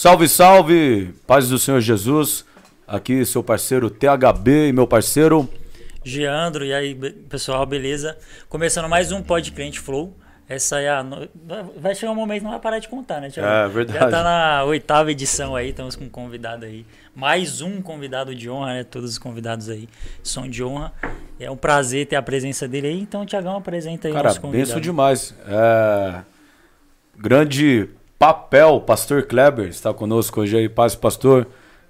Salve, 0.00 0.30
salve! 0.30 1.14
Paz 1.26 1.50
do 1.50 1.58
Senhor 1.58 1.78
Jesus. 1.78 2.42
Aqui 2.88 3.22
seu 3.26 3.42
parceiro 3.42 3.90
THB 3.90 4.68
e 4.68 4.72
meu 4.72 4.86
parceiro 4.86 5.46
Geandro, 6.02 6.64
e 6.64 6.72
aí, 6.72 6.94
pessoal, 7.28 7.66
beleza? 7.66 8.16
Começando 8.48 8.88
mais 8.88 9.12
um 9.12 9.20
Pod 9.20 9.52
Cliente 9.52 9.78
Flow. 9.78 10.16
Essa 10.48 10.80
é 10.80 10.88
a. 10.88 11.02
No... 11.02 11.28
Vai 11.76 11.94
chegar 11.94 12.12
um 12.12 12.14
momento 12.14 12.38
que 12.38 12.44
não 12.44 12.52
vai 12.52 12.60
parar 12.60 12.78
de 12.78 12.88
contar, 12.88 13.20
né, 13.20 13.28
Thiago? 13.28 13.46
É, 13.46 13.68
verdade. 13.68 13.98
Já 13.98 14.08
tá 14.08 14.22
na 14.22 14.64
oitava 14.64 15.12
edição 15.12 15.54
aí, 15.54 15.68
estamos 15.68 15.96
com 15.96 16.04
um 16.04 16.08
convidado 16.08 16.64
aí. 16.64 16.86
Mais 17.14 17.60
um 17.60 17.82
convidado 17.82 18.34
de 18.34 18.48
honra, 18.48 18.72
né? 18.72 18.84
Todos 18.84 19.10
os 19.10 19.18
convidados 19.18 19.68
aí 19.68 19.86
são 20.22 20.48
de 20.48 20.64
honra. 20.64 20.94
É 21.38 21.50
um 21.50 21.58
prazer 21.58 22.06
ter 22.06 22.16
a 22.16 22.22
presença 22.22 22.66
dele 22.66 22.86
aí. 22.86 22.98
Então, 22.98 23.26
Tiagão, 23.26 23.54
apresenta 23.54 24.08
aí 24.08 24.14
Cara, 24.14 24.28
nosso 24.28 24.40
convidado. 24.40 24.66
benção 24.66 24.80
demais. 24.80 25.34
É... 25.46 26.22
Grande 27.18 27.90
papel, 28.20 28.82
Pastor 28.82 29.22
Kleber 29.22 29.66
está 29.68 29.94
conosco 29.94 30.42
hoje 30.42 30.54
aí. 30.54 30.68
Paz, 30.68 30.94
pastor. 30.94 31.46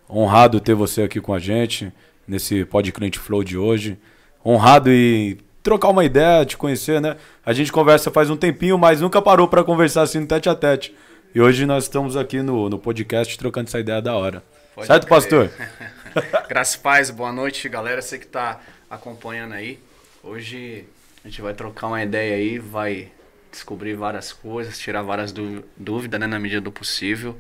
Honrado 0.09 0.61
ter 0.61 0.75
você 0.75 1.03
aqui 1.03 1.21
com 1.21 1.35
a 1.35 1.41
gente 1.41 1.93
nesse 2.27 2.65
Pod 2.65 2.91
Cliente 2.93 3.19
Flow 3.19 3.43
de 3.43 3.59
hoje. 3.59 3.99
Honrado 4.47 4.93
e 4.93 5.39
trocar 5.61 5.89
uma 5.89 6.05
ideia, 6.05 6.47
te 6.47 6.57
conhecer, 6.57 7.01
né? 7.01 7.17
A 7.45 7.53
gente 7.53 7.73
conversa 7.73 8.13
faz 8.13 8.31
um 8.31 8.37
tempinho, 8.37 8.79
mas 8.79 9.01
nunca 9.01 9.21
parou 9.21 9.49
para 9.49 9.65
conversar 9.65 10.03
assim 10.03 10.21
no 10.21 10.27
tete 10.27 10.49
a 10.49 10.55
tete. 10.55 10.95
E 11.35 11.41
hoje 11.41 11.67
nós 11.67 11.85
estamos 11.85 12.17
aqui 12.17 12.43
no, 12.43 12.69
no 12.71 12.79
podcast 12.79 13.37
trocando 13.37 13.67
essa 13.67 13.81
ideia 13.81 14.01
da 14.01 14.15
hora. 14.15 14.41
Pode 14.73 14.87
certo, 14.87 15.09
crer. 15.09 15.17
pastor? 15.17 15.51
Graças 16.49 16.77
paz, 16.77 17.11
boa 17.11 17.33
noite, 17.33 17.69
galera. 17.69 18.01
Você 18.01 18.21
que 18.21 18.27
tá 18.29 18.61
acompanhando 18.89 19.55
aí. 19.55 19.81
Hoje 20.23 20.87
a 21.25 21.29
gente 21.29 21.43
vai 21.43 21.55
trocar 21.55 21.89
uma 21.89 22.01
ideia 22.01 22.37
aí, 22.37 22.57
vai 22.61 23.11
descobrir 23.51 23.95
várias 23.95 24.33
coisas, 24.33 24.79
tirar 24.79 25.03
várias 25.03 25.33
dú- 25.33 25.65
dúvidas, 25.77 26.21
né, 26.21 26.27
na 26.27 26.39
medida 26.39 26.61
do 26.61 26.73
possível. 26.73 27.37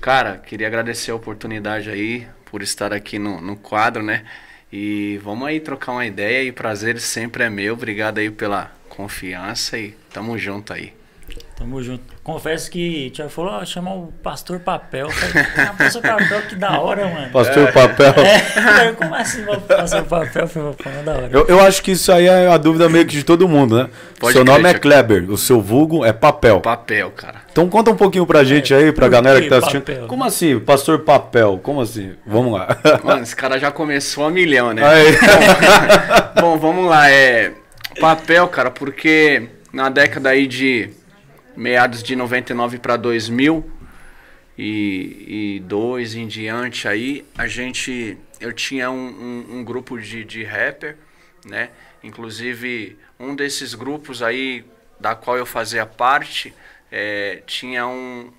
Cara, 0.00 0.38
queria 0.38 0.66
agradecer 0.66 1.10
a 1.10 1.14
oportunidade 1.14 1.90
aí 1.90 2.26
por 2.46 2.62
estar 2.62 2.92
aqui 2.92 3.18
no, 3.18 3.40
no 3.40 3.56
quadro, 3.56 4.02
né? 4.02 4.24
E 4.72 5.18
vamos 5.22 5.46
aí 5.48 5.60
trocar 5.60 5.92
uma 5.92 6.06
ideia 6.06 6.42
e 6.44 6.52
prazer 6.52 6.98
sempre 7.00 7.44
é 7.44 7.50
meu. 7.50 7.74
Obrigado 7.74 8.18
aí 8.18 8.30
pela 8.30 8.72
confiança 8.88 9.78
e 9.78 9.92
tamo 10.12 10.36
junto 10.38 10.72
aí. 10.72 10.92
Tamo 11.56 11.82
junto. 11.82 12.02
Confesso 12.24 12.70
que 12.70 13.08
o 13.08 13.10
Thiago 13.10 13.30
falou, 13.30 13.52
ó, 13.52 13.64
chama 13.64 13.94
o 13.94 14.12
Pastor 14.22 14.58
Papel. 14.60 15.08
Falei, 15.10 15.46
ah, 15.58 15.74
Pastor 15.78 16.02
Papel, 16.02 16.42
que 16.42 16.54
da 16.56 16.80
hora, 16.80 17.08
mano. 17.08 17.30
Pastor 17.30 17.72
Papel. 17.72 18.14
É, 18.16 18.92
como 18.92 19.14
assim, 19.14 19.44
Pastor 19.68 20.04
Papel? 20.04 20.48
Foi 20.48 20.72
foi 20.72 20.92
da 21.04 21.12
hora. 21.12 21.28
Eu, 21.30 21.46
eu 21.46 21.60
acho 21.60 21.82
que 21.82 21.92
isso 21.92 22.10
aí 22.10 22.26
é 22.26 22.48
a 22.48 22.56
dúvida 22.56 22.88
meio 22.88 23.06
que 23.06 23.12
de 23.12 23.24
todo 23.24 23.46
mundo, 23.48 23.76
né? 23.76 23.88
Pode 24.18 24.32
seu 24.32 24.44
crer, 24.44 24.54
nome 24.54 24.68
é. 24.70 24.74
Kleber, 24.74 25.30
o 25.30 25.36
seu 25.36 25.60
vulgo 25.60 26.04
é 26.04 26.12
papel. 26.12 26.60
Papel, 26.60 27.10
cara. 27.10 27.42
Então 27.50 27.68
conta 27.68 27.90
um 27.90 27.96
pouquinho 27.96 28.26
pra 28.26 28.42
gente 28.44 28.74
aí, 28.74 28.92
pra 28.92 29.06
por 29.06 29.12
galera 29.12 29.38
que 29.38 29.44
que 29.44 29.50
tá 29.50 29.58
assistindo. 29.58 29.82
papel? 29.82 30.06
Como 30.06 30.24
assim, 30.24 30.58
pastor 30.58 31.00
papel? 31.00 31.60
Como 31.62 31.80
assim? 31.80 32.12
Vamos 32.26 32.52
lá. 32.54 32.76
Mano, 33.04 33.22
esse 33.22 33.36
cara 33.36 33.58
já 33.58 33.70
começou 33.70 34.24
a 34.24 34.30
milhão, 34.30 34.72
né? 34.72 34.82
Aí. 34.84 35.18
Bom, 36.40 36.58
vamos 36.58 36.88
lá. 36.88 37.10
É 37.10 37.52
papel, 38.00 38.48
cara, 38.48 38.70
porque 38.70 39.48
na 39.72 39.88
década 39.88 40.30
aí 40.30 40.46
de 40.46 40.90
meados 41.56 42.02
de 42.02 42.14
99 42.16 42.78
para 42.78 42.96
2000 42.96 43.70
e, 44.56 45.56
e 45.56 45.60
dois 45.60 46.14
em 46.14 46.26
diante 46.26 46.86
aí, 46.86 47.24
a 47.36 47.46
gente 47.46 48.16
eu 48.40 48.52
tinha 48.52 48.90
um, 48.90 48.96
um, 48.96 49.58
um 49.58 49.64
grupo 49.64 49.98
de, 49.98 50.24
de 50.24 50.42
rapper, 50.42 50.96
né? 51.44 51.70
Inclusive 52.02 52.98
um 53.18 53.34
desses 53.34 53.74
grupos 53.74 54.22
aí 54.22 54.64
da 54.98 55.14
qual 55.14 55.36
eu 55.36 55.46
fazia 55.46 55.86
parte 55.86 56.52
é, 56.90 57.42
tinha 57.46 57.86
um, 57.86 58.30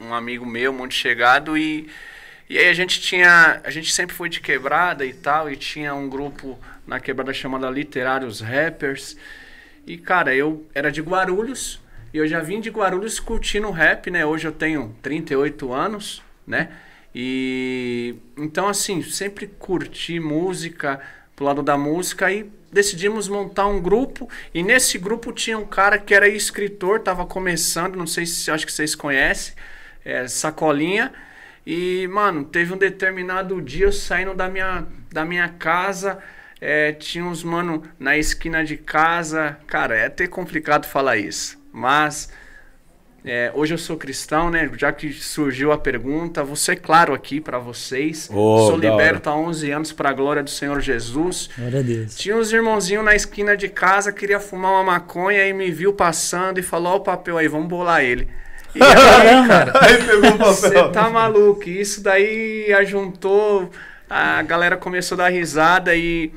um 0.00 0.12
amigo 0.12 0.44
meu 0.44 0.72
muito 0.72 0.94
chegado 0.94 1.56
e 1.56 1.88
e 2.50 2.58
aí 2.58 2.68
a 2.68 2.72
gente 2.72 3.00
tinha, 3.00 3.60
a 3.62 3.70
gente 3.70 3.92
sempre 3.92 4.12
foi 4.12 4.28
de 4.28 4.40
quebrada 4.40 5.06
e 5.06 5.14
tal, 5.14 5.48
e 5.48 5.54
tinha 5.54 5.94
um 5.94 6.10
grupo 6.10 6.58
na 6.84 6.98
quebrada 6.98 7.32
chamada 7.32 7.70
Literários 7.70 8.40
Rappers. 8.40 9.16
E 9.86 9.96
cara, 9.96 10.34
eu 10.34 10.68
era 10.74 10.90
de 10.90 11.00
Guarulhos, 11.00 11.80
e 12.12 12.18
eu 12.18 12.26
já 12.26 12.40
vim 12.40 12.60
de 12.60 12.70
Guarulhos 12.70 13.20
curtindo 13.20 13.70
rap, 13.70 14.10
né? 14.10 14.24
Hoje 14.24 14.46
eu 14.46 14.52
tenho 14.52 14.94
38 15.02 15.72
anos, 15.72 16.22
né? 16.46 16.70
E 17.14 18.16
então 18.36 18.68
assim, 18.68 19.02
sempre 19.02 19.46
curti 19.46 20.20
música, 20.20 21.00
pro 21.34 21.44
lado 21.44 21.62
da 21.62 21.76
música 21.76 22.30
e 22.30 22.50
decidimos 22.72 23.28
montar 23.28 23.66
um 23.66 23.80
grupo, 23.80 24.28
e 24.54 24.62
nesse 24.62 24.98
grupo 24.98 25.32
tinha 25.32 25.58
um 25.58 25.66
cara 25.66 25.98
que 25.98 26.14
era 26.14 26.28
escritor, 26.28 27.00
tava 27.00 27.26
começando, 27.26 27.96
não 27.96 28.06
sei 28.06 28.26
se 28.26 28.50
acho 28.50 28.66
que 28.66 28.72
vocês 28.72 28.94
conhecem, 28.94 29.54
é, 30.04 30.26
Sacolinha. 30.28 31.12
E, 31.66 32.06
mano, 32.08 32.44
teve 32.44 32.72
um 32.72 32.76
determinado 32.76 33.60
dia 33.60 33.86
eu 33.86 33.92
saindo 33.92 34.34
da 34.34 34.48
minha, 34.48 34.86
da 35.12 35.24
minha 35.24 35.48
casa, 35.48 36.18
é, 36.60 36.92
tinha 36.92 37.24
uns 37.24 37.42
mano 37.42 37.82
na 37.98 38.16
esquina 38.16 38.64
de 38.64 38.76
casa. 38.76 39.58
Cara, 39.66 39.96
é 39.96 40.06
até 40.06 40.26
complicado 40.26 40.86
falar 40.86 41.16
isso. 41.16 41.59
Mas 41.72 42.30
é, 43.24 43.52
hoje 43.54 43.74
eu 43.74 43.78
sou 43.78 43.96
cristão, 43.96 44.50
né? 44.50 44.70
Já 44.76 44.92
que 44.92 45.12
surgiu 45.12 45.72
a 45.72 45.78
pergunta, 45.78 46.42
vou 46.42 46.56
ser 46.56 46.76
claro 46.76 47.12
aqui 47.12 47.40
pra 47.40 47.58
vocês. 47.58 48.30
Oh, 48.32 48.66
sou 48.68 48.76
liberto 48.78 49.28
há 49.28 49.36
11 49.36 49.70
anos 49.70 49.92
pra 49.92 50.12
glória 50.12 50.42
do 50.42 50.48
Senhor 50.48 50.80
Jesus. 50.80 51.50
Glória 51.56 51.80
a 51.80 51.82
Deus. 51.82 52.16
Tinha 52.16 52.36
uns 52.36 52.50
irmãozinhos 52.50 53.04
na 53.04 53.14
esquina 53.14 53.56
de 53.56 53.68
casa, 53.68 54.10
queria 54.12 54.40
fumar 54.40 54.72
uma 54.72 54.84
maconha 54.84 55.46
e 55.46 55.52
me 55.52 55.70
viu 55.70 55.92
passando 55.92 56.58
e 56.58 56.62
falou: 56.62 56.94
Ó, 56.94 56.96
o 56.96 57.00
papel 57.00 57.36
aí, 57.36 57.46
vamos 57.46 57.68
bolar 57.68 58.02
ele. 58.02 58.26
E 58.74 58.82
aí, 58.82 58.94
cara, 59.46 59.72
Aí 59.80 60.02
pegou 60.02 60.34
o 60.34 60.38
você 60.38 60.88
tá 60.90 61.10
maluco. 61.10 61.68
E 61.68 61.78
Isso 61.80 62.02
daí 62.02 62.72
ajuntou, 62.72 63.70
a 64.08 64.40
galera 64.42 64.78
começou 64.78 65.16
a 65.16 65.24
dar 65.24 65.28
risada 65.28 65.94
e 65.94 66.32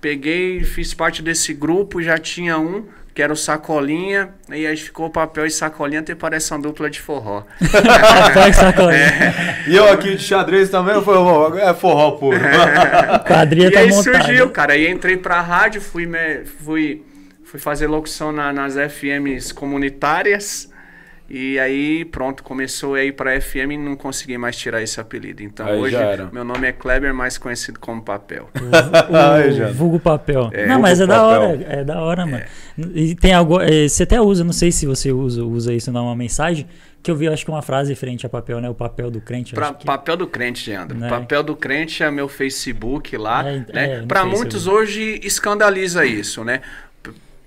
peguei, 0.00 0.64
fiz 0.64 0.92
parte 0.92 1.22
desse 1.22 1.54
grupo, 1.54 2.02
já 2.02 2.18
tinha 2.18 2.58
um, 2.58 2.84
que 3.16 3.22
era 3.22 3.32
o 3.32 3.36
Sacolinha, 3.36 4.28
e 4.50 4.66
aí 4.66 4.76
ficou 4.76 5.06
o 5.06 5.10
papel 5.10 5.46
e 5.46 5.50
Sacolinha, 5.50 6.00
até 6.00 6.14
parece 6.14 6.52
uma 6.52 6.60
dupla 6.60 6.90
de 6.90 7.00
forró. 7.00 7.44
Papel 7.72 8.48
e 8.48 8.52
sacolinha. 8.52 9.00
É. 9.00 9.64
E 9.68 9.74
eu 9.74 9.90
aqui 9.90 10.14
de 10.16 10.22
xadrez 10.22 10.68
também, 10.68 11.02
foi, 11.02 11.16
é 11.62 11.72
forró 11.72 12.10
puro. 12.10 12.38
Quadrilha 13.26 13.68
E 13.68 13.70
tá 13.70 13.80
aí 13.80 13.88
montada. 13.88 14.22
surgiu, 14.22 14.50
cara. 14.50 14.74
Aí 14.74 14.86
entrei 14.90 15.16
pra 15.16 15.40
rádio, 15.40 15.80
fui, 15.80 16.04
me- 16.04 16.44
fui, 16.44 17.02
fui 17.42 17.58
fazer 17.58 17.86
locução 17.86 18.30
na- 18.32 18.52
nas 18.52 18.74
FMs 18.76 19.50
comunitárias. 19.50 20.68
E 21.28 21.58
aí, 21.58 22.04
pronto, 22.04 22.42
começou 22.44 22.94
a 22.94 23.02
ir 23.02 23.12
pra 23.12 23.40
FM 23.40 23.72
e 23.72 23.76
não 23.76 23.96
consegui 23.96 24.38
mais 24.38 24.56
tirar 24.56 24.80
esse 24.80 25.00
apelido. 25.00 25.42
Então 25.42 25.66
Aí 25.66 25.76
hoje 25.76 25.96
meu 26.32 26.44
nome 26.44 26.68
é 26.68 26.72
Kleber, 26.72 27.12
mais 27.12 27.36
conhecido 27.36 27.80
como 27.80 28.00
Papel. 28.00 28.48
O 28.54 29.50
já. 29.52 29.72
vulgo 29.72 29.98
papel. 29.98 30.50
É, 30.52 30.66
não, 30.66 30.80
mas 30.80 31.00
é 31.00 31.06
vulgo 31.06 31.20
da 31.20 31.28
papel. 31.28 31.48
hora, 31.50 31.66
é 31.68 31.84
da 31.84 32.00
hora, 32.00 32.26
mano. 32.26 32.44
E 32.94 33.14
tem 33.16 33.32
algo, 33.32 33.60
é, 33.60 33.88
você 33.88 34.04
até 34.04 34.20
usa, 34.20 34.44
não 34.44 34.52
sei 34.52 34.70
se 34.70 34.86
você 34.86 35.10
usa, 35.10 35.42
usa 35.44 35.74
isso 35.74 35.90
numa 35.90 36.14
mensagem, 36.14 36.64
que 37.02 37.10
eu 37.10 37.16
vi, 37.16 37.26
acho 37.26 37.44
que 37.44 37.50
uma 37.50 37.62
frase 37.62 37.90
referente 37.90 38.24
a 38.24 38.28
papel, 38.28 38.60
né? 38.60 38.70
O 38.70 38.74
papel 38.74 39.10
do 39.10 39.20
crente. 39.20 39.52
Pra, 39.52 39.70
acho 39.70 39.78
que- 39.78 39.84
Papel 39.86 40.16
do 40.16 40.26
Crente, 40.28 40.70
Leandro. 40.70 40.96
Né? 40.96 41.08
Papel 41.08 41.42
do 41.42 41.56
Crente 41.56 42.02
é 42.04 42.10
meu 42.10 42.28
Facebook 42.28 43.16
lá. 43.16 43.48
É, 43.48 43.52
né? 43.58 43.66
é, 43.74 44.04
Face 44.06 44.24
eu 44.24 44.26
muitos 44.26 44.66
hoje 44.68 45.20
escandaliza 45.24 46.04
isso, 46.06 46.44
né? 46.44 46.60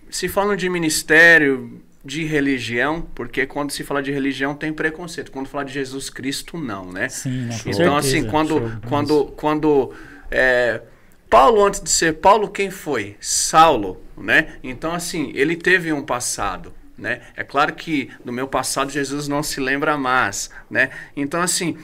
Se 0.09 0.27
falam 0.27 0.55
de 0.55 0.67
ministério, 0.69 1.79
de 2.03 2.23
religião, 2.23 3.05
porque 3.13 3.45
quando 3.45 3.71
se 3.71 3.83
fala 3.83 4.01
de 4.01 4.11
religião 4.11 4.55
tem 4.55 4.71
preconceito. 4.71 5.31
Quando 5.31 5.47
fala 5.47 5.65
de 5.65 5.73
Jesus 5.73 6.09
Cristo, 6.09 6.57
não, 6.57 6.91
né? 6.91 7.09
Sim, 7.09 7.49
com 7.63 7.69
Então, 7.69 7.97
assim, 7.97 8.25
quando, 8.25 8.59
Show, 8.59 8.71
quando, 8.87 9.25
quando 9.35 9.93
é, 10.31 10.81
Paulo, 11.29 11.63
antes 11.65 11.81
de 11.81 11.89
ser 11.89 12.15
Paulo, 12.15 12.49
quem 12.49 12.71
foi? 12.71 13.15
Saulo, 13.19 14.01
né? 14.17 14.55
Então, 14.63 14.93
assim, 14.93 15.31
ele 15.35 15.55
teve 15.55 15.91
um 15.91 16.01
passado, 16.01 16.73
né? 16.97 17.21
É 17.35 17.43
claro 17.43 17.73
que 17.73 18.09
do 18.23 18.31
meu 18.31 18.47
passado 18.47 18.89
Jesus 18.89 19.27
não 19.27 19.43
se 19.43 19.59
lembra 19.59 19.97
mais, 19.97 20.49
né? 20.69 20.89
Então, 21.15 21.41
assim, 21.41 21.77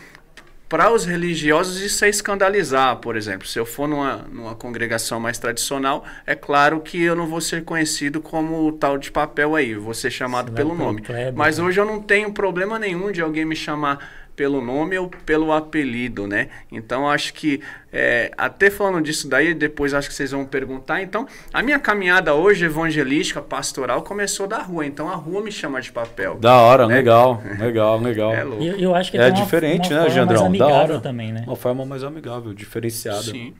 para 0.68 0.92
os 0.92 1.06
religiosos 1.06 1.80
isso 1.82 2.04
é 2.04 2.10
escandalizar, 2.10 2.98
por 2.98 3.16
exemplo. 3.16 3.48
Se 3.48 3.60
eu 3.60 3.66
for 3.66 3.88
numa, 3.88 4.18
numa 4.32 4.56
congregação 4.56 5.20
mais 5.20 5.38
tradicional, 5.38 6.04
é 6.26 6.36
claro 6.36 6.82
que 6.82 7.02
eu 7.02 7.16
não 7.16 7.28
vou 7.28 7.40
ser 7.40 7.64
conhecido 7.64 8.20
como 8.20 8.68
o 8.68 8.72
tal 8.72 8.98
de 8.98 9.12
papel 9.12 9.56
aí, 9.56 9.76
vou 9.76 9.94
ser 9.94 10.10
chamado 10.10 10.52
pelo 10.52 10.74
nome. 10.74 11.02
Kleber, 11.02 11.34
Mas 11.36 11.60
hoje 11.60 11.80
eu 11.80 11.86
não 11.86 12.02
tenho 12.02 12.32
problema 12.34 12.80
nenhum 12.80 13.12
de 13.12 13.22
alguém 13.22 13.46
me 13.46 13.56
chamar 13.56 14.25
pelo 14.36 14.60
nome 14.62 14.98
ou 14.98 15.10
pelo 15.26 15.52
apelido, 15.54 16.28
né? 16.28 16.50
Então 16.72 17.10
acho 17.10 17.34
que 17.34 17.62
é, 17.92 18.32
até 18.38 18.70
falando 18.70 19.02
disso 19.06 19.30
daí, 19.30 19.54
depois 19.54 19.94
acho 19.94 20.10
que 20.10 20.14
vocês 20.14 20.32
vão 20.32 20.46
perguntar. 20.46 21.02
Então, 21.02 21.26
a 21.54 21.64
minha 21.64 21.80
caminhada 21.80 22.34
hoje 22.34 22.66
evangelística, 22.66 23.42
pastoral, 23.42 24.02
começou 24.02 24.46
da 24.48 24.58
rua. 24.62 24.86
Então 24.86 25.10
a 25.10 25.16
rua 25.16 25.42
me 25.42 25.52
chama 25.52 25.82
de 25.82 25.92
papel. 25.92 26.36
Da 26.36 26.56
hora, 26.58 26.86
Né? 26.88 26.96
legal, 26.96 27.42
legal, 27.58 28.00
legal. 28.00 28.34
É 28.34 28.44
louco. 28.44 28.64
E 28.64 28.68
Eu, 28.68 28.78
eu 28.80 28.96
acho 28.96 29.10
que 29.12 29.18
É 29.18 29.22
tem 29.22 29.30
uma- 29.32 29.44
diferente, 29.44 29.90
uma 29.90 29.96
né, 29.96 30.02
forma 30.02 30.16
Jandrão? 30.16 30.50
Mais 30.50 30.60
Da 30.60 30.66
amigável 30.66 30.96
hora. 30.96 31.00
também, 31.04 31.32
né? 31.32 31.44
Uma 31.48 31.56
forma 31.56 31.86
mais 31.86 32.04
amigável, 32.04 32.54
diferenciada. 32.54 33.22
Sim. 33.22 33.54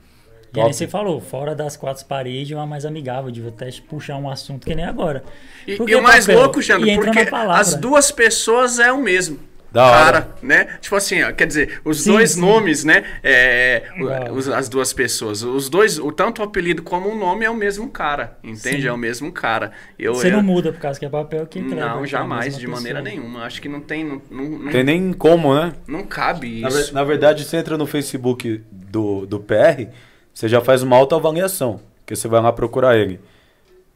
E 0.54 0.60
aí 0.60 0.72
você 0.72 0.86
falou, 0.86 1.20
fora 1.20 1.54
das 1.54 1.76
quatro 1.76 2.02
paredes, 2.06 2.56
uma 2.56 2.64
mais 2.66 2.86
amigável, 2.86 3.30
de 3.30 3.46
até 3.46 3.68
puxar 3.86 4.16
um 4.16 4.30
assunto 4.30 4.64
que 4.66 4.74
nem 4.74 4.86
agora. 4.86 5.22
E, 5.66 5.72
e 5.72 5.78
que 5.78 5.94
o 5.96 6.02
mais 6.02 6.26
papel? 6.26 6.40
louco, 6.42 6.62
Jandro, 6.62 6.94
porque 6.94 7.28
as 7.50 7.74
duas 7.74 8.10
pessoas 8.10 8.78
é 8.78 8.90
o 8.90 8.98
mesmo. 9.02 9.38
Da 9.76 9.84
hora. 9.86 9.96
cara, 10.22 10.28
né? 10.42 10.78
Tipo 10.80 10.96
assim, 10.96 11.22
ó, 11.22 11.32
quer 11.32 11.46
dizer, 11.46 11.80
os 11.84 12.02
Sim, 12.02 12.12
dois 12.12 12.30
sim. 12.32 12.40
nomes, 12.40 12.82
né? 12.84 13.04
é, 13.22 13.82
Legal. 13.98 14.32
os- 14.32 14.48
as 14.48 14.68
duas 14.68 14.92
pessoas. 14.92 15.42
Os 15.42 15.68
dois, 15.68 15.98
o 15.98 16.10
tanto 16.10 16.40
o 16.40 16.44
apelido 16.44 16.82
como 16.82 17.08
o 17.10 17.14
nome 17.14 17.44
é 17.44 17.50
o 17.50 17.54
mesmo 17.54 17.88
cara, 17.90 18.38
entende? 18.42 18.82
Sim. 18.82 18.88
É 18.88 18.92
o 18.92 18.96
mesmo 18.96 19.30
cara. 19.30 19.72
Eu, 19.98 20.14
Você 20.14 20.28
eu- 20.28 20.32
não 20.32 20.42
muda 20.42 20.72
por 20.72 20.80
causa 20.80 20.98
que 20.98 21.04
é 21.04 21.08
papel 21.08 21.46
que 21.46 21.58
é 21.58 21.62
Não, 21.62 22.02
a 22.02 22.06
jamais, 22.06 22.56
de 22.56 22.66
maneira 22.66 23.02
pessoa. 23.02 23.20
nenhuma. 23.20 23.44
Acho 23.44 23.60
que 23.60 23.68
não 23.68 23.80
tem. 23.80 24.04
Não, 24.04 24.22
não, 24.30 24.44
não, 24.44 24.72
Tem 24.72 24.82
nem 24.82 25.12
como, 25.12 25.54
né? 25.54 25.72
não 25.86 26.04
cabe 26.04 26.60
Na, 26.60 26.68
ver- 26.68 26.80
isso. 26.80 26.94
na 26.94 27.04
verdade, 27.04 27.44
você 27.44 27.56
entra 27.58 27.76
no 27.76 27.86
Facebook 27.86 28.62
do, 28.72 29.26
do 29.26 29.38
PR, 29.40 29.88
você 30.32 30.48
já 30.48 30.60
faz 30.60 30.82
uma 30.82 30.96
autoavaliação. 30.96 31.80
Que 32.06 32.14
você 32.16 32.28
vai 32.28 32.40
lá 32.40 32.52
procurar 32.52 32.96
ele. 32.96 33.18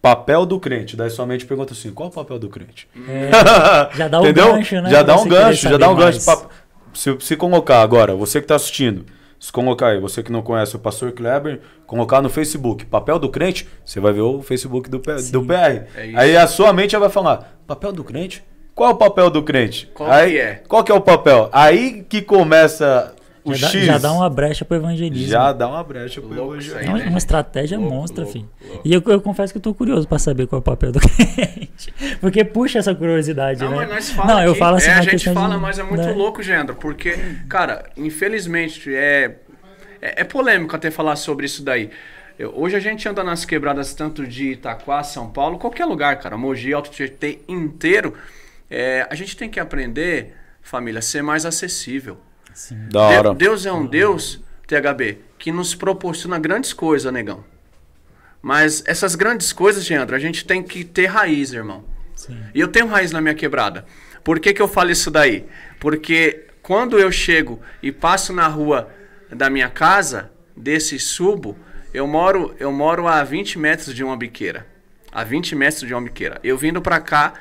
Papel 0.03 0.47
do 0.47 0.59
crente. 0.59 0.97
Daí 0.97 1.11
sua 1.11 1.27
mente 1.27 1.45
pergunta 1.45 1.73
assim: 1.75 1.91
qual 1.93 2.09
é 2.09 2.11
o 2.11 2.15
papel 2.15 2.39
do 2.39 2.49
crente? 2.49 2.89
É, 3.09 3.31
já 3.97 4.09
dá 4.09 4.19
um 4.21 4.23
Entendeu? 4.25 4.55
gancho, 4.55 4.81
né? 4.81 4.91
Já 4.91 5.03
dá 5.03 5.17
um 5.17 5.29
gancho, 5.29 5.69
já 5.69 5.77
dá 5.77 5.91
um 5.91 5.95
gancho. 5.95 6.25
pra- 6.25 6.41
Se, 6.95 7.17
se 7.21 7.37
colocar 7.37 7.83
agora, 7.83 8.15
você 8.15 8.41
que 8.41 8.45
está 8.45 8.55
assistindo, 8.57 9.05
se 9.39 9.53
colocar 9.53 9.89
aí, 9.89 10.01
você 10.01 10.23
que 10.23 10.33
não 10.33 10.43
conhece 10.43 10.75
o 10.75 10.79
pastor 10.79 11.13
Kleber, 11.13 11.61
colocar 11.87 12.21
no 12.23 12.29
Facebook, 12.31 12.85
papel 12.87 13.19
do 13.19 13.29
crente, 13.29 13.69
você 13.85 14.01
vai 14.01 14.13
ver 14.13 14.23
o 14.23 14.43
Facebook 14.43 14.89
do, 14.91 15.01
P- 15.01 15.23
do 15.31 15.43
PR. 15.45 15.85
É 15.97 16.13
aí 16.15 16.37
a 16.37 16.47
sua 16.47 16.73
mente 16.73 16.93
já 16.93 16.99
vai 16.99 17.09
falar, 17.11 17.59
papel 17.67 17.93
do 17.93 18.03
crente? 18.03 18.43
Qual 18.75 18.89
é 18.91 18.93
o 18.93 18.97
papel 18.97 19.29
do 19.31 19.43
crente? 19.43 19.91
Qual 19.95 20.11
aí, 20.11 20.33
que 20.33 20.39
é? 20.39 20.55
Qual 20.67 20.83
que 20.85 20.91
é 20.93 20.95
o 20.95 21.01
papel? 21.01 21.49
Aí 21.53 22.05
que 22.09 22.23
começa 22.23 23.15
o 23.45 23.55
Já 23.55 23.67
dá, 23.67 23.73
X. 23.73 23.85
já 23.87 23.99
dá 23.99 24.13
uma 24.13 24.29
brecha 24.29 24.65
pro 24.65 24.77
evangelismo. 24.77 25.29
Já 25.29 25.53
dá 25.53 25.69
uma 25.69 25.83
brecha 25.83 26.21
pro 26.21 26.33
Louco 26.35 26.55
aí, 26.55 26.85
É 26.87 26.89
uma, 26.89 26.99
né, 26.99 27.07
uma 27.09 27.19
estratégia 27.19 27.79
Louco, 27.79 27.95
monstra, 27.95 28.25
louco, 28.25 28.33
filho. 28.33 28.49
louco. 28.69 28.83
E 28.85 28.93
eu, 28.95 29.03
eu 29.07 29.21
confesso 29.21 29.53
que 29.53 29.59
eu 29.59 29.63
tô 29.63 29.75
curioso 29.75 30.07
pra 30.07 30.19
saber 30.19 30.47
qual 30.47 30.59
é 30.59 30.61
o 30.61 30.63
papel 30.63 30.93
do 30.93 31.01
crente. 31.01 31.95
Porque 32.21 32.45
puxa 32.45 32.79
essa 32.79 32.95
curiosidade, 32.95 33.61
Não, 33.65 33.71
né? 33.71 33.77
mas 33.79 33.89
nós 33.89 34.11
fala 34.11 34.35
Não, 34.35 34.43
eu 34.43 34.55
falo 34.55 34.77
assim 34.77 34.91
é, 34.91 34.95
a 34.95 35.03
gente 35.03 35.33
fala, 35.33 35.55
de- 35.55 35.61
mas 35.61 35.79
é 35.79 35.83
muito 35.83 36.03
né? 36.03 36.13
louco, 36.13 36.43
Gendro, 36.43 36.75
porque, 36.77 37.17
cara, 37.49 37.85
infelizmente, 37.97 38.95
é, 38.95 39.37
é, 40.03 40.21
é 40.21 40.25
polêmico 40.25 40.77
até 40.77 40.91
falar 40.91 41.17
sobre 41.17 41.47
isso 41.47 41.63
daí. 41.65 41.91
Eu- 42.39 42.53
hoje 42.57 42.77
a 42.77 42.81
gente 42.81 43.09
anda 43.09 43.23
nas 43.25 43.45
quebradas 43.45 43.95
tanto 43.95 44.27
de 44.27 44.53
Itaquá, 44.53 45.03
São 45.03 45.31
Paulo, 45.31 45.59
qualquer 45.59 45.85
lugar, 45.87 46.19
cara, 46.19 46.37
Mogi, 46.37 46.73
Alto 46.73 46.91
Tietê 46.91 47.41
inteiro, 47.49 48.15
é, 48.71 49.07
a 49.11 49.15
gente 49.15 49.37
tem 49.37 49.49
que 49.51 49.59
aprender, 49.61 50.35
família, 50.63 50.99
a 51.01 51.03
ser 51.03 51.23
mais 51.23 51.45
acessível. 51.45 52.19
Sim. 52.55 52.89
Da 52.91 53.01
hora. 53.01 53.35
Deus 53.35 53.67
é 53.67 53.73
um 53.73 53.87
Deus, 53.87 54.41
THB, 54.67 55.19
que 55.39 55.51
nos 55.53 55.75
proporciona 55.75 56.39
grandes 56.39 56.73
coisas, 56.73 57.13
negão. 57.13 57.45
Mas 58.43 58.83
essas 58.87 59.15
grandes 59.15 59.53
coisas, 59.53 59.85
Geandro, 59.85 60.17
a 60.17 60.19
gente 60.19 60.45
tem 60.45 60.63
que 60.63 60.85
ter 60.85 61.07
raiz, 61.07 61.53
irmão. 61.53 61.85
Sim. 62.15 62.39
E 62.55 62.61
eu 62.61 62.69
tenho 62.69 62.87
raiz 62.87 63.13
na 63.13 63.21
minha 63.21 63.35
quebrada. 63.35 63.85
Por 64.25 64.39
que, 64.41 64.53
que 64.53 64.63
eu 64.63 64.69
falo 64.69 64.91
isso 64.91 65.11
daí? 65.11 65.47
Porque 65.79 66.47
quando 66.63 66.99
eu 66.99 67.11
chego 67.11 67.61
e 67.83 67.91
passo 67.91 68.33
na 68.33 68.47
rua 68.47 68.91
da 69.31 69.49
minha 69.49 69.69
casa, 69.69 70.31
desse 70.57 70.99
subo, 70.99 71.57
eu 71.93 72.07
moro, 72.07 72.55
eu 72.59 72.71
moro 72.71 73.09
a 73.09 73.23
20 73.25 73.59
metros 73.59 73.95
de 73.95 74.05
uma 74.05 74.17
biqueira. 74.17 74.67
A 75.13 75.25
20 75.25 75.57
metros 75.57 75.81
de 75.87 75.95
uma 75.95 76.03
biqueira. 76.03 76.39
Eu 76.45 76.57
vindo 76.57 76.81
pra 76.81 77.01
cá, 77.01 77.35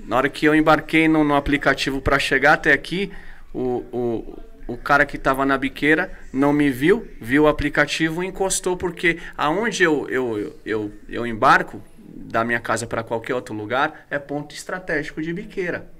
na 0.00 0.16
hora 0.16 0.28
que 0.28 0.46
eu 0.46 0.54
embarquei 0.54 1.08
no, 1.08 1.22
no 1.24 1.34
aplicativo 1.34 2.00
para 2.00 2.18
chegar 2.18 2.54
até 2.54 2.72
aqui, 2.72 3.12
o, 3.56 3.84
o, 3.90 4.74
o 4.74 4.76
cara 4.76 5.06
que 5.06 5.16
estava 5.16 5.46
na 5.46 5.56
biqueira 5.56 6.12
não 6.30 6.52
me 6.52 6.70
viu, 6.70 7.08
viu 7.20 7.44
o 7.44 7.48
aplicativo 7.48 8.22
e 8.22 8.26
encostou, 8.26 8.76
porque 8.76 9.18
aonde 9.36 9.82
eu, 9.82 10.06
eu, 10.10 10.56
eu, 10.64 10.92
eu, 11.08 11.26
embarco, 11.26 11.82
da 11.98 12.44
minha 12.44 12.60
casa 12.60 12.86
para 12.86 13.02
qualquer 13.02 13.34
outro 13.34 13.54
lugar, 13.54 14.06
é 14.10 14.18
ponto 14.18 14.54
estratégico 14.54 15.22
de 15.22 15.32
biqueira. 15.32 15.90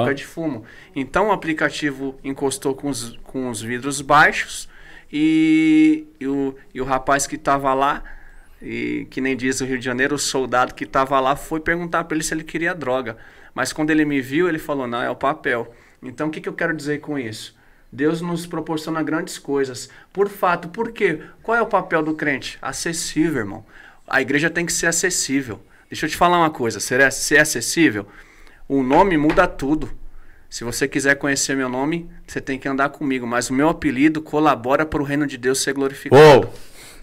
Boca 0.00 0.14
de 0.14 0.24
fumo. 0.24 0.64
Então 0.94 1.28
o 1.28 1.32
aplicativo 1.32 2.18
encostou 2.22 2.74
com 2.74 2.88
os, 2.88 3.16
com 3.22 3.50
os 3.50 3.62
vidros 3.62 4.00
baixos 4.00 4.68
e, 5.10 6.06
e, 6.20 6.26
o, 6.26 6.54
e 6.74 6.80
o 6.80 6.84
rapaz 6.84 7.26
que 7.26 7.36
estava 7.36 7.72
lá, 7.72 8.02
e 8.60 9.06
que 9.10 9.20
nem 9.20 9.36
diz 9.36 9.60
o 9.60 9.64
Rio 9.64 9.78
de 9.78 9.84
Janeiro, 9.84 10.14
o 10.14 10.18
soldado 10.18 10.74
que 10.74 10.84
estava 10.84 11.18
lá 11.20 11.36
foi 11.36 11.60
perguntar 11.60 12.04
para 12.04 12.16
ele 12.16 12.24
se 12.24 12.34
ele 12.34 12.44
queria 12.44 12.74
droga. 12.74 13.16
Mas 13.54 13.72
quando 13.72 13.90
ele 13.90 14.04
me 14.04 14.20
viu, 14.20 14.48
ele 14.48 14.58
falou: 14.58 14.86
não, 14.86 15.02
é 15.02 15.10
o 15.10 15.16
papel. 15.16 15.72
Então 16.02 16.28
o 16.28 16.30
que, 16.30 16.40
que 16.40 16.48
eu 16.48 16.52
quero 16.52 16.74
dizer 16.76 17.00
com 17.00 17.18
isso? 17.18 17.56
Deus 17.90 18.20
nos 18.20 18.46
proporciona 18.46 19.02
grandes 19.02 19.38
coisas. 19.38 19.88
Por 20.12 20.28
fato, 20.28 20.68
por 20.68 20.92
quê? 20.92 21.20
Qual 21.42 21.56
é 21.56 21.62
o 21.62 21.66
papel 21.66 22.02
do 22.02 22.14
crente? 22.14 22.58
Acessível, 22.60 23.38
irmão. 23.40 23.64
A 24.06 24.20
igreja 24.20 24.50
tem 24.50 24.66
que 24.66 24.72
ser 24.72 24.86
acessível. 24.86 25.60
Deixa 25.88 26.06
eu 26.06 26.10
te 26.10 26.16
falar 26.16 26.38
uma 26.38 26.50
coisa: 26.50 26.80
ser, 26.80 27.00
é, 27.00 27.10
ser 27.10 27.38
acessível, 27.38 28.06
o 28.68 28.82
nome 28.82 29.16
muda 29.16 29.46
tudo. 29.46 29.90
Se 30.50 30.64
você 30.64 30.88
quiser 30.88 31.14
conhecer 31.16 31.54
meu 31.54 31.68
nome, 31.68 32.08
você 32.26 32.40
tem 32.40 32.58
que 32.58 32.68
andar 32.68 32.88
comigo. 32.90 33.26
Mas 33.26 33.50
o 33.50 33.54
meu 33.54 33.68
apelido 33.68 34.20
colabora 34.22 34.84
para 34.86 35.00
o 35.00 35.04
reino 35.04 35.26
de 35.26 35.36
Deus 35.36 35.62
ser 35.62 35.72
glorificado 35.74 36.50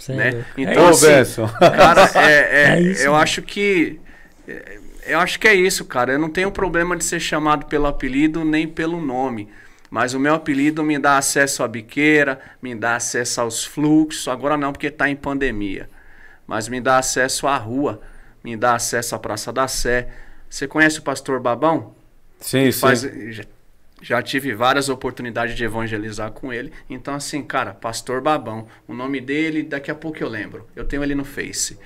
é 0.10 0.14
né? 0.14 0.46
Então, 0.58 0.86
Ô, 0.86 0.90
assim, 0.90 1.08
cara, 1.60 2.10
é, 2.30 2.32
é- 2.32 2.78
É 2.78 2.82
isso, 2.82 3.04
eu 3.04 3.14
né? 3.14 3.20
acho 3.20 3.42
que 3.42 4.00
é, 4.48 4.80
eu 5.06 5.20
acho 5.20 5.40
que 5.40 5.48
é 5.48 5.54
isso, 5.56 5.86
cara. 5.86 6.14
Eu 6.14 6.20
não 6.20 6.30
tenho 6.30 6.52
problema 6.52 6.96
de 6.96 7.04
ser 7.04 7.20
chamado 7.20 7.66
pelo 7.68 7.88
apelido 7.88 8.44
nem 8.46 8.68
pelo 8.68 9.02
nome. 9.02 9.50
Mas 9.90 10.14
o 10.14 10.20
meu 10.20 10.34
apelido 10.36 10.84
me 10.84 10.98
dá 11.00 11.18
acesso 11.18 11.64
à 11.64 11.68
biqueira, 11.68 12.40
me 12.62 12.76
dá 12.76 12.96
acesso 12.96 13.42
aos 13.42 13.64
fluxos. 13.64 14.28
Agora 14.28 14.58
não, 14.58 14.72
porque 14.72 14.88
está 14.88 15.10
em 15.10 15.16
pandemia. 15.16 15.90
Mas 16.48 16.68
me 16.68 16.82
dá 16.82 16.98
acesso 16.98 17.48
à 17.48 17.58
rua, 17.58 18.02
me 18.44 18.56
dá 18.58 18.76
acesso 18.76 19.16
à 19.16 19.20
Praça 19.20 19.54
da 19.54 19.68
Sé. 19.68 20.10
Você 20.50 20.68
conhece 20.68 21.00
o 21.00 21.04
pastor 21.04 21.40
Babão? 21.40 21.96
sim, 22.40 22.72
sim. 22.72 22.92
Faz- 22.92 23.04
já, 23.32 23.44
já 24.02 24.22
tive 24.22 24.54
várias 24.54 24.90
oportunidades 24.90 25.56
de 25.56 25.64
evangelizar 25.64 26.32
com 26.32 26.52
ele. 26.54 26.72
Então, 26.90 27.16
assim, 27.16 27.44
cara, 27.44 27.74
Pastor 27.74 28.22
Babão. 28.22 28.68
O 28.88 28.94
nome 28.94 29.22
dele, 29.22 29.64
daqui 29.64 29.90
a 29.92 29.96
pouco 29.96 30.22
eu 30.24 30.30
lembro. 30.30 30.68
Eu 30.76 30.86
tenho 30.86 31.04
ele 31.04 31.16
no 31.16 31.26
Face. 31.26 31.78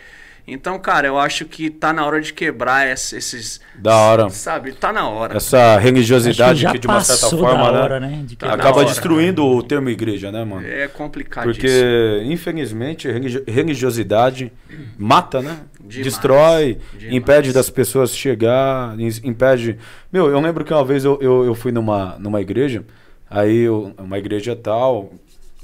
Então, 0.52 0.78
cara, 0.80 1.08
eu 1.08 1.18
acho 1.18 1.46
que 1.46 1.70
tá 1.70 1.92
na 1.94 2.06
hora 2.06 2.20
de 2.22 2.34
quebrar 2.34 2.88
ess- 2.88 3.14
esses. 3.14 3.62
Da 3.76 3.96
hora. 3.96 4.30
Sabe? 4.30 4.74
Tá 4.74 4.92
na 4.92 5.08
hora. 5.08 5.38
Essa 5.38 5.78
religiosidade 5.78 6.66
que 6.68 6.80
de 6.80 6.88
uma 6.88 7.02
certa 7.02 7.36
forma, 7.36 7.66
da 7.66 7.72
né, 7.72 7.80
hora, 7.80 8.00
né? 8.00 8.24
de 8.26 8.36
Tá 8.36 8.54
acaba 8.54 8.78
hora. 8.80 8.88
destruindo 8.88 9.46
o 9.46 9.64
termo 9.64 9.90
igreja, 9.90 10.32
né, 10.32 10.44
mano? 10.44 10.66
É 10.68 10.88
complicado 10.88 11.46
Porque, 11.46 12.22
infelizmente, 12.26 13.08
religi- 13.10 13.44
religiosidade 13.48 14.52
mata, 14.98 15.42
né? 15.42 15.58
Demais. 15.80 16.04
Destrói, 16.06 16.78
Demais. 16.94 17.16
impede 17.18 17.54
das 17.54 17.70
pessoas 17.70 18.16
chegar, 18.16 19.00
im- 19.00 19.10
impede. 19.24 19.78
Meu, 20.12 20.30
eu 20.30 20.40
lembro 20.40 20.64
que 20.66 20.74
uma 20.74 20.84
vez 20.86 21.06
eu, 21.06 21.18
eu, 21.22 21.46
eu 21.46 21.56
fui 21.56 21.72
numa, 21.72 22.18
numa 22.20 22.42
igreja, 22.42 22.84
aí 23.30 23.60
eu- 23.62 23.94
uma 23.98 24.18
igreja 24.18 24.56
tal, 24.56 25.14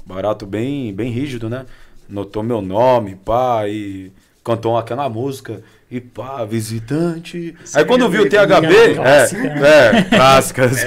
barato 0.04 0.46
bem, 0.46 0.92
bem 0.94 1.10
rígido, 1.10 1.48
né? 1.50 1.66
Notou 2.08 2.42
meu 2.42 2.60
nome, 2.62 3.16
pá, 3.16 3.68
e 3.68 4.12
cantou 4.46 4.78
aquela 4.78 5.08
música. 5.08 5.62
E 5.90 6.00
pá, 6.00 6.44
visitante. 6.44 7.56
Aí 7.74 7.84
quando 7.84 8.08
viu 8.08 8.22
o 8.22 8.28
THB. 8.28 8.74
É, 8.98 9.32
né? 9.32 9.98
é, 9.98 10.02
clássicas. 10.04 10.78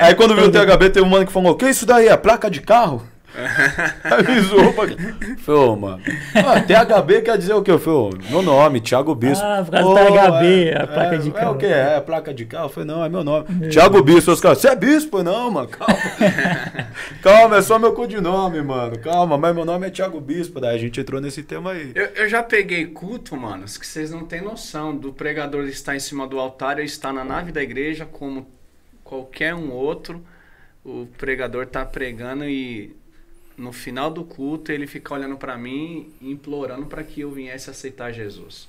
Aí 0.00 0.14
quando 0.14 0.34
viu 0.34 0.46
o 0.46 0.50
THB, 0.50 0.90
tem 0.90 1.02
um 1.02 1.08
mano 1.08 1.26
que 1.26 1.32
falou: 1.32 1.54
Que 1.54 1.68
isso 1.68 1.84
daí? 1.84 2.08
É 2.08 2.16
placa 2.16 2.50
de 2.50 2.62
carro? 2.62 3.02
Zoou 4.48 4.72
pra... 4.72 4.86
Falei, 5.38 5.60
ô, 5.60 5.76
mano. 5.76 6.02
Ah, 6.34 6.60
THB 6.60 7.22
quer 7.22 7.36
dizer 7.36 7.54
o 7.54 7.62
quê? 7.62 7.72
Eu 7.72 7.78
falei, 7.78 8.10
meu 8.30 8.42
nome, 8.42 8.80
Thiago 8.80 9.14
Bispo. 9.14 9.44
Ah, 9.44 9.62
por 9.64 9.72
causa 9.72 9.88
do 9.88 9.90
Ô, 9.90 9.94
THB, 9.96 10.68
é, 10.68 10.82
a 10.82 10.86
placa 10.86 11.14
é, 11.14 11.18
de 11.18 11.28
É 11.28 11.32
carro. 11.32 11.54
o 11.54 11.58
quê? 11.58 11.66
É 11.66 11.96
a 11.96 12.00
placa 12.00 12.32
de 12.34 12.44
carro? 12.46 12.66
Eu 12.66 12.68
falei, 12.68 12.86
não, 12.86 13.04
é 13.04 13.08
meu 13.08 13.24
nome. 13.24 13.68
Thiago 13.68 14.02
Bispo. 14.02 14.30
Os 14.30 14.40
caras, 14.40 14.58
você 14.58 14.68
é 14.68 14.76
bispo? 14.76 15.22
Não, 15.22 15.50
mano, 15.50 15.68
calma. 15.68 15.94
calma, 17.22 17.56
é 17.56 17.62
só 17.62 17.78
meu 17.78 17.92
codinome, 17.92 18.62
mano. 18.62 18.98
Calma, 19.00 19.36
mas 19.36 19.54
meu 19.54 19.64
nome 19.64 19.86
é 19.86 19.90
Thiago 19.90 20.20
Bispo. 20.20 20.60
Daí 20.60 20.76
a 20.76 20.78
gente 20.78 21.00
entrou 21.00 21.20
nesse 21.20 21.42
tema 21.42 21.72
aí. 21.72 21.92
Eu, 21.94 22.06
eu 22.06 22.28
já 22.28 22.42
peguei 22.42 22.86
culto, 22.86 23.36
manos, 23.36 23.76
que 23.76 23.86
vocês 23.86 24.10
não 24.10 24.24
têm 24.24 24.40
noção 24.40 24.96
do 24.96 25.12
pregador 25.12 25.64
estar 25.64 25.96
em 25.96 26.00
cima 26.00 26.26
do 26.26 26.38
altar 26.38 26.78
e 26.78 26.84
estar 26.84 27.12
na 27.12 27.24
nave 27.24 27.50
da 27.50 27.62
igreja 27.62 28.06
como 28.06 28.46
qualquer 29.02 29.54
um 29.54 29.72
outro. 29.72 30.24
O 30.84 31.06
pregador 31.18 31.66
tá 31.66 31.84
pregando 31.84 32.44
e 32.44 32.94
no 33.56 33.72
final 33.72 34.10
do 34.10 34.24
culto 34.24 34.72
ele 34.72 34.86
fica 34.86 35.14
olhando 35.14 35.36
para 35.36 35.56
mim 35.56 36.12
e 36.20 36.30
implorando 36.30 36.86
para 36.86 37.02
que 37.02 37.20
eu 37.20 37.30
viesse 37.30 37.70
aceitar 37.70 38.12
Jesus. 38.12 38.68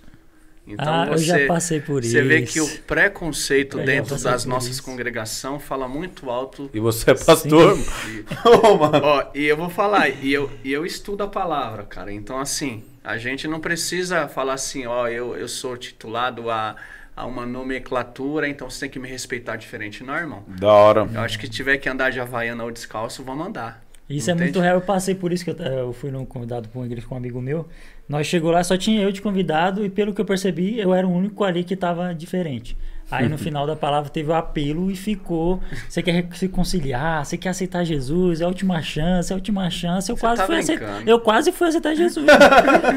Então 0.68 0.92
ah, 0.92 1.08
eu 1.12 1.18
já 1.20 1.36
você, 1.38 1.46
passei 1.46 1.80
por 1.80 2.04
isso. 2.04 2.12
você 2.12 2.24
vê 2.24 2.42
que 2.42 2.60
o 2.60 2.68
preconceito 2.88 3.80
Eu 3.80 3.86
dentro 3.86 4.20
das 4.20 4.46
nossas 4.46 4.72
isso. 4.72 4.84
congregações 4.84 5.62
fala 5.62 5.88
muito 5.88 6.30
alto. 6.30 6.70
E 6.74 6.80
você 6.80 7.12
é 7.12 7.14
pastor? 7.14 7.78
E- 7.78 8.26
mano. 8.80 9.00
Ó, 9.04 9.26
e 9.36 9.46
eu 9.46 9.56
vou 9.56 9.70
falar, 9.70 10.10
e 10.10 10.34
eu, 10.34 10.50
e 10.64 10.74
eu 10.74 10.84
estudo 10.84 11.24
a 11.24 11.28
palavra, 11.28 11.84
cara. 11.84 12.12
Então, 12.12 12.40
assim, 12.40 12.84
a 13.04 13.16
gente 13.18 13.48
não 13.48 13.60
precisa 13.60 14.28
falar 14.28 14.54
assim, 14.54 14.88
ó, 14.88 15.08
eu, 15.08 15.38
eu 15.38 15.48
sou 15.48 15.78
titulado 15.78 16.50
a, 16.50 16.76
a 17.16 17.28
uma 17.28 17.46
nomenclatura, 17.46 18.50
então 18.50 18.68
você 18.68 18.82
tem 18.82 18.90
que 18.90 18.98
me 19.00 19.08
respeitar 19.08 19.58
diferente. 19.58 20.04
Não, 20.04 20.16
irmão. 20.16 20.44
Da 20.48 20.74
hora. 20.74 21.08
Eu 21.14 21.22
acho 21.22 21.38
que 21.38 21.48
tiver 21.48 21.78
que 21.78 21.88
andar 21.88 22.10
de 22.10 22.20
havaiana 22.20 22.64
ou 22.64 22.72
descalço, 22.72 23.24
vamos 23.24 23.46
andar. 23.46 23.85
Isso 24.10 24.30
é 24.30 24.36
muito 24.36 24.60
real. 24.60 24.76
Eu 24.76 24.82
passei 24.82 25.16
por 25.16 25.34
isso 25.34 25.44
que 25.44 25.52
eu, 25.52 25.56
eu 25.56 25.94
fui 25.94 26.12
num 26.12 26.26
convidado 26.26 26.70
para 26.70 26.80
uma 26.80 26.86
igreja 26.86 27.08
com 27.08 27.16
um 27.16 27.18
amigo 27.18 27.42
meu. 27.42 27.68
Nós 28.08 28.28
chegou 28.28 28.52
lá, 28.52 28.64
só 28.64 28.78
tinha 28.78 29.02
eu 29.02 29.12
de 29.12 29.22
convidado 29.22 29.84
e 29.84 29.90
pelo 29.90 30.14
que 30.14 30.22
eu 30.22 30.26
percebi, 30.26 30.80
eu 30.80 30.94
era 30.94 31.08
o 31.08 31.12
único 31.12 31.44
ali 31.44 31.64
que 31.64 31.76
tava 31.76 32.14
diferente. 32.14 32.78
Aí 33.12 33.30
no 33.30 33.38
final 33.38 33.68
da 33.68 33.76
palavra 33.76 34.10
teve 34.10 34.32
o 34.32 34.34
apelo 34.34 34.90
e 34.90 34.96
ficou. 34.96 35.60
Você 35.88 36.02
quer 36.02 36.28
se 36.34 36.48
conciliar, 36.48 37.24
você 37.24 37.38
quer 37.38 37.50
aceitar 37.50 37.84
Jesus, 37.84 38.42
é 38.42 38.46
a 38.46 38.48
última 38.48 38.82
chance, 38.82 39.32
é 39.32 39.34
a 39.34 39.38
última 39.38 39.70
chance. 39.70 40.10
Eu 40.10 40.18
quase 40.18 40.42
tá 40.42 40.48
fui 40.48 40.58
aceitar. 40.58 41.08
Eu 41.08 41.20
quase 41.20 41.52
fui 41.52 41.68
aceitar 41.68 41.94
Jesus. 41.96 42.26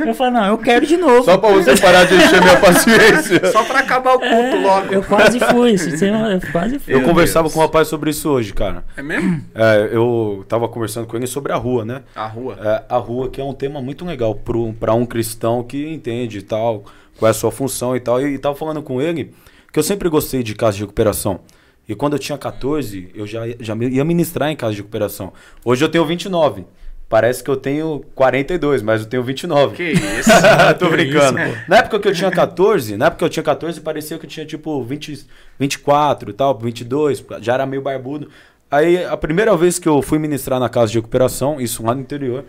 eu 0.06 0.14
falei, 0.14 0.32
não, 0.32 0.46
eu 0.46 0.58
quero 0.58 0.86
de 0.86 0.96
novo. 0.96 1.24
Só 1.24 1.36
pra 1.36 1.50
você 1.50 1.76
parar 1.76 2.04
de 2.04 2.14
encher 2.14 2.40
minha 2.42 2.58
paciência. 2.58 3.52
Só 3.52 3.62
pra 3.64 3.80
acabar 3.80 4.14
o 4.14 4.18
culto 4.18 4.34
É, 4.34 4.60
logo. 4.60 4.92
Eu 4.94 5.02
quase 5.02 5.38
fui. 5.40 5.72
Eu 5.74 6.52
quase 6.52 6.78
fui. 6.78 6.94
Eu 6.94 7.02
conversava 7.02 7.44
Deus. 7.44 7.54
com 7.54 7.60
um 7.60 7.62
rapaz 7.62 7.88
sobre 7.88 8.10
isso 8.10 8.30
hoje, 8.30 8.54
cara. 8.54 8.84
É 8.96 9.02
mesmo? 9.02 9.44
É, 9.54 9.90
eu 9.92 10.44
tava 10.48 10.68
conversando 10.68 11.06
com 11.06 11.16
ele 11.16 11.26
sobre 11.26 11.52
a 11.52 11.56
rua, 11.56 11.84
né? 11.84 12.02
A 12.16 12.26
rua. 12.26 12.56
É, 12.60 12.82
a 12.88 12.96
rua 12.96 13.28
que 13.28 13.40
é 13.40 13.44
um 13.44 13.52
tema 13.52 13.80
muito 13.82 14.04
legal 14.04 14.34
pro- 14.34 14.72
pra 14.72 14.94
um 14.94 15.04
cristão 15.04 15.62
que 15.62 15.86
entende 15.86 16.38
e 16.38 16.42
tal, 16.42 16.84
qual 17.18 17.28
é 17.28 17.30
a 17.30 17.34
sua 17.34 17.50
função 17.50 17.94
e 17.94 18.00
tal. 18.00 18.20
E, 18.22 18.34
e 18.34 18.38
tava 18.38 18.54
falando 18.56 18.82
com 18.82 19.02
ele 19.02 19.34
que 19.72 19.78
eu 19.78 19.82
sempre 19.82 20.08
gostei 20.08 20.42
de 20.42 20.54
casa 20.54 20.76
de 20.76 20.82
recuperação. 20.82 21.40
E 21.88 21.94
quando 21.94 22.12
eu 22.14 22.18
tinha 22.18 22.36
14, 22.36 23.10
eu 23.14 23.26
já, 23.26 23.42
já 23.60 23.74
ia 23.76 24.04
ministrar 24.04 24.50
em 24.50 24.56
casa 24.56 24.72
de 24.72 24.78
recuperação. 24.78 25.32
Hoje 25.64 25.84
eu 25.84 25.88
tenho 25.88 26.04
29. 26.04 26.66
Parece 27.08 27.42
que 27.42 27.48
eu 27.48 27.56
tenho 27.56 28.04
42, 28.14 28.82
mas 28.82 29.00
eu 29.00 29.06
tenho 29.06 29.22
29. 29.22 29.74
Que 29.74 29.92
isso? 30.20 30.30
Tô 30.78 30.90
brincando. 30.90 31.40
isso, 31.40 31.56
na 31.66 31.78
época 31.78 31.98
que 31.98 32.08
eu 32.08 32.12
tinha 32.12 32.30
14, 32.30 32.98
na 32.98 33.06
época 33.06 33.20
que 33.20 33.24
eu 33.24 33.30
tinha 33.30 33.42
14, 33.42 33.80
parecia 33.80 34.18
que 34.18 34.26
eu 34.26 34.30
tinha 34.30 34.44
tipo 34.44 34.82
20, 34.84 35.26
24 35.58 36.30
e 36.30 36.32
tal, 36.34 36.58
22, 36.58 37.24
já 37.40 37.54
era 37.54 37.64
meio 37.64 37.80
barbudo. 37.80 38.28
Aí 38.70 39.02
a 39.02 39.16
primeira 39.16 39.56
vez 39.56 39.78
que 39.78 39.88
eu 39.88 40.02
fui 40.02 40.18
ministrar 40.18 40.60
na 40.60 40.68
casa 40.68 40.92
de 40.92 40.98
recuperação, 40.98 41.58
isso 41.58 41.82
lá 41.82 41.94
no 41.94 42.02
interior, 42.02 42.44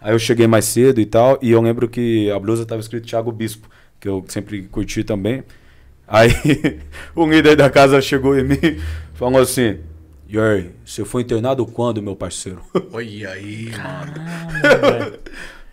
aí 0.00 0.14
eu 0.14 0.18
cheguei 0.20 0.46
mais 0.46 0.66
cedo 0.66 1.00
e 1.00 1.06
tal, 1.06 1.36
e 1.42 1.50
eu 1.50 1.60
lembro 1.60 1.88
que 1.88 2.30
a 2.30 2.38
blusa 2.38 2.64
tava 2.64 2.80
escrito 2.80 3.08
Thiago 3.08 3.32
Bispo, 3.32 3.68
que 3.98 4.08
eu 4.08 4.24
sempre 4.28 4.62
curti 4.62 5.02
também. 5.02 5.42
Aí 6.06 6.30
o 7.14 7.26
líder 7.30 7.56
da 7.56 7.70
casa 7.70 8.00
chegou 8.00 8.38
em 8.38 8.44
mim 8.44 8.80
falou 9.14 9.40
assim: 9.40 9.78
Yuri, 10.30 10.74
você 10.84 11.04
foi 11.04 11.22
internado 11.22 11.64
quando, 11.66 12.02
meu 12.02 12.16
parceiro? 12.16 12.60
Olha 12.92 13.30
aí, 13.30 13.70
mano. 13.70 14.60
Caramba. 14.62 15.18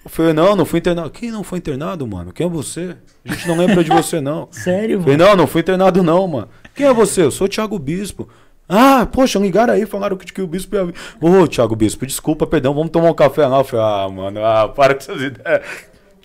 Eu 0.04 0.10
falei, 0.10 0.34
não, 0.34 0.56
não 0.56 0.66
fui 0.66 0.80
internado. 0.80 1.12
Quem 1.12 1.30
não 1.30 1.44
foi 1.44 1.60
internado, 1.60 2.08
mano? 2.08 2.34
Quem 2.34 2.48
é 2.48 2.50
você? 2.50 2.96
A 3.24 3.34
gente 3.34 3.48
não 3.48 3.56
lembra 3.56 3.84
de 3.84 3.92
você, 3.92 4.20
não. 4.20 4.48
Sério, 4.52 4.96
Eu 4.96 5.02
falei, 5.02 5.16
mano. 5.16 5.30
não, 5.30 5.38
não 5.38 5.48
fui 5.48 5.62
internado, 5.62 6.02
não, 6.02 6.28
mano. 6.28 6.50
Quem 6.74 6.88
é 6.88 6.94
você? 6.94 7.22
Eu 7.22 7.30
sou 7.32 7.46
o 7.46 7.50
Thiago 7.50 7.78
Bispo. 7.78 8.28
Ah, 8.68 9.06
poxa, 9.06 9.38
ligaram 9.38 9.74
aí, 9.74 9.86
falaram 9.86 10.18
que, 10.18 10.32
que 10.32 10.42
o 10.42 10.48
Bispo 10.48 10.76
ia 10.76 10.86
vir. 10.86 10.96
Ô, 11.20 11.46
Thiago 11.48 11.76
Bispo, 11.76 12.06
desculpa, 12.06 12.48
perdão, 12.48 12.74
vamos 12.74 12.90
tomar 12.90 13.12
um 13.12 13.14
café 13.14 13.46
lá. 13.46 13.60
Eu 13.60 13.64
falei, 13.64 13.86
ah, 13.86 14.10
mano, 14.10 14.44
ah, 14.44 14.68
para 14.70 14.96
com 14.96 15.02
essas 15.02 15.22
ideias. 15.22 15.62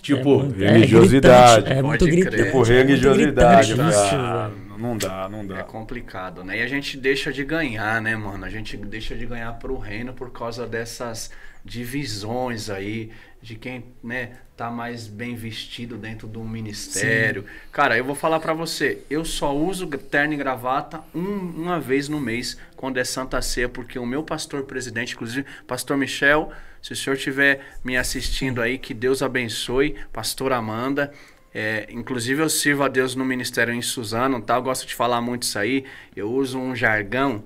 Tipo, 0.07 0.39
muito- 0.45 0.63
é 0.63 0.71
religiosidade. 0.71 1.55
gritante, 1.63 1.79
É 1.79 1.83
muito 1.83 1.99
Pode 2.01 2.11
gritante. 2.11 2.37
crer. 2.37 2.45
tipo, 2.47 2.57
é 2.57 2.61
muito 2.61 2.73
religiosidade. 2.73 3.75
gritante 3.75 4.15
ah, 4.15 4.49
velho. 4.49 4.79
não 4.79 4.97
dá, 4.99 5.29
não 5.29 5.41
É 5.41 5.45
dá. 5.45 5.65
complicado, 5.65 6.45
né? 6.45 6.59
E 6.59 6.63
a 6.63 6.67
gente 6.69 6.97
deixa 6.97 7.33
de 7.33 7.45
ganhar, 7.45 8.01
né, 8.01 8.15
mano? 8.17 8.45
A 8.45 8.49
gente 8.51 8.77
deixa 8.77 9.15
de 9.15 9.27
ganhar 9.27 9.53
pro 9.55 9.77
reino 9.79 10.13
por 10.13 10.31
causa 10.33 10.67
dessas 10.67 11.31
divisões 11.65 12.69
aí, 12.71 13.11
de 13.43 13.55
quem, 13.55 13.85
né, 14.03 14.31
tá 14.57 14.71
mais 14.71 15.07
bem 15.07 15.35
vestido 15.37 15.97
dentro 15.97 16.27
do 16.27 16.43
ministério. 16.43 17.45
Cara, 17.71 17.97
eu 17.97 18.05
vou 18.05 18.15
falar 18.15 18.41
pra 18.41 18.53
você, 18.55 18.99
eu 19.11 19.25
só 19.25 19.55
uso 19.55 19.87
terno 19.87 20.35
e 20.35 20.37
gravata 20.37 21.01
um- 21.15 21.53
uma 21.63 21.79
vez 21.79 22.09
no 22.09 22.21
mês, 22.21 22.57
quando 22.77 22.99
é 22.99 23.05
Santa 23.05 23.41
Ceia, 23.43 23.69
porque 23.69 23.99
o 23.99 24.07
meu 24.07 24.23
pastor 24.23 24.63
presidente, 24.65 25.15
inclusive, 25.15 25.45
pastor 25.67 25.97
Michel, 25.97 26.51
se 26.87 26.93
o 26.93 26.97
senhor 26.97 27.17
estiver 27.17 27.67
me 27.85 27.97
assistindo 27.97 28.63
aí, 28.63 28.79
que 28.79 28.95
Deus 28.95 29.21
abençoe, 29.21 29.97
pastor 30.13 30.53
Amanda, 30.53 31.13
é, 31.53 31.89
inclusive 31.91 32.41
eu 32.41 32.49
sirvo 32.49 32.85
a 32.85 32.89
Deus 32.89 33.17
no 33.17 33.25
ministério 33.25 33.75
em 33.75 33.83
Suzano, 33.83 34.41
tá? 34.41 34.55
Eu 34.55 34.63
gosto 34.63 34.87
de 34.87 34.95
falar 34.95 35.21
muito 35.21 35.43
isso 35.43 35.59
aí. 35.59 35.85
Eu 36.15 36.31
uso 36.31 36.57
um 36.57 36.77
jargão 36.77 37.43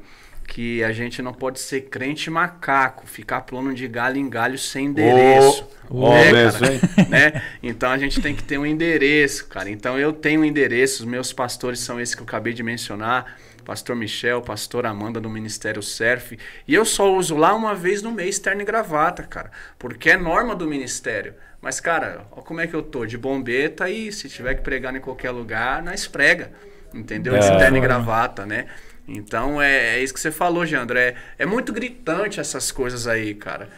que 0.47 0.85
a 0.85 0.93
gente 0.93 1.23
não 1.23 1.33
pode 1.33 1.59
ser 1.59 1.83
crente 1.83 2.29
macaco, 2.29 3.07
ficar 3.07 3.41
plano 3.41 3.73
de 3.73 3.89
galho 3.89 4.19
em 4.19 4.29
galho 4.29 4.59
sem 4.59 4.89
endereço. 4.89 5.67
Ó, 5.89 6.13
né, 6.13 6.33
cara? 6.53 7.09
né? 7.09 7.43
Então 7.63 7.91
a 7.91 7.97
gente 7.97 8.21
tem 8.21 8.37
que 8.37 8.43
ter 8.43 8.59
um 8.59 8.67
endereço, 8.67 9.47
cara. 9.47 9.71
Então 9.71 9.99
eu 9.99 10.13
tenho 10.13 10.43
um 10.43 10.45
endereço, 10.45 11.03
os 11.03 11.09
meus 11.09 11.33
pastores 11.33 11.81
são 11.81 11.99
esses 11.99 12.15
que 12.15 12.21
eu 12.21 12.27
acabei 12.27 12.53
de 12.53 12.63
mencionar. 12.63 13.39
Pastor 13.71 13.95
Michel, 13.95 14.43
pastor 14.43 14.85
Amanda 14.85 15.21
do 15.21 15.31
Ministério 15.31 15.81
Surf. 15.81 16.37
E 16.67 16.75
eu 16.75 16.85
só 16.85 17.15
uso 17.15 17.37
lá 17.37 17.55
uma 17.55 17.73
vez 17.73 18.03
no 18.03 18.11
mês 18.11 18.37
terno 18.37 18.63
e 18.63 18.65
gravata, 18.65 19.23
cara. 19.23 19.53
Porque 19.79 20.11
é 20.11 20.17
norma 20.17 20.57
do 20.57 20.67
ministério. 20.67 21.35
Mas, 21.63 21.79
cara, 21.79 22.27
ó 22.33 22.41
como 22.41 22.61
é 22.61 22.67
que 22.67 22.75
eu 22.75 22.83
tô. 22.83 23.07
De 23.07 23.17
bombeta 23.17 23.89
e 23.89 24.11
se 24.11 24.29
tiver 24.29 24.57
que 24.57 24.63
pregar 24.63 24.93
em 24.97 24.99
qualquer 25.01 25.31
lugar, 25.31 25.85
nós 25.85 26.09
prega. 26.09 26.51
Entendeu? 26.93 27.37
É. 27.37 27.39
De 27.39 27.59
terno 27.59 27.77
e 27.77 27.81
gravata, 27.81 28.45
né? 28.45 28.67
Então 29.07 29.63
é, 29.63 29.99
é 29.99 30.03
isso 30.03 30.13
que 30.13 30.19
você 30.19 30.33
falou, 30.33 30.67
Jandro. 30.67 30.99
É, 30.99 31.15
é 31.39 31.47
muito 31.47 31.73
gritante 31.73 32.41
essas 32.41 32.73
coisas 32.73 33.07
aí, 33.07 33.37
cara. 33.37 33.69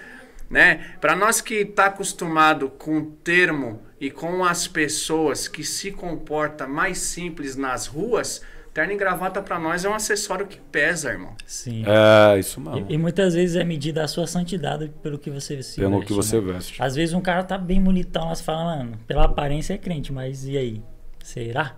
Né? 0.48 0.94
Para 1.02 1.14
nós 1.14 1.42
que 1.42 1.66
tá 1.66 1.86
acostumado 1.86 2.70
com 2.70 2.96
o 2.96 3.04
termo 3.22 3.82
e 4.00 4.10
com 4.10 4.42
as 4.42 4.66
pessoas 4.66 5.48
que 5.48 5.62
se 5.62 5.90
comporta 5.90 6.66
mais 6.66 6.96
simples 6.96 7.56
nas 7.56 7.86
ruas, 7.86 8.40
terno 8.72 8.92
e 8.92 8.96
gravata 8.96 9.42
para 9.42 9.58
nós 9.58 9.84
é 9.84 9.88
um 9.88 9.94
acessório 9.94 10.46
que 10.46 10.58
pesa, 10.70 11.10
irmão. 11.10 11.32
Sim. 11.46 11.84
É, 11.86 12.38
isso 12.38 12.60
mesmo. 12.60 12.86
E, 12.88 12.94
e 12.94 12.98
muitas 12.98 13.34
vezes 13.34 13.56
é 13.56 13.64
medida 13.64 14.02
a 14.02 14.08
sua 14.08 14.26
santidade 14.26 14.90
pelo 15.02 15.18
que 15.18 15.30
você 15.30 15.62
se 15.62 15.76
Pelo 15.80 15.92
veste, 15.98 16.06
que 16.06 16.12
você 16.14 16.40
né? 16.40 16.52
veste. 16.54 16.82
Às 16.82 16.94
vezes 16.94 17.14
um 17.14 17.20
cara 17.20 17.44
tá 17.44 17.58
bem 17.58 17.82
bonitão, 17.82 18.28
mas 18.28 18.40
fala, 18.40 18.76
mano, 18.76 18.98
pela 19.06 19.24
aparência 19.24 19.74
é 19.74 19.78
crente, 19.78 20.12
mas 20.12 20.46
e 20.46 20.56
aí? 20.56 20.82
Será? 21.22 21.76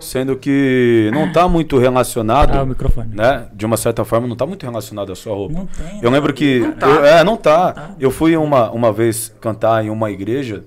Sendo 0.00 0.36
que 0.38 1.10
não 1.12 1.30
tá 1.30 1.46
muito 1.46 1.76
relacionado. 1.76 2.56
Ah, 2.56 2.62
o 2.62 2.66
microfone. 2.66 3.14
né? 3.14 3.46
De 3.52 3.66
uma 3.66 3.76
certa 3.76 4.06
forma, 4.06 4.26
não 4.26 4.34
tá 4.34 4.46
muito 4.46 4.64
relacionado 4.64 5.12
à 5.12 5.14
sua 5.14 5.34
roupa. 5.34 5.52
Não 5.52 5.66
tem. 5.66 6.00
Eu 6.02 6.10
lembro 6.10 6.32
que. 6.32 6.60
Não 6.60 6.72
tá. 6.72 6.86
eu- 6.86 7.04
é, 7.04 7.22
não 7.24 7.36
tá. 7.36 7.72
tá. 7.72 7.94
Eu 8.00 8.10
fui 8.10 8.34
uma, 8.38 8.70
uma 8.70 8.90
vez 8.90 9.34
cantar 9.38 9.84
em 9.84 9.90
uma 9.90 10.10
igreja, 10.10 10.64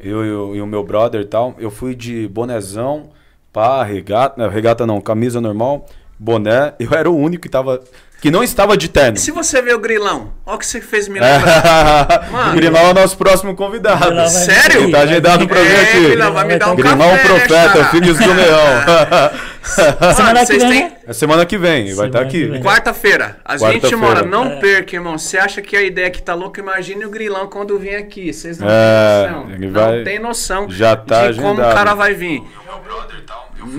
eu, 0.00 0.24
eu- 0.24 0.56
e 0.56 0.62
o 0.62 0.66
meu 0.66 0.82
brother 0.82 1.20
e 1.20 1.26
tal. 1.26 1.54
Eu 1.58 1.70
fui 1.70 1.94
de 1.94 2.26
bonezão, 2.26 3.10
pá, 3.52 3.82
regata. 3.84 4.34
Não, 4.42 4.48
regata 4.50 4.86
não, 4.86 5.00
camisa 5.00 5.40
normal, 5.40 5.86
boné. 6.18 6.74
Eu 6.78 6.92
era 6.92 7.10
o 7.10 7.16
único 7.16 7.42
que 7.42 7.48
tava. 7.48 7.80
Que 8.20 8.30
não 8.30 8.44
estava 8.44 8.76
de 8.76 8.86
terno. 8.88 9.16
E 9.16 9.20
se 9.20 9.32
você 9.32 9.60
vê 9.60 9.74
o 9.74 9.80
grilão, 9.80 10.32
olha 10.46 10.54
o 10.54 10.58
que 10.60 10.64
você 10.64 10.80
fez 10.80 11.08
me 11.08 11.18
lembrar. 11.18 12.28
Mano. 12.30 12.52
o 12.52 12.54
Grilão 12.54 12.80
é 12.82 12.90
o 12.90 12.94
nosso 12.94 13.18
próximo 13.18 13.52
convidado. 13.56 14.14
Vai- 14.14 14.28
Sério? 14.28 14.88
Tá 14.92 15.00
agendado 15.00 15.48
pra 15.48 15.60
vir 15.60 15.72
É, 15.74 15.82
aqui. 15.82 16.00
Grilão, 16.06 16.32
vai 16.32 16.44
me 16.46 16.56
dar 16.56 16.70
um 16.70 16.76
Grilão 16.76 16.98
café, 17.10 17.24
profeta, 17.26 17.78
né, 17.82 17.88
filhos 17.90 18.18
do 18.18 18.32
leão. 18.32 19.32
Semana 20.14 20.46
que 20.46 20.58
vem, 20.58 20.68
têm- 20.68 20.82
né? 20.84 20.92
É 21.06 21.12
semana 21.12 21.46
que 21.46 21.58
vem, 21.58 21.84
vai 21.86 21.92
Semana 21.94 22.08
estar 22.08 22.24
que 22.26 22.44
aqui. 22.52 22.60
Quarta-feira, 22.62 23.36
às 23.44 23.60
20 23.60 23.72
Quarta-feira. 23.82 24.06
horas. 24.06 24.30
Não 24.30 24.44
É. 24.46 24.56
perca, 24.56 24.94
irmão. 24.96 25.18
Você 25.18 25.38
acha 25.38 25.60
que 25.62 25.76
a 25.76 25.82
ideia 25.82 26.10
que 26.10 26.22
tá 26.22 26.34
louca? 26.34 26.60
Imagine 26.60 27.04
o 27.04 27.10
grilão 27.10 27.48
quando 27.48 27.76
vir 27.78 27.94
aqui. 27.96 28.32
Vocês 28.32 28.58
não 28.58 28.68
É, 28.68 29.24
têm 29.24 29.32
noção. 29.32 29.50
ele 29.52 29.66
não 29.66 29.72
vai- 29.72 30.02
tem 30.04 30.18
noção 30.20 30.70
já 30.70 30.94
tá 30.96 31.30
de 31.30 31.38
como 31.40 31.48
o 31.48 31.52
agendado. 31.54 31.74
cara 31.74 31.94
vai 31.94 32.14
vir. 32.14 32.42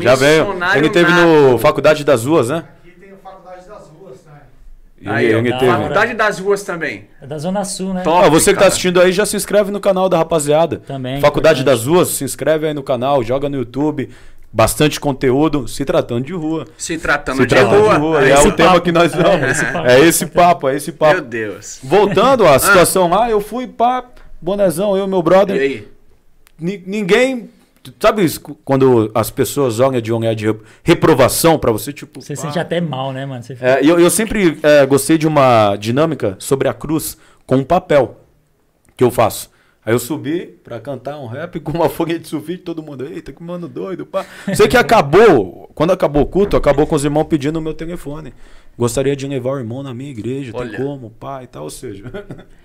Já 0.02 0.16
veio. 0.16 0.56
Ele 0.76 0.90
teve 0.90 1.10
nato. 1.12 1.24
no 1.28 1.58
Faculdade 1.58 2.04
das 2.04 2.26
Ruas, 2.26 2.50
né? 2.50 2.64
Aqui 2.84 2.92
tem 3.00 3.12
a 3.12 3.16
Faculdade 3.18 3.68
das 3.68 3.88
Ruas, 3.90 4.18
né? 4.26 4.42
Aí, 5.06 5.34
da 5.52 5.58
teve. 5.60 5.72
Faculdade 5.72 6.14
das 6.14 6.40
Ruas 6.40 6.64
também. 6.64 7.08
É 7.22 7.28
da 7.28 7.38
Zona 7.38 7.64
Sul, 7.66 7.94
né? 7.94 8.02
Top. 8.04 8.26
Ah, 8.26 8.30
você 8.30 8.54
que 8.54 8.60
tá 8.60 8.68
assistindo 8.68 9.02
aí, 9.02 9.12
já 9.12 9.26
se 9.26 9.36
inscreve 9.36 9.72
no 9.72 9.80
canal 9.80 10.08
da 10.10 10.18
rapaziada. 10.18 10.78
Também, 10.86 11.20
Faculdade 11.20 11.62
importante. 11.62 11.78
das 11.80 11.88
Ruas, 11.88 12.10
se 12.10 12.24
inscreve 12.24 12.68
aí 12.68 12.74
no 12.74 12.84
canal, 12.84 13.24
joga 13.24 13.50
no 13.50 13.58
YouTube. 13.58 14.10
Bastante 14.56 15.00
conteúdo, 15.00 15.68
se 15.68 15.84
tratando 15.84 16.26
de 16.26 16.34
rua. 16.34 16.66
Se 16.78 16.96
tratando 17.00 17.38
Se 17.38 17.42
de 17.42 17.48
tratando 17.48 17.82
rua. 17.82 17.94
de 17.96 18.00
rua. 18.00 18.20
aí 18.20 18.28
E 18.28 18.32
é 18.32 18.34
esse 18.36 18.48
o 18.48 18.52
tema 18.52 18.70
papo. 18.74 18.82
que 18.82 18.92
nós 18.92 19.12
vamos. 19.12 19.42
É, 19.42 19.50
esse 19.50 19.66
papo. 19.66 19.88
É 19.88 20.00
esse 20.08 20.26
papo, 20.28 20.70
é 20.70 20.76
esse 20.76 20.92
Meu 20.92 20.98
papo. 21.00 21.22
Deus. 21.22 21.80
Voltando 21.84 22.46
à 22.48 22.60
situação 22.60 23.10
lá, 23.10 23.28
eu 23.32 23.42
fui 23.42 23.66
pá, 23.68 24.04
bonezão, 24.40 24.96
eu 24.96 25.06
e 25.06 25.08
meu 25.08 25.20
E 25.20 25.24
brother. 25.24 25.60
aí? 25.60 25.88
Ni- 26.60 26.84
ninguém. 26.86 27.50
Sabe 28.00 28.24
isso, 28.24 28.40
quando 28.64 29.12
as 29.14 29.30
pessoas 29.30 29.80
olham 29.80 30.00
de 30.00 30.12
um 30.14 30.18
olhar 30.18 30.34
de 30.34 30.46
re- 30.50 30.58
reprovação 30.84 31.60
pra 31.60 31.72
você, 31.72 31.92
tipo. 31.92 32.22
Você 32.22 32.36
pá. 32.36 32.42
sente 32.42 32.58
até 32.60 32.80
mal, 32.80 33.12
né, 33.12 33.26
mano? 33.26 33.44
Você 33.44 33.56
fica... 33.56 33.68
É, 33.68 33.80
eu, 33.86 34.00
eu 34.00 34.10
sempre 34.10 34.58
é, 34.64 34.86
gostei 34.86 35.18
de 35.18 35.28
uma 35.28 35.76
dinâmica 35.76 36.36
sobre 36.40 36.68
a 36.68 36.74
cruz 36.74 37.18
com 37.46 37.58
um 37.58 37.64
papel 37.64 38.22
que 38.96 39.04
eu 39.04 39.12
faço. 39.12 39.52
Aí 39.86 39.94
eu 39.94 40.00
subi 40.00 40.46
pra 40.64 40.80
cantar 40.80 41.20
um 41.20 41.28
rap 41.28 41.60
com 41.60 41.74
uma 41.74 41.90
folha 41.90 42.18
de 42.18 42.26
sulfite, 42.26 42.64
todo 42.64 42.82
mundo, 42.82 43.06
eita, 43.06 43.34
que 43.34 43.44
mano 43.44 43.68
doido, 43.68 44.06
pá. 44.06 44.26
Sei 44.56 44.66
que 44.70 44.78
acabou, 44.78 45.70
quando 45.76 45.92
acabou 45.92 46.22
o 46.22 46.26
culto, 46.26 46.56
acabou 46.56 46.88
com 46.88 46.96
os 46.96 47.04
irmãos 47.04 47.26
pedindo 47.26 47.60
o 47.60 47.62
meu 47.62 47.74
telefone. 47.74 48.34
Gostaria 48.78 49.14
de 49.14 49.28
levar 49.28 49.52
o 49.52 49.60
irmão 49.60 49.84
na 49.84 49.94
minha 49.94 50.10
igreja, 50.10 50.54
Olha. 50.56 50.70
tem 50.70 50.80
como, 50.80 51.10
pá, 51.10 51.44
e 51.44 51.48
tal, 51.48 51.66
ou 51.66 51.70
seja. 51.70 52.06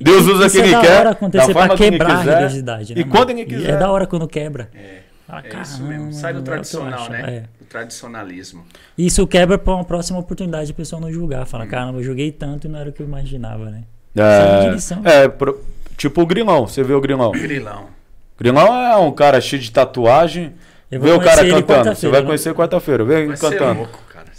Deus 0.00 0.26
usa 0.26 0.46
Isso 0.46 0.56
quem 0.56 0.62
é 0.62 0.66
ele 0.66 0.74
da 0.74 0.80
quer, 0.80 0.98
hora 1.00 1.10
acontecer 1.10 1.54
da 1.54 1.66
pra 1.66 1.76
que 1.76 1.82
ele 1.84 1.90
quebrar 1.92 2.10
a 2.16 2.20
religiosidade, 2.22 2.94
né, 2.94 3.00
e 3.00 3.04
mano? 3.04 3.16
quando 3.16 3.30
ele 3.30 3.40
E 3.42 3.46
quiser. 3.46 3.70
é 3.70 3.76
da 3.76 3.90
hora 3.90 4.06
quando 4.06 4.28
quebra. 4.28 4.68
É, 4.74 4.98
Fala, 5.26 5.42
é 5.46 5.62
isso 5.62 5.82
mesmo. 5.82 6.12
Sai 6.12 6.32
do 6.34 6.36
"Caramba, 6.36 6.36
é 6.36 6.40
o 6.40 6.44
tradicional, 6.44 7.00
acho". 7.00 7.10
né? 7.12 7.20
É. 7.26 7.40
Do 7.58 7.64
tradicionalismo. 7.68 8.64
Isso 8.98 9.26
quebra 9.26 9.56
pra 9.58 9.74
uma 9.74 9.84
próxima 9.84 10.18
oportunidade 10.18 10.70
a 10.70 10.74
pessoa 10.74 11.00
não 11.00 11.12
julgar. 11.12 11.42
Hum. 11.42 11.46
Fala, 11.46 11.66
caramba, 11.66 11.98
eu 11.98 12.02
joguei 12.04 12.32
tanto 12.32 12.66
e 12.66 12.70
não 12.70 12.78
era 12.78 12.90
o 12.90 12.92
que 12.92 13.00
eu 13.00 13.06
imaginava, 13.06 13.70
né? 13.70 13.82
É, 14.16 14.60
direção. 14.68 15.00
é, 15.04 15.28
pro- 15.28 15.60
tipo 15.96 16.20
o 16.22 16.26
Grilão, 16.26 16.66
você 16.66 16.82
vê 16.82 16.92
o 16.94 17.00
Grilão. 17.00 17.30
Grilão. 17.30 17.84
Grilão 18.38 18.74
é 18.74 18.96
um 18.96 19.12
cara 19.12 19.40
cheio 19.40 19.62
de 19.62 19.70
tatuagem, 19.70 20.52
Vê 20.90 21.12
o 21.12 21.20
cara 21.20 21.42
cantando. 21.48 21.94
Você 21.94 22.08
quarta-feira, 22.08 22.10
vai 22.10 22.20
né? 22.20 22.26
conhecer 22.26 22.52
quarta-feira. 22.54 23.04
Vem 23.04 23.26
Vai 23.28 23.36
ser 23.36 23.50
cantando. 23.50 23.88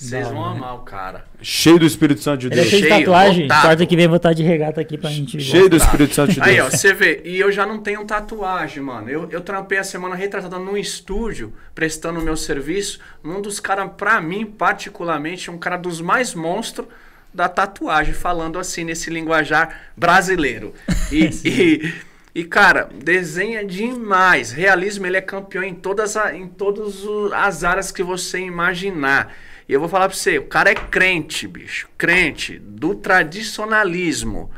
Vocês 0.10 0.28
vão 0.28 0.38
hora. 0.38 0.58
amar 0.58 0.76
o 0.76 0.80
cara. 0.80 1.26
Cheio 1.42 1.78
do 1.80 1.86
Espírito 1.86 2.22
Santo 2.22 2.40
de 2.42 2.48
Ele 2.48 2.54
é 2.54 2.58
Deus. 2.58 2.68
cheio 2.70 2.82
de 2.82 2.88
Cheio, 2.88 3.00
tatuagem. 3.06 3.42
lotado. 3.44 3.62
Quarta 3.62 3.86
que 3.86 3.96
vem 3.96 4.08
vou 4.08 4.18
estar 4.18 4.34
de 4.34 4.44
regata 4.44 4.82
aqui 4.82 4.98
pra 4.98 5.10
gente 5.10 5.38
ver. 5.38 5.44
Cheio 5.44 5.70
do 5.70 5.76
Espírito 5.78 6.14
Santo 6.16 6.34
de 6.34 6.42
Aí, 6.42 6.60
ó, 6.60 6.68
Deus. 6.70 6.80
você 6.82 6.94
vê. 6.94 7.22
E 7.24 7.40
eu 7.40 7.52
já 7.52 7.66
não 7.66 7.80
tenho 7.80 8.04
tatuagem, 8.06 8.82
mano. 8.84 9.10
Eu, 9.10 9.30
eu 9.32 9.42
trampei 9.42 9.78
a 9.78 9.84
semana 9.84 10.16
retratada 10.16 10.58
num 10.60 10.76
estúdio, 10.78 11.54
prestando 11.76 12.20
o 12.20 12.24
meu 12.24 12.36
serviço. 12.38 13.00
Um 13.24 13.42
dos 13.42 13.60
caras, 13.60 13.90
pra 13.98 14.20
mim, 14.20 14.46
particularmente, 14.46 15.50
um 15.52 15.58
cara 15.58 15.78
dos 15.78 16.02
mais 16.02 16.34
monstros 16.34 16.88
da 17.34 17.48
tatuagem, 17.48 18.14
falando 18.14 18.60
assim, 18.60 18.84
nesse 18.84 19.10
linguajar 19.10 19.84
brasileiro. 19.96 20.74
E, 21.12 21.30
e, 21.48 21.94
e, 22.36 22.44
cara, 22.44 22.90
desenha 23.04 23.64
demais. 23.66 24.52
Realismo, 24.52 25.06
ele 25.06 25.16
é 25.18 25.22
campeão 25.22 25.64
em 25.64 25.74
todas, 25.74 26.18
a- 26.18 26.36
em 26.36 26.48
todas 26.48 27.04
as 27.34 27.64
áreas 27.64 27.92
que 27.92 28.04
você 28.04 28.40
imaginar. 28.40 29.34
E 29.68 29.74
eu 29.74 29.80
vou 29.80 29.90
falar 29.90 30.08
pra 30.10 30.18
você, 30.18 30.38
o 30.38 30.46
cara 30.48 30.72
é 30.72 30.76
crente, 30.76 31.48
bicho. 31.48 31.88
Crente 31.98 32.60
do 32.60 32.96
tradicionalismo. 32.96 34.52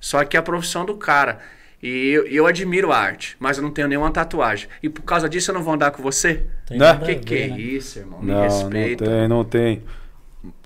Só 0.00 0.24
que 0.24 0.36
é 0.36 0.40
a 0.40 0.42
profissão 0.42 0.84
do 0.84 0.96
cara. 0.96 1.40
E 1.82 2.08
eu, 2.10 2.26
eu 2.26 2.46
admiro 2.46 2.92
a 2.92 2.98
arte, 2.98 3.36
mas 3.38 3.56
eu 3.56 3.62
não 3.62 3.70
tenho 3.70 3.88
nenhuma 3.88 4.10
tatuagem. 4.12 4.68
E 4.82 4.88
por 4.88 5.02
causa 5.02 5.28
disso 5.28 5.50
eu 5.50 5.54
não 5.54 5.62
vou 5.62 5.74
andar 5.74 5.90
com 5.92 6.02
você? 6.02 6.46
Tem 6.66 6.84
a 6.84 6.96
Que 6.98 7.14
ver, 7.14 7.20
que 7.20 7.34
é 7.34 7.48
né? 7.48 7.58
isso, 7.58 7.98
irmão? 7.98 8.22
Me 8.22 8.34
Não, 8.34 8.70
não 8.70 8.84
respeita. 8.84 9.04
tem, 9.04 9.28
não 9.28 9.44
tem. 9.44 9.82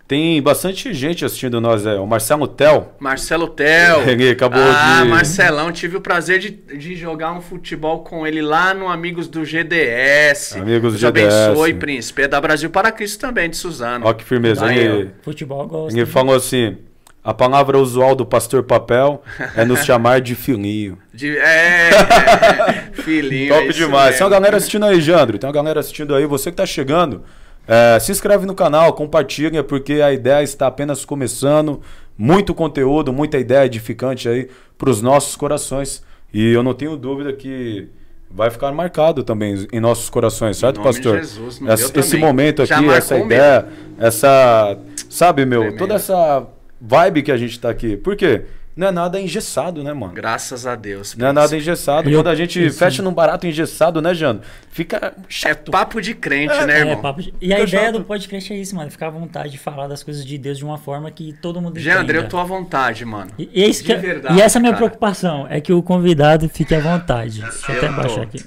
Tem 0.06 0.40
bastante 0.42 0.92
gente 0.92 1.24
assistindo 1.24 1.60
nós, 1.62 1.86
é. 1.86 1.94
O 1.94 2.06
Marcelo 2.06 2.46
Tel. 2.46 2.94
Marcelo 3.00 3.48
Tel. 3.48 4.02
Ele 4.08 4.28
acabou 4.28 4.60
ah, 4.62 5.00
de- 5.02 5.08
Marcelão, 5.08 5.72
tive 5.72 5.96
o 5.96 6.00
prazer 6.00 6.38
de, 6.38 6.50
de 6.50 6.94
jogar 6.94 7.32
um 7.32 7.40
futebol 7.40 8.00
com 8.04 8.26
ele 8.26 8.42
lá 8.42 8.74
no 8.74 8.86
Amigos 8.88 9.26
do 9.28 9.44
GDS. 9.46 10.56
Amigos 10.56 10.92
do 10.94 10.98
Deus 11.10 11.24
GDS. 11.24 11.34
abençoe, 11.46 11.74
príncipe. 11.74 12.22
É 12.22 12.28
da 12.28 12.38
Brasil 12.38 12.68
para 12.68 12.92
Cristo 12.92 13.18
também, 13.18 13.48
de 13.48 13.56
Suzano. 13.56 14.06
Ó 14.06 14.12
que 14.12 14.22
firmeza. 14.24 14.66
Aí, 14.66 14.78
Ele, 14.78 15.10
Futebol 15.22 15.62
eu 15.62 15.68
gosto. 15.68 15.96
ele 15.96 16.04
falou 16.04 16.34
assim: 16.36 16.76
a 17.24 17.32
palavra 17.32 17.78
usual 17.78 18.14
do 18.14 18.26
pastor 18.26 18.62
Papel 18.62 19.22
é 19.56 19.64
nos 19.64 19.84
chamar 19.86 20.20
de 20.20 20.34
filhinho. 20.34 20.98
De- 21.14 21.38
é, 21.38 22.90
filhinho. 22.92 23.54
é 23.54 23.56
Top 23.56 23.68
isso 23.70 23.78
demais. 23.78 24.04
mesmo. 24.06 24.18
Tem 24.18 24.24
uma 24.26 24.30
galera 24.30 24.56
assistindo 24.58 24.84
aí, 24.84 25.00
Jandro. 25.00 25.38
Tem 25.38 25.48
uma 25.48 25.54
galera 25.54 25.80
assistindo 25.80 26.14
aí. 26.14 26.26
Você 26.26 26.50
que 26.50 26.56
tá 26.58 26.66
chegando, 26.66 27.22
é, 27.66 27.98
se 27.98 28.12
inscreve 28.12 28.46
no 28.46 28.54
canal, 28.54 28.92
compartilha, 28.92 29.64
porque 29.64 29.94
a 29.94 30.12
ideia 30.12 30.42
está 30.42 30.66
apenas 30.66 31.04
começando. 31.04 31.80
Muito 32.16 32.54
conteúdo, 32.54 33.12
muita 33.12 33.38
ideia 33.38 33.66
edificante 33.66 34.28
aí 34.28 34.48
para 34.78 34.90
os 34.90 35.02
nossos 35.02 35.34
corações. 35.34 36.02
E 36.32 36.52
eu 36.52 36.62
não 36.62 36.74
tenho 36.74 36.96
dúvida 36.96 37.32
que 37.32 37.88
vai 38.30 38.50
ficar 38.50 38.72
marcado 38.72 39.22
também 39.22 39.66
em 39.72 39.80
nossos 39.80 40.10
corações, 40.10 40.56
certo, 40.56 40.80
pastor? 40.80 41.18
Jesus, 41.18 41.60
esse 41.62 41.92
também. 41.92 42.20
momento 42.20 42.62
aqui, 42.62 42.88
essa 42.90 43.18
ideia, 43.18 43.66
essa. 43.98 44.76
Sabe, 45.08 45.44
meu, 45.44 45.76
toda 45.76 45.94
essa 45.94 46.46
vibe 46.80 47.22
que 47.22 47.32
a 47.32 47.36
gente 47.36 47.58
tá 47.58 47.70
aqui. 47.70 47.96
Por 47.96 48.16
quê? 48.16 48.42
Não 48.76 48.88
é 48.88 48.90
nada 48.90 49.20
engessado, 49.20 49.84
né, 49.84 49.92
mano? 49.92 50.12
Graças 50.12 50.66
a 50.66 50.74
Deus. 50.74 51.14
Não 51.16 51.28
é 51.28 51.32
nada 51.32 51.56
engessado. 51.56 52.10
Eu- 52.10 52.18
Quando 52.18 52.26
a 52.28 52.34
gente 52.34 52.64
isso. 52.66 52.76
fecha 52.76 53.02
num 53.04 53.12
barato 53.12 53.46
engessado, 53.46 54.02
né, 54.02 54.12
Jano? 54.12 54.40
Fica 54.68 54.96
É 54.96 55.12
chato. 55.28 55.70
papo 55.70 56.00
de 56.02 56.12
crente, 56.12 56.52
né, 56.66 56.78
É, 56.78 56.80
irmão? 56.80 57.00
papo 57.00 57.22
de- 57.22 57.32
E 57.40 57.52
a 57.52 57.58
Fica 57.58 57.68
ideia 57.68 57.84
chato. 57.86 57.98
do 57.98 58.04
podcast 58.04 58.52
é 58.52 58.56
isso, 58.56 58.74
mano. 58.74 58.90
Ficar 58.90 59.06
à 59.06 59.10
vontade 59.10 59.50
de 59.52 59.58
falar 59.58 59.86
das 59.86 60.02
coisas 60.02 60.24
de 60.24 60.36
Deus 60.36 60.58
de 60.58 60.64
uma 60.64 60.76
forma 60.76 61.08
que 61.12 61.32
todo 61.40 61.60
mundo 61.60 61.78
Geandre, 61.78 62.16
eu 62.16 62.22
entenda. 62.22 62.28
tô 62.30 62.38
à 62.38 62.42
vontade, 62.42 63.04
mano. 63.04 63.30
E, 63.38 63.48
e 63.54 63.62
é 63.62 63.68
isso 63.68 63.80
de 63.82 63.86
que 63.86 63.92
é- 63.92 63.96
verdade, 63.96 64.36
e 64.38 64.42
essa 64.42 64.58
é 64.58 64.60
a 64.60 64.62
minha 64.62 64.74
preocupação, 64.74 65.46
é 65.48 65.60
que 65.60 65.72
o 65.72 65.80
convidado 65.80 66.48
fique 66.48 66.74
à 66.74 66.80
vontade. 66.80 67.42
Deixa 67.42 67.70
eu 67.72 67.76
até 67.78 67.86
Eu 67.86 67.92
baixar 67.92 68.22
aqui. 68.22 68.44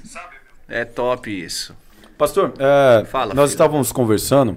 É 0.68 0.84
top 0.84 1.30
isso. 1.30 1.74
Pastor, 2.18 2.52
é, 2.58 3.04
Fala, 3.06 3.32
nós 3.32 3.44
filho. 3.44 3.54
estávamos 3.54 3.92
conversando 3.92 4.54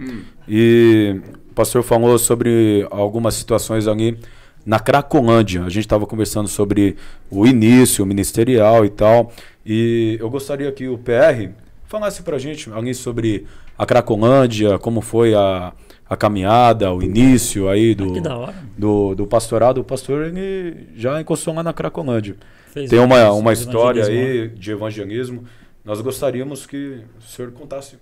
e 0.47 1.21
o 1.49 1.53
pastor 1.53 1.81
falou 1.83 2.17
sobre 2.17 2.85
algumas 2.91 3.35
situações 3.35 3.87
ali 3.87 4.17
na 4.65 4.79
Cracolândia. 4.79 5.61
A 5.63 5.69
gente 5.69 5.85
estava 5.85 6.05
conversando 6.05 6.47
sobre 6.47 6.95
o 7.29 7.45
início 7.45 8.05
ministerial 8.05 8.85
e 8.85 8.89
tal. 8.89 9.31
E 9.65 10.17
eu 10.19 10.29
gostaria 10.29 10.71
que 10.71 10.87
o 10.87 10.97
PR 10.97 11.49
falasse 11.85 12.23
pra 12.23 12.37
gente 12.37 12.71
ali 12.71 12.93
sobre 12.93 13.45
a 13.77 13.85
Cracolândia, 13.85 14.79
como 14.79 15.01
foi 15.01 15.33
a, 15.33 15.73
a 16.09 16.15
caminhada, 16.15 16.93
o 16.93 17.01
início 17.01 17.67
aí 17.67 17.95
do, 17.95 18.29
hora. 18.29 18.55
do, 18.77 19.15
do 19.15 19.27
pastorado. 19.27 19.81
O 19.81 19.83
pastor 19.83 20.27
ele 20.27 20.87
já 20.95 21.19
encostou 21.19 21.53
lá 21.53 21.63
na 21.63 21.73
Cracolândia. 21.73 22.35
Fez 22.71 22.89
Tem 22.89 22.99
uma, 22.99 23.31
uma 23.31 23.53
história 23.53 24.05
aí 24.05 24.47
de 24.49 24.71
evangelismo. 24.71 25.43
Nós 25.83 25.99
gostaríamos 25.99 26.65
que 26.65 27.01
o 27.19 27.21
senhor 27.23 27.51
contasse 27.51 27.97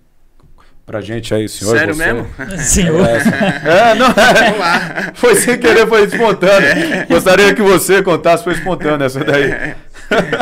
pra 0.90 1.02
gente 1.02 1.32
aí, 1.36 1.48
senhor. 1.48 1.78
Sério 1.78 1.94
você- 1.94 2.14
mesmo? 2.14 2.28
Senhor, 2.58 3.06
É, 3.08 3.94
não, 3.94 4.08
é, 4.08 5.12
foi 5.14 5.36
sem 5.36 5.56
querer, 5.60 5.86
foi 5.88 6.06
espontâneo. 6.06 7.06
Gostaria 7.08 7.54
que 7.54 7.62
você 7.62 8.02
contasse, 8.02 8.44
foi 8.44 8.54
espontâneo 8.54 9.06
essa 9.06 9.24
daí. 9.24 9.76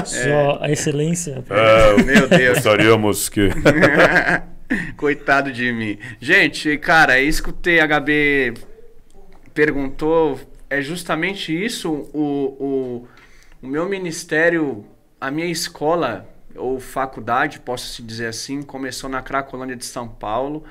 só 0.05 0.59
a 0.61 0.71
excelência. 0.71 1.43
Meu 2.05 2.29
Deus. 2.29 2.53
Gostaríamos 2.55 3.27
que. 3.27 3.49
Coitado 4.95 5.51
de 5.51 5.71
mim. 5.73 5.97
Gente, 6.19 6.77
cara, 6.77 7.17
é 7.19 7.21
isso 7.23 7.43
que 7.43 7.49
o 7.49 7.53
THB 7.53 8.53
perguntou. 9.53 10.39
É 10.69 10.81
justamente 10.81 11.51
isso. 11.53 11.91
O, 12.13 12.55
o, 12.59 13.07
o 13.61 13.67
meu 13.67 13.87
ministério, 13.87 14.85
a 15.19 15.29
minha 15.31 15.47
escola, 15.47 16.25
ou 16.57 16.79
faculdade, 16.79 17.59
posso 17.59 17.87
se 17.93 18.01
dizer 18.01 18.27
assim, 18.27 18.61
começou 18.61 19.09
na 19.09 19.21
Cracolândia 19.21 19.75
de 19.75 19.85
São 19.85 20.07
Paulo. 20.07 20.63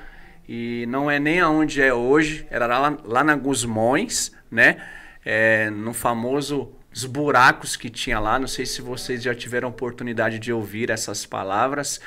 E 0.47 0.85
não 0.87 1.11
é 1.11 1.19
nem 1.19 1.39
aonde 1.39 1.81
é 1.81 1.93
hoje, 1.93 2.47
era 2.49 2.65
lá, 2.65 2.97
lá 3.03 3.23
na 3.23 3.35
Gusmões, 3.35 4.31
né? 4.49 4.77
É, 5.25 5.69
no 5.69 5.93
famoso 5.93 6.71
os 6.93 7.05
buracos 7.05 7.75
que 7.75 7.89
tinha 7.89 8.19
lá. 8.19 8.39
Não 8.39 8.47
sei 8.47 8.65
se 8.65 8.81
vocês 8.81 9.21
já 9.21 9.35
tiveram 9.35 9.69
oportunidade 9.69 10.39
de 10.39 10.51
ouvir 10.51 10.89
essas 10.89 11.25
palavras. 11.25 11.99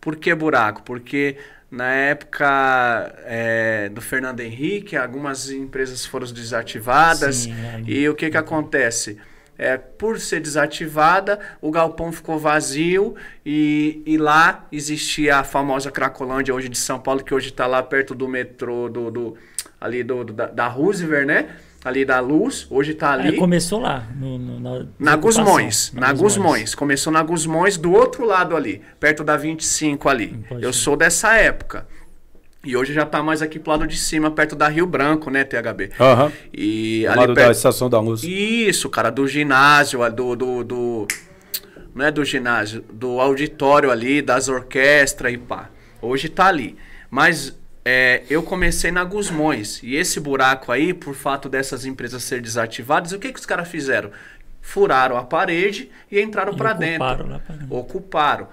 Por 0.00 0.16
que 0.16 0.34
buraco? 0.34 0.82
Porque 0.82 1.36
na 1.70 1.90
época 1.92 3.14
é, 3.26 3.88
do 3.90 4.00
Fernando 4.00 4.40
Henrique, 4.40 4.96
algumas 4.96 5.50
empresas 5.50 6.06
foram 6.06 6.26
desativadas. 6.32 7.36
Sim, 7.36 7.52
é. 7.52 7.82
e 7.86 8.08
o 8.08 8.14
que, 8.14 8.30
que 8.30 8.36
acontece? 8.36 9.18
É, 9.58 9.76
por 9.76 10.20
ser 10.20 10.38
desativada, 10.40 11.40
o 11.60 11.70
galpão 11.70 12.12
ficou 12.12 12.38
vazio 12.38 13.16
e, 13.44 14.02
e 14.06 14.16
lá 14.16 14.66
existia 14.70 15.38
a 15.38 15.44
famosa 15.44 15.90
Cracolândia 15.90 16.54
hoje 16.54 16.68
de 16.68 16.78
São 16.78 17.00
Paulo, 17.00 17.24
que 17.24 17.34
hoje 17.34 17.48
está 17.48 17.66
lá 17.66 17.82
perto 17.82 18.14
do 18.14 18.28
metrô 18.28 18.88
do, 18.88 19.10
do- 19.10 19.36
ali 19.80 20.04
do, 20.04 20.22
do- 20.24 20.32
da, 20.32 20.46
da 20.46 20.68
Roosevelt, 20.68 21.26
né? 21.26 21.48
Ali 21.84 22.04
da 22.04 22.18
Luz, 22.20 22.66
hoje 22.70 22.92
está 22.92 23.16
É, 23.16 23.28
ali. 23.28 23.36
começou 23.36 23.80
lá. 23.80 24.06
No, 24.14 24.36
no- 24.38 24.60
na 24.60 24.86
Na 24.98 25.16
Gusmões, 25.16 25.92
na 25.92 26.12
Gusmões. 26.12 26.74
Começou 26.74 27.12
na 27.12 27.22
Gusmões, 27.22 27.76
do 27.76 27.92
outro 27.92 28.24
lado 28.26 28.56
ali, 28.56 28.82
perto 29.00 29.22
da 29.24 29.36
25 29.36 30.08
ali. 30.08 30.44
Eu 30.60 30.72
sou 30.72 30.96
dessa 30.96 31.34
época. 31.36 31.86
E 32.68 32.76
hoje 32.76 32.92
já 32.92 33.06
tá 33.06 33.22
mais 33.22 33.40
aqui 33.40 33.58
pro 33.58 33.70
lado 33.70 33.86
de 33.86 33.96
cima, 33.96 34.30
perto 34.30 34.54
da 34.54 34.68
Rio 34.68 34.86
Branco, 34.86 35.30
né, 35.30 35.42
THB? 35.42 35.90
Aham. 35.98 36.30
E 36.52 37.00
Do 37.04 37.08
ali 37.08 37.20
lado 37.20 37.28
da 37.34 37.40
perto... 37.40 37.52
estação 37.52 37.88
da 37.88 37.98
luz. 37.98 38.22
Isso, 38.22 38.90
cara, 38.90 39.08
do 39.08 39.26
ginásio, 39.26 40.00
do, 40.12 40.36
do, 40.36 40.64
do- 40.64 41.08
Não 41.94 42.04
é 42.04 42.10
do 42.10 42.22
ginásio, 42.26 42.84
do 42.92 43.20
auditório 43.20 43.90
ali, 43.90 44.20
das 44.20 44.50
orquestras 44.50 45.32
e 45.32 45.38
pá. 45.38 45.70
Hoje 46.02 46.28
tá 46.28 46.44
ali. 46.48 46.76
Mas 47.10 47.58
é, 47.86 48.22
eu 48.28 48.42
comecei 48.42 48.90
na 48.90 49.02
Gusmões. 49.02 49.82
E 49.82 49.96
esse 49.96 50.20
buraco 50.20 50.70
aí, 50.70 50.92
por 50.92 51.14
fato 51.14 51.48
dessas 51.48 51.86
empresas 51.86 52.22
ser 52.22 52.42
desativadas, 52.42 53.12
o 53.12 53.18
que, 53.18 53.32
que 53.32 53.38
os 53.40 53.46
caras 53.46 53.66
fizeram? 53.66 54.10
Furaram 54.60 55.16
a 55.16 55.24
parede 55.24 55.90
e 56.12 56.20
entraram 56.20 56.50
ocuparam 56.52 56.78
dentro. 56.78 57.16
dentro. 57.24 57.40
Ocuparam. 57.70 58.48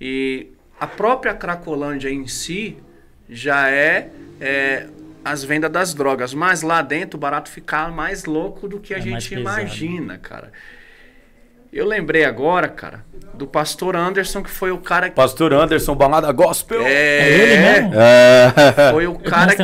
E 0.00 0.48
a 0.80 0.88
própria 0.88 1.32
Cracolândia 1.34 2.10
em 2.10 2.26
si 2.26 2.78
já 3.28 3.70
é, 3.70 4.08
é, 4.40 4.86
as 5.24 5.42
vendas 5.44 5.70
das 5.70 5.94
drogas. 5.94 6.34
Mas 6.34 6.62
lá 6.62 6.82
dentro 6.82 7.16
o 7.16 7.20
barato 7.20 7.48
fica 7.50 7.88
mais 7.88 8.24
louco 8.24 8.68
do 8.68 8.78
que 8.80 8.94
a 8.94 8.98
É 8.98 9.00
gente 9.00 9.34
imagina, 9.34 10.18
cara. 10.18 10.52
Eu 11.72 11.86
lembrei 11.86 12.24
agora, 12.24 12.68
cara, 12.68 13.04
do 13.34 13.48
pastor 13.48 13.96
Anderson, 13.96 14.44
que 14.44 14.50
foi 14.50 14.70
o 14.70 14.78
cara 14.78 15.10
que. 15.10 15.16
Pastor 15.16 15.52
Anderson, 15.52 15.96
balada 15.96 16.30
gospel. 16.30 16.82
É 16.86 17.28
ele 17.28 17.56
mesmo? 17.56 17.94
É. 18.00 18.52
Foi 18.92 19.08
o 19.08 19.18
cara 19.18 19.56
que 19.56 19.62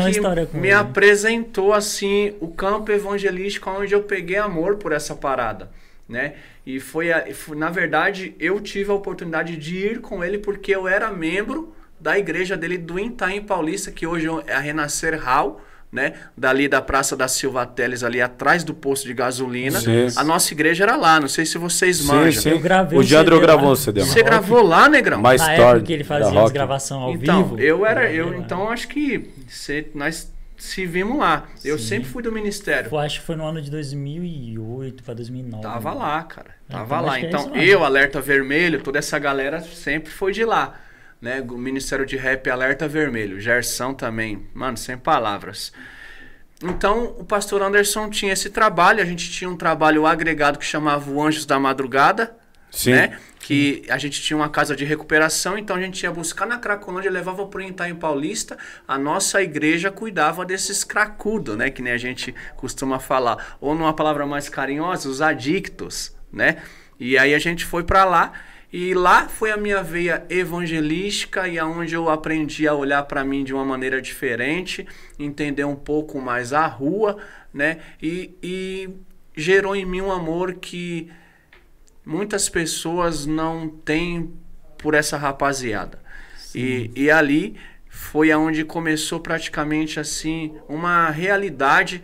me 0.59 0.67
ele. 0.67 0.73
apresentou 0.73 1.73
assim 1.73 2.35
o 2.41 2.49
campo 2.49 2.91
evangelístico 2.91 3.71
onde 3.71 3.95
eu 3.95 4.03
peguei 4.03 4.39
amor 4.39 4.75
por 4.75 4.91
essa 4.91 5.15
parada, 5.15 5.71
né? 6.09 6.33
E 6.67 6.81
foi, 6.81 7.13
a- 7.13 7.33
foi- 7.33 7.57
na 7.57 7.71
verdade 7.71 8.35
eu 8.41 8.61
tive 8.61 8.91
a 8.91 8.95
oportunidade 8.95 9.57
de 9.57 9.77
ir 9.77 10.01
com 10.01 10.25
ele 10.25 10.39
porque 10.39 10.75
eu 10.75 10.89
era 10.89 11.13
membro 11.13 11.73
da 12.01 12.19
igreja 12.19 12.57
dele 12.57 12.79
do 12.79 12.99
Itaim 12.99 13.43
Paulista, 13.43 13.91
que 13.91 14.07
hoje 14.07 14.27
é 14.47 14.55
a 14.55 14.59
Renascer 14.59 15.21
Hall, 15.23 15.61
né? 15.93 16.15
Dali 16.37 16.69
da 16.69 16.81
Praça 16.81 17.17
da 17.17 17.27
Silva 17.27 17.67
Teles, 17.67 18.05
ali 18.05 18.23
atrás 18.23 18.63
do 18.63 18.73
posto 18.73 19.07
de 19.07 19.13
gasolina. 19.13 19.81
Sim. 19.81 20.07
A 20.17 20.23
nossa 20.23 20.53
igreja 20.55 20.85
era 20.85 20.97
lá, 20.97 21.19
não 21.19 21.27
sei 21.29 21.45
se 21.45 21.59
vocês 21.59 21.97
Sim, 21.99 22.07
manjam. 22.07 22.43
sim. 22.43 22.51
Eu 22.51 22.61
gravei 22.61 22.97
O 22.97 23.03
um 23.03 23.05
Jandro 23.05 23.35
CD 23.37 23.47
gravou 23.47 23.67
lá. 23.67 23.73
o 23.73 23.77
CD. 23.77 24.01
Você 24.03 24.23
gravou 24.23 24.63
lá, 24.63 24.89
Negrão? 24.89 25.21
Mais 25.21 25.41
Na 25.41 25.53
época 25.53 25.81
que 25.83 25.93
ele 25.93 26.03
da 26.05 26.09
fazia 26.09 26.43
as 26.43 26.51
gravações 26.53 27.03
ao 27.03 27.13
então, 27.15 27.43
vivo. 27.45 27.61
eu 27.61 27.85
era, 27.85 28.11
eu 28.13 28.31
lá. 28.31 28.37
então 28.37 28.71
acho 28.71 28.87
que 28.89 29.31
cê- 29.49 29.89
nós 29.95 30.33
se 30.57 30.87
vimos 30.87 31.19
lá. 31.19 31.49
Eu 31.65 31.77
Sim. 31.79 31.85
sempre 31.87 32.09
fui 32.09 32.23
do 32.23 32.31
ministério. 32.31 32.89
Eu 32.93 32.99
acho 32.99 33.19
que 33.21 33.27
foi 33.27 33.35
no 33.35 33.45
ano 33.47 33.61
de 33.61 33.71
2008 33.71 35.03
pra 35.03 35.15
2009. 35.15 35.63
Tava 35.63 35.93
lá, 35.93 36.23
cara. 36.23 36.51
Ah, 36.69 36.73
Tava 36.73 36.95
então 36.97 37.07
lá. 37.07 37.19
é 37.19 37.21
Então, 37.23 37.41
isso 37.41 37.51
mesmo. 37.51 37.65
eu, 37.65 37.85
Alerta 37.85 38.21
Vermelho, 38.21 38.81
toda 38.83 38.99
essa 38.99 39.19
galera 39.19 39.61
sempre 39.61 40.13
foi 40.13 40.33
de 40.33 40.45
lá. 40.45 40.75
Né? 41.21 41.45
O 41.49 41.59
Ministério 41.59 42.07
de 42.07 42.17
Rap 42.17 42.49
Alerta 42.49 42.89
Vermelho. 42.89 43.41
Gersão 43.41 43.93
também. 43.93 44.47
Mano, 44.55 44.77
sem 44.77 44.97
palavras. 44.97 45.73
Então, 46.63 47.15
o 47.19 47.25
pastor 47.25 47.63
Anderson 47.63 48.09
tinha 48.11 48.33
esse 48.33 48.51
trabalho. 48.51 49.03
A 49.03 49.07
gente 49.07 49.31
tinha 49.31 49.49
um 49.49 49.57
trabalho 49.57 50.07
agregado 50.07 50.59
que 50.59 50.65
chamava 50.65 51.11
o 51.11 51.23
Anjos 51.23 51.47
da 51.47 51.59
Madrugada. 51.59 52.37
Sim. 52.71 52.93
Né? 52.93 53.19
Que 53.41 53.83
a 53.89 53.99
gente 53.99 54.21
tinha 54.23 54.37
uma 54.37 54.49
casa 54.49 54.77
de 54.77 54.85
recuperação, 54.85 55.59
então 55.59 55.75
a 55.75 55.81
gente 55.81 56.03
ia 56.03 56.11
buscar 56.13 56.47
na 56.47 56.59
Cracolândia, 56.59 57.11
levava 57.11 57.47
pro 57.47 57.63
Itaim 57.63 57.97
Paulista. 57.97 58.57
A 58.87 58.99
nossa 58.99 59.43
igreja 59.43 59.91
cuidava 59.91 60.45
desses 60.45 60.85
cracudos, 60.85 61.57
né? 61.57 61.71
Que 61.71 61.83
nem 61.83 61.93
a 61.93 61.99
gente 61.99 62.35
costuma 62.57 63.01
falar. 63.01 63.57
Ou 63.61 63.75
numa 63.75 63.95
palavra 63.95 64.27
mais 64.27 64.49
carinhosa, 64.49 65.09
os 65.09 65.21
adictos, 65.21 66.15
né? 66.33 66.59
E 66.99 67.17
aí 67.19 67.35
a 67.35 67.39
gente 67.39 67.65
foi 67.65 67.83
para 67.83 68.05
lá. 68.05 68.33
E 68.73 68.95
lá 68.95 69.29
foi 69.29 69.51
a 69.51 69.57
minha 69.57 69.83
veia 69.83 70.25
evangelística 70.31 71.49
e 71.49 71.59
aonde 71.59 71.95
eu 71.95 72.09
aprendi 72.09 72.69
a 72.69 72.75
olhar 72.75 73.03
para 73.03 73.25
mim 73.25 73.43
de 73.43 73.53
uma 73.53 73.65
maneira 73.65 74.01
diferente, 74.01 74.87
entender 75.19 75.65
um 75.65 75.75
pouco 75.75 76.21
mais 76.21 76.53
a 76.53 76.67
rua, 76.67 77.19
né? 77.53 77.79
E, 78.01 78.33
e 78.41 78.89
gerou 79.37 79.75
em 79.75 79.85
mim 79.85 80.01
um 80.01 80.13
amor 80.13 80.55
que 80.55 81.11
muitas 82.07 82.49
pessoas 82.49 83.27
não 83.27 83.69
têm 83.69 84.33
por 84.79 84.95
essa 84.95 85.17
rapaziada. 85.17 85.99
E, 86.55 86.93
e 86.95 87.11
ali 87.11 87.57
foi 87.89 88.31
aonde 88.31 88.65
começou 88.65 89.19
praticamente 89.19 89.99
assim 89.99 90.55
uma 90.69 91.11
realidade 91.11 92.03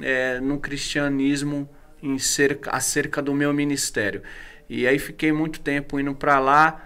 é, 0.00 0.40
no 0.40 0.58
cristianismo 0.58 1.68
em 2.02 2.18
cerca, 2.18 2.70
acerca 2.70 3.22
do 3.22 3.32
meu 3.32 3.52
ministério. 3.52 4.22
E 4.68 4.86
aí 4.86 4.98
fiquei 4.98 5.32
muito 5.32 5.60
tempo 5.60 5.98
indo 6.00 6.14
para 6.14 6.38
lá 6.38 6.82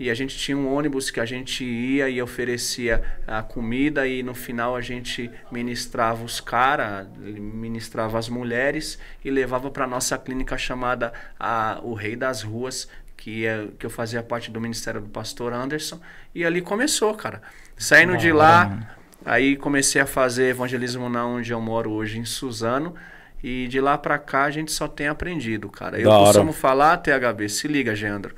e 0.00 0.08
a 0.08 0.14
gente 0.14 0.38
tinha 0.38 0.56
um 0.56 0.72
ônibus 0.74 1.10
que 1.10 1.20
a 1.20 1.26
gente 1.26 1.62
ia 1.62 2.08
e 2.08 2.22
oferecia 2.22 3.02
a 3.26 3.42
comida 3.42 4.06
e 4.06 4.22
no 4.22 4.34
final 4.34 4.74
a 4.74 4.80
gente 4.80 5.30
ministrava 5.52 6.24
os 6.24 6.40
caras, 6.40 7.06
ministrava 7.18 8.18
as 8.18 8.28
mulheres 8.28 8.98
e 9.22 9.30
levava 9.30 9.70
para 9.70 9.86
nossa 9.86 10.16
clínica 10.16 10.56
chamada 10.56 11.12
a, 11.38 11.80
o 11.82 11.92
Rei 11.92 12.16
das 12.16 12.42
Ruas, 12.42 12.88
que, 13.14 13.44
é, 13.44 13.68
que 13.78 13.84
eu 13.84 13.90
fazia 13.90 14.22
parte 14.22 14.50
do 14.50 14.58
ministério 14.58 15.02
do 15.02 15.08
pastor 15.10 15.52
Anderson. 15.52 16.00
E 16.34 16.46
ali 16.46 16.62
começou, 16.62 17.12
cara. 17.12 17.42
Saindo 17.76 18.16
de 18.16 18.30
Da 18.30 18.34
lá, 18.34 18.64
mano. 18.68 18.86
Aí 19.22 19.54
comecei 19.54 20.00
a 20.00 20.06
fazer 20.06 20.48
evangelismo 20.48 21.10
na 21.10 21.26
onde 21.26 21.52
eu 21.52 21.60
moro 21.60 21.90
hoje, 21.90 22.18
em 22.18 22.24
Suzano. 22.24 22.94
E 23.42 23.66
de 23.68 23.80
lá 23.80 23.96
pra 23.96 24.18
cá 24.18 24.44
a 24.44 24.50
gente 24.50 24.70
só 24.70 24.86
tem 24.86 25.08
aprendido, 25.08 25.68
cara. 25.70 25.98
Eu 25.98 26.08
Da 26.10 26.16
hora. 26.18 26.26
costumo 26.26 26.52
falar, 26.52 26.98
THB, 26.98 27.48
se 27.48 27.66
liga, 27.68 27.94
Geandro. 27.94 28.34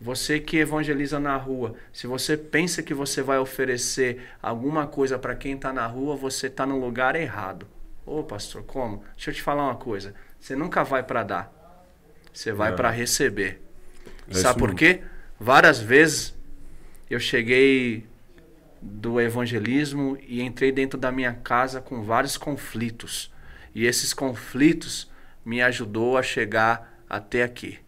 Você 0.00 0.38
que 0.38 0.58
evangeliza 0.58 1.18
na 1.18 1.36
rua, 1.36 1.74
se 1.92 2.06
você 2.06 2.36
pensa 2.36 2.82
que 2.82 2.92
você 2.92 3.22
vai 3.22 3.38
oferecer 3.38 4.20
alguma 4.42 4.86
coisa 4.86 5.18
pra 5.18 5.34
quem 5.34 5.56
tá 5.56 5.72
na 5.72 5.86
rua, 5.86 6.14
você 6.16 6.50
tá 6.50 6.66
no 6.66 6.78
lugar 6.78 7.16
errado. 7.16 7.66
Ô, 8.04 8.22
pastor, 8.22 8.62
como? 8.64 9.02
Deixa 9.16 9.30
eu 9.30 9.34
te 9.34 9.40
falar 9.40 9.64
uma 9.64 9.76
coisa. 9.76 10.14
Você 10.38 10.54
nunca 10.54 10.84
vai 10.84 11.02
pra 11.02 11.22
dar. 11.22 11.50
Você 12.32 12.52
vai 12.52 12.72
É. 12.72 12.74
pra 12.76 12.90
receber. 12.90 13.62
É 14.28 14.34
Sabe 14.34 14.58
por 14.58 14.74
quê? 14.74 15.00
Várias 15.40 15.78
vezes 15.78 16.34
eu 17.08 17.18
cheguei 17.18 18.06
do 18.82 19.18
evangelismo 19.18 20.18
e 20.26 20.42
entrei 20.42 20.70
dentro 20.70 20.98
da 20.98 21.10
minha 21.10 21.32
casa 21.32 21.80
com 21.80 22.02
vários 22.02 22.36
conflitos. 22.36 23.32
E 23.74 23.86
esses 23.86 24.12
conflitos 24.14 25.10
me 25.44 25.60
ajudou 25.62 26.16
a 26.16 26.22
chegar 26.22 26.98
até 27.08 27.42
aqui. 27.42 27.78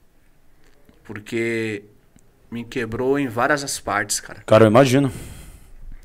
Porque 1.05 1.85
me 2.51 2.65
quebrou 2.65 3.19
em 3.19 3.29
várias 3.29 3.63
as 3.63 3.79
partes, 3.79 4.21
cara. 4.21 4.43
Cara, 4.47 4.65
eu 4.65 4.69
imagino. 4.69 5.13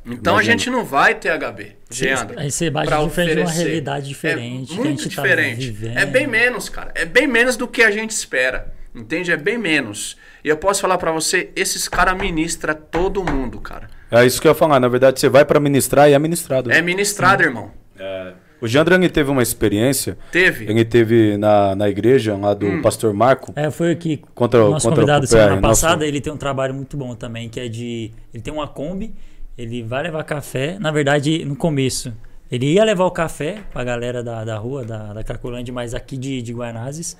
Então 0.03 0.33
a 0.33 0.37
Imagino. 0.37 0.51
gente 0.57 0.69
não 0.71 0.83
vai 0.83 1.13
THB, 1.13 1.75
Geandro. 1.91 2.39
Aí 2.39 2.49
você 2.49 2.71
bate 2.71 2.91
de 2.91 3.09
frente 3.11 3.35
de 3.35 3.41
uma 3.41 3.51
realidade 3.51 4.07
diferente 4.07 4.63
É 4.63 4.65
que 4.65 4.73
a 4.73 4.83
muito 4.83 5.03
gente 5.03 5.15
tá 5.15 5.21
diferente. 5.21 5.57
vivendo. 5.71 5.97
É 5.97 6.05
bem 6.07 6.25
menos, 6.25 6.69
cara. 6.69 6.91
É 6.95 7.05
bem 7.05 7.27
menos 7.27 7.55
do 7.55 7.67
que 7.67 7.83
a 7.83 7.91
gente 7.91 8.09
espera. 8.09 8.73
Entende? 8.95 9.31
É 9.31 9.37
bem 9.37 9.59
menos. 9.59 10.17
E 10.43 10.49
eu 10.49 10.57
posso 10.57 10.81
falar 10.81 10.97
pra 10.97 11.11
você, 11.11 11.51
esses 11.55 11.87
caras 11.87 12.17
ministram 12.17 12.73
todo 12.73 13.23
mundo, 13.23 13.61
cara. 13.61 13.87
É 14.09 14.25
isso 14.25 14.41
que 14.41 14.47
eu 14.47 14.51
ia 14.51 14.55
falar. 14.55 14.79
Na 14.79 14.87
verdade, 14.87 15.19
você 15.19 15.29
vai 15.29 15.45
pra 15.45 15.59
ministrar 15.59 16.09
e 16.09 16.13
é 16.13 16.19
ministrado. 16.19 16.71
É 16.71 16.81
ministrado, 16.81 17.43
irmão. 17.43 17.71
É. 17.97 18.33
O 18.61 18.67
Jandro 18.67 18.95
teve 19.09 19.31
uma 19.31 19.41
experiência. 19.41 20.17
Teve. 20.31 20.65
Ele 20.69 20.85
teve 20.85 21.35
na, 21.37 21.75
na 21.75 21.89
igreja 21.89 22.37
lá 22.37 22.53
do 22.53 22.67
Hum. 22.67 22.81
pastor 22.81 23.11
Marco. 23.13 23.51
É, 23.55 23.71
foi 23.71 23.91
aqui. 23.91 24.21
Contra 24.35 24.63
o- 24.63 24.69
nosso 24.71 24.87
contra 24.87 25.03
o 25.03 25.07
convidado 25.07 25.25
PR, 25.25 25.29
semana 25.31 25.61
nosso- 25.61 25.81
passada, 25.81 26.05
ele 26.05 26.21
tem 26.21 26.31
um 26.31 26.37
trabalho 26.37 26.73
muito 26.73 26.95
bom 26.95 27.15
também, 27.15 27.49
que 27.49 27.59
é 27.59 27.67
de. 27.67 28.11
Ele 28.33 28.43
tem 28.43 28.53
uma 28.53 28.67
Kombi, 28.67 29.13
ele 29.57 29.81
vai 29.81 30.03
levar 30.03 30.23
café. 30.23 30.77
Na 30.79 30.91
verdade, 30.91 31.43
no 31.43 31.55
começo, 31.55 32.13
ele 32.51 32.73
ia 32.73 32.83
levar 32.83 33.05
o 33.05 33.11
café 33.11 33.63
pra 33.73 33.83
galera 33.83 34.21
da, 34.23 34.43
da 34.45 34.57
rua, 34.57 34.85
da, 34.85 35.11
da 35.13 35.23
Cracolândia, 35.23 35.73
mas 35.73 35.95
aqui 35.95 36.15
de, 36.15 36.41
de 36.43 36.53
Guanazes. 36.53 37.17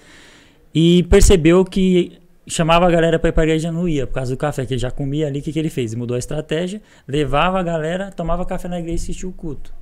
E 0.74 1.04
percebeu 1.10 1.66
que 1.66 2.20
chamava 2.48 2.86
a 2.88 2.92
galera 2.92 3.18
pra 3.18 3.30
ir 3.30 3.34
pra 3.34 3.44
igreja 3.44 3.72
não 3.72 3.88
ia, 3.88 4.06
por 4.06 4.14
causa 4.14 4.32
do 4.34 4.38
café, 4.38 4.66
que 4.66 4.74
ele 4.74 4.80
já 4.80 4.92
comia 4.92 5.28
ali. 5.28 5.40
O 5.40 5.42
que, 5.42 5.52
que 5.52 5.60
ele 5.60 5.70
fez? 5.70 5.92
Ele 5.92 6.00
mudou 6.00 6.16
a 6.16 6.20
estratégia, 6.20 6.82
levava 7.08 7.60
a 7.60 7.64
galera, 7.64 8.12
tomava 8.12 8.46
café 8.46 8.68
na 8.68 8.80
igreja 8.80 8.96
e 8.96 9.04
assistia 9.04 9.28
o 9.28 9.32
culto. 9.34 9.74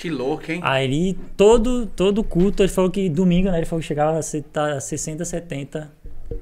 Que 0.00 0.08
louco, 0.08 0.52
hein? 0.52 0.60
Aí 0.62 1.16
todo, 1.36 1.86
todo 1.86 2.22
culto, 2.22 2.62
ele 2.62 2.70
falou 2.70 2.88
que 2.90 3.08
domingo, 3.08 3.50
né? 3.50 3.58
Ele 3.58 3.66
falou 3.66 3.80
que 3.80 3.86
chegava 3.86 4.16
a 4.16 4.22
ser- 4.22 4.44
tá 4.44 4.78
60, 4.80 5.24
70 5.24 5.90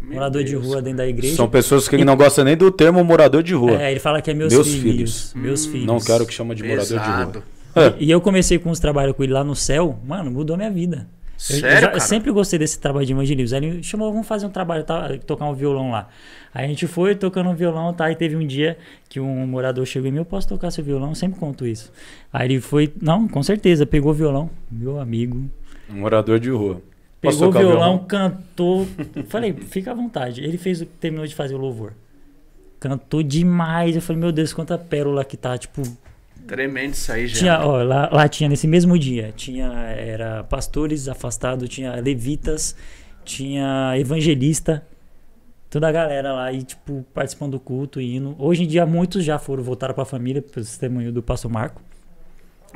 Meu 0.03 0.15
morador 0.15 0.45
de 0.45 0.51
Deus, 0.51 0.67
rua 0.67 0.83
dentro 0.83 0.99
da 0.99 1.07
igreja. 1.07 1.37
São 1.37 1.49
pessoas 1.49 1.89
que 1.89 1.97
ele 1.97 2.05
não 2.05 2.17
gosta 2.17 2.45
nem 2.45 2.57
do 2.57 2.71
termo 2.71 3.03
morador 3.03 3.43
de 3.43 3.55
rua. 3.55 3.81
É, 3.83 3.91
ele 3.91 4.01
fala 4.01 4.21
que 4.21 4.31
é 4.31 4.35
meus, 4.35 4.53
Meus 4.53 4.67
filhos, 4.69 4.83
filhos. 4.83 5.35
Meus 5.35 5.65
filhos. 5.67 5.87
Não 5.87 5.99
quero 5.99 6.27
que 6.27 6.35
chama 6.35 6.55
de 6.55 6.63
morador 6.63 6.85
de 6.85 6.93
Pesado. 6.95 7.39
rua. 7.75 7.89
É. 7.89 7.95
E 7.99 8.11
eu 8.11 8.21
comecei 8.21 8.59
com 8.59 8.71
os 8.71 8.79
trabalhos 8.81 9.15
com 9.17 9.23
ele 9.23 9.33
lá 9.33 9.45
no 9.45 9.55
céu, 9.55 9.99
mano, 10.07 10.31
mudou 10.31 10.57
minha 10.57 10.71
vida. 10.71 11.07
Eu- 11.51 11.57
eu, 11.57 11.61
Sério, 11.61 11.71
já- 11.81 11.87
eu 11.87 11.91
cara? 11.93 12.01
sempre 12.01 12.31
gostei 12.33 12.59
desse 12.59 12.79
trabalho 12.81 13.05
de 13.07 13.13
evangelismo. 13.13 13.57
Aí 13.59 13.65
ele 13.65 13.83
chamou, 13.83 14.11
vamos 14.11 14.27
fazer 14.27 14.47
um 14.47 14.51
trabalho, 14.51 14.83
tá, 14.85 15.17
tocar 15.27 15.45
um 15.47 15.55
violão 15.55 15.91
lá. 15.91 16.09
Aí 16.55 16.65
a 16.65 16.69
gente 16.69 16.87
foi 16.87 17.15
tocando 17.15 17.51
um 17.51 17.55
violão, 17.55 17.93
tá? 17.93 18.11
E 18.11 18.17
teve 18.17 18.35
um 18.37 18.47
dia 18.47 18.79
que 19.09 19.21
um 19.21 19.47
morador 19.47 19.85
chegou 19.85 20.09
em 20.09 20.13
mim, 20.13 20.19
eu 20.19 20.25
posso 20.25 20.49
tocar 20.49 20.71
seu 20.71 20.83
violão? 20.83 21.11
Eu 21.11 21.15
sempre 21.15 21.39
conto 21.39 21.67
isso. 21.67 21.93
Aí 22.33 22.47
ele 22.49 22.61
foi, 22.61 22.91
não, 23.01 23.29
com 23.29 23.43
certeza, 23.43 23.85
pegou 23.85 24.11
o 24.13 24.15
violão, 24.15 24.49
meu 24.71 24.99
amigo. 24.99 25.49
Um 25.91 26.01
morador 26.01 26.41
de 26.41 26.51
rua. 26.51 26.81
Pegou 27.21 27.43
o 27.43 27.47
tocar 27.53 27.59
violão, 27.61 27.99
cantou. 27.99 28.87
Falei, 29.29 29.53
fica 29.53 29.91
à 29.91 29.95
vontade. 29.95 30.43
Ele 30.43 30.57
fez, 30.57 30.81
o- 30.81 30.87
terminou 30.87 31.27
de 31.27 31.35
fazer 31.35 31.55
o 31.55 31.59
louvor. 31.59 31.93
Cantou 32.81 33.23
demais. 33.23 33.95
Eu 33.97 34.03
falei, 34.03 34.21
meu 34.21 34.33
Deus, 34.33 34.53
quanta 34.53 34.77
pérola 34.79 35.25
que 35.25 35.37
tá. 35.37 35.57
Tipo, 35.59 35.83
Tremendo 36.47 36.93
isso 36.95 37.13
aí, 37.13 37.27
já. 37.27 37.39
tinha, 37.39 37.67
ó, 37.67 37.83
lá, 37.83 38.09
lá 38.13 38.29
tinha 38.29 38.49
nesse 38.49 38.67
mesmo 38.69 38.99
dia, 38.99 39.33
tinha 39.37 39.67
era 39.91 40.45
pastores 40.45 41.09
afastados, 41.09 41.69
tinha 41.69 41.95
levitas, 41.97 42.77
tinha 43.25 43.95
evangelista, 43.99 44.87
toda 45.69 45.89
a 45.89 45.93
galera 45.93 46.33
lá 46.33 46.53
e 46.53 46.63
tipo 46.63 47.05
participando 47.13 47.53
do 47.53 47.61
culto 47.61 48.01
e 48.01 48.17
indo. 48.17 48.37
Hoje 48.39 48.63
em 48.63 48.67
dia 48.67 48.87
muitos 48.87 49.25
já 49.25 49.39
foram 49.39 49.63
voltaram 49.63 49.95
para 49.95 50.05
a 50.05 50.07
família, 50.07 50.41
pelo 50.41 50.65
testemunho 50.65 51.13
do 51.13 51.23
pastor 51.23 51.51
Marco, 51.51 51.83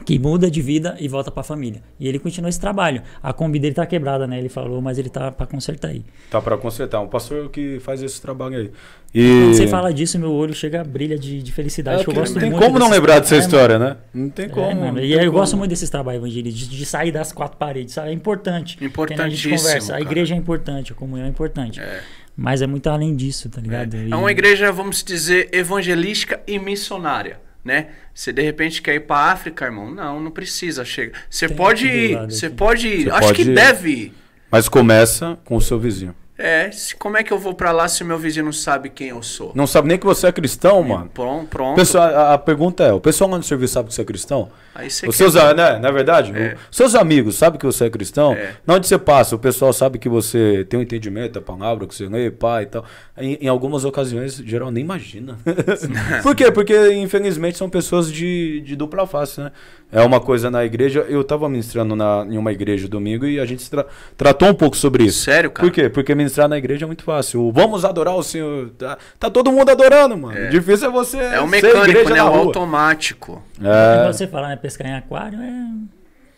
que 0.05 0.19
muda 0.19 0.51
de 0.51 0.61
vida 0.63 0.97
e 0.99 1.07
volta 1.09 1.31
para 1.31 1.41
a 1.43 1.45
família. 1.45 1.83
E 1.99 2.09
ele 2.09 2.19
continua 2.19 2.49
esse 2.49 2.59
trabalho. 2.61 3.03
A 3.23 3.33
Kombi 3.33 3.59
dele 3.59 3.75
tá 3.75 3.85
quebrada, 3.87 4.27
né? 4.27 4.39
Ele 4.39 4.49
falou, 4.49 4.81
mas 4.81 4.99
ele 4.99 5.09
tá 5.09 5.31
para 5.31 5.47
consertar 5.47 5.89
aí. 5.89 6.05
Tá 6.31 6.41
pra 6.41 6.57
consertar. 6.57 7.01
Um 7.01 7.09
pastor 7.09 7.49
que 7.51 7.79
faz 7.81 8.03
esse 8.03 8.21
trabalho 8.21 8.57
aí. 8.59 8.71
E... 9.13 9.29
Quando 9.29 9.55
você 9.55 9.67
fala 9.67 9.93
disso, 9.93 10.19
meu 10.19 10.33
olho 10.33 10.55
chega 10.55 10.81
a 10.81 10.85
brilha 10.85 11.19
de, 11.19 11.43
de 11.43 11.53
felicidade. 11.53 12.01
É, 12.01 12.05
que 12.05 12.11
eu 12.11 12.15
gosto 12.15 12.35
não 12.35 12.41
tem 12.41 12.51
muito 12.51 12.65
como 12.65 12.79
não 12.79 12.89
lembrar 12.91 13.19
dessa 13.19 13.35
É, 13.35 13.39
história, 13.39 13.79
né? 13.79 13.97
Não 14.15 14.29
tem 14.31 14.47
É, 14.47 14.49
como. 14.49 14.67
mano, 14.81 14.93
não 14.93 14.99
e 14.99 15.09
tem 15.09 15.13
eu 15.13 15.19
como. 15.27 15.33
gosto 15.33 15.57
muito 15.57 15.71
desses 15.71 15.91
trabalhos 15.91 16.21
evangelísticos, 16.23 16.69
de, 16.71 16.77
de 16.79 16.87
sair 16.87 17.11
das 17.13 17.33
quatro 17.33 17.59
paredes, 17.59 17.95
sabe? 17.95 18.11
É 18.11 18.13
importante. 18.13 18.77
Nem 18.81 18.87
a 18.87 18.89
gente 18.89 18.93
Importantíssimo, 18.93 19.57
conversa. 19.57 19.93
A 19.93 19.99
cara. 19.99 20.03
igreja 20.11 20.35
é 20.35 20.39
importante, 20.39 20.93
a 20.93 20.95
comunhão 20.95 21.27
é 21.27 21.29
importante. 21.31 21.81
É. 21.81 22.01
Mas 22.37 22.63
é 22.63 22.67
muito 22.67 22.89
além 22.89 23.15
disso, 23.17 23.49
tá 23.51 23.61
ligado? 23.61 23.95
E- 23.97 24.11
É 24.13 24.17
uma 24.17 24.31
igreja, 24.31 24.71
vamos 24.73 25.03
dizer, 25.03 25.49
evangelística 25.53 26.41
e 26.47 26.59
missionária, 26.59 27.39
né? 27.65 27.89
Você 28.15 28.33
de 28.33 28.43
repente 28.43 28.83
quer 28.83 28.95
ir 28.95 29.01
pra 29.01 29.17
África, 29.17 29.65
irmão? 29.65 29.91
Não, 29.91 30.21
não 30.21 30.31
precisa. 30.31 30.85
Chega. 30.85 31.13
Você 31.29 31.49
pode 31.49 31.87
ir, 31.87 32.17
você 32.27 32.51
pode 32.51 32.89
ir. 32.89 33.11
Acho 33.11 33.29
pode 33.29 33.45
que 33.45 33.51
ir. 33.51 33.55
deve 33.55 33.91
ir. 33.91 34.15
Mas 34.51 34.69
começa 34.69 35.39
com 35.45 35.57
o 35.57 35.61
seu 35.61 35.79
vizinho. 35.79 36.15
É, 36.43 36.71
como 36.99 37.17
é 37.17 37.23
que 37.23 37.33
eu 37.33 37.39
vou 37.39 37.53
pra 37.55 37.71
lá 37.71 37.87
se 37.87 38.03
o 38.03 38.07
meu 38.07 38.19
vizinho 38.19 38.45
não 38.47 38.53
sabe 38.53 38.89
quem 38.89 39.09
eu 39.09 39.23
sou? 39.23 39.53
Não 39.55 39.67
sabe 39.67 39.89
nem 39.89 39.99
que 39.99 40.07
você 40.07 40.27
é 40.27 40.33
cristão, 40.33 40.83
mano. 40.83 41.11
Pronto, 41.13 41.47
pronto. 41.49 41.77
pessoal, 41.77 42.05
a, 42.09 42.35
a 42.35 42.39
pergunta 42.39 42.83
é: 42.85 42.93
o 42.93 43.01
pessoal 43.01 43.29
lá 43.31 43.37
no 43.37 43.43
serviço 43.45 43.75
sabe 43.75 43.89
que 43.89 43.95
você 43.95 44.03
é 44.03 44.05
cristão? 44.05 44.49
Aí 44.75 44.89
você 44.89 45.07
Os 45.09 45.17
seus, 45.17 45.35
quer- 45.35 45.55
né, 45.55 45.79
na 45.79 45.91
verdade, 45.91 46.33
É. 46.35 46.55
o- 46.55 46.75
seus 46.75 46.95
amigos 46.95 47.35
sabem 47.37 47.59
que 47.59 47.67
você 47.67 47.85
é 47.87 47.91
cristão? 47.91 48.33
É. 48.33 48.55
Na 48.67 48.75
onde 48.75 48.87
você 48.87 48.97
passa, 48.97 49.35
o 49.35 49.39
pessoal 49.39 49.73
sabe 49.73 49.99
que 49.99 50.09
você 50.09 50.65
tem 50.71 50.79
um 50.79 50.83
entendimento 50.83 51.33
da 51.35 51.41
palavra, 51.41 51.87
que 51.87 51.95
você 51.95 52.07
lê, 52.07 52.31
pai 52.31 52.63
e 52.63 52.67
tal. 52.67 52.85
Em, 53.19 53.35
em 53.43 53.49
algumas 53.49 53.85
ocasiões, 53.85 54.37
geral 54.37 54.71
nem 54.71 54.83
imagina. 54.83 55.37
Por 56.23 56.35
quê? 56.35 56.51
Porque, 56.51 56.93
infelizmente, 56.95 57.59
são 57.59 57.69
pessoas 57.69 58.11
de, 58.11 58.61
de 58.61 58.77
dupla 58.77 59.07
face, 59.07 59.41
né? 59.41 59.51
É 59.93 60.01
uma 60.03 60.21
coisa 60.21 60.51
na 60.51 60.65
igreja. 60.65 61.01
Eu 61.09 61.25
tava 61.25 61.49
ministrando 61.49 61.97
na, 61.97 62.25
em 62.29 62.39
uma 62.39 62.53
igreja 62.53 62.87
domingo 62.87 63.27
e 63.27 63.41
a 63.41 63.45
gente 63.45 63.69
tra- 63.69 63.87
tratou 64.17 64.49
um 64.49 64.55
pouco 64.55 64.77
sobre 64.77 65.05
isso. 65.05 65.25
Sério, 65.25 65.51
cara? 65.51 65.67
Por 65.69 65.75
quê? 65.75 65.89
Porque 65.89 66.15
ministrar 66.15 66.49
na 66.49 66.57
igreja 66.57 66.85
é 66.85 66.87
muito 66.87 67.03
fácil. 67.03 67.43
O 67.43 67.53
Vamos 67.53 67.85
adorar 67.85 68.15
o 68.15 68.23
Senhor. 68.23 68.71
Tá, 68.79 68.97
tá 69.19 69.29
todo 69.29 69.51
mundo 69.51 69.69
adorando, 69.71 70.17
mano. 70.17 70.39
É. 70.39 70.49
Difícil 70.49 70.89
é 70.89 70.91
você. 70.93 71.17
É 71.19 71.41
o 71.41 71.47
mecânico, 71.49 72.11
né? 72.11 72.23
O 72.23 72.29
rua. 72.29 72.39
automático. 72.39 73.43
É. 73.61 74.07
Você 74.13 74.27
falar, 74.29 74.49
né? 74.49 74.57
Pescar 74.57 74.87
em 74.87 74.95
aquário 74.95 75.41
é. 75.41 75.67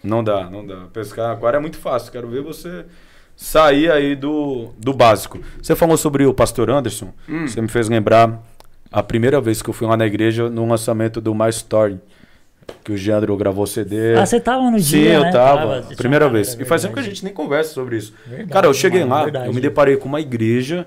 Não 0.02 0.24
dá, 0.24 0.48
não 0.48 0.66
dá. 0.66 0.86
Pescar 0.92 1.30
aquário 1.32 1.58
é 1.58 1.60
muito 1.60 1.76
fácil. 1.76 2.10
Quero 2.10 2.28
ver 2.28 2.42
você 2.42 2.86
sair 3.36 3.90
aí 3.90 4.16
do, 4.16 4.70
do 4.78 4.92
básico. 4.92 5.40
Você 5.60 5.76
falou 5.76 5.96
sobre 5.96 6.24
o 6.24 6.32
pastor 6.32 6.70
Anderson. 6.70 7.12
Hum. 7.28 7.46
Você 7.46 7.60
me 7.60 7.68
fez 7.68 7.88
lembrar 7.88 8.42
a 8.90 9.02
primeira 9.02 9.40
vez 9.40 9.60
que 9.60 9.68
eu 9.70 9.74
fui 9.74 9.86
lá 9.86 9.96
na 9.96 10.06
igreja 10.06 10.48
no 10.48 10.66
lançamento 10.66 11.20
do 11.20 11.34
My 11.34 11.48
Story. 11.50 12.00
Que 12.84 12.92
o 12.92 12.96
Geandro 12.96 13.36
gravou 13.36 13.66
CD. 13.66 14.14
Ah, 14.16 14.26
você 14.26 14.40
tava 14.40 14.70
no 14.70 14.78
Sim, 14.80 14.98
dia, 15.00 15.12
eu 15.14 15.20
né? 15.22 15.30
tava. 15.32 15.82
você 15.82 15.94
primeira 15.94 16.28
vez. 16.28 16.56
E 16.58 16.64
faz 16.64 16.82
tempo 16.82 16.94
que 16.94 17.00
a 17.00 17.02
gente 17.02 17.24
nem 17.24 17.32
conversa 17.32 17.72
sobre 17.74 17.96
isso. 17.96 18.12
Verdade, 18.26 18.50
Cara, 18.50 18.66
eu 18.66 18.74
cheguei 18.74 19.00
mano, 19.00 19.12
lá, 19.14 19.22
verdade. 19.24 19.46
eu 19.46 19.52
me 19.54 19.60
deparei 19.60 19.96
com 19.96 20.08
uma 20.08 20.20
igreja, 20.20 20.86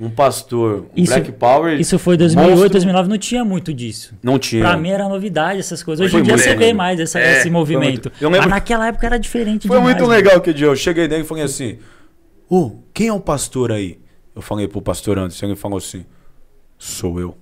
um 0.00 0.08
pastor, 0.10 0.86
um 0.96 1.02
Isso- 1.02 1.12
Black 1.12 1.30
Power. 1.32 1.78
Isso 1.78 1.98
foi 1.98 2.16
2008, 2.16 2.50
monstro. 2.50 2.70
2009, 2.70 3.08
não 3.08 3.18
tinha 3.18 3.44
muito 3.44 3.72
disso. 3.72 4.14
Não 4.22 4.38
tinha. 4.38 4.62
Pra 4.64 4.76
mim 4.76 4.90
era 4.90 5.08
novidade 5.08 5.60
essas 5.60 5.82
coisas. 5.82 6.04
Hoje 6.04 6.16
em 6.16 6.22
dia 6.22 6.36
você 6.38 6.56
vê 6.56 6.72
mais 6.72 6.98
essa- 6.98 7.20
É, 7.20 7.38
esse 7.38 7.50
movimento. 7.50 7.84
muito- 8.10 8.12
eu 8.20 8.28
lembro- 8.28 8.48
Mas 8.48 8.50
naquela 8.50 8.88
época 8.88 9.06
era 9.06 9.18
diferente 9.18 9.68
Foi 9.68 9.76
demais, 9.76 9.94
muito 9.94 10.08
mano. 10.08 10.12
legal 10.22 10.40
que 10.40 10.52
dia. 10.52 10.66
Eu 10.66 10.74
cheguei 10.76 11.06
nele 11.06 11.22
e 11.22 11.26
falei 11.26 11.44
assim: 11.44 11.78
Ô, 12.48 12.72
quem 12.92 13.08
é 13.08 13.12
o 13.12 13.20
pastor 13.20 13.70
aí? 13.70 13.98
Eu 14.34 14.42
falei 14.42 14.66
pro 14.66 14.80
pastor 14.82 15.18
Anderson, 15.18 15.46
ele 15.46 15.54
falou 15.56 15.78
assim: 15.78 16.04
Sou 16.78 17.20
eu. 17.20 17.36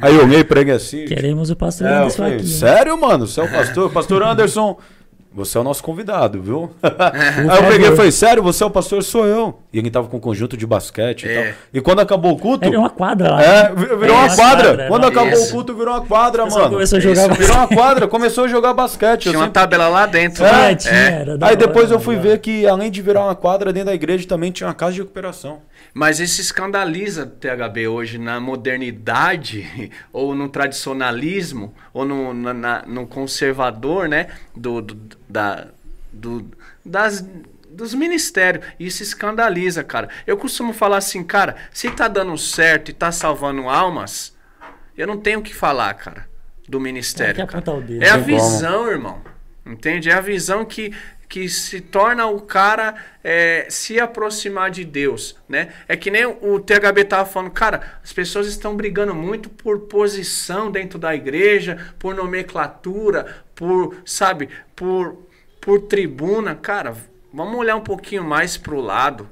Aí 0.00 0.14
eu 0.14 0.22
olhei 0.22 0.44
pra 0.44 0.60
ele 0.60 0.70
assim. 0.70 1.04
Queremos 1.06 1.50
o 1.50 1.56
pastor 1.56 1.86
é, 1.86 1.96
Anderson 1.96 2.16
falei, 2.16 2.36
aqui. 2.36 2.46
Sério, 2.46 3.00
mano? 3.00 3.26
Você 3.26 3.40
é 3.40 3.44
o 3.44 3.50
pastor? 3.50 3.90
Pastor 3.90 4.22
Anderson, 4.22 4.78
você 5.32 5.56
é 5.58 5.60
o 5.60 5.64
nosso 5.64 5.82
convidado, 5.82 6.40
viu? 6.42 6.70
Aí 6.82 7.58
eu 7.58 7.68
peguei 7.70 7.88
e 7.92 7.96
falei, 7.96 8.10
sério, 8.10 8.42
você 8.42 8.62
é 8.64 8.66
o 8.66 8.70
pastor? 8.70 9.02
Sou 9.02 9.26
eu. 9.26 9.60
E 9.72 9.78
ele 9.78 9.90
tava 9.90 10.08
com 10.08 10.16
um 10.16 10.20
conjunto 10.20 10.56
de 10.56 10.66
basquete 10.66 11.24
e 11.24 11.28
É. 11.30 11.42
tal. 11.44 11.52
E 11.74 11.80
quando 11.80 12.00
acabou 12.00 12.32
o 12.32 12.38
culto. 12.38 12.66
Era 12.66 12.78
uma 12.78 12.90
quadra 12.90 13.30
lá. 13.32 13.42
É, 13.42 13.68
vi- 13.74 13.84
virou 13.96 14.16
É, 14.16 14.18
uma 14.20 14.34
quadra. 14.36 14.64
quadra, 14.68 14.88
Quando 14.88 15.04
era 15.04 15.12
acabou 15.12 15.32
isso. 15.32 15.48
o 15.48 15.52
culto, 15.52 15.74
virou 15.74 15.94
uma 15.94 16.04
quadra, 16.06 16.44
pessoal 16.44 16.62
mano. 16.64 16.74
começou 16.74 16.96
a 16.96 17.00
jogar 17.00 17.20
Isso, 17.20 17.28
basquete. 17.28 17.46
Virou 17.46 17.56
uma 17.62 17.68
quadra, 17.68 18.08
começou 18.08 18.44
a 18.44 18.48
jogar 18.48 18.72
basquete. 18.74 19.26
Eu 19.26 19.32
Tinha 19.32 19.44
uma 19.44 19.50
tabela 19.50 19.88
lá 19.88 20.06
dentro. 20.06 20.44
É, 20.44 20.52
né? 20.52 20.74
tinha, 20.74 20.94
É. 20.94 21.20
era 21.20 21.38
da 21.38 21.46
Aí 21.46 21.52
hora, 21.52 21.66
depois 21.66 21.90
eu 21.90 22.00
fui 22.00 22.16
ver 22.16 22.38
que 22.38 22.66
além 22.66 22.90
de 22.90 23.00
virar 23.02 23.24
uma 23.24 23.34
quadra 23.34 23.72
dentro 23.72 23.86
da 23.90 23.94
igreja, 23.94 24.26
também 24.26 24.50
tinha 24.50 24.66
uma 24.66 24.74
casa 24.74 24.92
de 24.94 25.00
recuperação. 25.00 25.60
Mas 25.94 26.20
isso 26.20 26.40
escandaliza 26.40 27.26
THB 27.26 27.86
hoje 27.88 28.18
na 28.18 28.38
modernidade, 28.40 29.90
ou 30.12 30.34
no 30.34 30.48
tradicionalismo, 30.48 31.72
ou 31.98 32.04
no, 32.04 32.32
na- 32.34 32.54
na- 32.54 32.82
no 32.86 33.06
conservador, 33.06 34.08
né? 34.08 34.28
Do, 34.54 34.80
do- 34.80 35.16
da, 35.28 35.68
do, 36.12 36.48
das, 36.84 37.24
dos 37.68 37.94
ministérios. 37.94 38.64
Isso 38.78 39.02
escandaliza, 39.02 39.82
cara. 39.82 40.08
Eu 40.26 40.36
costumo 40.36 40.72
falar 40.72 40.98
assim, 40.98 41.24
cara, 41.24 41.56
se 41.72 41.90
tá 41.90 42.06
dando 42.08 42.36
certo 42.38 42.90
e 42.90 42.94
tá 42.94 43.10
salvando 43.10 43.68
almas, 43.68 44.36
eu 44.96 45.06
não 45.06 45.18
tenho 45.18 45.40
o 45.40 45.42
que 45.42 45.54
falar, 45.54 45.92
cara, 45.94 46.28
do 46.68 46.78
ministério. 46.80 47.34
Tem 47.34 47.46
que 47.46 47.52
cara. 47.52 47.62
apontar 47.64 47.82
o 47.82 47.86
dedo. 47.86 48.02
É 48.04 48.10
a 48.10 48.16
visão, 48.16 48.88
irmão. 48.88 49.20
Entende? 49.66 50.08
É 50.08 50.14
a 50.14 50.20
visão 50.20 50.64
que, 50.64 50.94
que 51.28 51.48
se 51.48 51.80
torna 51.80 52.26
o 52.26 52.40
cara 52.40 52.94
é, 53.22 53.66
se 53.68 54.00
aproximar 54.00 54.70
de 54.70 54.84
Deus, 54.84 55.36
né? 55.48 55.74
É 55.86 55.96
que 55.96 56.10
nem 56.10 56.24
o 56.24 56.58
THB 56.58 57.04
tava 57.04 57.28
falando, 57.28 57.50
cara, 57.50 58.00
as 58.02 58.12
pessoas 58.12 58.46
estão 58.46 58.74
brigando 58.74 59.14
muito 59.14 59.50
por 59.50 59.80
posição 59.80 60.70
dentro 60.70 60.98
da 60.98 61.14
igreja, 61.14 61.92
por 61.98 62.14
nomenclatura, 62.14 63.44
por, 63.54 63.96
sabe, 64.06 64.48
por, 64.74 65.28
por 65.60 65.82
tribuna. 65.82 66.54
Cara, 66.54 66.96
vamos 67.32 67.58
olhar 67.58 67.76
um 67.76 67.82
pouquinho 67.82 68.24
mais 68.24 68.56
pro 68.56 68.80
lado, 68.80 69.28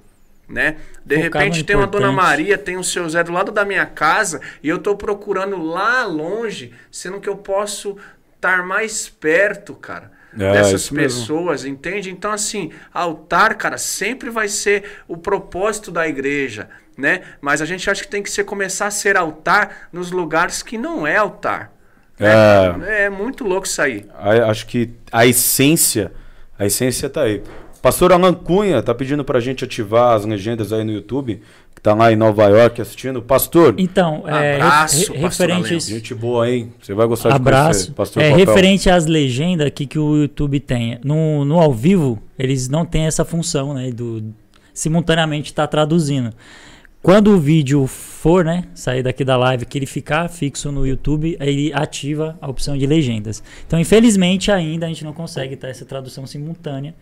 né? 0.47 0.77
De 1.03 1.17
no 1.17 1.23
repente 1.23 1.65
tem 1.65 1.77
uma 1.77 1.87
Dona. 1.87 2.13
Maria, 2.13 2.59
tem 2.59 2.77
o 2.77 2.85
seu 2.85 3.09
Zé 3.09 3.25
do 3.25 3.33
lado 3.33 3.51
da 3.51 3.65
minha 3.65 3.87
casa 3.87 4.43
e 4.63 4.69
eu 4.69 4.79
tô 4.79 4.97
procurando 4.97 5.63
lá 5.63 6.05
longe, 6.05 6.75
sendo 6.91 7.21
que 7.21 7.29
eu 7.29 7.39
posso 7.39 7.97
estar 8.35 8.67
mais 8.67 9.09
perto, 9.09 9.75
cara, 9.75 10.13
É, 10.39 10.53
dessas 10.53 10.83
isso 10.83 10.95
mesmo. 10.95 11.21
pessoas, 11.21 11.65
entende? 11.65 12.11
Então 12.11 12.31
assim, 12.33 12.71
altar, 12.93 13.55
cara, 13.57 13.79
sempre 13.79 14.31
vai 14.31 14.49
ser 14.49 14.85
o 15.09 15.17
propósito 15.17 15.91
da 15.91 16.07
igreja, 16.07 16.69
né? 16.97 17.23
Mas 17.41 17.63
a 17.63 17.65
gente 17.65 17.89
acha 17.89 18.03
que 18.03 18.09
tem 18.09 18.23
que 18.23 18.31
ser 18.31 18.45
começar 18.45 18.87
a 18.87 18.91
ser 18.91 19.17
altar 19.17 19.89
nos 19.93 20.11
lugares 20.11 20.63
que 20.63 20.77
não 20.77 21.07
é 21.07 21.17
altar. 21.17 21.73
É. 22.19 23.05
É 23.05 23.11
muito 23.11 23.45
louco 23.45 23.67
isso 23.67 23.81
aí. 23.81 24.07
Acho 24.49 24.67
que 24.67 24.91
a 25.13 25.27
essência, 25.27 26.13
a 26.59 26.65
essência 26.65 27.11
tá 27.11 27.23
aí. 27.23 27.43
Pastor 27.83 28.13
Alan 28.13 28.35
Cunha 28.35 28.83
tá 28.83 28.95
pedindo 28.95 29.25
pra 29.25 29.39
gente 29.39 29.65
ativar 29.65 30.17
as 30.17 30.25
legendas 30.25 30.73
aí 30.73 30.83
no 30.83 30.91
YouTube, 30.91 31.41
que 31.77 31.83
tá 31.83 31.95
lá 31.95 32.11
em 32.11 32.17
Nova 32.17 32.45
York 32.49 32.81
assistindo. 32.81 33.23
Pastor, 33.23 33.75
Então, 33.79 34.25
é, 34.27 34.55
Abraço, 34.57 35.13
re- 35.13 35.21
pastor 35.21 35.47
referente 35.49 35.75
a 35.75 35.79
gente 35.95 36.15
boa, 36.15 36.51
hein? 36.51 36.73
Você 36.83 36.95
vai 36.95 37.07
gostar 37.07 37.29
de 37.29 37.37
Abraço. 37.37 37.71
conhecer. 37.81 37.93
Pastor 37.93 38.23
É, 38.23 38.31
Papel. 38.31 38.47
referente 38.47 38.91
às 38.91 39.07
legendas 39.07 39.67
aqui 39.67 39.87
que 39.87 39.99
o 39.99 40.17
YouTube 40.23 40.59
tem. 40.59 40.99
No, 41.05 41.45
no 41.45 41.61
ao 41.61 41.73
vivo, 41.73 42.21
eles 42.39 42.69
não 42.69 42.85
têm 42.85 43.03
essa 43.07 43.25
função, 43.25 43.75
né? 43.75 43.91
Do 43.93 44.25
simultaneamente 44.73 45.51
estar 45.53 45.67
traduzindo. 45.69 46.33
Quando 47.03 47.31
o 47.33 47.39
vídeo 47.39 47.87
for, 47.87 48.45
né, 48.45 48.65
sair 48.75 49.03
daqui 49.03 49.23
da 49.25 49.37
live, 49.37 49.65
que 49.65 49.79
ele 49.79 49.87
ficar 49.87 50.29
fixo 50.29 50.73
no 50.73 50.85
YouTube, 50.85 51.37
aí 51.39 51.49
ele 51.49 51.73
ativa 51.73 52.37
a 52.41 52.51
opção 52.51 52.77
de 52.77 52.85
legendas. 52.85 53.45
Então, 53.65 53.79
infelizmente, 53.79 54.51
ainda 54.51 54.87
a 54.87 54.89
gente 54.89 55.05
não 55.05 55.13
consegue 55.13 55.55
ter 55.55 55.69
essa 55.69 55.85
tradução 55.85 56.27
simultânea, 56.27 56.95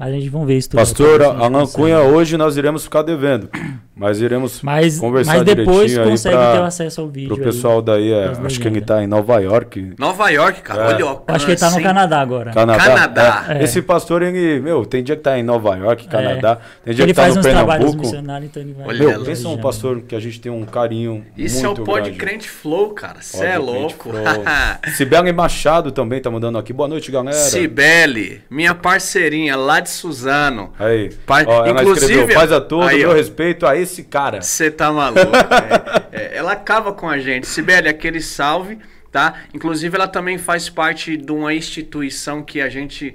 mas 0.00 0.08
a 0.08 0.12
gente 0.12 0.28
vai 0.30 0.44
ver 0.46 0.56
isso 0.56 0.70
tudo. 0.70 0.78
Pastor 0.80 1.22
Alan. 1.22 1.66
Cunha, 1.66 2.00
hoje 2.00 2.36
nós 2.38 2.56
iremos 2.56 2.82
ficar 2.84 3.02
devendo, 3.02 3.50
mas 3.94 4.20
iremos 4.20 4.62
Mas, 4.62 4.98
conversar 4.98 5.34
mas 5.34 5.44
depois 5.44 5.66
direitinho 5.90 6.02
aí 6.04 6.10
consegue 6.10 6.36
pra- 6.36 6.52
ter 6.54 6.58
o 6.58 6.64
acesso 6.64 7.00
ao 7.02 7.08
vídeo. 7.08 7.28
pro 7.28 7.36
aí. 7.36 7.42
pessoal 7.44 7.82
daí. 7.82 8.10
é, 8.10 8.32
acho 8.44 8.58
que 8.58 8.66
ele 8.66 8.80
tá 8.80 9.02
em 9.02 9.06
Nova 9.06 9.38
York, 9.40 9.92
Nova 9.98 10.30
York, 10.30 10.62
cara, 10.62 10.82
É. 10.82 10.94
olha 10.94 11.06
o 11.06 11.22
acho 11.28 11.44
que 11.44 11.52
ele 11.52 11.60
tá 11.60 11.70
no? 11.70 11.82
Canadá 11.82 12.20
agora. 12.20 12.50
Canadá. 12.50 12.82
Canadá. 12.84 13.44
É. 13.50 13.58
É. 13.58 13.64
Esse 13.64 13.82
pastor, 13.82 14.22
ele, 14.22 14.58
meu, 14.60 14.86
tem 14.86 15.02
dia 15.04 15.16
que 15.16 15.22
tá 15.22 15.38
em 15.38 15.42
Nova 15.42 15.76
York, 15.76 16.08
Canadá, 16.08 16.58
tem 16.82 16.94
dia 16.94 17.04
ele 17.04 17.12
que 17.12 17.16
tá 17.16 17.22
faz 17.22 17.34
no 17.34 17.40
uns 17.40 17.46
trabalhos 17.46 17.84
Pernambuco. 17.84 18.02
missionários, 18.02 18.50
então 18.50 18.62
ele 18.62 18.72
vai. 18.72 18.86
Olha 18.88 18.98
Meu, 18.98 19.10
ela. 19.10 19.24
pensa 19.26 19.48
um 19.48 19.58
pastor 19.58 20.00
que 20.00 20.14
a 20.16 20.20
gente 20.20 20.40
tem 20.40 20.50
um 20.50 20.64
carinho 20.64 21.22
Isso 21.36 21.64
é 21.64 21.68
o 21.68 21.74
Pod 21.74 22.00
grande. 22.02 22.16
Crente 22.18 22.48
Flow, 22.48 22.90
cara. 22.94 23.16
Você 23.20 23.44
é 23.44 23.58
louco. 23.58 24.08
Flow. 24.10 24.22
Sibeli 24.96 25.32
Machado 25.32 25.90
também 25.92 26.20
tá 26.22 26.30
mandando 26.30 26.56
aqui. 26.56 26.72
Boa 26.72 26.88
noite, 26.88 27.10
galera. 27.10 27.36
Cibele, 27.36 28.40
minha 28.50 28.74
parceirinha 28.74 29.56
lá 29.56 29.80
de 29.80 29.89
Suzano. 29.90 30.72
Aí. 30.78 31.10
Pai- 31.26 31.44
Ó, 31.46 31.66
inclusive- 31.66 32.12
escreveu, 32.12 32.34
faz 32.36 32.50
a 32.52 32.60
todo, 32.60 32.86
Aí, 32.88 32.98
meu 32.98 33.10
ó. 33.10 33.12
respeito 33.14 33.66
a 33.66 33.76
esse 33.76 34.04
cara. 34.04 34.40
Você 34.42 34.70
tá 34.70 34.92
maluco. 34.92 35.20
é. 36.12 36.20
É, 36.32 36.36
ela 36.36 36.52
acaba 36.52 36.92
com 36.92 37.08
a 37.08 37.18
gente. 37.18 37.46
Sibeli, 37.46 37.88
aquele 37.88 38.20
salve, 38.20 38.78
tá? 39.12 39.34
Inclusive, 39.54 39.94
ela 39.96 40.08
também 40.08 40.38
faz 40.38 40.68
parte 40.68 41.16
de 41.16 41.32
uma 41.32 41.52
instituição 41.54 42.42
que 42.42 42.60
a 42.60 42.68
gente 42.68 43.14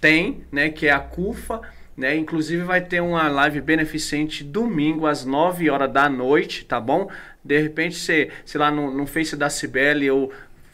tem, 0.00 0.44
né? 0.50 0.68
Que 0.70 0.86
é 0.88 0.92
a 0.92 0.98
CUFA. 1.00 1.60
Né? 1.94 2.16
Inclusive 2.16 2.62
vai 2.64 2.80
ter 2.80 3.02
uma 3.02 3.28
live 3.28 3.60
beneficente 3.60 4.42
domingo 4.42 5.06
às 5.06 5.26
9 5.26 5.68
horas 5.68 5.92
da 5.92 6.08
noite, 6.08 6.64
tá 6.64 6.80
bom? 6.80 7.10
De 7.44 7.60
repente, 7.60 7.96
você, 7.96 8.30
sei 8.46 8.58
lá, 8.58 8.70
no, 8.70 8.90
no 8.90 9.06
Face 9.06 9.36
da 9.36 9.50
Cibele, 9.50 10.06
eu 10.06 10.32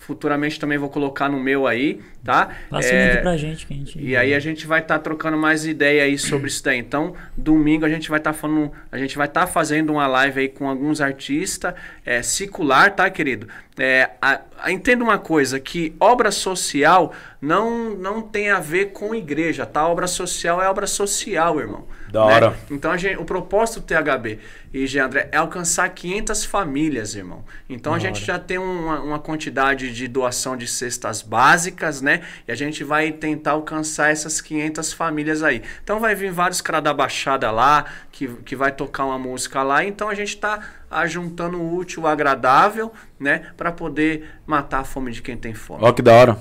futuramente 0.09 0.59
também 0.59 0.79
vou 0.79 0.88
colocar 0.88 1.29
no 1.29 1.38
meu 1.38 1.66
aí, 1.66 2.01
tá? 2.25 2.49
Passa 2.71 2.88
o 2.88 2.97
É, 2.97 3.11
link 3.12 3.21
pra 3.23 3.37
gente 3.37 3.66
que 3.66 3.75
a 3.75 3.77
gente. 3.77 4.01
e 4.03 4.16
aí 4.16 4.33
a 4.33 4.40
gente 4.40 4.66
vai 4.66 4.81
estar 4.81 4.99
trocando 5.01 5.37
mais 5.37 5.66
ideia 5.66 6.03
aí 6.05 6.16
sobre 6.18 6.49
isso 6.49 6.64
daí. 6.64 6.79
Então, 6.79 7.14
domingo 7.37 7.85
a 7.85 7.90
gente 7.90 8.09
vai 8.09 8.18
estar 8.18 8.33
falando, 8.33 8.73
a 8.90 8.97
gente 8.97 9.18
vai 9.18 9.27
estar 9.27 9.47
fazendo 9.47 9.92
uma 9.92 10.07
live 10.07 10.40
aí 10.40 10.49
com 10.49 10.66
alguns 10.66 11.03
artistas 11.03 11.75
é, 12.07 12.23
secular, 12.23 12.97
tá, 12.97 13.09
querido? 13.11 13.47
É, 13.79 14.11
a- 14.21 14.40
entenda 14.66 15.05
uma 15.05 15.18
coisa, 15.18 15.61
que 15.61 15.94
obra 16.01 16.31
social 16.31 17.12
não, 17.40 17.90
não 17.90 18.21
tem 18.21 18.51
a 18.51 18.59
ver 18.59 18.87
com 18.87 19.14
igreja, 19.14 19.64
tá? 19.64 19.87
Obra 19.87 20.07
social 20.07 20.61
é 20.61 20.68
obra 20.68 20.87
social, 20.87 21.61
irmão. 21.61 21.87
Da 22.11 22.27
né? 22.27 22.35
hora. 22.35 22.57
Então 22.71 22.90
a 22.90 22.97
gente, 22.97 23.16
o 23.18 23.25
propósito 23.25 23.81
do 23.81 23.87
THB 23.87 24.38
e 24.73 24.87
G. 24.87 24.99
André 24.99 25.29
é 25.31 25.37
alcançar 25.37 25.88
500 25.88 26.44
famílias, 26.44 27.14
irmão. 27.14 27.44
Então 27.68 27.92
a 27.92 27.97
Da 27.97 28.03
gente 28.03 28.16
hora. 28.16 28.25
já 28.27 28.38
tem 28.38 28.59
uma, 28.59 29.01
uma 29.01 29.18
quantidade 29.18 29.92
de 29.94 30.09
doação 30.09 30.57
de 30.57 30.66
cestas 30.66 31.23
básicas, 31.23 32.01
né? 32.03 32.23
E 32.47 32.53
a 32.53 32.55
gente 32.55 32.83
vai 32.83 33.12
tentar 33.12 33.53
alcançar 33.53 34.11
essas 34.11 34.40
500 34.40 34.92
famílias 34.92 35.42
aí. 35.42 35.62
Então 35.85 36.01
vai 36.01 36.14
vir 36.14 36.33
vários 36.33 36.61
caras 36.61 36.83
da 36.83 36.92
Baixada 36.92 37.51
lá, 37.51 37.85
que, 38.11 38.27
que 38.44 38.57
vai 38.57 38.73
tocar 38.73 39.05
uma 39.05 39.18
música 39.18 39.62
lá. 39.62 39.85
Então 39.85 40.09
a 40.09 40.14
gente 40.14 40.37
tá 40.37 40.61
ajuntando 40.90 41.59
o 41.59 41.77
útil 41.77 42.07
ao 42.07 42.12
agradável, 42.12 42.92
né? 43.18 43.46
Para 43.57 43.72
poder 43.72 44.24
matar 44.46 44.81
a 44.81 44.85
fome 44.85 45.12
de 45.12 45.22
quem 45.22 45.37
tem 45.37 45.55
fome. 45.55 45.81
Ó 45.83 45.92
que 45.92 46.03
da 46.03 46.12
hora. 46.12 46.38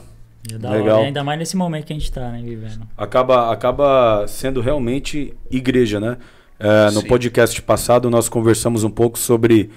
É 0.51 0.57
da 0.57 0.71
Legal. 0.71 0.97
hora, 0.97 1.07
Ainda 1.07 1.23
mais 1.23 1.39
nesse 1.39 1.57
momento 1.57 1.85
que 1.85 1.93
a 1.93 1.95
gente 1.97 2.11
tá, 2.11 2.31
né, 2.31 2.41
vivendo. 2.41 2.87
Acaba, 2.97 3.51
acaba 3.51 4.25
sendo 4.27 4.61
realmente 4.61 5.33
igreja, 5.51 5.99
né? 5.99 6.17
É, 6.59 6.89
no 6.91 7.03
podcast 7.03 7.61
passado 7.61 8.09
nós 8.09 8.27
conversamos 8.27 8.83
um 8.83 8.89
pouco 8.89 9.19
sobre 9.19 9.69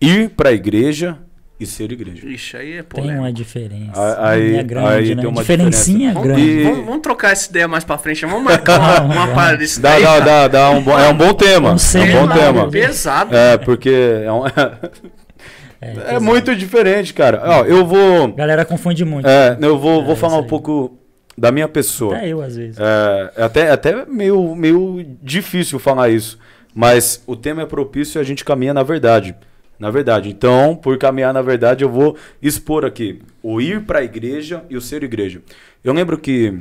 ir 0.00 0.30
para 0.30 0.50
a 0.50 0.52
igreja 0.52 1.18
e 1.60 1.66
ser 1.66 1.92
igreja. 1.92 2.26
Ixi, 2.26 2.56
aí 2.56 2.70
é 2.72 2.74
Tem 2.76 2.82
polêmico. 2.84 3.18
uma 3.22 3.32
diferença. 3.32 4.00
A- 4.00 4.30
aí- 4.30 4.56
é 4.56 4.62
grande, 4.62 4.88
aí 4.88 5.14
né? 5.14 5.20
tem 5.22 5.30
uma 5.30 5.40
Diferencinha 5.42 6.08
diferença. 6.14 6.20
grande. 6.26 6.42
E- 6.42 6.62
Vamos, 6.64 6.86
vamos 6.86 7.00
trocar 7.02 7.32
essa 7.32 7.50
ideia 7.50 7.68
mais 7.68 7.84
pra 7.84 7.98
frente. 7.98 8.24
Vamos 8.24 8.42
marcar 8.42 8.78
uma, 9.04 9.14
uma 9.14 9.28
parada 9.34 9.58
disso 9.58 9.80
Dá, 9.80 9.90
daí, 9.90 10.02
dá, 10.02 10.20
dá, 10.20 10.48
dá 10.48 10.70
um 10.70 10.82
bom, 10.82 10.98
é 10.98 11.08
um 11.08 11.14
bom 11.16 11.34
tema. 11.34 11.72
Um 11.74 11.98
é 11.98 12.20
um 12.22 12.26
bom 12.26 12.34
tema. 12.34 12.70
Pesado. 12.70 13.36
É, 13.36 13.58
porque 13.58 13.90
é, 14.24 14.32
um- 14.32 14.46
é 15.80 15.92
pesado. 15.94 16.20
muito 16.24 16.56
diferente, 16.56 17.12
cara. 17.14 17.42
Ó, 17.44 17.64
eu 17.64 17.84
vou. 17.86 18.32
Galera 18.32 18.64
confunde 18.64 19.04
muito. 19.04 19.28
É, 19.28 19.56
eu 19.60 19.78
vou, 19.78 20.02
vou 20.04 20.14
É, 20.14 20.16
falar 20.16 20.34
isso 20.36 20.44
um 20.44 20.48
pouco 20.48 20.98
da 21.36 21.50
minha 21.52 21.68
pessoa. 21.68 22.16
Até 22.16 22.28
eu, 22.28 22.42
às 22.42 22.56
vezes. 22.56 22.78
É, 22.78 23.32
é 23.36 23.42
até, 23.44 23.70
até 23.70 24.04
meio, 24.06 24.54
meio 24.54 25.04
difícil 25.22 25.78
falar 25.78 26.08
isso. 26.10 26.38
Mas 26.74 27.22
o 27.26 27.34
tema 27.34 27.62
é 27.62 27.66
propício 27.66 28.18
e 28.18 28.20
a 28.20 28.24
gente 28.24 28.44
caminha 28.44 28.72
na 28.72 28.82
verdade. 28.82 29.34
Na 29.80 29.90
verdade. 29.90 30.28
Então, 30.28 30.76
por 30.76 30.98
caminhar 30.98 31.32
na 31.32 31.40
verdade, 31.40 31.82
eu 31.82 31.88
vou 31.88 32.14
expor 32.42 32.84
aqui 32.84 33.22
o 33.42 33.62
ir 33.62 33.80
para 33.86 34.00
a 34.00 34.04
igreja 34.04 34.62
e 34.68 34.76
o 34.76 34.80
ser 34.80 35.02
igreja. 35.02 35.40
Eu 35.82 35.94
lembro 35.94 36.18
que 36.18 36.52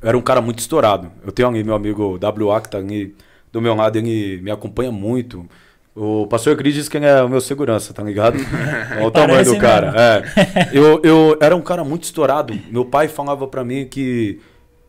eu 0.00 0.08
era 0.08 0.16
um 0.16 0.22
cara 0.22 0.40
muito 0.40 0.60
estourado. 0.60 1.10
Eu 1.26 1.32
tenho 1.32 1.48
ali 1.48 1.64
meu 1.64 1.74
amigo 1.74 2.16
WA 2.22 2.60
que 2.60 2.70
tá 2.70 2.78
ali 2.78 3.14
do 3.52 3.60
meu 3.60 3.74
lado, 3.74 3.96
ele 3.96 4.40
me 4.40 4.52
acompanha 4.52 4.92
muito. 4.92 5.48
O 5.96 6.28
pastor 6.28 6.56
Cris 6.56 6.74
diz 6.74 6.88
que 6.88 6.96
é 6.96 7.22
o 7.24 7.28
meu 7.28 7.40
segurança, 7.40 7.92
tá 7.92 8.04
ligado? 8.04 8.38
Olha 8.96 9.06
o 9.06 9.10
tamanho 9.10 9.32
Parece 9.32 9.54
do 9.54 9.58
cara. 9.58 9.92
É. 9.96 10.70
Eu, 10.72 11.00
eu 11.02 11.36
era 11.40 11.56
um 11.56 11.60
cara 11.60 11.82
muito 11.82 12.04
estourado. 12.04 12.56
Meu 12.70 12.84
pai 12.84 13.08
falava 13.08 13.48
pra 13.48 13.64
mim 13.64 13.84
que 13.84 14.38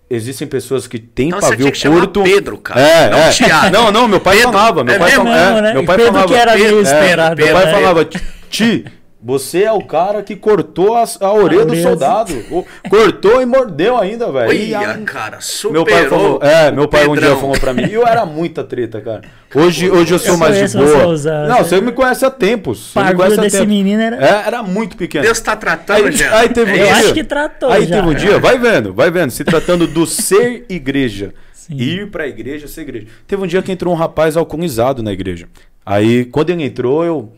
existem 0.09 0.47
pessoas 0.47 0.87
que 0.87 0.97
têm 0.99 1.27
Então 1.27 1.39
você 1.39 1.47
pavio 1.49 1.59
tinha 1.65 1.71
que 1.71 1.77
chamar 1.77 1.97
curto. 1.99 2.23
Pedro, 2.23 2.57
cara, 2.57 2.81
É, 2.81 3.09
não 3.09 3.17
é. 3.19 3.29
Thiago. 3.29 3.69
Não, 3.71 3.91
não, 3.91 4.07
meu 4.07 4.19
pai 4.19 4.37
Pedro. 4.37 4.51
falava. 4.51 4.83
Meu 4.83 4.95
É 4.95 4.97
pai 4.99 5.09
mesmo, 5.09 5.23
falava. 5.25 5.61
né? 5.61 5.73
Meu 5.73 5.85
pai 5.85 5.97
Pedro 5.97 6.11
falava. 6.13 6.27
que 6.33 6.39
era 6.39 6.55
meio 6.55 6.79
É, 6.79 6.81
esperado, 6.81 7.35
Meu 7.37 7.53
pai 7.53 7.65
né? 7.65 7.71
falava, 7.71 8.05
Ti, 8.49 8.85
você 9.21 9.63
é 9.63 9.71
o 9.71 9.81
cara 9.83 10.23
que 10.23 10.35
cortou 10.35 10.95
a, 10.95 11.03
a 11.19 11.33
orelha 11.33 11.63
A 11.63 11.65
do 11.65 11.75
soldado. 11.81 12.33
O- 12.49 12.65
cortou 12.89 13.41
e 13.41 13.45
mordeu 13.45 13.97
ainda, 13.97 14.31
velho. 14.31 14.49
Olha, 14.49 14.97
cara, 15.05 15.39
meu 15.71 15.83
pai 15.83 16.03
superou 16.03 16.09
falou, 16.09 16.39
é, 16.41 16.71
meu 16.71 16.87
pai 16.87 17.05
um 17.07 17.13
dia 17.13 17.21
Pedrão. 17.23 17.39
falou 17.39 17.59
pra 17.59 17.73
mim, 17.73 17.83
e 17.89 17.93
eu 17.93 18.07
era 18.07 18.25
muita 18.25 18.63
treta, 18.63 19.01
cara. 19.01 19.21
Hoje, 19.53 19.89
hoje 19.89 20.13
eu 20.13 20.19
sou 20.19 20.35
Eu 20.35 20.37
mais 20.37 20.71
de 20.71 20.77
boa. 20.77 21.47
Não, 21.47 21.57
você 21.63 21.81
me 21.81 21.91
conhece 21.91 22.23
há 22.23 22.31
tempos. 22.31 22.93
Há 22.95 23.11
desse 23.11 23.57
tempos. 23.57 23.67
menino 23.67 24.01
era- 24.01 24.15
É, 24.25 24.47
era 24.47 24.63
muito 24.63 24.95
pequeno. 24.95 25.25
Deus 25.25 25.39
tá 25.41 25.55
tratando, 25.55 26.05
Aí, 26.05 26.11
Jean. 26.13 26.31
aí 26.35 26.49
teve 26.49 26.71
um 26.71 26.75
Eu 26.75 26.83
dia, 26.85 26.95
acho 26.95 27.13
que 27.13 27.23
tratou 27.23 27.69
Aí 27.69 27.85
já. 27.85 27.97
teve 27.97 28.07
um 28.07 28.13
dia, 28.13 28.39
vai 28.39 28.57
vendo, 28.57 28.93
vai 28.93 29.11
vendo, 29.11 29.31
se 29.31 29.43
tratando 29.43 29.85
do 29.85 30.05
ser 30.05 30.65
igreja. 30.69 31.33
Sim. 31.53 31.75
Ir 31.75 32.09
pra 32.09 32.25
igreja, 32.27 32.67
ser 32.67 32.81
igreja. 32.81 33.07
Teve 33.27 33.43
um 33.43 33.47
dia 33.47 33.61
que 33.61 33.71
entrou 33.71 33.93
um 33.93 33.97
rapaz 33.97 34.37
alcoolizado 34.37 35.03
na 35.03 35.11
igreja. 35.11 35.47
Aí, 35.85 36.25
quando 36.25 36.51
ele 36.51 36.63
entrou, 36.63 37.03
eu. 37.03 37.33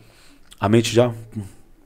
A 0.60 0.68
mente 0.68 0.94
já. 0.94 1.10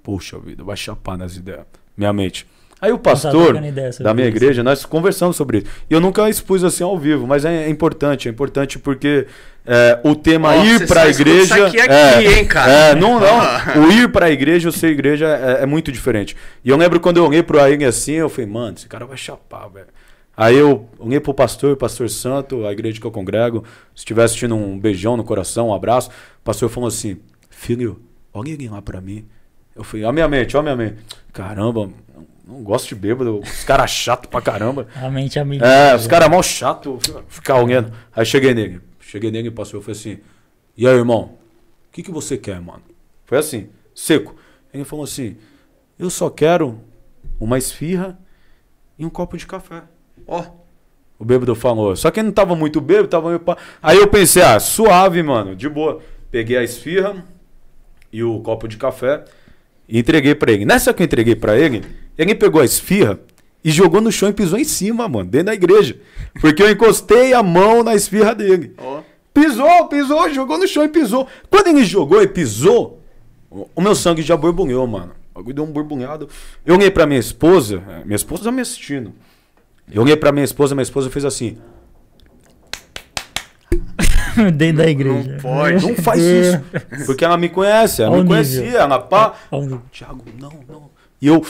Poxa 0.06 0.38
vida, 0.38 0.62
vai 0.62 0.76
chapar 0.76 1.18
nas 1.18 1.34
ideias. 1.34 1.64
Minha 1.96 2.12
mente. 2.12 2.46
Aí 2.80 2.92
o 2.92 2.98
pastor 2.98 3.54
da 4.00 4.14
minha 4.14 4.28
isso. 4.28 4.36
igreja, 4.36 4.62
nós 4.62 4.84
conversamos 4.84 5.34
sobre 5.34 5.58
isso. 5.58 5.66
E 5.90 5.94
eu 5.94 6.00
nunca 6.00 6.30
expus 6.30 6.62
assim 6.62 6.84
ao 6.84 6.96
vivo, 6.96 7.26
mas 7.26 7.44
é, 7.44 7.64
é 7.64 7.68
importante, 7.68 8.28
é 8.28 8.30
importante 8.30 8.78
porque 8.78 9.26
é, 9.66 9.98
o 10.04 10.14
tema 10.14 10.54
ir 10.58 10.86
só 10.86 11.08
escuta 11.08 11.08
igreja. 11.08 11.42
isso 11.42 11.66
aqui 11.66 11.80
aqui, 11.80 11.92
é, 11.92 12.38
hein, 12.38 12.46
cara? 12.46 12.70
É, 12.70 12.94
não, 12.94 13.18
não. 13.18 13.84
O 13.84 13.90
ir 13.90 14.12
pra 14.12 14.30
igreja 14.30 14.68
e 14.68 14.70
o 14.70 14.72
ser 14.72 14.92
igreja 14.92 15.26
é, 15.26 15.64
é 15.64 15.66
muito 15.66 15.90
diferente. 15.90 16.36
E 16.64 16.68
eu 16.68 16.76
lembro 16.76 17.00
quando 17.00 17.16
eu 17.16 17.26
olhei 17.26 17.42
pro 17.42 17.60
Aing 17.60 17.82
assim, 17.82 18.12
eu 18.12 18.28
falei, 18.28 18.48
mano, 18.48 18.76
esse 18.76 18.86
cara 18.86 19.04
vai 19.06 19.16
chapar, 19.16 19.66
velho. 19.66 19.88
Aí 20.36 20.54
eu 20.54 20.88
olhei 21.00 21.18
pro 21.18 21.34
pastor, 21.34 21.72
o 21.72 21.76
pastor 21.76 22.08
Santo, 22.08 22.64
a 22.64 22.70
igreja 22.70 23.00
que 23.00 23.06
eu 23.08 23.10
congrego, 23.10 23.64
se 23.92 24.02
estiver 24.02 24.22
assistindo 24.22 24.54
um 24.54 24.78
beijão 24.78 25.16
no 25.16 25.24
coração, 25.24 25.70
um 25.70 25.74
abraço, 25.74 26.10
o 26.10 26.44
pastor 26.44 26.68
falou 26.68 26.86
assim, 26.86 27.18
filho, 27.50 28.00
olha 28.32 28.70
lá 28.70 28.80
pra 28.80 29.00
mim. 29.00 29.26
Eu 29.76 29.84
falei, 29.84 30.04
ó 30.06 30.12
minha 30.12 30.26
mente, 30.26 30.56
ó 30.56 30.62
minha 30.62 30.74
mente. 30.74 30.96
Caramba, 31.32 31.90
não 32.46 32.62
gosto 32.62 32.88
de 32.88 32.94
bêbado, 32.94 33.40
os 33.40 33.64
caras 33.64 33.90
chato 33.90 34.28
pra 34.28 34.40
caramba. 34.40 34.86
A 34.96 35.10
mente 35.10 35.38
amiga. 35.38 35.66
É, 35.66 35.94
os 35.94 36.06
caras 36.06 36.28
mal 36.30 36.42
chato, 36.42 36.98
ficar 37.28 37.62
olhando. 37.62 37.92
Aí 38.14 38.24
cheguei 38.24 38.54
nele, 38.54 38.80
cheguei 39.00 39.30
nele 39.30 39.48
e 39.48 39.50
passou, 39.50 39.78
eu 39.78 39.82
falei 39.82 40.00
assim, 40.00 40.18
e 40.76 40.86
aí, 40.86 40.94
irmão, 40.94 41.22
o 41.88 41.92
que, 41.92 42.02
que 42.02 42.10
você 42.10 42.36
quer, 42.38 42.60
mano? 42.60 42.82
Foi 43.24 43.38
assim, 43.38 43.68
seco. 43.94 44.34
Ele 44.72 44.84
falou 44.84 45.04
assim, 45.04 45.36
eu 45.98 46.08
só 46.10 46.30
quero 46.30 46.80
uma 47.40 47.58
esfirra 47.58 48.18
e 48.98 49.04
um 49.04 49.10
copo 49.10 49.36
de 49.36 49.46
café. 49.46 49.82
Ó, 50.26 50.44
O 51.18 51.24
bêbado 51.24 51.54
falou. 51.54 51.96
Só 51.96 52.10
que 52.10 52.20
ele 52.20 52.26
não 52.28 52.34
tava 52.34 52.54
muito 52.54 52.80
bêbado, 52.80 53.08
tava 53.08 53.28
meio. 53.28 53.42
Aí 53.82 53.96
eu 53.98 54.06
pensei, 54.08 54.42
ah, 54.42 54.60
suave, 54.60 55.22
mano, 55.22 55.56
de 55.56 55.68
boa. 55.68 56.00
Peguei 56.30 56.56
a 56.58 56.62
esfirra 56.62 57.24
e 58.12 58.22
o 58.22 58.38
copo 58.40 58.68
de 58.68 58.76
café 58.76 59.24
e 59.88 59.98
entreguei 59.98 60.34
pra 60.34 60.52
ele. 60.52 60.64
Nessa 60.64 60.92
que 60.92 61.02
eu 61.02 61.04
entreguei 61.04 61.36
pra 61.36 61.58
ele, 61.58 61.82
ele 62.16 62.34
pegou 62.34 62.60
a 62.60 62.64
esfirra 62.64 63.18
e 63.64 63.70
jogou 63.70 64.00
no 64.00 64.12
chão 64.12 64.28
e 64.28 64.32
pisou 64.32 64.58
em 64.58 64.64
cima, 64.64 65.08
mano, 65.08 65.28
dentro 65.28 65.46
da 65.46 65.54
igreja. 65.54 65.98
Porque 66.40 66.62
eu 66.62 66.70
encostei 66.70 67.32
a 67.32 67.42
mão 67.42 67.82
na 67.82 67.94
esfirra 67.94 68.34
dele. 68.34 68.74
Pisou, 69.34 69.88
pisou, 69.88 70.32
jogou 70.32 70.58
no 70.58 70.66
chão 70.66 70.84
e 70.84 70.88
pisou. 70.88 71.26
Quando 71.50 71.66
ele 71.68 71.84
jogou 71.84 72.22
e 72.22 72.26
pisou, 72.26 73.02
o 73.50 73.68
o 73.74 73.80
meu 73.80 73.94
sangue 73.94 74.22
já 74.22 74.36
borbulhou, 74.36 74.86
mano. 74.86 75.12
O 75.32 75.38
bagulho 75.38 75.54
deu 75.54 75.64
um 75.64 75.72
borbulhado. 75.72 76.28
Eu 76.64 76.76
olhei 76.76 76.90
pra 76.90 77.06
minha 77.06 77.20
esposa, 77.20 77.82
eh, 77.88 78.02
minha 78.04 78.16
esposa 78.16 78.44
tá 78.44 78.52
me 78.52 78.62
assistindo. 78.62 79.12
Eu 79.92 80.02
olhei 80.02 80.16
pra 80.16 80.32
minha 80.32 80.44
esposa, 80.44 80.74
minha 80.74 80.82
esposa 80.82 81.10
fez 81.10 81.24
assim. 81.24 81.58
Dentro 84.54 84.78
da 84.84 84.90
igreja. 84.90 85.30
Não 85.32 85.38
pode. 85.40 85.86
Não 85.86 85.94
faz 85.96 86.22
isso. 86.22 86.60
Porque 87.06 87.24
ela 87.24 87.36
me 87.36 87.48
conhece, 87.48 88.02
ela 88.02 88.10
me 88.16 88.22
nível. 88.22 88.28
conhecia, 88.36 88.78
ela 88.78 88.98
pá. 88.98 89.34
Olha 89.50 89.76
o- 89.76 89.82
Thiago, 89.92 90.24
não, 90.38 90.52
não. 90.68 90.90
E 91.20 91.26
eu, 91.28 91.44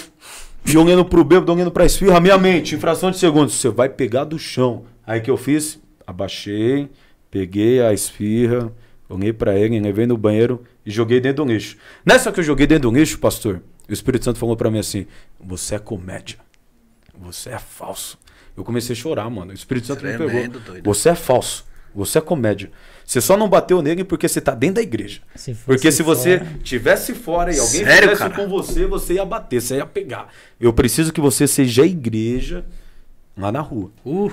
e 0.64 0.76
olhando 0.76 1.04
pro 1.04 1.24
bêbado, 1.24 1.52
olhando 1.52 1.70
pra 1.70 1.84
esfirra, 1.84 2.20
minha 2.20 2.38
mente, 2.38 2.74
em 2.74 2.78
fração 2.78 3.10
de 3.10 3.18
segundos, 3.18 3.54
você 3.54 3.68
vai 3.68 3.88
pegar 3.88 4.24
do 4.24 4.38
chão. 4.38 4.84
Aí 5.06 5.20
que 5.20 5.30
eu 5.30 5.36
fiz? 5.36 5.78
Abaixei, 6.06 6.88
peguei 7.30 7.80
a 7.82 7.92
esfirra, 7.92 8.72
olhei 9.08 9.32
pra 9.32 9.56
ele, 9.58 9.78
levei 9.80 10.06
no 10.06 10.16
banheiro 10.16 10.62
e 10.84 10.90
joguei 10.90 11.20
dentro 11.20 11.44
do 11.44 11.52
lixo. 11.52 11.76
Nessa 12.04 12.30
que 12.30 12.38
eu 12.40 12.44
joguei 12.44 12.66
dentro 12.66 12.90
do 12.90 12.96
lixo, 12.96 13.18
pastor, 13.18 13.60
o 13.88 13.92
Espírito 13.92 14.24
Santo 14.24 14.38
falou 14.38 14.56
pra 14.56 14.70
mim 14.70 14.78
assim: 14.78 15.06
Você 15.40 15.74
é 15.74 15.78
comédia. 15.78 16.38
Você 17.20 17.50
é 17.50 17.58
falso. 17.58 18.18
Eu 18.56 18.64
comecei 18.64 18.94
a 18.94 18.96
chorar, 18.96 19.28
mano. 19.30 19.50
O 19.50 19.54
Espírito 19.54 19.86
Santo 19.88 20.04
me 20.04 20.12
pegou. 20.16 20.30
doido. 20.30 20.82
Você 20.84 21.10
é 21.10 21.14
falso. 21.14 21.66
Você 21.96 22.18
é 22.18 22.20
comédia. 22.20 22.70
Você 23.04 23.20
só 23.20 23.36
não 23.36 23.48
bateu 23.48 23.80
nele 23.80 24.04
porque 24.04 24.28
você 24.28 24.40
tá 24.40 24.54
dentro 24.54 24.76
da 24.76 24.82
igreja. 24.82 25.20
Se 25.34 25.54
Porque 25.54 25.90
se 25.90 26.02
você 26.02 26.38
fora- 26.38 26.50
tivesse 26.62 27.14
fora 27.14 27.54
e 27.54 27.58
alguém 27.58 27.84
Sério, 27.84 28.10
fizesse 28.10 28.18
cara? 28.18 28.34
com 28.34 28.48
você, 28.48 28.86
você 28.86 29.14
ia 29.14 29.24
bater, 29.24 29.60
você 29.62 29.76
ia 29.76 29.86
pegar. 29.86 30.28
Eu 30.60 30.72
preciso 30.72 31.12
que 31.12 31.20
você 31.20 31.46
seja 31.46 31.82
a 31.82 31.86
igreja 31.86 32.64
lá 33.36 33.50
na 33.50 33.60
rua. 33.60 33.90
Uh, 34.04 34.30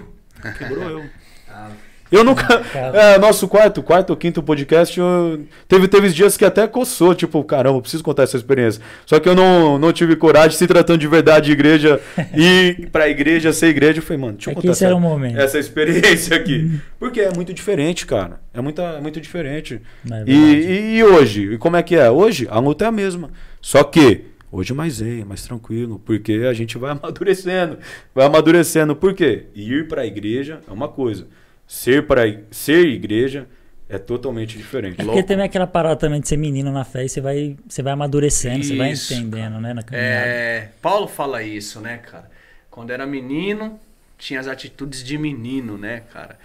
Quebrou 0.57 0.89
eu. 0.89 1.03
Eu 2.13 2.23
nunca. 2.23 2.43
É, 2.93 3.17
nosso 3.17 3.47
quarto, 3.47 3.81
quarto 3.81 4.11
ou 4.11 4.15
quinto 4.17 4.41
podcast, 4.43 4.99
eu- 4.99 5.45
teve, 5.67 5.87
teve 5.87 6.09
dias 6.09 6.37
que 6.37 6.45
até 6.45 6.67
coçou, 6.67 7.15
tipo, 7.15 7.43
caramba, 7.43 7.81
preciso 7.81 8.03
contar 8.03 8.23
essa 8.23 8.37
experiência. 8.37 8.81
Só 9.05 9.19
que 9.19 9.27
eu 9.27 9.35
não, 9.35 9.77
não 9.79 9.91
tive 9.91 10.15
coragem, 10.15 10.57
se 10.57 10.67
tratando 10.67 10.99
de 10.99 11.07
verdade 11.07 11.47
de 11.47 11.51
igreja, 11.53 11.99
ir 12.35 12.89
pra 12.91 13.09
igreja, 13.09 13.51
ser 13.51 13.67
igreja. 13.67 13.99
Eu 13.99 14.03
falei, 14.03 14.21
mano, 14.21 14.33
deixa 14.33 14.49
eu 14.49 14.51
É 14.51 14.55
que 14.55 14.61
contar 14.61 14.71
esse 14.73 14.83
essa, 14.83 14.85
era 14.85 14.95
o 14.95 14.99
momento. 14.99 15.39
essa 15.39 15.57
experiência 15.59 16.35
aqui. 16.37 16.79
Porque 16.99 17.19
é 17.21 17.31
muito 17.33 17.53
diferente, 17.53 18.05
cara. 18.05 18.39
É, 18.53 18.61
muita, 18.61 18.81
é 18.83 19.01
muito 19.01 19.19
diferente. 19.19 19.81
É 20.11 20.23
e, 20.27 20.33
e, 20.33 20.97
e 20.97 21.03
hoje? 21.03 21.53
E 21.53 21.57
como 21.57 21.75
é 21.77 21.83
que 21.83 21.95
é? 21.95 22.09
Hoje 22.11 22.47
a 22.49 22.59
luta 22.59 22.85
é 22.85 22.87
a 22.87 22.91
mesma. 22.91 23.31
Só 23.61 23.83
que 23.83 24.25
hoje 24.51 24.73
mais 24.73 24.95
zen, 24.95 25.25
mais 25.25 25.41
tranquilo, 25.43 25.99
porque 26.05 26.33
a 26.49 26.53
gente 26.53 26.77
vai 26.77 26.91
amadurecendo. 27.01 27.77
Vai 28.13 28.25
amadurecendo. 28.25 28.95
Por 28.95 29.13
quê? 29.13 29.45
Ir 29.55 29.87
para 29.87 30.01
a 30.01 30.05
igreja 30.05 30.59
é 30.67 30.71
uma 30.71 30.87
coisa. 30.87 31.25
Ser 31.67 32.05
para 32.05 32.23
ser 32.51 32.85
igreja 32.87 33.47
é 33.89 33.97
totalmente 33.97 34.57
diferente. 34.57 35.01
É 35.01 35.03
porque 35.03 35.23
tem 35.23 35.39
aquela 35.41 35.67
parada 35.67 35.95
também 35.95 36.19
de 36.19 36.27
ser 36.27 36.37
menino 36.37 36.71
na 36.71 36.83
fé 36.83 37.05
e 37.05 37.09
você 37.09 37.21
vai, 37.21 37.55
você 37.67 37.81
vai 37.81 37.93
amadurecendo, 37.93 38.63
você 38.63 38.75
vai 38.75 38.91
Isso, 38.91 39.13
entendendo, 39.13 39.59
né? 39.59 39.73
Na 39.73 39.83
caminhada. 39.83 40.25
É, 40.25 40.69
Paulo 40.81 41.07
fala 41.07 41.43
isso, 41.43 41.79
né, 41.79 41.97
cara? 41.97 42.29
Quando 42.69 42.91
era 42.91 43.05
menino, 43.05 43.79
tinha 44.17 44.39
as 44.39 44.47
atitudes 44.47 45.03
de 45.03 45.17
menino, 45.17 45.77
né, 45.77 46.03
cara? 46.11 46.37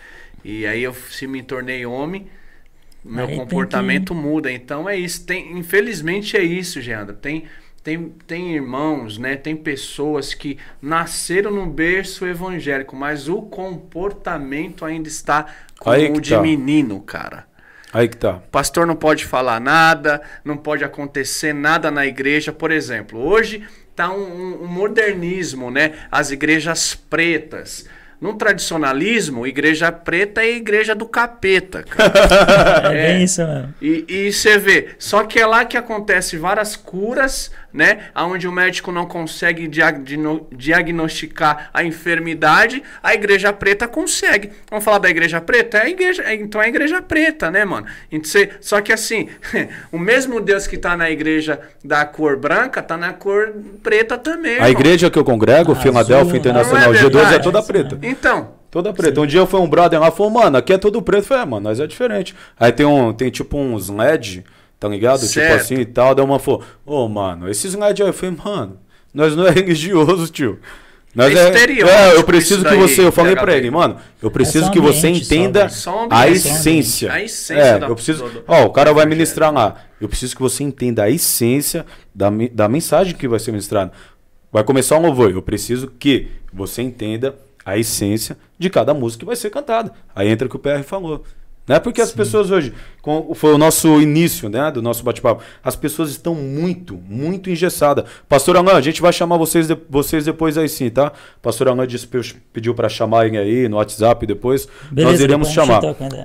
E 0.45 0.67
aí 0.67 0.83
eu 0.83 0.95
se 0.95 1.27
me 1.27 1.43
tornei 1.43 1.87
homem, 1.87 2.27
meu 3.05 3.27
Aí 3.27 3.37
comportamento 3.37 4.15
muda. 4.15 4.51
Então 4.53 4.89
é 4.89 4.97
isso. 4.97 5.25
Tem, 5.25 5.57
infelizmente 5.59 6.37
é 6.37 6.43
isso, 6.43 6.81
Geandro. 6.81 7.17
Tem, 7.17 7.45
tem, 7.89 8.13
tem 8.27 8.55
irmãos, 8.55 9.17
né? 9.17 9.35
Tem 9.35 9.57
pessoas 9.57 10.35
que 10.35 10.59
nasceram 10.83 11.51
no 11.51 11.65
berço 11.65 12.27
evangélico, 12.27 12.95
mas 12.95 13.31
o 13.31 13.41
comportamento 13.41 14.85
ainda 14.85 15.09
está 15.09 15.47
como 15.79 15.97
Aí 15.97 16.11
o 16.11 16.21
de 16.21 16.35
tá. 16.35 16.43
menino, 16.43 17.01
cara. 17.01 17.47
Aí 17.91 18.07
que 18.07 18.19
tá. 18.19 18.35
O 18.37 18.51
pastor 18.51 18.87
não 18.87 18.95
pode 18.95 19.25
falar 19.25 19.59
nada, 19.59 20.21
não 20.45 20.59
pode 20.59 20.85
acontecer 20.85 21.55
nada 21.55 21.91
na 21.91 22.05
igreja. 22.07 22.53
Por 22.53 22.71
exemplo, 22.71 23.19
hoje 23.27 23.67
tá 23.97 24.11
um, 24.13 24.21
um- 24.21 24.65
um 24.65 24.67
modernismo, 24.67 25.71
né? 25.71 25.95
As 26.11 26.31
igrejas 26.31 26.95
pretas. 26.95 27.87
No 28.21 28.35
tradicionalismo, 28.35 29.47
igreja 29.47 29.93
preta 29.93 30.43
é 30.43 30.51
igreja 30.57 30.93
do 30.93 31.07
capeta, 31.07 31.85
cara. 31.85 32.13
É, 32.93 33.13
bem 33.15 33.23
isso 33.23 33.47
mesmo. 33.47 33.75
E, 33.81 34.05
e 34.09 34.33
você 34.33 34.59
vê, 34.59 34.89
só 34.99 35.23
que 35.23 35.39
é 35.39 35.47
lá 35.47 35.65
que 35.65 35.77
acontece 35.77 36.37
várias 36.37 36.75
curas, 36.75 37.53
né? 37.73 37.99
Onde 38.17 38.49
o 38.49 38.53
médico 38.53 38.91
não 38.91 39.07
consegue 39.07 39.69
diagno- 39.69 40.47
diagnosticar 40.53 41.71
a 41.73 41.85
enfermidade, 41.85 42.83
a 43.03 43.15
igreja 43.15 43.53
preta 43.53 43.87
consegue. 43.87 44.51
Vamos 44.71 44.85
falar 44.85 44.99
da 44.99 45.11
igreja 45.11 45.41
preta? 45.41 45.79
É 45.79 45.83
a 45.83 45.89
igreja, 45.89 46.23
é- 46.23 46.35
então 46.35 46.61
é 46.63 46.67
a 46.67 46.69
igreja 46.69 47.03
preta, 47.03 47.51
né, 47.51 47.65
mano? 47.65 47.87
Então, 48.11 48.29
só 48.61 48.81
que 48.81 48.93
assim, 48.93 49.29
o 49.93 49.99
mesmo 49.99 50.41
Deus 50.41 50.67
que 50.67 50.77
tá 50.79 50.97
na 50.97 51.11
igreja 51.11 51.61
da 51.85 52.05
cor 52.05 52.37
branca, 52.37 52.83
tá 52.83 52.97
na 52.97 53.13
cor 53.13 53.53
preta 53.83 54.17
também. 54.19 54.53
A 54.53 54.55
irmão. 54.57 54.71
igreja 54.71 55.11
que 55.11 55.19
eu 55.19 55.25
congrego, 55.25 55.73
Azul, 55.73 55.83
Filadélfia 55.83 56.33
né? 56.33 56.39
Internacional 56.39 56.95
é 56.95 56.99
G2, 56.99 57.33
é 57.33 57.39
toda 57.39 57.63
preta. 57.63 57.99
Então, 58.03 58.57
Toda 58.71 58.93
preta. 58.93 59.19
Um 59.23 59.27
dia 59.27 59.47
foi 59.47 59.61
um 59.61 59.67
brother 59.67 59.99
lá 59.99 60.11
falou, 60.11 60.29
mano, 60.31 60.59
aqui 60.59 60.75
é 60.75 60.79
todo 60.79 61.01
preto. 61.01 61.23
Eu 61.23 61.27
falei, 61.29 61.43
é, 61.43 61.47
mano, 61.47 61.63
nós 61.71 61.81
é 61.81 61.87
diferente. 61.87 62.35
Aí 62.61 62.71
tem 62.71 62.85
um, 62.85 63.15
tem 63.15 63.31
tipo 63.31 63.57
uns 63.57 63.89
LED, 63.89 64.45
tá 64.79 64.89
ligado? 64.89 65.21
Tipo 65.21 65.33
Certo. 65.33 65.61
assim 65.61 65.75
e 65.77 65.85
tal. 65.87 66.15
Daí 66.15 66.25
uma 66.25 66.39
falou, 66.39 66.63
ô, 66.87 67.09
mano, 67.09 67.49
esses 67.49 67.75
aí. 67.75 67.95
Eu 67.99 68.13
falei, 68.13 68.37
mano, 68.45 68.79
nós 69.13 69.35
não 69.37 69.47
é 69.47 69.51
religioso, 69.53 70.31
tio. 70.33 70.59
Nós 71.15 71.35
É 71.35 71.49
é, 71.49 71.81
é, 71.83 72.17
eu 72.17 72.23
preciso 72.23 72.63
que 72.65 72.75
você, 72.77 73.01
eu 73.05 73.11
falei 73.11 73.35
PHB. 73.35 73.41
pra 73.45 73.57
ele, 73.57 73.71
mano, 73.71 73.97
eu 74.23 74.31
preciso 74.31 74.67
só 74.67 74.71
que 74.71 74.79
você 74.79 75.09
ambiente, 75.09 75.25
entenda. 75.25 75.69
Só 75.69 76.07
a 76.11 76.29
essência. 76.29 77.11
A 77.13 77.23
essência 77.23 77.61
É, 77.61 77.79
da- 77.79 77.89
eu 77.89 77.95
preciso, 77.95 78.25
do- 78.29 78.45
ó, 78.47 78.65
o 78.67 78.71
cara 78.71 78.93
vai 78.93 79.07
ministrar 79.07 79.53
lá. 79.53 79.77
Eu 80.01 80.09
preciso 80.09 80.37
que 80.37 80.43
você 80.43 80.63
entenda 80.63 81.03
a 81.05 81.11
essência 81.11 81.85
da, 82.15 82.29
da 82.53 82.69
mensagem 82.69 83.15
que 83.17 83.27
vai 83.27 83.39
ser 83.41 83.51
ministrada. 83.51 83.91
Vai 84.53 84.63
começar 84.63 84.97
um 84.99 85.03
louvor. 85.03 85.31
Eu 85.31 85.43
preciso 85.43 85.89
que 85.99 86.29
você 86.53 86.83
entenda 86.83 87.35
a 87.65 87.77
essência 87.77 88.37
de 88.59 88.71
cada 88.71 88.95
música 88.95 89.21
que 89.21 89.27
vai 89.27 89.35
ser 89.37 89.51
cantada. 89.51 89.93
Aí 90.15 90.29
entra 90.29 90.47
o 90.47 90.51
que 90.51 90.57
o 90.57 90.59
PR 90.61 90.83
falou. 90.85 91.25
Né? 91.69 91.79
Porque 91.79 92.01
as 92.01 92.11
pessoas 92.11 92.51
hoje, 92.51 92.73
com, 93.03 93.35
foi 93.35 93.53
o 93.53 93.59
nosso 93.59 94.01
início 94.01 94.49
né, 94.49 94.71
do 94.71 94.81
nosso 94.81 95.05
bate-papo, 95.05 95.43
as 95.63 95.77
pessoas 95.77 96.09
estão 96.11 96.35
muito, 96.35 96.95
muito 97.09 97.51
engessadas. 97.51 98.05
Pastor 98.29 98.57
Alain, 98.57 98.75
a 98.75 98.81
gente 98.81 99.03
vai 99.03 99.13
chamar 99.13 99.37
vocês, 99.37 99.69
de- 99.69 99.77
vocês 99.91 100.25
depois 100.25 100.57
aí 100.57 100.69
sim, 100.69 100.89
tá? 100.89 101.13
Pastor 101.43 101.69
Alain 101.69 101.87
disse, 101.87 102.09
pediu 102.53 102.75
para 102.75 102.89
chamarem 102.89 103.37
aí 103.37 103.69
no 103.69 103.77
WhatsApp 103.77 104.27
depois. 104.27 104.67
Beleza, 104.91 105.13
Nós 105.13 105.21
iremos 105.21 105.49
chamar. 105.51 105.81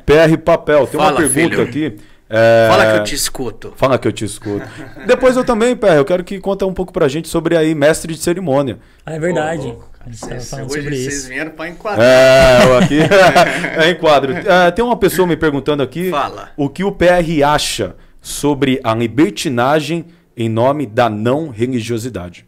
PR 0.06 0.38
Papel, 0.44 0.88
tem 0.88 1.00
uma 1.00 1.08
Fala, 1.08 1.18
pergunta 1.18 1.56
filho. 1.56 1.62
aqui. 1.62 1.96
é, 2.30 2.68
Fala 2.70 2.92
que 2.94 2.98
eu 3.00 3.04
te 3.04 3.16
escuto. 3.16 3.74
Fala 3.76 3.98
que 3.98 4.08
eu 4.08 4.12
te 4.12 4.26
escuto. 4.26 4.66
Depois 5.06 5.36
eu 5.36 5.44
também, 5.44 5.76
PR, 5.76 5.98
eu 5.98 6.06
quero 6.06 6.24
que 6.24 6.40
conta 6.40 6.66
um 6.66 6.74
pouco 6.74 6.92
pra 6.94 7.08
gente 7.08 7.28
sobre 7.28 7.56
aí 7.58 7.76
mestre 7.76 8.14
de 8.14 8.20
cerimônia. 8.22 8.80
Ah, 9.06 9.14
é 9.14 9.20
verdade. 9.20 9.68
Louco, 9.68 9.80
cara. 9.92 9.93
A 10.06 10.10
gente 10.10 10.20
tava 10.20 10.34
Cês- 10.34 10.50
falando 10.50 10.66
hoje 10.72 10.82
sobre 10.82 10.96
vocês 10.98 11.14
isso. 11.18 11.28
vieram 11.30 11.52
pra 11.52 11.70
enquadrar. 11.70 12.06
É, 12.06 12.78
aqui 12.78 13.00
é 13.82 13.90
em 13.92 13.96
quadro. 13.96 14.34
É, 14.34 14.72
tem 14.72 14.84
uma 14.84 14.98
pessoa 14.98 15.28
me 15.28 15.36
perguntando 15.38 15.82
aqui 15.84 16.10
Fala. 16.10 16.52
o 16.58 16.68
que 16.70 16.84
o 16.84 16.92
PR 16.92 17.44
acha 17.46 17.96
sobre 18.22 18.80
a 18.84 18.94
libertinagem 18.94 20.06
em 20.36 20.50
nome 20.50 20.86
da 20.86 21.10
não 21.10 21.50
religiosidade. 21.50 22.46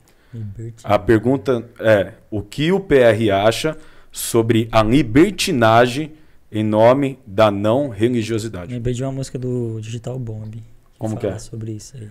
A 0.84 1.00
pergunta 1.00 1.64
é: 1.80 2.12
o 2.30 2.42
que 2.42 2.72
o 2.72 2.80
PR 2.80 3.32
acha 3.46 3.78
sobre 4.12 4.68
a 4.72 4.84
libertinagem 4.84 6.12
em 6.52 6.64
nome 6.64 7.20
da 7.26 7.50
não 7.50 7.90
religiosidade? 7.90 8.74
Lembrei 8.74 8.94
de 8.94 9.02
uma 9.04 9.12
música 9.12 9.38
do 9.40 9.80
Digital 9.82 10.18
Bomb. 10.20 10.62
Como 10.98 11.18
que 11.18 11.28
é? 11.28 11.38
sobre 11.40 11.72
isso 11.74 11.96
aí. 11.98 12.08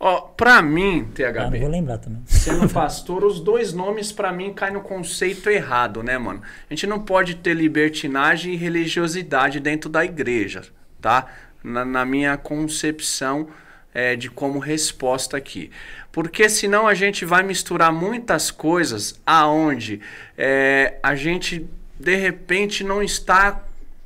Ó, 0.00 0.20
pra 0.20 0.62
mim, 0.62 1.08
Ah, 1.18 1.32
não 1.32 1.50
vou 1.50 1.58
THB, 1.58 1.68
lembrar 1.68 1.98
também. 1.98 2.22
sendo 2.26 2.68
pastor, 2.68 3.24
os 3.24 3.40
dois 3.40 3.72
nomes 3.72 4.12
pra 4.12 4.32
mim 4.32 4.52
caem 4.54 4.74
no 4.74 4.80
conceito 4.80 5.50
errado, 5.50 6.02
né, 6.04 6.16
mano? 6.16 6.40
A 6.70 6.72
gente 6.72 6.86
não 6.86 7.00
pode 7.00 7.34
ter 7.34 7.54
libertinagem 7.54 8.52
e 8.54 8.56
religiosidade 8.56 9.58
dentro 9.58 9.90
da 9.90 10.04
igreja, 10.04 10.62
tá? 11.00 11.26
Na, 11.64 11.84
na 11.84 12.04
minha 12.04 12.36
concepção 12.36 13.48
é, 13.92 14.14
de 14.14 14.30
como 14.30 14.60
resposta 14.60 15.36
aqui. 15.36 15.70
Porque 16.12 16.48
senão 16.48 16.86
a 16.86 16.94
gente 16.94 17.24
vai 17.24 17.42
misturar 17.42 17.92
muitas 17.92 18.50
coisas 18.52 19.20
aonde 19.26 20.00
é, 20.36 20.96
a 21.02 21.16
gente 21.16 21.68
de 21.98 22.14
repente 22.14 22.84
não 22.84 23.02
está 23.02 23.64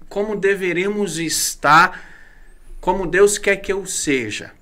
como 0.09 0.35
deveríamos 0.37 1.19
estar, 1.19 2.03
como 2.81 3.07
Deus 3.07 3.37
quer 3.37 3.57
que 3.57 3.73
eu 3.73 3.85
seja. 3.85 4.53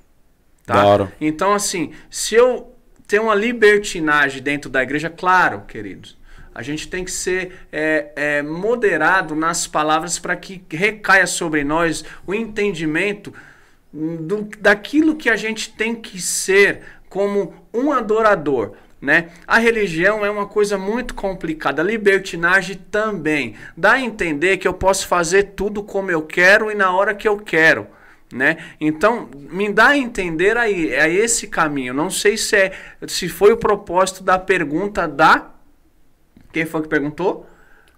Tá? 0.74 0.86
Hora. 0.86 1.12
Então, 1.20 1.52
assim, 1.52 1.92
se 2.08 2.34
eu 2.34 2.74
tenho 3.06 3.24
uma 3.24 3.34
libertinagem 3.34 4.42
dentro 4.42 4.70
da 4.70 4.82
igreja, 4.82 5.10
claro, 5.10 5.62
queridos, 5.66 6.16
a 6.54 6.62
gente 6.62 6.88
tem 6.88 7.04
que 7.04 7.10
ser 7.10 7.66
é, 7.72 8.12
é, 8.14 8.42
moderado 8.42 9.34
nas 9.34 9.66
palavras 9.66 10.18
para 10.18 10.36
que 10.36 10.62
recaia 10.70 11.26
sobre 11.26 11.64
nós 11.64 12.04
o 12.26 12.34
entendimento 12.34 13.32
do, 13.92 14.48
daquilo 14.58 15.16
que 15.16 15.28
a 15.28 15.36
gente 15.36 15.72
tem 15.72 15.94
que 15.94 16.20
ser 16.20 16.82
como 17.08 17.54
um 17.74 17.92
adorador. 17.92 18.72
Né? 19.00 19.30
A 19.46 19.58
religião 19.58 20.24
é 20.24 20.30
uma 20.30 20.46
coisa 20.46 20.76
muito 20.76 21.14
complicada, 21.14 21.80
a 21.80 21.84
libertinagem 21.84 22.78
também. 22.90 23.54
Dá 23.76 23.92
a 23.92 24.00
entender 24.00 24.58
que 24.58 24.68
eu 24.68 24.74
posso 24.74 25.06
fazer 25.06 25.54
tudo 25.56 25.82
como 25.82 26.10
eu 26.10 26.22
quero 26.22 26.70
e 26.70 26.74
na 26.74 26.92
hora 26.92 27.14
que 27.14 27.26
eu 27.26 27.38
quero. 27.38 27.86
Né? 28.32 28.58
Então, 28.80 29.28
me 29.34 29.72
dá 29.72 29.88
a 29.88 29.98
entender 29.98 30.56
aí, 30.56 30.90
é 30.90 31.12
esse 31.12 31.48
caminho. 31.48 31.92
Não 31.92 32.08
sei 32.08 32.36
se, 32.36 32.56
é, 32.56 32.72
se 33.08 33.28
foi 33.28 33.52
o 33.52 33.56
propósito 33.56 34.22
da 34.22 34.38
pergunta 34.38 35.08
da. 35.08 35.50
Quem 36.52 36.64
foi 36.64 36.82
que 36.82 36.88
perguntou? 36.88 37.49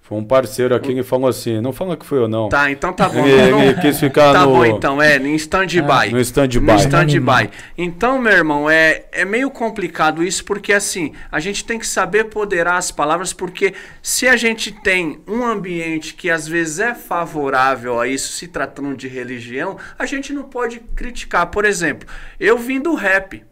Foi 0.04 0.18
um 0.18 0.24
parceiro 0.24 0.74
aqui 0.74 0.92
que 0.94 1.02
falou 1.04 1.28
assim: 1.28 1.60
não 1.60 1.72
fala 1.72 1.96
que 1.96 2.04
foi 2.04 2.18
eu 2.18 2.28
não. 2.28 2.48
Tá, 2.48 2.68
então 2.70 2.92
tá 2.92 3.08
bom. 3.08 3.24
Ele, 3.24 3.50
Não- 3.52 3.62
ele 3.62 3.80
quis 3.80 4.00
ficar 4.00 4.32
Tá 4.32 4.40
no. 4.44 4.48
bom, 4.48 4.64
então, 4.66 5.00
é, 5.00 5.16
em 5.16 5.34
stand-by. 5.36 6.10
No 6.10 6.18
stand-by. 6.20 6.60
No 6.60 6.74
stand-by. 6.76 6.96
Anonimato. 6.96 7.50
Então, 7.78 8.18
meu 8.20 8.32
irmão, 8.32 8.68
é, 8.68 9.04
é 9.12 9.24
meio 9.24 9.48
complicado 9.48 10.22
isso, 10.24 10.44
porque 10.44 10.72
assim, 10.72 11.12
a 11.30 11.38
gente 11.38 11.64
tem 11.64 11.78
que 11.78 11.86
saber 11.86 12.24
poderar 12.24 12.76
as 12.78 12.90
palavras, 12.90 13.32
porque 13.32 13.74
se 14.02 14.26
a 14.26 14.36
gente 14.36 14.72
tem 14.72 15.20
um 15.26 15.44
ambiente 15.46 16.14
que 16.14 16.28
às 16.28 16.48
vezes 16.48 16.80
é 16.80 16.94
favorável 16.94 18.00
a 18.00 18.08
isso, 18.08 18.32
se 18.32 18.48
tratando 18.48 18.96
de 18.96 19.06
religião, 19.06 19.78
a 19.96 20.04
gente 20.04 20.32
não 20.32 20.42
pode 20.42 20.80
criticar. 20.96 21.46
Por 21.46 21.64
exemplo, 21.64 22.08
eu 22.40 22.58
vim 22.58 22.80
do 22.80 22.94
rap. 22.94 23.44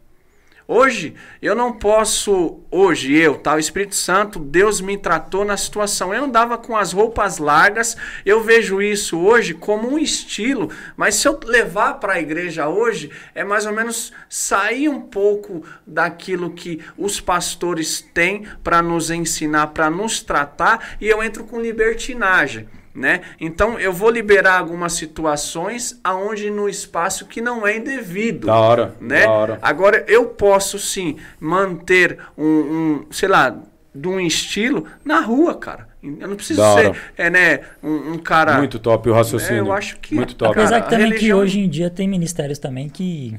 Hoje, 0.73 1.17
eu 1.43 1.57
não 1.57 1.73
posso, 1.73 2.61
hoje 2.71 3.13
eu, 3.13 3.35
tá? 3.37 3.57
O 3.57 3.59
Espírito 3.59 3.97
Santo, 3.97 4.39
Deus 4.39 4.81
me 4.81 4.97
tratou 4.97 5.45
na 5.45 5.57
situação. 5.57 6.15
Eu 6.15 6.23
andava 6.23 6.57
com 6.57 6.77
as 6.77 6.93
roupas 6.93 7.39
largas, 7.39 7.97
eu 8.25 8.41
vejo 8.41 8.81
isso 8.81 9.19
hoje 9.19 9.53
como 9.53 9.89
um 9.91 9.99
estilo, 9.99 10.71
mas 10.97 11.17
se 11.17 11.27
eu 11.27 11.41
levar 11.45 11.95
para 11.95 12.13
a 12.13 12.21
igreja 12.21 12.69
hoje, 12.69 13.11
é 13.35 13.43
mais 13.43 13.67
ou 13.67 13.73
menos 13.73 14.13
sair 14.29 14.89
um 14.89 15.01
pouco 15.01 15.65
daquilo 15.85 16.53
que 16.53 16.81
os 16.97 17.21
pastores 17.21 18.01
têm 18.01 18.47
para 18.63 18.81
nos 18.81 19.11
ensinar, 19.11 19.67
para 19.69 19.91
nos 19.91 20.23
tratar, 20.23 20.97
e 21.01 21.09
eu 21.09 21.21
entro 21.21 21.43
com 21.43 21.61
libertinagem. 21.61 22.69
Né? 22.93 23.21
Então 23.41 23.79
eu 23.79 23.93
vou 23.93 24.11
liberar 24.11 24.59
algumas 24.59 24.95
situações 24.95 26.01
aonde 26.03 26.51
no 26.51 26.69
espaço 26.69 27.25
que 27.27 27.41
não 27.41 27.65
é 27.65 27.77
indevido 27.77 28.49
Da 28.49 28.57
hora, 28.57 28.95
né? 29.01 29.23
da 29.27 29.31
hora. 29.31 29.59
Agora, 29.63 30.05
eu 30.09 30.27
posso 30.27 30.77
sim 30.79 31.17
manter 31.39 32.19
um, 32.37 32.45
um, 32.45 33.07
sei 33.13 33.29
lá, 33.29 33.57
de 33.95 34.09
um 34.09 34.19
estilo 34.19 34.87
na 35.05 35.21
rua, 35.21 35.55
cara. 35.57 35.89
Eu 36.03 36.27
não 36.29 36.35
preciso 36.35 36.61
Da 36.61 36.75
ser, 36.75 36.87
hora. 36.89 36.97
é, 37.17 37.31
né, 37.31 37.61
um, 37.83 38.13
um 38.15 38.19
cara. 38.19 38.57
Muito 38.59 38.79
top 38.79 39.09
o 39.09 39.13
raciocínio. 39.13 39.57
É, 39.59 39.61
eu 39.69 39.73
acho 39.73 39.97
que- 39.99 40.15
Muito 40.15 40.35
top. 40.35 40.55
Cara, 40.55 40.67
Apesar 40.67 40.81
que 40.81 40.87
a 40.87 40.91
também 40.91 41.07
que 41.07 41.13
religião- 41.15 41.39
hoje 41.39 41.61
em 41.61 41.69
dia 41.69 41.91
tem 41.91 42.09
ministérios 42.09 42.59
também 42.59 42.89
que 42.89 43.37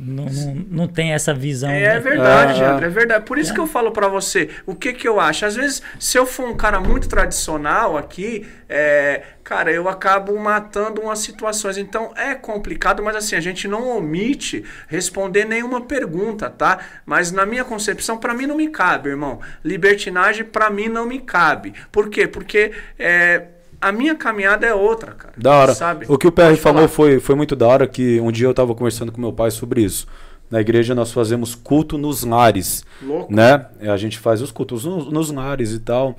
Não, 0.00 0.24
não, 0.24 0.54
não 0.68 0.88
tem 0.88 1.12
essa 1.12 1.34
visão. 1.34 1.70
É, 1.70 1.80
né? 1.80 1.96
é 1.96 2.00
verdade, 2.00 2.62
Ah, 2.62 2.74
André, 2.74 2.86
é 2.86 2.90
verdade. 2.90 3.24
Por 3.26 3.38
isso 3.38 3.52
que 3.52 3.60
eu 3.60 3.66
falo 3.66 3.92
pra 3.92 4.08
você, 4.08 4.48
o 4.64 4.74
que 4.74 4.92
que 4.92 5.06
eu 5.06 5.20
acho? 5.20 5.44
Às 5.44 5.54
vezes, 5.54 5.82
se 5.98 6.18
eu 6.18 6.26
for 6.26 6.48
um 6.48 6.56
cara 6.56 6.80
muito 6.80 7.08
tradicional 7.08 7.96
aqui, 7.96 8.46
é, 8.68 9.22
cara, 9.44 9.70
eu 9.70 9.88
acabo 9.88 10.36
matando 10.38 11.02
umas 11.02 11.18
situações. 11.18 11.76
Então, 11.76 12.12
é 12.16 12.34
complicado, 12.34 13.02
mas 13.02 13.14
assim, 13.14 13.36
a 13.36 13.40
gente 13.40 13.68
não 13.68 13.96
omite 13.96 14.64
responder 14.88 15.44
nenhuma 15.44 15.82
pergunta, 15.82 16.48
tá? 16.48 16.78
Mas 17.04 17.30
na 17.30 17.44
minha 17.44 17.64
concepção, 17.64 18.16
pra 18.16 18.34
mim 18.34 18.46
não 18.46 18.56
me 18.56 18.68
cabe, 18.68 19.10
irmão. 19.10 19.40
Libertinagem, 19.62 20.44
pra 20.44 20.70
mim, 20.70 20.88
não 20.88 21.06
me 21.06 21.20
cabe. 21.20 21.74
Por 21.92 22.08
quê? 22.08 22.26
Porque 22.26 22.72
é, 22.98 23.42
a 23.82 23.92
minha 23.92 24.14
caminhada 24.14 24.66
é 24.66 24.72
outra, 24.72 25.12
cara. 25.12 25.34
Da 25.36 25.54
hora. 25.54 25.74
Sabe? 25.74 26.06
O 26.08 26.16
que 26.16 26.26
o 26.26 26.32
PR 26.32 26.42
Pode 26.44 26.60
falou 26.60 26.76
falar. 26.80 26.88
foi, 26.88 27.20
foi 27.20 27.34
muito 27.34 27.54
da 27.56 27.66
hora 27.66 27.86
que 27.86 28.20
um 28.20 28.30
dia 28.32 28.46
eu 28.46 28.54
tava 28.54 28.74
conversando 28.74 29.10
com 29.12 29.20
meu 29.20 29.32
pai 29.32 29.50
sobre 29.50 29.82
isso. 29.82 30.06
Na 30.50 30.60
igreja 30.60 30.94
nós 30.94 31.10
fazemos 31.12 31.54
culto 31.54 31.96
nos 31.98 32.22
lares, 32.24 32.84
Louco. 33.02 33.32
né? 33.34 33.66
A 33.80 33.96
gente 33.96 34.18
faz 34.18 34.40
os 34.42 34.50
cultos 34.50 34.84
nos, 34.84 35.10
nos 35.10 35.30
lares 35.30 35.72
e 35.72 35.80
tal. 35.80 36.16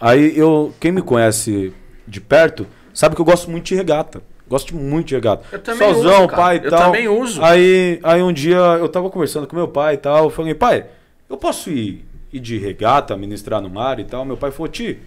Aí 0.00 0.36
eu, 0.36 0.72
quem 0.80 0.90
me 0.92 1.02
conhece 1.02 1.72
de 2.06 2.20
perto, 2.20 2.66
sabe 2.92 3.14
que 3.14 3.20
eu 3.20 3.24
gosto 3.24 3.50
muito 3.50 3.66
de 3.66 3.74
regata. 3.76 4.22
Gosto 4.48 4.74
muito 4.74 5.08
de 5.08 5.14
regata. 5.14 5.44
Eu 5.52 5.60
também 5.60 5.94
Sozão, 5.94 6.18
uso, 6.20 6.28
cara. 6.28 6.42
pai 6.42 6.56
e 6.60 6.64
Eu 6.64 6.70
tal. 6.70 6.80
também 6.86 7.08
uso. 7.08 7.40
Aí, 7.44 8.00
aí 8.02 8.20
um 8.22 8.32
dia 8.32 8.56
eu 8.56 8.88
tava 8.88 9.08
conversando 9.08 9.46
com 9.46 9.54
meu 9.54 9.68
pai 9.68 9.94
e 9.94 9.98
tal. 9.98 10.24
Eu 10.24 10.30
falei, 10.30 10.54
pai, 10.54 10.86
eu 11.28 11.36
posso 11.36 11.70
ir, 11.70 12.04
ir 12.32 12.40
de 12.40 12.58
regata, 12.58 13.16
ministrar 13.16 13.60
no 13.60 13.70
mar 13.70 14.00
e 14.00 14.04
tal? 14.04 14.24
Meu 14.24 14.36
pai 14.36 14.50
falou, 14.50 14.66
Ti, 14.66 14.98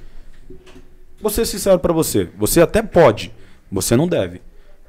vou 1.24 1.32
ser 1.32 1.46
sincero 1.46 1.80
pra 1.80 1.92
você. 1.94 2.28
Você 2.38 2.62
até 2.62 2.82
pode, 2.84 3.32
você 3.72 3.96
não 3.96 4.08
deve. 4.08 4.42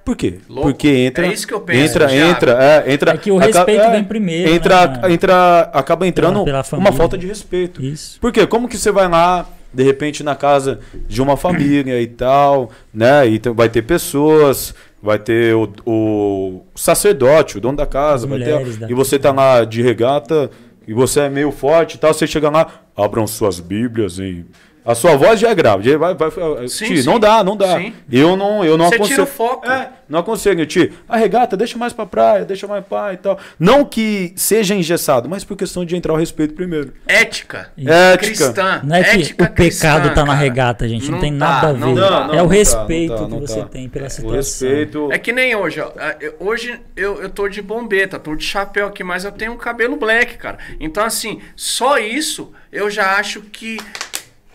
Por 0.05 0.15
quê? 0.17 0.35
Louco. 0.51 0.69
Porque 0.71 0.89
entra. 0.89 1.27
É 1.27 1.33
isso 1.33 1.47
que 1.47 1.55
eu 1.55 1.61
penso, 1.63 1.95
Entra, 1.97 2.15
entra, 2.15 2.63
é, 2.63 2.93
entra. 2.93 3.13
É 3.13 3.17
que 3.17 3.31
o 3.31 3.37
aca- 3.39 3.47
respeito 3.47 3.91
vem 3.91 4.05
primeiro, 4.05 4.53
Entra, 4.53 4.87
né? 4.87 5.13
entra, 5.13 5.61
acaba 5.73 6.07
entrando 6.07 6.45
pela 6.45 6.59
uma 6.59 6.65
família. 6.65 6.93
falta 6.93 7.17
de 7.17 7.27
respeito. 7.27 7.83
Isso. 7.83 8.21
Por 8.21 8.31
quê? 8.31 8.47
Como 8.47 8.69
que 8.69 8.77
você 8.77 8.93
vai 8.93 9.09
lá, 9.09 9.47
de 9.73 9.83
repente, 9.83 10.23
na 10.23 10.35
casa 10.37 10.81
de 11.09 11.23
uma 11.23 11.39
família 11.39 12.03
e 12.03 12.07
tal, 12.07 12.71
né? 12.93 13.27
E 13.27 13.41
vai 13.55 13.71
ter 13.71 13.81
pessoas, 13.81 14.75
vai 15.03 15.19
ter 15.19 15.55
o, 15.55 15.73
o 15.87 16.63
sacerdote, 16.75 17.57
o 17.57 17.61
dono 17.63 17.79
da 17.79 17.87
casa, 17.87 18.27
As 18.27 18.31
vai 18.31 18.41
ter, 18.41 18.77
da 18.77 18.91
e 18.91 18.93
você 18.93 19.19
tá 19.19 19.33
lá 19.33 19.65
de 19.65 19.81
regata, 19.81 20.51
e 20.87 20.93
você 20.93 21.21
é 21.21 21.29
meio 21.31 21.51
forte 21.51 21.95
e 21.95 21.99
tal, 21.99 22.13
você 22.13 22.27
chega 22.27 22.51
lá, 22.51 22.67
abram 22.95 23.27
suas 23.27 23.59
bíblias 23.59 24.19
e... 24.19 24.45
A 24.85 24.95
sua 24.95 25.17
voz 25.17 25.41
já 25.41 25.49
é 25.51 25.55
grave. 25.55 25.97
Vai, 25.97 26.15
vai, 26.15 26.31
Sim, 26.69 26.87
Ti, 26.87 27.03
sim. 27.03 27.07
não 27.09 27.19
dá, 27.19 27.43
não 27.43 27.57
dá. 27.57 27.79
Sim. 27.79 27.95
Eu 28.13 28.37
não, 28.37 28.63
eu 28.65 28.77
não 28.77 28.89
Você 28.89 28.97
aconselho. 28.97 29.17
tira 29.17 29.23
o 29.23 29.27
foco. 29.27 29.67
É, 29.71 29.89
não 30.09 30.19
aconselho, 30.21 30.67
Ti. 30.67 30.93
A 31.09 31.17
regata, 31.17 31.57
deixa 31.57 31.79
mais 31.79 31.93
pra 31.95 32.05
praia, 32.05 32.45
deixa 32.45 32.67
mais 32.67 32.85
pra 32.85 33.15
e 33.15 33.17
tal. 33.17 33.39
Não 33.59 33.85
que 33.85 34.33
seja 34.37 34.75
engessado, 34.75 35.29
mas 35.29 35.43
por 35.43 35.57
questão 35.57 35.85
de 35.85 35.97
entrar 35.97 36.13
o 36.13 36.17
respeito 36.17 36.53
primeiro. 36.55 36.93
Ética. 37.09 37.71
Ética. 37.79 38.19
Cristã. 38.19 38.81
Não 38.85 38.97
é 38.97 39.03
que 39.05 39.11
Ética 39.21 39.45
o 39.45 39.47
pecado 39.49 39.55
cristã, 39.55 40.15
tá 40.15 40.25
na 40.25 40.35
regata, 40.35 40.87
gente. 40.87 41.07
Não, 41.07 41.13
Não 41.13 41.21
tem 41.21 41.33
tá, 41.33 41.39
nada 41.39 41.69
a 41.69 41.73
ver. 41.73 41.79
não 41.81 41.95
Não, 41.95 42.27
não, 42.29 42.35
é 42.35 42.43
o 42.43 42.49
tá, 42.49 42.55
respeito 42.55 43.13
não 43.13 43.19
tá, 43.19 43.25
que 43.25 43.31
não 43.33 43.41
você 43.41 43.61
tá. 43.61 43.67
tem 43.67 43.89
pela 43.89 44.07
O 44.07 44.11
situação. 44.11 44.37
respeito. 44.37 45.09
É 45.13 45.19
que 45.19 45.33
nem 45.33 45.57
hoje, 45.57 45.81
ó. 45.81 45.91
Ah, 45.99 46.15
Hoje 46.39 46.79
eu, 46.95 47.23
eu 47.23 47.31
tô 47.31 47.49
de 47.49 47.63
bombeta, 47.63 48.19
tô 48.19 48.35
de 48.35 48.45
chapéu 48.45 48.87
aqui, 48.89 49.03
mas 49.03 49.25
eu 49.25 49.33
tenho 49.33 49.53
um 49.53 49.57
cabelo 49.57 49.97
black, 49.97 50.37
cara. 50.37 50.59
Então, 50.79 51.03
assim, 51.05 51.41
só 51.57 51.97
isso 51.99 52.53
eu 52.71 52.91
já 52.91 53.17
acho 53.17 53.41
que, 53.41 53.79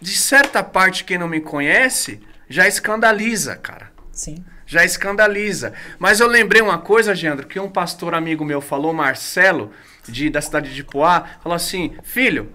de 0.02 0.16
certa 0.16 0.64
parte, 0.64 1.04
quem 1.04 1.18
não 1.18 1.28
me 1.28 1.42
conhece, 1.42 2.20
já 2.48 2.68
escandaliza, 2.68 3.56
cara. 3.56 3.92
Sim. 4.12 4.44
Já 4.66 4.84
escandaliza. 4.84 5.74
Mas 5.98 6.20
eu 6.20 6.28
lembrei 6.28 6.62
uma 6.62 6.78
coisa, 6.78 7.16
Gendro, 7.16 7.48
que 7.48 7.60
um 7.60 7.70
pastor 7.70 8.14
amigo 8.14 8.46
meu 8.46 8.62
falou, 8.62 8.94
Marcelo, 8.94 9.72
de, 10.08 10.30
da 10.30 10.42
cidade 10.42 10.74
de 10.74 10.84
Poá, 10.84 11.26
falou 11.42 11.56
assim: 11.56 11.96
Filho, 12.04 12.52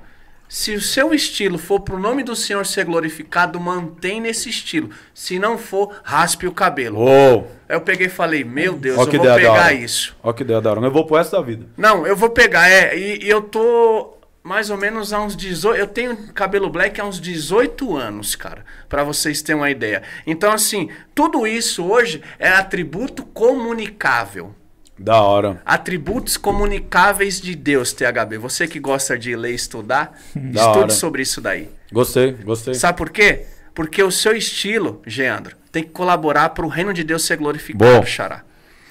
se 0.49 0.73
o 0.73 0.81
seu 0.81 1.13
estilo 1.13 1.59
for 1.59 1.81
pro 1.81 1.99
nome 1.99 2.23
do 2.23 2.37
Senhor 2.37 2.65
ser 2.65 2.85
glorificado, 2.85 3.59
mantém 3.59 4.21
nesse 4.21 4.49
estilo. 4.49 4.91
Se 5.13 5.39
não 5.39 5.59
for, 5.59 6.01
raspe 6.05 6.47
o 6.47 6.53
cabelo. 6.53 7.01
Uou! 7.01 7.51
Aí 7.69 7.75
eu 7.75 7.81
peguei 7.81 8.07
e 8.07 8.11
falei, 8.11 8.45
meu 8.45 8.75
Deus, 8.75 8.99
Ó 8.99 9.03
eu 9.03 9.07
que 9.09 9.19
vou 9.19 9.35
pegar 9.35 9.73
isso. 9.73 10.17
Ó 10.23 10.33
que 10.33 10.43
ideia 10.45 10.61
da 10.61 10.71
hora. 10.71 10.81
Eu 10.81 10.93
vou 10.93 11.07
pro 11.07 11.17
resto 11.17 11.33
da 11.33 11.43
vida. 11.43 11.67
Não, 11.77 12.07
eu 12.07 12.15
vou 12.15 12.31
pegar, 12.31 12.69
é, 12.69 12.97
e, 12.97 13.25
e 13.25 13.29
eu 13.29 13.43
tô 13.43 14.14
mais 14.45 14.69
ou 14.69 14.77
menos 14.77 15.13
há 15.13 15.21
uns 15.23 15.35
18, 15.35 15.79
eu 15.81 15.87
tenho 15.87 16.17
cabelo 16.35 16.69
black 16.69 17.01
há 17.01 17.05
uns 17.05 17.19
18 17.19 17.97
anos, 17.97 18.37
cara, 18.37 18.63
Pra 18.89 19.03
vocês 19.03 19.41
terem 19.41 19.61
uma 19.61 19.71
ideia. 19.71 20.03
Então 20.27 20.53
assim, 20.53 20.91
tudo 21.15 21.47
isso 21.47 21.83
hoje 21.85 22.23
é 22.39 22.49
atributo 22.51 23.25
comunicável. 23.25 24.55
Da 24.97 25.21
hora. 25.21 25.61
Atributos 25.65 26.37
comunicáveis 26.37 27.41
de 27.41 27.57
Deus, 27.57 27.93
THB. 27.93 28.39
Você 28.39 28.69
que 28.69 28.79
gosta 28.79 29.19
de 29.19 29.35
ler 29.35 29.51
e 29.51 29.55
estudar, 29.55 30.13
Da 30.37 30.61
estude 30.61 30.79
hora. 30.79 30.91
sobre 30.91 31.23
isso 31.23 31.41
daí. 31.41 31.69
Gostei, 31.91 32.31
gostei. 32.33 32.75
Sabe 32.75 32.97
por 32.99 33.11
quê? 33.11 33.47
Porque 33.75 34.03
o 34.03 34.11
seu 34.11 34.37
estilo, 34.37 35.03
Geandro, 35.05 35.57
tem 35.73 35.83
que 35.83 35.91
colaborar 35.91 36.51
para 36.51 36.65
o 36.65 36.69
reino 36.69 36.93
de 36.95 37.03
Deus 37.03 37.25
ser 37.27 37.37
glorificado, 37.39 37.85
Bom. 38.01 38.07
Xará. 38.07 38.45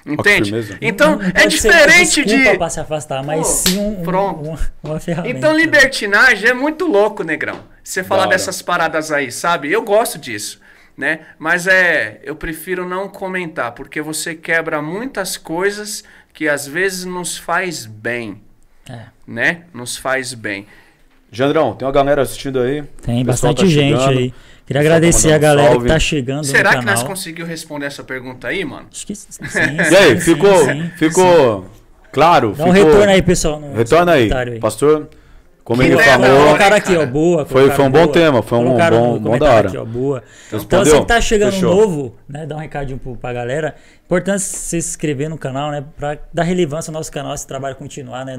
Entende? 0.06 0.78
Então, 0.82 1.16
Não 1.18 1.26
é 1.34 1.48
diferente 1.48 2.26
de. 2.26 2.58
pra 2.58 2.70
se 2.70 2.80
afastar, 2.80 3.24
mas 3.24 3.40
Pô, 3.40 3.44
sim 3.46 3.78
um, 3.80 4.00
um- 4.02 4.04
pronto. 4.04 4.42
uma, 4.50 4.60
uma 4.84 5.00
ferramenta. 5.00 5.38
Então, 5.38 5.56
libertinagem 5.56 6.50
é 6.50 6.54
muito 6.54 6.86
louco, 6.86 7.24
negrão. 7.24 7.62
Você 7.84 8.04
falar 8.04 8.26
dessas 8.28 8.62
paradas 8.62 9.12
aí, 9.12 9.32
sabe? 9.32 9.72
Eu 9.72 9.82
gosto 9.82 10.18
disso, 10.18 10.60
né? 10.98 11.22
Mas 11.40 11.68
é, 11.68 12.20
eu 12.24 12.36
prefiro 12.36 12.88
não 12.88 13.08
comentar, 13.08 13.72
porque 13.74 14.02
você 14.02 14.36
quebra 14.36 14.82
muitas 14.82 15.38
coisas 15.38 16.04
que 16.34 16.50
às 16.50 16.68
vezes 16.68 17.06
nos 17.06 17.38
faz 17.38 17.86
bem, 17.86 18.42
É, 18.90 19.04
né? 19.28 19.62
Nos 19.74 19.96
faz 19.96 20.34
bem. 20.34 20.66
Jandrão, 21.32 21.74
tem 21.76 21.86
uma 21.88 21.92
galera 21.94 22.22
assistindo 22.22 22.60
aí. 22.60 22.84
tem 23.02 23.24
bastante 23.24 23.62
tá 23.62 23.66
gente 23.66 23.98
chegando. 23.98 24.10
aí. 24.20 24.34
Queria 24.66 24.82
pessoal 24.82 24.92
tá 24.92 24.96
agradecer 24.98 25.34
a 25.34 25.38
galera 25.38 25.70
salve. 25.72 25.86
que 25.88 25.94
tá 25.94 26.00
chegando 26.00 26.44
Será 26.46 26.72
no 26.72 26.78
que 26.80 26.86
canal. 26.86 26.96
nós 26.96 27.04
conseguimos 27.04 27.50
responder 27.50 27.86
essa 27.88 28.04
pergunta 28.04 28.48
aí, 28.48 28.64
mano? 28.64 28.88
Acho 28.92 29.06
que 29.08 29.16
sim. 29.16 29.28
sim, 29.46 29.60
E 29.92 29.96
aí, 29.96 30.20
sim, 30.22 30.34
ficou, 30.34 30.58
sim, 30.66 30.92
ficou 30.98 31.66
claro? 32.12 32.54
Dá 32.58 32.64
um 32.66 32.74
ficou... 32.74 32.90
retorno 32.92 33.12
aí, 33.12 33.22
pessoal. 33.22 33.60
No 33.60 33.74
Retorna 33.76 34.12
aí. 34.14 34.22
comentário 34.30 34.60
Pastor, 34.60 35.10
como 35.66 35.82
Que 35.82 35.88
ele 35.90 35.98
falou, 36.02 36.28
hein, 36.28 36.56
aqui, 36.78 36.92
ó, 36.94 36.96
cara? 37.00 37.06
boa. 37.06 37.46
Foi- 37.46 37.70
foi 37.72 37.86
um 37.86 37.90
bom 37.92 38.04
boa. 38.04 38.14
tema, 38.14 38.42
foi 38.42 38.58
um 38.58 38.64
bom- 38.78 39.20
bom 39.20 39.38
da 39.38 39.52
hora. 39.54 39.68
Aqui, 39.70 39.78
ó, 39.78 39.86
boa. 39.86 40.24
Então 40.52 40.84
você 40.86 41.00
que 41.00 41.06
tá 41.08 41.22
chegando 41.22 41.54
Fechou. 41.54 41.74
novo, 41.76 42.16
né, 42.28 42.46
dá 42.46 42.56
um 42.56 42.60
recadinho 42.60 43.00
pro, 43.00 43.16
pra 43.16 43.32
galera. 43.34 43.76
Importante 44.06 44.42
você 44.42 44.82
se 44.82 44.90
inscrever 44.90 45.30
no 45.30 45.38
canal, 45.38 45.72
né, 45.72 45.84
pra 45.98 46.18
dar 46.34 46.44
relevância 46.44 46.90
ao 46.90 46.94
nosso 46.94 47.12
canal, 47.12 47.34
esse 47.34 47.48
trabalho 47.48 47.76
continuar, 47.76 48.26
né. 48.26 48.38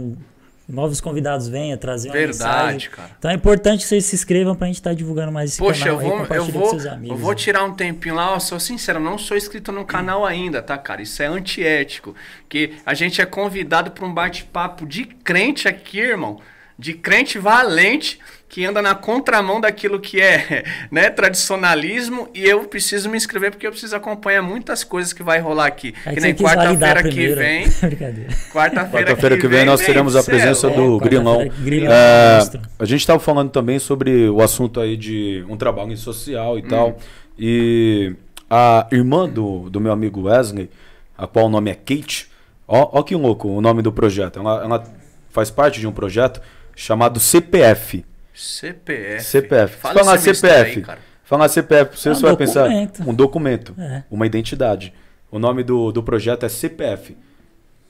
Novos 0.66 0.98
convidados 1.00 1.46
venham 1.46 1.76
trazer 1.76 2.08
uma 2.08 2.14
Verdade, 2.14 2.38
mensagem. 2.74 2.90
cara. 2.90 3.10
Então 3.18 3.30
é 3.30 3.34
importante 3.34 3.80
que 3.80 3.86
vocês 3.86 4.04
se 4.06 4.14
inscrevam 4.14 4.54
pra 4.54 4.66
gente 4.66 4.76
estar 4.76 4.94
divulgando 4.94 5.30
mais 5.30 5.50
esse 5.50 5.58
Poxa, 5.58 5.88
eu 5.88 5.98
canal 5.98 6.12
aí, 6.20 6.26
vou, 6.26 6.36
eu 6.36 6.44
vou, 6.46 6.70
seus 6.70 6.86
amigos. 6.86 7.10
eu 7.10 7.22
vou 7.22 7.30
né. 7.32 7.36
tirar 7.36 7.64
um 7.64 7.74
tempinho 7.74 8.14
lá, 8.14 8.32
ó, 8.34 8.38
sou 8.38 8.58
sincero, 8.58 8.98
não 8.98 9.18
sou 9.18 9.36
inscrito 9.36 9.70
no 9.70 9.84
canal 9.84 10.24
ainda, 10.24 10.62
tá, 10.62 10.78
cara? 10.78 11.02
Isso 11.02 11.22
é 11.22 11.26
antiético. 11.26 12.14
Que 12.48 12.74
a 12.86 12.94
gente 12.94 13.20
é 13.20 13.26
convidado 13.26 13.90
para 13.90 14.06
um 14.06 14.14
bate-papo 14.14 14.86
de 14.86 15.04
crente 15.04 15.68
aqui, 15.68 15.98
irmão. 16.00 16.40
De 16.78 16.94
crente 16.94 17.38
valente 17.38 18.18
que 18.54 18.64
anda 18.64 18.80
na 18.80 18.94
contramão 18.94 19.60
daquilo 19.60 19.98
que 19.98 20.20
é, 20.20 20.62
né, 20.88 21.10
tradicionalismo 21.10 22.28
e 22.32 22.44
eu 22.44 22.62
preciso 22.68 23.10
me 23.10 23.16
inscrever 23.16 23.50
porque 23.50 23.66
eu 23.66 23.72
preciso 23.72 23.96
acompanhar 23.96 24.42
muitas 24.42 24.84
coisas 24.84 25.12
que 25.12 25.24
vai 25.24 25.40
rolar 25.40 25.66
aqui. 25.66 25.92
É 26.06 26.14
que 26.14 26.20
você 26.20 26.26
nem 26.28 26.34
quarta-feira 26.38 27.02
que 27.02 27.34
vem, 27.34 27.66
Brincadeira. 27.82 28.30
quarta-feira 28.52 29.06
Quarta-feira 29.08 29.38
que 29.38 29.48
vem 29.48 29.64
nós 29.64 29.80
teremos 29.80 30.14
a 30.14 30.22
cê 30.22 30.30
é 30.30 30.34
presença 30.36 30.70
do. 30.70 31.00
Grilão. 31.00 31.50
Grilão, 31.64 31.92
É, 31.92 32.38
a 32.78 32.84
gente 32.84 33.00
estava 33.00 33.18
falando 33.18 33.50
também 33.50 33.80
sobre 33.80 34.28
o 34.28 34.40
assunto 34.40 34.78
aí 34.78 34.96
de 34.96 35.44
um 35.48 35.56
trabalho 35.56 35.96
social 35.96 36.56
e 36.56 36.62
tal. 36.62 36.96
E 37.36 38.14
a 38.48 38.86
irmã 38.92 39.28
do, 39.28 39.68
do 39.68 39.80
meu 39.80 39.90
amigo 39.90 40.28
Wesley, 40.28 40.70
a 41.18 41.26
qual 41.26 41.46
o 41.46 41.48
nome 41.48 41.72
é 41.72 41.74
Kate, 41.74 42.30
ó, 42.68 43.00
ó 43.00 43.02
que 43.02 43.16
louco 43.16 43.48
o 43.48 43.60
nome 43.60 43.82
do 43.82 43.90
projeto. 43.90 44.38
Ela, 44.38 44.62
ela 44.62 44.84
faz 45.28 45.50
parte 45.50 45.80
de 45.80 45.88
um 45.88 45.92
projeto 45.92 46.40
chamado 46.76 47.18
CPF. 47.18 48.04
CPF. 48.34 49.24
CPF. 49.24 49.76
Fala 49.78 49.94
Falar 50.04 50.18
CPF. 50.18 50.70
aí, 50.78 50.82
cara. 50.82 50.98
Falar 51.22 51.48
CPF, 51.48 51.96
você 51.98 52.08
É 52.10 52.12
um 52.12 52.14
só 52.16 52.26
vai 52.26 52.36
pensar 52.36 52.62
documento. 52.64 53.10
um 53.10 53.14
documento, 53.14 53.74
É. 53.78 54.02
uma 54.10 54.26
identidade. 54.26 54.92
O 55.30 55.38
nome 55.38 55.62
do, 55.62 55.90
do 55.90 56.02
projeto 56.02 56.44
é 56.44 56.48
CPF. 56.48 57.16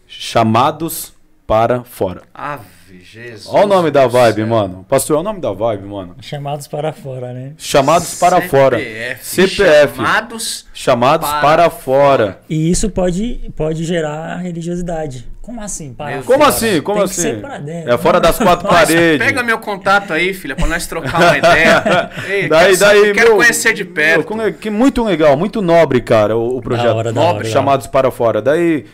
Chamados 0.06 1.12
para 1.46 1.82
fora. 1.84 2.22
Ave 2.94 3.04
Jesus. 3.04 3.46
Olha 3.52 3.64
o 3.64 3.68
nome 3.68 3.90
da 3.90 4.06
vibe, 4.06 4.36
céu. 4.36 4.46
mano. 4.46 4.86
Pastor, 4.88 5.16
olha 5.16 5.20
o 5.20 5.24
nome 5.24 5.40
da 5.40 5.52
vibe, 5.52 5.84
mano. 5.86 6.16
Chamados 6.20 6.66
para 6.66 6.92
fora, 6.92 7.32
né? 7.32 7.52
Chamados 7.58 8.14
para 8.18 8.40
fora. 8.42 8.78
CPF. 9.20 9.96
Chamados 9.96 10.66
Chamados 10.72 11.28
para 11.28 11.40
para, 11.40 11.70
fora. 11.70 12.40
E 12.48 12.70
isso 12.70 12.88
pode, 12.90 13.50
pode 13.56 13.84
gerar 13.84 14.36
religiosidade. 14.38 15.26
Como 15.42 15.60
assim? 15.60 15.92
Para 15.92 16.22
fora? 16.22 16.24
Como 16.38 16.44
assim? 16.48 16.80
Como 16.80 16.98
Tem 17.00 17.04
que 17.06 17.10
assim? 17.12 17.22
ser 17.22 17.40
pra 17.40 17.58
dentro. 17.58 17.92
É 17.92 17.98
fora 17.98 18.18
das 18.18 18.38
quatro 18.38 18.64
Nossa, 18.66 18.86
paredes. 18.86 19.26
Pega 19.26 19.42
meu 19.42 19.58
contato 19.58 20.12
aí, 20.12 20.32
filha, 20.32 20.56
pra 20.56 20.66
nós 20.66 20.86
trocar 20.86 21.20
uma 21.20 21.36
ideia. 21.38 22.10
Ei, 22.26 22.48
daí, 22.48 22.66
quero, 22.68 22.78
daí, 22.78 23.12
quero 23.12 23.28
meu, 23.28 23.36
conhecer 23.36 23.74
de 23.74 23.84
perto. 23.84 24.34
meu, 24.34 24.46
é- 24.46 24.52
que 24.52 24.70
muito 24.70 25.04
legal, 25.04 25.36
muito 25.36 25.60
nobre, 25.60 26.00
cara, 26.00 26.34
o, 26.36 26.56
o 26.56 26.62
projeto. 26.62 26.94
hora, 26.96 27.12
da 27.12 27.20
nobre, 27.20 27.34
hora, 27.36 27.44
da 27.44 27.50
chamados 27.50 27.86
para 27.86 28.10
fora. 28.10 28.40
Daí, 28.40 28.86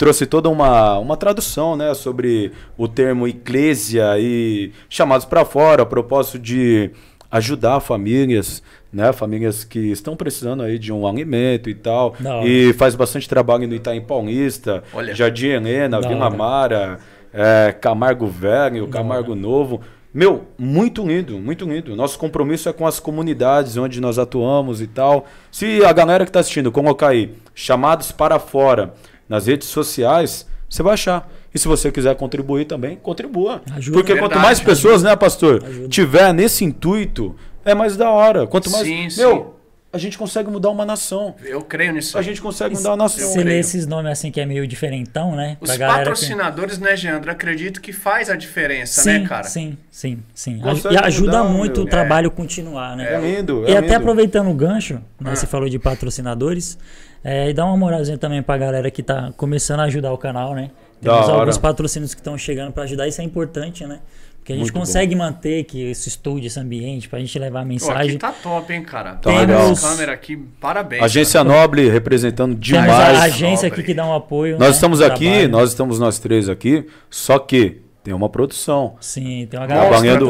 trouxe 0.00 0.24
toda 0.24 0.48
uma, 0.48 0.98
uma 0.98 1.14
tradução, 1.14 1.76
né, 1.76 1.92
sobre 1.92 2.52
o 2.78 2.88
termo 2.88 3.28
eclésia 3.28 4.18
e 4.18 4.72
chamados 4.88 5.26
para 5.26 5.44
fora, 5.44 5.82
a 5.82 5.86
propósito 5.86 6.38
de 6.38 6.90
ajudar 7.30 7.80
famílias, 7.80 8.62
né, 8.90 9.12
famílias 9.12 9.62
que 9.62 9.92
estão 9.92 10.16
precisando 10.16 10.62
aí 10.62 10.78
de 10.78 10.90
um 10.90 11.06
alimento 11.06 11.68
e 11.68 11.74
tal. 11.74 12.16
Hora. 12.24 12.48
E 12.48 12.72
faz 12.72 12.94
bastante 12.94 13.28
trabalho 13.28 13.68
no 13.68 13.74
Itaim 13.74 14.00
Paulista, 14.00 14.82
Olha. 14.94 15.14
Jardim 15.14 15.48
Helena, 15.48 16.00
Vila. 16.00 16.30
Mara, 16.30 16.98
é, 17.30 17.70
Camargo 17.78 18.26
Velho, 18.26 18.88
Camargo 18.88 19.34
Novo. 19.34 19.82
Meu, 20.14 20.46
muito 20.58 21.06
lindo, 21.06 21.38
muito 21.38 21.66
lindo. 21.66 21.94
Nosso 21.94 22.18
compromisso 22.18 22.70
é 22.70 22.72
com 22.72 22.86
as 22.86 22.98
comunidades 22.98 23.76
onde 23.76 24.00
nós 24.00 24.18
atuamos 24.18 24.80
e 24.80 24.86
tal. 24.86 25.26
Se 25.52 25.84
a 25.84 25.92
galera 25.92 26.24
que 26.24 26.30
está 26.30 26.40
assistindo 26.40 26.72
colocar 26.72 27.08
aí 27.08 27.34
chamados 27.54 28.10
para 28.10 28.38
fora 28.38 28.94
nas 29.30 29.46
redes 29.46 29.68
sociais, 29.68 30.46
você 30.68 30.82
vai 30.82 30.92
achar. 30.94 31.26
E 31.54 31.58
se 31.58 31.66
você 31.66 31.90
quiser 31.90 32.14
contribuir 32.16 32.66
também, 32.66 32.96
contribua. 32.96 33.62
Ajuda. 33.74 33.96
Porque 33.96 34.12
Verdade, 34.12 34.32
quanto 34.34 34.42
mais 34.42 34.58
ajuda. 34.58 34.70
pessoas, 34.74 35.02
né, 35.02 35.16
pastor, 35.16 35.64
Ajuda. 35.64 35.88
tiver 35.88 36.34
nesse 36.34 36.64
intuito, 36.64 37.34
é 37.64 37.74
mais 37.74 37.96
da 37.96 38.10
hora. 38.10 38.46
Quanto 38.46 38.70
mais. 38.70 38.86
Sim, 38.86 39.08
meu, 39.20 39.36
sim. 39.36 39.44
a 39.92 39.98
gente 39.98 40.16
consegue 40.16 40.48
mudar 40.48 40.70
uma 40.70 40.84
nação. 40.86 41.34
Eu 41.44 41.60
creio 41.62 41.92
nisso. 41.92 42.16
A 42.16 42.22
gente 42.22 42.40
consegue 42.40 42.74
E 42.74 42.76
mudar 42.76 42.90
uma 42.90 42.98
nação. 42.98 43.26
Você 43.28 43.42
lê 43.42 43.58
esses 43.58 43.84
nomes 43.84 44.12
assim 44.12 44.30
que 44.30 44.40
é 44.40 44.46
meio 44.46 44.64
diferentão, 44.64 45.34
né? 45.34 45.56
Os 45.60 45.68
Pra 45.68 45.76
galera 45.76 45.98
que- 46.04 46.10
patrocinadores, 46.10 46.78
né, 46.78 46.96
Geandro? 46.96 47.32
Acredito 47.32 47.80
que 47.80 47.92
faz 47.92 48.30
a 48.30 48.36
diferença, 48.36 49.02
Sim, 49.02 49.18
né, 49.18 49.26
cara? 49.28 49.42
sim, 49.44 49.76
sim, 49.90 50.18
sim. 50.32 50.58
Consegue 50.60 50.94
e 50.94 50.98
ajuda 50.98 51.38
mudar, 51.42 51.50
muito 51.52 51.78
meu. 51.80 51.86
o 51.86 51.90
trabalho 51.90 52.30
continuar, 52.30 52.96
né? 52.96 53.12
É 53.12 53.20
lindo. 53.20 53.64
E 53.66 53.72
é 53.72 53.76
até 53.78 53.88
lindo. 53.88 53.96
aproveitando 53.96 54.48
o 54.50 54.54
gancho, 54.54 54.94
né, 55.20 55.32
Ah. 55.32 55.34
você 55.34 55.48
falou 55.48 55.68
de 55.68 55.80
patrocinadores, 55.80 56.78
é, 57.22 57.50
e 57.50 57.52
dá 57.54 57.64
uma 57.64 57.76
moralzinha 57.76 58.16
também 58.18 58.42
pra 58.42 58.56
galera 58.56 58.90
que 58.90 59.02
tá 59.02 59.32
começando 59.36 59.80
a 59.80 59.84
ajudar 59.84 60.12
o 60.12 60.18
canal, 60.18 60.54
né? 60.54 60.70
Da 61.02 61.12
Temos 61.14 61.28
hora. 61.28 61.40
alguns 61.40 61.58
patrocínios 61.58 62.14
que 62.14 62.20
estão 62.20 62.36
chegando 62.36 62.72
pra 62.72 62.84
ajudar, 62.84 63.08
isso 63.08 63.20
é 63.20 63.24
importante, 63.24 63.86
né? 63.86 64.00
Porque 64.38 64.52
a 64.54 64.56
gente 64.56 64.64
Muito 64.64 64.74
bom. 64.74 64.80
consegue 64.80 65.14
manter 65.14 65.64
que 65.64 65.90
esse 65.90 66.08
estúdio, 66.08 66.46
esse 66.46 66.58
ambiente, 66.58 67.08
pra 67.10 67.18
gente 67.18 67.38
levar 67.38 67.60
a 67.60 67.62
Pô, 67.62 67.68
mensagem. 67.68 68.10
aqui 68.12 68.18
tá 68.18 68.32
top, 68.32 68.72
hein, 68.72 68.82
cara? 68.82 69.12
Tá 69.12 69.30
Tem 69.30 69.38
legal. 69.38 69.70
as 69.70 69.80
câmeras 69.82 70.14
aqui, 70.14 70.36
parabéns. 70.58 71.02
Agência 71.02 71.44
Nobre 71.44 71.90
representando 71.90 72.52
Temos 72.54 72.66
demais. 72.66 72.90
a 73.18 73.22
agência 73.24 73.68
Nobre. 73.68 73.80
aqui 73.80 73.82
que 73.82 73.94
dá 73.94 74.06
um 74.06 74.14
apoio. 74.14 74.58
Nós 74.58 74.68
né, 74.68 74.74
estamos 74.74 75.02
aqui, 75.02 75.26
trabalho. 75.26 75.48
nós 75.50 75.68
estamos 75.70 75.98
nós 75.98 76.18
três 76.18 76.48
aqui, 76.48 76.86
só 77.10 77.38
que 77.38 77.82
tem 78.02 78.14
uma 78.14 78.30
produção. 78.30 78.96
Sim, 78.98 79.46
tem 79.50 79.60
uma 79.60 79.66
galera 79.66 79.88
Trabalhando 79.90 80.24
hein, 80.24 80.28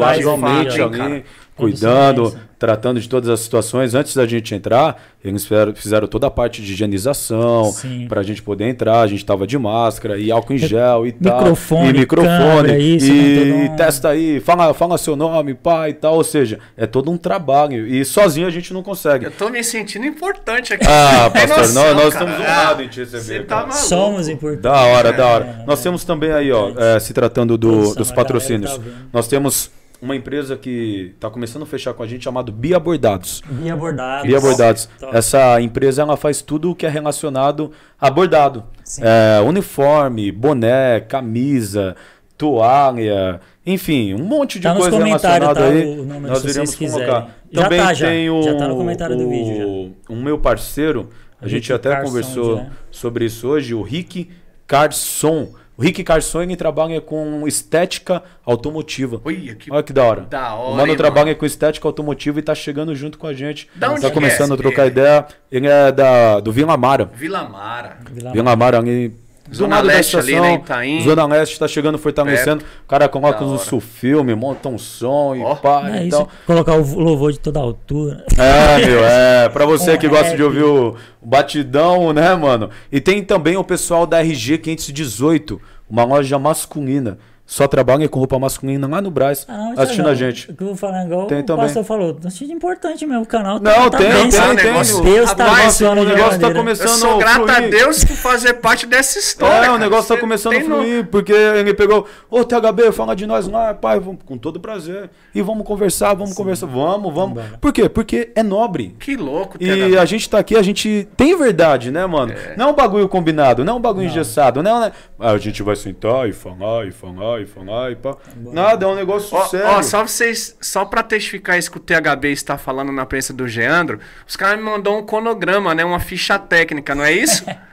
cara? 0.91 1.05
ali, 1.05 1.23
cuidando, 1.61 2.37
tratando 2.59 2.99
de 2.99 3.07
todas 3.09 3.29
as 3.29 3.39
situações. 3.39 3.95
Antes 3.95 4.15
da 4.15 4.25
gente 4.27 4.53
entrar, 4.53 5.01
eles 5.23 5.43
fizeram, 5.43 5.73
fizeram 5.75 6.07
toda 6.07 6.27
a 6.27 6.31
parte 6.31 6.61
de 6.61 6.73
higienização 6.73 7.73
para 8.07 8.21
a 8.21 8.23
gente 8.23 8.41
poder 8.41 8.67
entrar. 8.67 9.01
A 9.01 9.07
gente 9.07 9.25
tava 9.25 9.47
de 9.47 9.57
máscara 9.57 10.17
e 10.17 10.31
álcool 10.31 10.53
em 10.53 10.57
gel 10.57 11.05
e 11.07 11.11
tal. 11.11 11.39
Microfone, 11.39 11.89
e 11.89 11.93
microfone. 11.93 12.37
câmera, 12.37 12.77
isso, 12.77 13.05
e, 13.11 13.45
né, 13.45 13.69
um- 13.71 13.75
testa 13.75 14.09
aí, 14.09 14.39
fala, 14.39 14.73
fala 14.73 14.97
seu 14.97 15.15
nome, 15.15 15.53
pai 15.53 15.91
e 15.91 15.93
tal. 15.93 16.15
Ou 16.15 16.23
seja, 16.23 16.59
é 16.77 16.85
todo 16.85 17.09
um 17.11 17.17
trabalho. 17.17 17.87
E 17.87 18.03
sozinho 18.05 18.47
a 18.47 18.51
gente 18.51 18.73
não 18.73 18.83
consegue. 18.83 19.25
Eu 19.25 19.31
tô 19.31 19.49
me 19.49 19.63
sentindo 19.63 20.05
importante 20.05 20.73
aqui. 20.73 20.85
Ah, 20.87 21.29
pastor, 21.31 21.57
noção, 21.59 21.83
nós, 21.83 21.95
nós 21.95 22.13
estamos 22.13 22.39
honrados 22.39 22.85
em 22.85 22.87
te 22.89 22.99
receber. 22.99 23.21
Você 23.21 23.39
tá. 23.43 23.71
Somos 23.71 24.27
importantes. 24.27 24.61
Da 24.63 24.81
hora, 24.81 25.11
da 25.13 25.25
hora. 25.25 25.57
É, 25.61 25.65
Nós 25.65 25.79
é. 25.79 25.83
temos 25.83 26.03
também 26.03 26.31
aí, 26.31 26.51
ó, 26.51 26.71
é, 26.77 26.99
se 26.99 27.13
tratando 27.13 27.57
do- 27.57 27.69
Produção, 27.71 27.95
dos 27.95 28.11
patrocínios. 28.11 28.77
tá 28.77 28.83
nós 29.13 29.27
temos 29.27 29.71
uma 30.01 30.15
empresa 30.15 30.57
que 30.57 31.11
está 31.15 31.29
começando 31.29 31.63
a 31.63 31.65
fechar 31.65 31.93
com 31.93 32.01
a 32.03 32.07
gente 32.07 32.23
chamado 32.23 32.51
Bia 32.51 32.79
Bordados. 32.79 33.41
Bia 33.47 33.75
Bordados. 33.75 34.27
Bia 34.27 34.39
Bordados. 34.39 34.89
Top. 34.99 35.15
Essa 35.15 35.61
empresa 35.61 36.01
ela 36.01 36.17
faz 36.17 36.41
tudo 36.41 36.71
o 36.71 36.75
que 36.75 36.85
é 36.85 36.89
relacionado 36.89 37.71
a 37.99 38.09
bordado. 38.09 38.63
É, 38.99 39.39
uniforme, 39.41 40.31
boné, 40.31 40.99
camisa, 41.01 41.95
toalha, 42.37 43.39
enfim, 43.65 44.15
um 44.15 44.23
monte 44.23 44.57
de 44.59 44.63
Tá 44.63 44.75
coisa 44.75 44.97
relacionada 45.03 45.53
tá, 45.53 45.65
aí. 45.67 45.99
o 45.99 46.03
número, 46.03 46.27
nós 46.33 46.43
iremos 46.43 46.73
colocar. 46.75 47.29
Já 47.51 47.63
Também 47.63 47.79
tá, 47.79 47.93
já. 47.93 48.07
tem 48.07 48.29
o, 48.29 48.41
Já 48.41 48.55
tá 48.57 48.67
no 48.67 48.75
comentário 48.75 49.15
do 49.15 49.27
o- 49.27 49.29
vídeo, 49.29 49.93
já. 50.09 50.13
o 50.13 50.15
meu 50.17 50.39
parceiro, 50.39 51.09
a 51.39 51.47
gente 51.47 51.71
até 51.71 51.91
Carson, 51.91 52.07
conversou 52.07 52.55
né? 52.57 52.71
sobre 52.89 53.25
isso 53.25 53.47
hoje, 53.47 53.73
o 53.75 53.81
Rick 53.83 54.29
Carson. 54.65 55.49
O 55.81 55.83
Rick 55.83 56.03
Carson 56.03 56.43
ele 56.43 56.55
trabalha 56.55 57.01
com 57.01 57.47
estética 57.47 58.21
automotiva. 58.45 59.19
Olha 59.25 59.55
que 59.55 59.71
Olha 59.71 59.81
que 59.81 59.91
da 59.91 60.03
hora. 60.03 60.21
Da 60.21 60.53
hora, 60.53 60.73
o 60.73 60.77
mano 60.77 60.91
hein, 60.91 60.95
trabalha 60.95 61.25
mano? 61.25 61.37
com 61.37 61.45
estética 61.47 61.87
automotiva 61.87 62.37
e 62.37 62.43
tá 62.43 62.53
chegando 62.53 62.93
junto 62.93 63.17
com 63.17 63.25
a 63.25 63.33
gente. 63.33 63.67
Da 63.73 63.89
onde 63.89 64.01
tá 64.01 64.11
começando 64.11 64.51
é 64.51 64.53
a 64.53 64.57
trocar 64.57 64.85
ideia. 64.85 65.25
Ele 65.51 65.65
é 65.65 65.91
da, 65.91 66.39
do 66.39 66.51
Vila 66.51 66.77
Mara. 66.77 67.05
Vila 67.05 67.49
Mara. 67.49 67.97
Vila 68.11 68.31
Vila 68.31 68.55
Mara 68.55 68.77
ali. 68.77 69.11
Zona 69.53 69.79
Leste 69.81 70.17
ali, 70.17 70.31
estação, 70.33 70.49
né, 70.51 70.55
Itaim. 70.63 71.01
Zona 71.03 71.25
Leste 71.25 71.59
tá 71.59 71.67
chegando 71.67 71.97
fortalecendo. 71.97 72.63
O 72.83 72.87
cara 72.87 73.09
coloca 73.09 73.43
um 73.43 73.49
hora. 73.51 73.59
sulfilme, 73.59 74.33
monta 74.33 74.69
um 74.69 74.77
som 74.77 75.35
e 75.35 75.41
Ó. 75.41 75.55
pá 75.55 75.89
É 75.89 76.03
e 76.03 76.07
isso, 76.07 76.17
tal. 76.17 76.29
colocar 76.47 76.73
o 76.75 76.99
louvor 76.99 77.31
de 77.33 77.39
toda 77.39 77.59
altura. 77.59 78.25
É, 78.37 78.85
meu, 78.85 79.03
é. 79.03 79.49
Pra 79.49 79.65
você 79.65 79.93
Um 79.95 79.97
que 79.97 80.07
gosta 80.07 80.35
de 80.35 80.43
ouvir 80.43 80.63
o 80.63 80.95
o 81.21 81.27
batidão, 81.27 82.11
né, 82.13 82.33
mano? 82.35 82.69
E 82.91 82.99
tem 82.99 83.23
também 83.23 83.55
o 83.55 83.63
pessoal 83.63 84.07
da 84.07 84.19
RG 84.23 84.57
518, 84.57 85.61
uma 85.89 86.03
loja 86.03 86.39
masculina. 86.39 87.19
Só 87.51 87.67
trabalha 87.67 88.07
com 88.07 88.17
roupa 88.17 88.39
masculina 88.39 88.87
lá 88.87 89.01
no 89.01 89.11
Brás, 89.11 89.45
Ah, 89.45 89.73
assistindo 89.75 90.05
não. 90.05 90.11
a 90.11 90.15
gente. 90.15 90.49
O 90.49 90.55
que 90.55 90.63
eu 90.63 90.67
vou 90.67 90.75
falar 90.77 91.03
igual 91.03 91.27
Tem 91.27 91.39
o 91.41 91.43
também. 91.43 91.65
pastor 91.65 91.83
falou. 91.83 92.17
Achei 92.25 92.49
importante 92.49 93.05
mesmo 93.05 93.23
o 93.23 93.25
canal. 93.25 93.59
Não, 93.59 93.89
tá 93.89 93.97
tem, 93.97 94.09
bem, 94.09 94.29
tem, 94.29 94.39
tem. 94.55 94.65
negócio- 94.67 95.01
Deus 95.03 95.33
tá 95.33 95.43
Rapaz, 95.43 95.59
abençoando 95.61 96.01
o 96.01 96.05
de 96.05 96.13
negócio 96.15 96.39
tá 96.39 96.53
começando 96.53 96.87
Eu 96.87 96.93
sou 96.95 97.17
grato 97.17 97.49
a 97.51 97.55
fluir. 97.55 97.69
Deus 97.69 98.05
por 98.05 98.15
fazer 98.15 98.53
parte 98.53 98.85
dessa 98.85 99.19
história. 99.19 99.53
É, 99.53 99.61
cara. 99.63 99.73
o 99.73 99.77
negócio 99.77 100.07
tá 100.07 100.15
Você 100.15 100.21
começando 100.21 100.53
a 100.53 100.59
tem 100.59 100.67
no- 100.69 100.75
fluir, 100.77 101.07
porque 101.07 101.33
ele 101.33 101.73
pegou, 101.73 102.07
ô 102.29 102.41
THB, 102.45 102.89
fala 102.93 103.13
de 103.17 103.27
nós 103.27 103.45
lá, 103.49 103.73
pai, 103.73 103.99
vamos, 103.99 104.21
com 104.25 104.37
todo 104.37 104.57
prazer. 104.57 105.09
E 105.35 105.41
vamos 105.41 105.67
conversar, 105.67 106.13
vamos 106.13 106.33
conversar, 106.33 106.67
vamos, 106.67 107.13
vamos. 107.13 107.35
Vambora. 107.35 107.57
Por 107.59 107.73
quê? 107.73 107.89
Porque 107.89 108.31
é 108.33 108.41
nobre. 108.43 108.95
Que 108.97 109.17
louco, 109.17 109.57
E 109.59 109.65
THB. 109.67 109.97
a 109.97 110.05
gente 110.05 110.29
tá 110.29 110.39
aqui, 110.39 110.55
a 110.55 110.61
gente 110.61 111.05
tem 111.17 111.37
verdade, 111.37 111.91
né, 111.91 112.05
mano? 112.05 112.33
Não 112.55 112.69
é 112.69 112.71
um 112.71 112.75
bagulho 112.75 113.09
combinado, 113.09 113.65
não 113.65 113.73
é 113.73 113.75
um 113.75 113.81
bagulho 113.81 114.05
engessado, 114.05 114.63
não 114.63 114.85
é. 114.85 114.93
Ah, 115.19 115.31
a 115.31 115.37
gente 115.37 115.61
vai 115.61 115.75
sentar 115.75 116.29
e 116.29 116.31
falar, 116.31 116.87
e 116.87 116.91
falar, 116.91 117.40
e 117.41 117.45
falar, 117.45 117.91
e 117.91 117.95
pá. 117.95 118.15
Nada, 118.37 118.85
é 118.85 118.87
um 118.89 118.95
negócio 118.95 119.35
Ó, 119.35 119.45
sério. 119.45 119.67
ó, 119.67 119.81
só 119.81 120.05
vocês, 120.05 120.55
só 120.61 120.85
pra 120.85 121.03
testificar 121.03 121.57
isso 121.57 121.71
que 121.71 121.77
o 121.77 121.79
THB 121.81 122.29
está 122.31 122.57
falando 122.57 122.91
na 122.91 123.05
presença 123.05 123.33
do 123.33 123.47
Geandro, 123.47 123.99
os 124.27 124.35
caras 124.35 124.57
me 124.57 124.63
mandou 124.65 124.99
um 124.99 125.05
cronograma, 125.05 125.73
né? 125.75 125.83
Uma 125.83 125.99
ficha 125.99 126.37
técnica, 126.39 126.93
não 126.95 127.03
é 127.03 127.11
isso? 127.13 127.45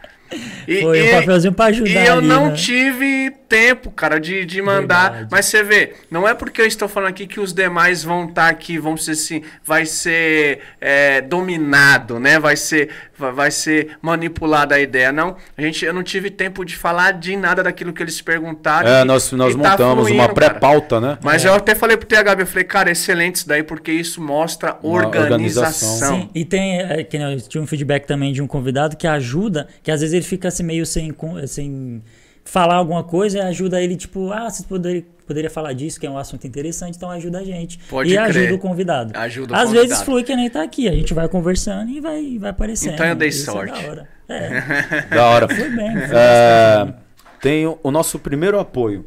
E, 0.69 0.83
Foi 0.83 1.09
um 1.09 1.21
papelzinho 1.21 1.55
pra 1.55 1.65
ajudar 1.67 1.89
E 1.91 2.07
eu 2.07 2.19
ali, 2.19 2.27
não 2.27 2.49
né? 2.49 2.53
tive 2.53 3.33
tempo, 3.49 3.91
cara, 3.91 4.21
de, 4.21 4.45
de 4.45 4.61
mandar. 4.61 5.11
Verdade. 5.11 5.29
Mas 5.31 5.47
você 5.47 5.63
vê, 5.63 5.95
não 6.11 6.29
é 6.29 6.35
porque 6.35 6.61
eu 6.61 6.67
estou 6.67 6.89
falando 6.89 7.11
aqui 7.11 7.27
que 7.27 7.41
os 7.41 7.53
demais 7.53 8.05
vão 8.05 8.27
estar 8.27 8.49
aqui, 8.49 8.79
vão 8.79 8.97
ser 8.97 9.13
assim, 9.13 9.43
vai 9.65 9.87
ser 9.87 10.61
é, 10.81 11.21
dominado, 11.23 12.21
né? 12.21 12.39
Vai 12.39 12.57
ser, 12.57 12.91
vai, 13.17 13.51
ser 13.51 13.97
manipulada 14.03 14.75
a 14.75 14.81
ideia. 14.81 15.11
Não, 15.11 15.37
a 15.57 15.63
gente, 15.63 15.85
eu 15.85 15.95
não 15.95 16.03
tive 16.03 16.31
tempo 16.31 16.65
de 16.65 16.77
falar 16.77 17.13
de 17.13 17.37
nada 17.37 17.63
daquilo 17.63 17.93
que 17.93 18.03
eles 18.03 18.21
perguntaram. 18.21 18.89
É, 18.89 19.03
e- 19.03 19.05
nós, 19.05 19.33
nós 19.33 19.55
e 19.55 19.59
tá 19.59 19.71
montamos 19.71 20.05
fluindo, 20.05 20.23
uma 20.23 20.29
pré-pauta, 20.35 21.01
né? 21.01 21.19
Mas 21.23 21.45
eu 21.45 21.55
até 21.55 21.75
falei 21.75 21.97
pro 21.97 22.07
THB, 22.07 22.43
eu 22.43 22.47
falei, 22.47 22.65
cara, 22.65 22.91
excelente 22.91 23.37
isso 23.37 23.49
daí, 23.49 23.63
porque 23.63 23.91
isso 23.91 24.21
mostra 24.21 24.77
Uma 24.83 24.99
organização. 24.99 25.33
organização. 25.33 26.21
Sim, 26.21 26.31
e 26.35 26.45
tem, 26.45 26.81
é, 26.81 27.03
que 27.03 27.17
eu 27.17 27.41
tinha 27.41 27.63
um 27.63 27.67
feedback 27.67 28.07
também 28.07 28.33
de 28.33 28.43
um 28.43 28.47
convidado 28.47 28.97
que 28.97 29.07
ajuda, 29.07 29.69
que 29.83 29.91
às 29.91 30.01
vezes 30.01 30.13
ele 30.15 30.25
fica 30.25 30.49
assim 30.49 30.63
meio 30.63 30.85
sem, 30.85 31.15
sem 31.47 32.03
falar 32.49 32.77
alguma 32.77 33.05
coisa 33.05 33.39
e 33.39 33.41
ajuda 33.43 33.81
ele, 33.83 33.95
tipo, 33.95 34.33
ah, 34.33 34.49
você 34.49 34.63
poderia, 34.63 35.05
poderia 35.27 35.51
falar 35.51 35.73
disso, 35.75 36.01
que 36.01 36.07
é 36.07 36.11
um 36.11 36.17
assunto 36.17 36.47
interessante, 36.47 36.97
então 36.97 37.11
ajuda 37.11 37.39
a 37.41 37.45
gente. 37.45 37.79
Pode 37.91 38.09
e 38.11 38.15
crer. 38.15 38.25
ajuda 38.27 38.55
o 38.55 38.59
convidado. 38.59 39.13
Ajuda 39.19 39.53
o 39.53 39.57
Às 39.57 39.65
convidado. 39.65 39.89
vezes 39.89 40.03
flui 40.03 40.23
que 40.25 40.35
nem 40.35 40.49
tá 40.49 40.63
aqui, 40.63 40.89
a 40.89 40.93
gente 40.93 41.13
vai 41.13 41.29
conversando 41.29 41.91
e 41.91 42.01
vai, 42.01 42.39
vai 42.39 42.51
aparecendo. 42.51 42.95
Então 42.95 43.07
eu 43.07 43.15
dei 43.15 43.29
Isso 43.29 43.49
é 43.51 43.53
sorte. 43.53 43.73
da 43.83 43.89
hora. 43.89 44.09
É, 44.29 45.01
Da 45.15 45.27
hora. 45.27 45.49
foi 45.49 45.69
bem. 45.71 45.93
Foi 45.93 46.17
É, 46.17 46.79
bastante. 46.85 46.99
tem 47.43 47.67
o, 47.67 47.79
o 47.83 47.91
nosso 47.91 48.19
primeiro 48.19 48.59
apoio. 48.59 49.05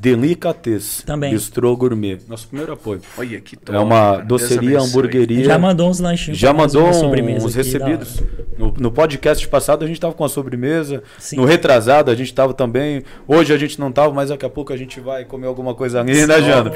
Delicates. 0.00 1.02
Também. 1.04 1.32
Bistrô 1.32 1.76
Gourmet. 1.76 2.18
Nosso 2.28 2.48
primeiro 2.48 2.72
apoio. 2.72 3.00
Olha 3.16 3.40
que 3.40 3.56
top. 3.56 3.76
É 3.76 3.80
uma 3.80 4.18
doceria, 4.18 4.80
hamburgueria. 4.80 5.44
Já 5.44 5.58
mandou 5.58 5.88
uns 5.88 6.00
lanchinhos. 6.00 6.38
Já 6.38 6.52
mandou 6.52 6.88
uns 6.88 7.02
aqui, 7.46 7.56
recebidos. 7.56 8.22
No, 8.58 8.72
no 8.78 8.90
podcast 8.92 9.46
passado 9.48 9.84
a 9.84 9.88
gente 9.88 10.00
tava 10.00 10.14
com 10.14 10.24
a 10.24 10.28
sobremesa. 10.28 11.02
Sim. 11.18 11.36
No 11.36 11.44
retrasado 11.44 12.10
a 12.10 12.14
gente 12.14 12.32
tava 12.32 12.54
também. 12.54 13.02
Hoje 13.26 13.52
a 13.52 13.58
gente 13.58 13.78
não 13.80 13.90
tava, 13.90 14.12
mas 14.12 14.28
daqui 14.30 14.44
a 14.46 14.50
pouco 14.50 14.72
a 14.72 14.76
gente 14.76 15.00
vai 15.00 15.24
comer 15.24 15.46
alguma 15.46 15.74
coisa 15.74 16.00
ali, 16.00 16.26
né, 16.26 16.40
Jana? 16.40 16.72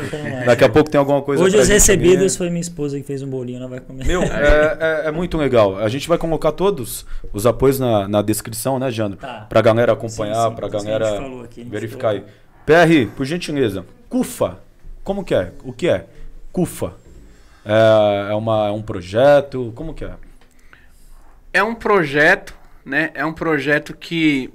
Daqui 0.47 0.65
a 0.65 0.69
pouco 0.69 0.91
tem 0.91 0.99
alguma 0.99 1.23
coisa 1.23 1.43
Hoje 1.43 1.53
pra 1.53 1.63
os 1.63 1.67
gente 1.69 1.75
recebidos 1.75 2.37
foi 2.37 2.49
minha 2.49 2.61
esposa 2.61 2.99
que 2.99 3.05
fez 3.07 3.23
um 3.23 3.29
bolinho, 3.29 3.59
ela 3.59 3.69
vai 3.69 3.81
comer. 3.81 4.05
Meu, 4.07 4.23
é, 4.23 4.77
é- 5.05 5.09
é 5.09 5.13
muito 5.13 5.37
legal. 5.39 5.79
A 5.79 5.89
gente 5.89 6.09
vai 6.09 6.19
colocar 6.19 6.53
todos 6.53 7.07
os 7.33 7.47
apoios 7.47 7.79
na, 7.79 8.09
na 8.09 8.23
descrição, 8.23 8.79
né, 8.79 8.91
Jana? 8.91 9.17
Tá. 9.17 9.47
Pra 9.49 9.61
galera 9.61 9.93
acompanhar, 9.93 10.45
Sim, 10.45 10.49
sim, 10.51 10.55
pra 10.57 10.67
isso 10.69 10.77
a 10.77 10.81
galera 10.81 11.21
aqui, 11.45 11.63
a 11.63 11.71
verificar 11.71 12.09
aí. 12.11 12.23
PR, 12.69 13.11
por 13.17 13.25
gentileza, 13.25 13.87
CUFA. 14.11 14.59
Como 15.03 15.25
que 15.25 15.35
é? 15.35 15.53
O 15.65 15.73
que 15.73 15.89
é? 15.89 16.05
CUFA. 16.53 16.93
É, 17.65 18.31
é, 18.31 18.35
uma, 18.35 18.69
é 18.69 18.71
um 18.71 18.83
projeto? 18.83 19.73
Como 19.75 19.95
que 19.95 20.05
é? 20.05 20.13
É 21.51 21.63
um 21.63 21.75
projeto, 21.75 22.55
né? 22.85 23.11
É 23.15 23.25
um 23.25 23.33
projeto 23.33 23.95
que 23.97 24.51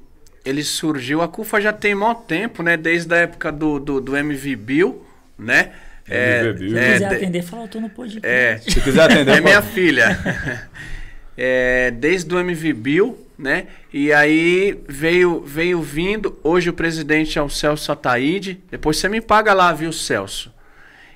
ele 0.45 0.63
surgiu, 0.63 1.23
a 1.23 1.27
CUFA 1.27 1.59
já 1.59 1.73
tem 1.73 1.95
mó 1.95 2.13
tempo, 2.13 2.61
né? 2.61 2.77
Desde 2.77 3.11
a 3.15 3.17
época 3.17 3.51
do, 3.51 3.79
do, 3.79 3.99
do 3.99 4.15
MV 4.15 4.55
Bill, 4.57 5.03
né? 5.35 5.71
MV 6.07 6.53
Bill. 6.53 6.69
Se 6.69 6.77
é, 6.77 6.93
quiser 6.93 7.09
de- 7.09 7.15
atender, 7.15 7.41
fala, 7.41 7.63
eu 7.63 7.67
tô 7.67 7.79
no 7.79 7.89
podcast. 7.89 8.27
é, 8.27 8.57
Se 8.59 8.79
quiser 8.79 9.01
atender, 9.11 9.37
é 9.37 9.41
minha 9.41 9.61
filha. 9.63 10.69
É, 11.35 11.89
desde 11.89 12.31
o 12.31 12.39
MV 12.39 12.73
Bill, 12.73 13.17
né? 13.37 13.67
E 13.91 14.13
aí 14.13 14.79
veio, 14.87 15.41
veio 15.41 15.81
vindo. 15.81 16.37
Hoje 16.43 16.69
o 16.69 16.73
presidente 16.73 17.39
é 17.39 17.41
o 17.41 17.49
Celso 17.49 17.91
Ataíde. 17.91 18.61
Depois 18.69 18.97
você 18.97 19.09
me 19.09 19.21
paga 19.21 19.53
lá, 19.53 19.71
viu, 19.73 19.91
Celso? 19.91 20.52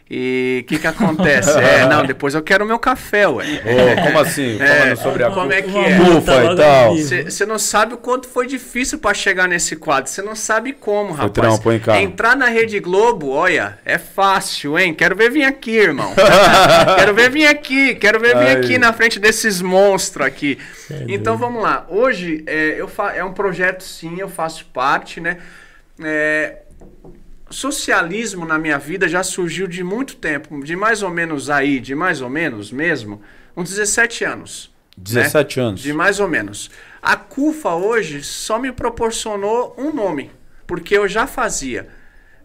E 0.10 0.62
o 0.64 0.68
que 0.68 0.80
que 0.80 0.88
acontece? 0.88 1.51
é, 1.60 1.86
não, 1.86 2.05
depois 2.05 2.34
eu 2.34 2.41
quero 2.41 2.64
o 2.64 2.68
meu 2.68 2.80
café, 2.80 3.28
ué. 3.28 3.45
Ô, 3.45 4.01
como 4.03 4.20
assim? 4.20 4.58
É, 4.62 4.68
Falando 4.68 4.97
sobre 4.97 5.24
a 5.24 5.32
como 5.32 5.51
é 5.51 5.62
que 5.62 5.78
é? 5.78 5.97
e 5.97 6.55
tal. 6.55 6.95
Você 6.95 7.45
não 7.45 7.60
sabe 7.60 7.95
o 7.95 7.97
quanto 7.97 8.28
foi 8.28 8.47
difícil 8.47 8.99
pra 8.99 9.14
chegar 9.14 9.47
nesse 9.47 9.76
quadro. 9.76 10.10
Você 10.10 10.22
não 10.22 10.36
sabe 10.36 10.72
como, 10.72 11.12
rapaz. 11.12 11.32
trampo, 11.34 11.72
hein, 11.72 11.80
cara? 11.80 12.01
Entrar 12.01 12.38
na 12.38 12.47
Rede 12.47 12.80
Globo, 12.80 13.30
olha, 13.30 13.78
é 13.84 13.97
fácil, 13.97 14.80
hein? 14.80 14.93
Quero 14.93 15.16
ver 15.16 15.30
vir 15.30 15.43
aqui, 15.43 15.72
irmão. 15.72 16.14
quero 16.97 17.14
ver 17.14 17.30
vir 17.30 17.47
aqui. 17.47 17.95
Quero 17.95 18.20
ver 18.20 18.38
vir 18.38 18.49
aqui 18.49 18.78
na 18.78 18.93
frente 18.93 19.20
desses 19.20 19.62
monstros 19.62 20.26
aqui. 20.26 20.58
é 20.89 21.05
então 21.10 21.38
vamos 21.38 21.62
lá. 21.62 21.86
Hoje 21.89 22.43
é, 22.47 22.76
eu 22.78 22.88
fa 22.88 23.14
é 23.14 23.24
um 23.24 23.34
projeto, 23.34 23.84
sim, 23.84 24.16
eu 24.20 24.30
faço 24.30 24.66
parte, 24.74 25.20
né? 25.20 25.38
É, 26.01 26.58
socialismo 27.50 28.45
na 28.45 28.58
minha 28.58 28.78
vida 28.78 29.08
já 29.08 29.24
surgiu 29.24 29.68
de 29.68 29.84
muito 29.84 30.16
tempo, 30.16 30.64
de 30.64 30.76
mais 30.76 31.02
ou 31.04 31.10
menos 31.10 31.50
aí, 31.50 31.80
de 31.80 31.95
mais 31.95 32.22
ou 32.22 32.30
menos 32.30 32.72
mesmo, 32.72 33.22
uns 33.56 33.70
17 33.70 34.24
anos. 34.24 34.76
17 34.98 35.60
anos. 35.60 35.82
De 35.82 35.93
mais 35.93 36.20
ou 36.20 36.28
menos. 36.28 36.72
A 37.02 37.16
CUFA 37.16 37.76
hoje 37.76 38.24
só 38.24 38.58
me 38.58 38.72
proporcionou 38.72 39.76
um 39.78 39.93
nome, 39.93 40.32
porque 40.66 40.98
eu 40.98 41.08
já 41.08 41.28
fazia. 41.28 41.88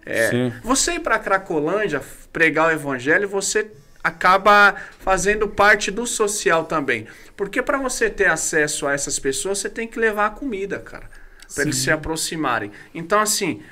É, 0.04 0.28
Sim. 0.28 0.52
você 0.62 0.94
ir 0.94 1.00
para 1.00 1.18
Cracolândia 1.18 2.02
pregar 2.32 2.68
o 2.68 2.72
evangelho, 2.72 3.28
você 3.28 3.70
acaba 4.02 4.74
fazendo 4.98 5.48
parte 5.48 5.90
do 5.90 6.06
social 6.06 6.64
também. 6.64 7.06
Porque 7.36 7.62
para 7.62 7.78
você 7.78 8.10
ter 8.10 8.28
acesso 8.28 8.86
a 8.86 8.92
essas 8.92 9.18
pessoas, 9.18 9.58
você 9.58 9.70
tem 9.70 9.86
que 9.86 9.98
levar 9.98 10.26
a 10.26 10.30
comida, 10.30 10.78
cara, 10.78 11.08
para 11.54 11.64
eles 11.64 11.76
se 11.76 11.90
aproximarem. 11.90 12.72
Então 12.94 13.20
assim, 13.20 13.62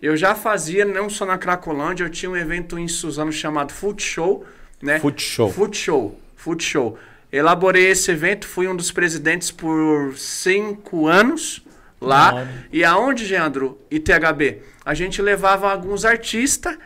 eu 0.00 0.16
já 0.16 0.34
fazia 0.34 0.84
não 0.84 1.10
só 1.10 1.26
na 1.26 1.36
Cracolândia, 1.36 2.04
eu 2.04 2.10
tinha 2.10 2.30
um 2.30 2.36
evento 2.36 2.78
em 2.78 2.86
Suzano 2.86 3.32
chamado 3.32 3.72
Food 3.72 4.02
Show, 4.02 4.44
né? 4.80 4.98
Food 5.00 5.20
Show. 5.20 5.50
Food 5.50 5.76
Show. 5.76 6.20
Food 6.36 6.64
Show. 6.64 6.98
Elaborei 7.30 7.88
esse 7.88 8.10
evento, 8.10 8.46
fui 8.46 8.68
um 8.68 8.76
dos 8.76 8.90
presidentes 8.90 9.50
por 9.50 10.16
cinco 10.16 11.06
anos 11.06 11.62
lá. 12.00 12.34
hora. 12.34 12.64
E 12.72 12.84
aonde, 12.84 13.26
Geandro 13.26 13.78
e 13.90 13.98
THB? 13.98 14.62
A 14.84 14.94
gente 14.94 15.20
levava 15.20 15.70
alguns 15.70 16.04
artistas 16.04 16.76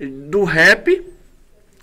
do 0.00 0.44
rap 0.44 1.06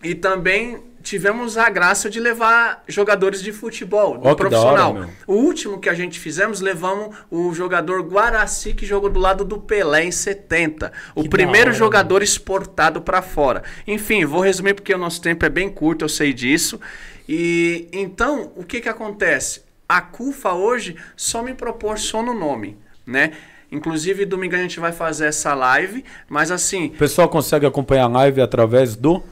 e 0.04 0.16
também 0.16 0.80
tivemos 1.08 1.58
a 1.58 1.70
graça 1.70 2.10
de 2.10 2.20
levar 2.20 2.84
jogadores 2.86 3.42
de 3.42 3.54
futebol, 3.54 4.18
da 4.18 4.36
profissional. 4.36 4.94
hora, 4.94 5.00
meu. 5.06 5.10
o 5.26 5.36
último 5.36 5.80
que 5.80 5.88
a 5.88 5.94
gente 5.94 6.20
fizemos, 6.20 6.60
levamos 6.60 7.16
o 7.32 7.54
jogador 7.54 8.02
Guaraci, 8.02 8.74
que 8.74 8.86
jogou 8.86 9.10
do 9.10 9.18
lado 9.18 9.46
do 9.46 9.58
Pelé 9.58 10.04
em 10.04 10.12
70. 10.12 10.92
O 11.16 11.24
Que 11.24 11.30
primeiro 11.30 11.70
hora, 11.70 11.78
jogador 11.78 12.22
exportado 12.22 13.02
para 13.02 13.22
fora. 13.22 13.64
Enfim, 13.88 14.26
vou 14.26 14.42
resumir 14.42 14.74
porque 14.74 14.94
o 14.94 14.98
nosso 14.98 15.22
tempo 15.22 15.46
é 15.46 15.50
bem 15.50 15.70
curto, 15.70 16.04
eu 16.04 16.10
sei 16.10 16.34
disso. 16.34 16.78
E 17.28 17.88
então, 17.94 18.52
o 18.58 18.64
que 18.66 18.82
que 18.82 18.90
acontece? 18.90 19.62
A 19.88 20.02
CUFA 20.02 20.52
hoje 20.52 20.98
só 21.16 21.42
me 21.42 21.54
proporciona 21.54 22.32
o 22.32 22.38
nome, 22.38 22.78
né? 23.06 23.32
Inclusive, 23.72 24.26
domingo 24.26 24.56
a 24.56 24.60
gente 24.60 24.78
vai 24.78 24.92
fazer 24.92 25.28
essa 25.28 25.54
live, 25.54 26.04
mas 26.28 26.52
assim, 26.52 26.88
O 26.88 26.98
pessoal 26.98 27.30
consegue 27.30 27.66
acompanhar 27.66 28.06
a 28.06 28.08
live 28.08 28.42
através 28.42 28.96
do 28.96 29.24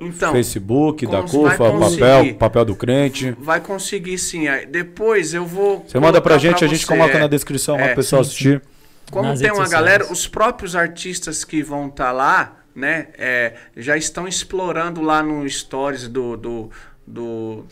então, 0.00 0.32
Facebook, 0.32 1.06
da 1.06 1.22
CUFA, 1.22 1.56
papel, 1.56 2.34
papel 2.34 2.64
do 2.64 2.74
crente. 2.74 3.34
vai 3.38 3.60
conseguir 3.60 4.18
sim. 4.18 4.48
Aí 4.48 4.66
Depois 4.66 5.34
eu 5.34 5.46
vou 5.46 5.84
Você 5.86 5.98
manda 5.98 6.20
pra 6.20 6.38
gente, 6.38 6.64
a 6.64 6.68
gente 6.68 6.86
coloca 6.86 7.16
é. 7.16 7.20
na 7.20 7.26
descrição 7.26 7.78
É, 7.78 7.86
pro 7.86 7.96
pessoal 7.96 8.22
sim, 8.22 8.28
assistir. 8.30 8.62
Como 9.10 9.28
nas 9.28 9.40
tem 9.40 9.52
uma 9.52 9.68
galera, 9.68 10.10
os 10.12 10.26
próprios 10.26 10.74
artistas 10.74 11.44
que 11.44 11.62
vão 11.62 11.88
estar 11.88 12.10
lá, 12.10 12.56
né, 12.74 13.08
é, 13.16 13.54
já 13.76 13.96
estão 13.96 14.26
explorando 14.26 15.00
lá 15.00 15.22
no 15.22 15.48
stories 15.48 16.08
do 16.08 16.36
do 16.36 16.70
do 17.06 17.64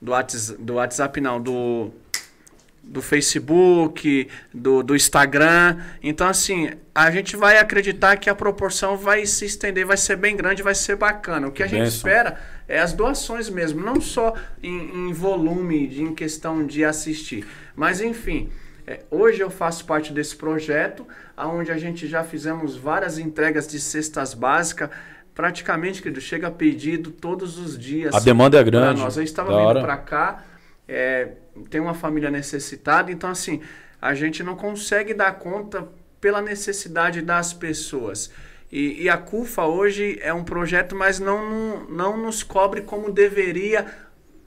do 0.00 0.12
WhatsApp, 0.12 0.62
do 0.62 0.74
WhatsApp 0.74 1.20
não, 1.20 1.40
do 1.40 1.90
do 2.86 3.02
Facebook, 3.02 4.28
do, 4.54 4.82
do 4.82 4.94
Instagram. 4.94 5.78
Então, 6.02 6.28
assim, 6.28 6.70
a 6.94 7.10
gente 7.10 7.36
vai 7.36 7.58
acreditar 7.58 8.16
que 8.16 8.30
a 8.30 8.34
proporção 8.34 8.96
vai 8.96 9.26
se 9.26 9.44
estender, 9.44 9.84
vai 9.84 9.96
ser 9.96 10.16
bem 10.16 10.36
grande, 10.36 10.62
vai 10.62 10.74
ser 10.74 10.96
bacana. 10.96 11.48
O 11.48 11.52
que 11.52 11.62
a 11.62 11.66
gente 11.66 11.80
Benção. 11.80 11.96
espera 11.96 12.40
é 12.68 12.78
as 12.80 12.92
doações 12.92 13.50
mesmo, 13.50 13.84
não 13.84 14.00
só 14.00 14.34
em, 14.62 15.08
em 15.08 15.12
volume, 15.12 15.86
de- 15.88 16.02
em 16.02 16.14
questão 16.14 16.64
de 16.64 16.84
assistir. 16.84 17.44
Mas, 17.74 18.00
enfim, 18.00 18.48
é, 18.86 19.00
hoje 19.10 19.40
eu 19.40 19.50
faço 19.50 19.84
parte 19.84 20.12
desse 20.12 20.36
projeto, 20.36 21.06
onde 21.36 21.70
a 21.72 21.76
gente 21.76 22.06
já 22.06 22.22
fizemos 22.24 22.76
várias 22.76 23.18
entregas 23.18 23.66
de 23.66 23.78
cestas 23.80 24.32
básicas. 24.32 24.88
Praticamente, 25.34 26.00
querido, 26.00 26.20
chega 26.20 26.50
pedido 26.50 27.10
todos 27.10 27.58
os 27.58 27.78
dias. 27.78 28.14
A 28.14 28.20
demanda 28.20 28.58
é 28.58 28.64
grande. 28.64 29.02
nós. 29.02 29.16
Eu 29.18 29.22
estava 29.22 29.50
vindo 29.50 29.82
para 29.82 29.96
cá, 29.98 30.42
é, 30.88 31.32
tem 31.70 31.80
uma 31.80 31.94
família 31.94 32.30
necessitada, 32.30 33.10
então 33.10 33.30
assim, 33.30 33.60
a 34.00 34.14
gente 34.14 34.42
não 34.42 34.56
consegue 34.56 35.14
dar 35.14 35.32
conta 35.38 35.88
pela 36.20 36.40
necessidade 36.40 37.22
das 37.22 37.52
pessoas. 37.52 38.30
E, 38.70 39.04
e 39.04 39.08
a 39.08 39.16
CUFA 39.16 39.64
hoje 39.64 40.18
é 40.20 40.32
um 40.32 40.44
projeto, 40.44 40.96
mas 40.96 41.20
não, 41.20 41.84
não 41.88 42.16
nos 42.16 42.42
cobre 42.42 42.82
como 42.82 43.12
deveria 43.12 43.86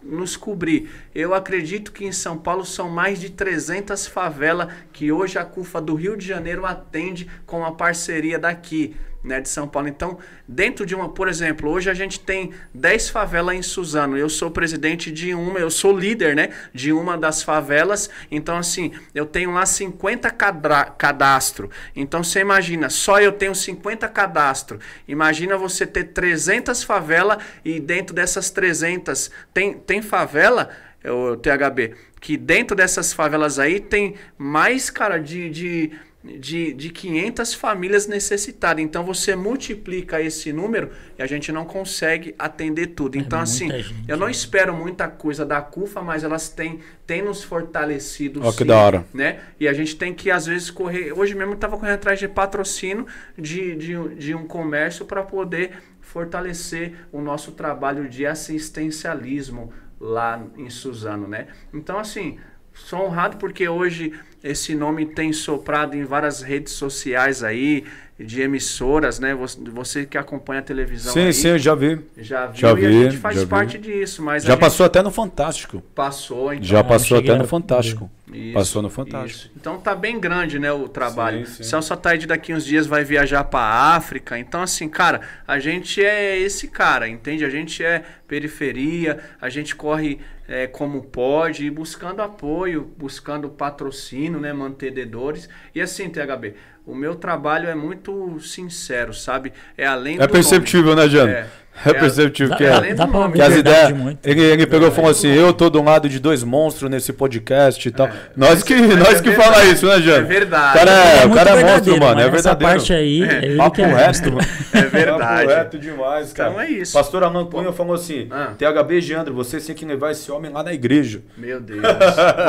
nos 0.01 0.37
cobrir. 0.37 0.89
Eu 1.13 1.33
acredito 1.33 1.91
que 1.91 2.05
em 2.05 2.11
São 2.11 2.37
Paulo 2.37 2.65
são 2.65 2.89
mais 2.89 3.19
de 3.19 3.29
300 3.29 4.07
favelas 4.07 4.71
que 4.93 5.11
hoje 5.11 5.37
a 5.37 5.45
CUFA 5.45 5.81
do 5.81 5.93
Rio 5.93 6.15
de 6.15 6.25
Janeiro 6.25 6.65
atende 6.65 7.29
com 7.45 7.65
a 7.65 7.71
parceria 7.71 8.39
daqui, 8.39 8.95
né, 9.24 9.41
de 9.41 9.49
São 9.49 9.67
Paulo. 9.67 9.88
Então, 9.88 10.17
dentro 10.47 10.86
de 10.86 10.95
uma, 10.95 11.09
por 11.09 11.28
exemplo, 11.28 11.70
hoje 11.70 11.89
a 11.89 11.93
gente 11.93 12.20
tem 12.20 12.51
10 12.74 13.09
favelas 13.09 13.55
em 13.55 13.61
Suzano. 13.61 14.17
Eu 14.17 14.30
sou 14.30 14.49
presidente 14.49 15.11
de 15.11 15.34
uma, 15.34 15.59
eu 15.59 15.70
sou 15.70 15.97
líder, 15.97 16.36
né, 16.36 16.49
de 16.74 16.91
uma 16.93 17.17
das 17.17 17.43
favelas. 17.43 18.09
Então, 18.32 18.57
assim, 18.57 18.91
eu 19.13 19.26
tenho 19.26 19.51
lá 19.51 19.65
50 19.65 20.30
cadra- 20.32 20.86
cadastro. 20.86 21.70
Então, 21.95 22.24
você 22.24 22.39
imagina, 22.39 22.89
só 22.89 23.20
eu 23.20 23.32
tenho 23.32 23.53
50 23.53 24.07
cadastro. 24.07 24.80
Imagina 25.07 25.57
você 25.57 25.86
ter 25.86 26.05
300 26.05 26.84
favelas 26.84 27.38
e 27.63 27.80
dentro 27.80 28.15
dessas 28.15 28.49
300 28.49 29.32
tem 29.53 29.74
tem 29.74 30.01
favela 30.01 30.70
o 31.05 31.38
THB, 31.38 31.95
que 32.20 32.36
dentro 32.36 32.76
dessas 32.76 33.13
favelas 33.13 33.57
aí 33.57 33.80
tem 33.80 34.15
mais, 34.38 34.89
cara, 34.89 35.17
de, 35.17 35.49
de, 35.49 35.91
de, 36.24 36.74
de 36.74 36.89
500 36.89 37.53
famílias 37.53 38.05
necessitadas. 38.07 38.84
Então 38.84 39.03
você 39.03 39.36
multiplica 39.36 40.22
esse 40.22 40.51
número 40.51 40.91
e 41.17 41.22
a 41.24 41.26
gente 41.26 41.51
não 41.51 41.65
consegue 41.65 42.36
atender 42.38 42.88
tudo. 42.88 43.17
Então, 43.17 43.39
muita 43.39 43.43
assim, 43.51 43.70
gente, 43.70 43.95
eu 44.07 44.17
não 44.17 44.28
né? 44.28 44.32
espero 44.32 44.74
muita 44.76 45.07
coisa 45.07 45.45
da 45.45 45.61
CUFA, 45.61 46.01
mas 46.01 46.24
elas 46.24 46.49
têm, 46.49 46.80
têm 47.07 47.22
nos 47.22 47.43
fortalecido. 47.43 48.41
Ó, 48.43 48.51
que 48.51 48.59
sim, 48.59 48.65
da 48.65 48.78
hora. 48.78 49.05
Né? 49.13 49.39
E 49.59 49.67
a 49.67 49.74
gente 49.74 49.95
tem 49.95 50.13
que, 50.13 50.30
às 50.30 50.45
vezes, 50.45 50.70
correr. 50.70 51.13
Hoje 51.13 51.34
mesmo 51.36 51.53
eu 51.53 51.55
estava 51.55 51.78
correndo 51.78 51.95
atrás 51.95 52.20
de 52.20 52.28
patrocínio 52.28 53.05
de, 53.38 53.76
de, 53.76 53.97
um- 53.97 54.15
de 54.15 54.36
um 54.36 54.45
comércio 54.45 55.05
para 55.05 55.24
poder 55.24 55.72
fortalecer 56.01 56.93
o 57.11 57.22
nosso 57.22 57.51
trabalho 57.53 58.09
de 58.09 58.26
assistencialismo 58.26 59.72
lá 59.99 60.41
em 60.57 60.70
Suzano, 60.70 61.28
né? 61.28 61.47
Então, 61.74 61.99
assim, 61.99 62.38
sou 62.86 63.05
honrado 63.05 63.38
porque 63.38 63.67
hoje 63.67 64.13
esse 64.43 64.73
nome 64.75 65.05
tem 65.05 65.34
soprado 65.34 65.95
em 65.95 66.03
várias 66.03 66.41
redes 66.41 66.73
sociais 66.73 67.43
aí, 67.43 67.84
de 68.17 68.41
emissoras, 68.41 69.17
né? 69.17 69.34
Você, 69.34 69.57
você 69.71 70.05
que 70.05 70.17
acompanha 70.17 70.59
a 70.59 70.63
televisão 70.63 71.13
Sim, 71.13 71.21
aí, 71.27 71.34
sim, 71.34 71.47
eu 71.49 71.57
já 71.57 71.73
vi. 71.73 71.99
já 72.17 72.47
viu 72.47 72.55
Já 72.55 72.67
e 72.67 72.71
a 72.71 72.75
vi, 72.75 73.03
gente 73.03 73.17
faz 73.17 73.39
vi. 73.39 73.45
parte 73.45 73.77
disso, 73.77 74.21
mas 74.21 74.43
a 74.43 74.47
Já 74.47 74.53
gente 74.53 74.59
passou 74.61 74.86
até 74.86 75.01
no 75.01 75.09
Fantástico. 75.09 75.82
passou, 75.95 76.51
então. 76.53 76.65
Já 76.65 76.84
passou 76.84 77.17
até 77.17 77.34
no 77.36 77.43
a- 77.43 77.47
Fantástico. 77.47 78.09
Isso, 78.32 78.53
Passou 78.53 78.82
no 78.82 78.89
Fantástico. 78.89 79.39
isso. 79.39 79.51
Então 79.55 79.77
tá 79.80 79.95
bem 79.95 80.19
grande, 80.19 80.59
né, 80.59 80.71
o 80.71 80.88
trabalho. 80.89 81.47
Sim, 81.47 81.53
sim. 81.55 81.63
Celso 81.63 81.93
Ataíde 81.93 82.27
daqui 82.27 82.53
uns 82.53 82.63
dias 82.65 82.86
vai 82.88 83.03
viajar 83.05 83.43
pra 83.45 83.61
África. 83.61 84.38
Então 84.38 84.61
assim, 84.61 84.88
cara, 84.89 85.21
a 85.47 85.57
gente 85.57 86.03
é 86.03 86.38
esse 86.38 86.67
cara, 86.67 87.07
entende? 87.07 87.43
A 87.45 87.49
gente 87.49 87.82
é 87.84 88.03
periferia, 88.27 89.19
a 89.41 89.49
gente 89.49 89.75
corre 89.75 90.19
é, 90.49 90.65
como 90.65 91.03
pode, 91.03 91.63
e 91.63 91.69
buscando 91.69 92.21
apoio, 92.23 92.91
buscando 92.97 93.47
patrocínio, 93.49 94.39
né, 94.39 94.51
mantenedores. 94.51 95.47
E 95.75 95.79
assim, 95.79 96.09
THB, 96.09 96.55
o 96.87 96.95
meu 96.95 97.13
trabalho 97.13 97.69
é 97.69 97.75
muito 97.75 98.39
sincero, 98.39 99.13
sabe? 99.13 99.53
É 99.77 99.85
além 99.85 100.15
É 100.19 100.25
do 100.25 100.29
perceptível, 100.33 100.95
nome. 100.95 101.03
né, 101.03 101.07
Jano? 101.09 101.31
É, 101.31 101.47
Representative 101.82 102.49
Dá, 102.49 102.55
que 102.57 102.63
é. 102.65 102.69
dá, 102.93 103.05
dá 103.05 103.07
pra 103.07 103.30
Que 103.32 103.41
as 103.41 103.55
ideias. 103.55 103.77
verdade 103.80 103.93
muito. 103.93 104.25
Ele, 104.27 104.41
ele 104.41 104.65
pegou 104.67 104.88
e 104.88 104.91
falou 104.91 105.11
assim: 105.11 105.30
eu 105.30 105.53
tô 105.53 105.69
do 105.69 105.82
lado 105.82 106.09
de 106.09 106.19
dois 106.19 106.43
monstros 106.43 106.89
nesse 106.91 107.13
podcast 107.13 107.88
e 107.88 107.91
tal. 107.91 108.09
nós 108.36 108.61
que, 108.63 108.75
mas 108.75 108.97
nós 108.97 109.19
é 109.19 109.21
que 109.21 109.30
verdade. 109.30 109.49
fala 109.53 109.65
isso, 109.65 109.86
né, 109.86 109.99
Jânio? 110.01 110.21
É 110.21 110.23
verdade. 110.23 110.69
O 110.75 110.80
cara 110.80 110.91
é, 110.91 111.25
o 111.25 111.30
muito 111.30 111.36
cara 111.45 111.59
é 111.59 111.63
monstro, 111.63 111.99
mano. 111.99 112.19
É 112.19 112.23
Essa 112.23 112.32
verdadeiro. 112.32 112.73
parte 112.73 112.93
aí, 112.93 113.23
É, 113.23 113.45
ele 113.45 113.57
Papo 113.57 113.75
que 113.75 113.82
é 113.82 113.86
reto, 113.86 114.32
mano. 114.32 114.47
É 114.73 114.82
verdade. 114.82 115.19
Papo 115.47 115.47
reto 115.59 115.80
demais, 115.80 116.34
cara. 116.34 116.49
Então 116.49 116.61
é 116.61 116.69
isso. 116.69 116.93
Pastor 116.93 117.23
Alan 117.23 117.45
Cunha 117.45 117.71
falou 117.71 117.93
assim: 117.95 118.27
Ah. 118.32 118.49
THB 118.57 119.01
Geandro, 119.01 119.34
você 119.34 119.59
tem 119.59 119.75
que 119.75 119.86
levar 119.86 120.11
esse 120.11 120.30
homem 120.32 120.51
lá 120.51 120.61
na 120.63 120.73
igreja. 120.73 121.21
Meu 121.38 121.59
Deus. 121.61 121.82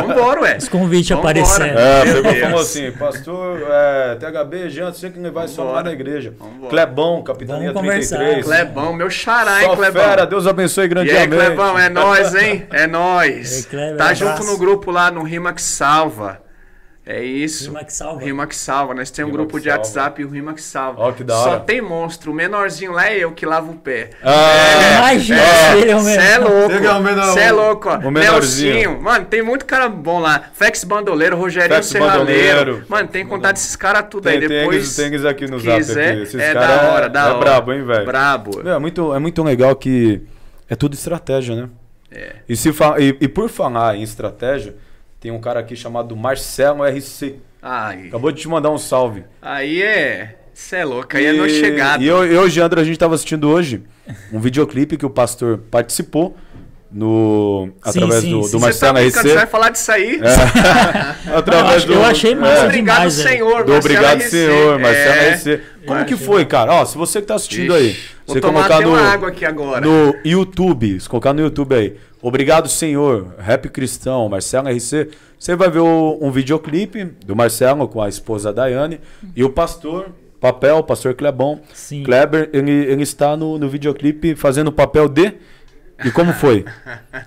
Vambora, 0.02 0.40
ué. 0.42 0.56
Os 0.58 0.68
convites 0.68 1.08
Vambora. 1.10 1.30
aparecendo. 1.40 1.78
É, 1.78 2.02
pegou 2.12 2.32
e 2.32 2.40
falou 2.40 2.60
assim: 2.60 2.90
Pastor 2.92 3.62
é, 3.70 4.14
THB 4.16 4.70
Geandro, 4.70 4.94
você 4.94 5.00
tem 5.06 5.12
que 5.12 5.20
levar 5.20 5.44
esse 5.44 5.60
homem 5.60 5.74
lá 5.74 5.82
na 5.84 5.92
igreja. 5.92 6.32
Clebão, 6.68 7.22
Capitania 7.22 7.72
Vamos 7.72 7.88
conversar. 7.88 8.16
33. 8.18 8.44
Clebão, 8.46 8.92
meu 8.92 9.10
xará, 9.20 9.62
hein, 9.62 9.68
Clebão? 9.76 10.02
fera, 10.04 10.26
Deus 10.26 10.46
abençoe 10.46 10.88
E 11.04 11.16
aí. 11.16 11.46
Clebão, 11.46 11.78
é 11.78 11.88
nóis, 11.90 12.34
hein? 12.34 12.66
É. 12.70 12.86
Kleber, 13.64 13.96
Tá 13.96 14.12
um 14.12 14.14
junto 14.14 14.44
no 14.44 14.58
grupo 14.58 14.90
lá 14.90 15.10
no 15.10 15.22
Rima 15.22 15.52
que 15.52 15.62
Salva. 15.62 16.42
É 17.06 17.24
isso. 17.24 17.64
Rima 17.64 17.82
que 17.82 17.92
salva. 17.92 18.20
Rima 18.24 18.46
que 18.46 18.54
salva. 18.54 18.94
Nós 18.94 19.10
temos 19.10 19.32
um 19.32 19.36
grupo 19.36 19.58
de 19.58 19.64
salva. 19.64 19.78
WhatsApp 19.78 20.20
e 20.20 20.24
o 20.24 20.28
Rima 20.28 20.52
que 20.52 20.62
salva. 20.62 21.00
Ó, 21.00 21.10
que 21.12 21.24
da 21.24 21.34
Só 21.34 21.50
hora. 21.52 21.60
tem 21.60 21.80
monstro. 21.80 22.30
O 22.30 22.34
menorzinho 22.34 22.92
lá 22.92 23.08
é 23.10 23.18
eu 23.18 23.32
que 23.32 23.44
lavo 23.46 23.72
o 23.72 23.76
pé. 23.76 24.10
Ah, 24.22 25.12
Imagina, 25.14 25.40
ele 25.76 25.90
é 25.90 25.96
o 25.96 26.00
Cê 26.00 26.10
é 26.12 26.38
mesmo. 26.38 26.48
louco. 26.48 26.74
Você 27.32 27.40
é 27.40 27.44
é 27.44 27.52
louco, 27.52 27.88
ó. 27.88 27.96
o 27.98 28.10
menorzinho. 28.10 28.74
Nelsinho. 28.74 29.02
Mano, 29.02 29.24
tem 29.24 29.42
muito 29.42 29.64
cara 29.64 29.88
bom 29.88 30.20
lá. 30.20 30.50
Fex 30.52 30.84
Bandoleiro, 30.84 31.36
Rogerinho 31.36 31.74
Fex 31.74 31.86
Serraleiro. 31.86 32.84
Mano, 32.86 33.08
tem 33.08 33.24
que 33.24 33.30
contar 33.30 33.52
desses 33.52 33.74
caras 33.74 34.04
tudo 34.08 34.28
aí. 34.28 34.38
Tem, 34.38 34.48
tem, 34.48 34.58
Depois, 34.60 34.94
tem 34.94 35.06
eles 35.06 35.24
aqui 35.24 35.46
no 35.50 35.58
se 35.58 35.66
zap 35.66 35.78
quiser, 35.78 36.10
aqui. 36.12 36.22
Esses 36.22 36.40
é 36.40 36.54
da 36.54 36.82
hora, 36.92 37.08
da 37.08 37.20
é 37.20 37.30
hora. 37.30 37.38
brabo, 37.38 37.72
hein, 37.72 37.84
velho? 37.84 38.04
Brabo. 38.06 38.68
É 38.68 38.78
muito, 38.78 39.14
é 39.14 39.18
muito 39.18 39.42
legal 39.42 39.74
que 39.74 40.20
é 40.68 40.76
tudo 40.76 40.94
estratégia, 40.94 41.56
né? 41.56 41.68
É. 42.12 42.32
E, 42.48 42.54
se 42.56 42.72
fa- 42.72 42.96
e, 43.00 43.16
e 43.20 43.26
por 43.26 43.48
falar 43.48 43.96
em 43.96 44.02
estratégia, 44.02 44.74
tem 45.20 45.30
um 45.30 45.40
cara 45.40 45.60
aqui 45.60 45.76
chamado 45.76 46.16
Marcelo 46.16 46.82
RC. 46.84 47.36
Ai, 47.62 48.06
Acabou 48.08 48.32
de 48.32 48.40
te 48.40 48.48
mandar 48.48 48.70
um 48.70 48.78
salve. 48.78 49.24
aí 49.40 49.82
é... 49.82 50.36
Cê 50.52 50.76
é 50.76 50.84
louco, 50.84 51.16
aí 51.16 51.24
é 51.24 51.32
no 51.32 51.48
chegado. 51.48 52.02
E 52.02 52.06
eu, 52.06 52.24
eu 52.26 52.46
e 52.46 52.50
Geandro, 52.50 52.80
a 52.80 52.84
gente 52.84 52.98
tava 52.98 53.14
assistindo 53.14 53.48
hoje 53.48 53.82
um 54.32 54.38
videoclipe 54.38 54.96
que 54.98 55.06
o 55.06 55.10
pastor 55.10 55.58
participou 55.70 56.36
no 56.92 57.68
Sim, 57.68 57.72
através 57.82 58.20
sim, 58.22 58.30
do, 58.30 58.42
sim. 58.42 58.50
do 58.50 58.58
Você 58.58 58.58
Marcelo 58.58 58.94
tá 58.98 59.00
RC. 59.00 59.10
você 59.12 59.34
vai 59.34 59.46
falar 59.46 59.70
disso 59.70 59.92
aí? 59.92 60.20
É. 60.20 61.30
Eu, 61.30 61.36
através 61.38 61.76
acho- 61.84 61.92
eu 61.92 62.04
achei 62.04 62.34
massa 62.34 62.64
Obrigado, 62.66 62.96
demais. 62.96 63.12
senhor. 63.14 63.64
Do 63.64 63.72
Marcelo 63.72 63.78
Obrigado, 63.78 64.18
RC. 64.20 64.28
senhor, 64.30 64.78
Marcelo 64.80 65.14
É. 65.14 65.30
RC. 65.30 65.60
Como 65.86 66.00
Eu 66.00 66.04
que 66.04 66.14
achei 66.14 66.26
foi, 66.26 66.44
cara? 66.44 66.72
Ó, 66.74 66.84
se 66.84 66.98
você 66.98 67.20
que 67.22 67.26
tá 67.28 67.36
assistindo 67.36 67.72
aí, 67.72 67.90
Ixi, 67.90 68.10
você 68.26 68.40
Vou 68.40 68.50
tomar 68.50 68.66
colocar 68.68 68.80
no, 68.86 68.90
uma 68.90 69.00
água 69.00 69.28
aqui 69.28 69.44
agora. 69.46 69.80
no 69.86 70.14
YouTube, 70.24 71.00
se 71.00 71.08
colocar 71.08 71.32
no 71.32 71.40
YouTube 71.40 71.74
aí, 71.74 71.96
Obrigado, 72.22 72.68
senhor, 72.68 73.34
Rap 73.38 73.68
Cristão, 73.70 74.28
Marcelo 74.28 74.68
RC, 74.68 75.08
você 75.38 75.56
vai 75.56 75.70
ver 75.70 75.78
o- 75.78 76.18
um 76.20 76.30
videoclipe 76.30 77.04
do 77.24 77.34
Marcelo 77.34 77.88
com 77.88 78.02
a 78.02 78.08
esposa 78.08 78.52
Daiane 78.52 79.00
e 79.34 79.42
o 79.42 79.48
pastor, 79.50 80.10
papel, 80.38 80.76
o 80.78 80.82
pastor 80.82 81.14
Clebão. 81.14 81.60
Sim. 81.72 82.02
Kleber, 82.02 82.50
ele, 82.52 82.70
ele 82.70 83.02
está 83.02 83.36
no, 83.36 83.58
no 83.58 83.68
videoclipe 83.70 84.34
fazendo 84.34 84.68
o 84.68 84.72
papel 84.72 85.08
de... 85.08 85.32
E 86.02 86.10
como 86.10 86.32
foi? 86.32 86.64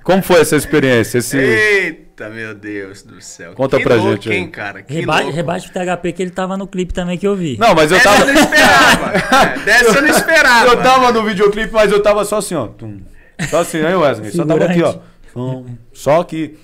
Como 0.04 0.24
foi 0.24 0.42
essa 0.42 0.56
experiência? 0.56 1.20
Esse... 1.20 1.38
Eita, 1.38 2.28
meu 2.30 2.56
Deus 2.56 3.04
do 3.04 3.22
céu. 3.22 3.54
Conta 3.54 3.78
que 3.78 3.84
pra 3.84 3.94
louco, 3.96 4.12
gente 4.24 4.32
hein, 4.34 4.48
cara? 4.50 4.82
Que 4.82 4.96
Rebate, 4.96 5.24
louco. 5.26 5.36
rebate 5.36 5.70
pro 5.72 5.86
THP 5.86 6.12
que 6.12 6.22
ele 6.24 6.32
tava 6.32 6.58
no 6.58 6.66
clipe 6.66 6.92
também 6.92 7.16
que 7.16 7.28
eu 7.28 7.36
vi. 7.36 7.56
Não, 7.60 7.76
mas 7.76 7.92
eu 7.92 7.98
Essa 7.98 8.10
tava... 8.10 8.26
eu 8.26 8.34
não 8.34 8.42
esperava. 8.42 9.14
É, 9.54 9.60
Dessa 9.64 9.98
eu 9.98 10.02
não 10.02 10.10
esperava. 10.10 10.68
Eu 10.72 10.78
tava 10.82 11.12
no 11.12 11.24
videoclipe, 11.24 11.72
mas 11.72 11.92
eu 11.92 12.02
tava 12.02 12.26
só 12.26 12.38
assim, 12.38 12.56
ó. 12.56 12.66
tum. 12.68 13.00
Só 13.50 13.60
assim, 13.60 13.82
aí, 13.86 13.96
Wesley? 13.96 14.32
Só 14.32 14.46
tava 14.46 14.66
aqui, 14.66 14.82
ó. 14.84 14.96
Só 15.94 16.22
aqui. 16.22 16.58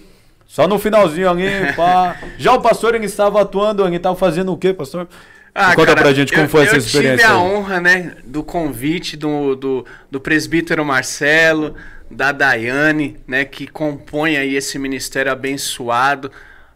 Só 0.48 0.68
no 0.68 0.80
finalzinho 0.80 1.30
ali, 1.30 1.46
pá. 1.76 2.18
Já 2.38 2.54
o 2.54 2.62
pastor, 2.62 2.96
ele 2.96 3.06
estava 3.06 3.42
atuando, 3.42 3.86
ele 3.86 3.98
estava 3.98 4.16
fazendo 4.16 4.52
o 4.52 4.58
quê, 4.58 4.74
pastor? 4.74 5.08
Ah, 5.54 5.76
Conta 5.76 5.88
cara, 5.88 6.02
pra 6.02 6.14
gente 6.14 6.32
como 6.32 6.46
eu- 6.46 6.50
foi 6.50 6.64
essa 6.64 6.76
Eu 6.76 6.80
experiência. 6.80 7.18
tive 7.28 7.32
a 7.32 7.36
aí. 7.36 7.42
honra, 7.42 7.80
né, 7.82 8.14
do 8.24 8.44
convite 8.44 9.18
do, 9.18 9.56
do, 9.56 9.86
do 10.10 10.20
presbítero 10.20 10.84
Marcelo, 10.86 11.76
da 12.10 12.32
Daiane, 12.32 13.18
né, 13.28 13.46
que 13.46 13.68
compõe 13.68 14.38
aí 14.38 14.56
esse 14.56 14.80
ministério 14.80 15.32
abençoado. 15.32 16.32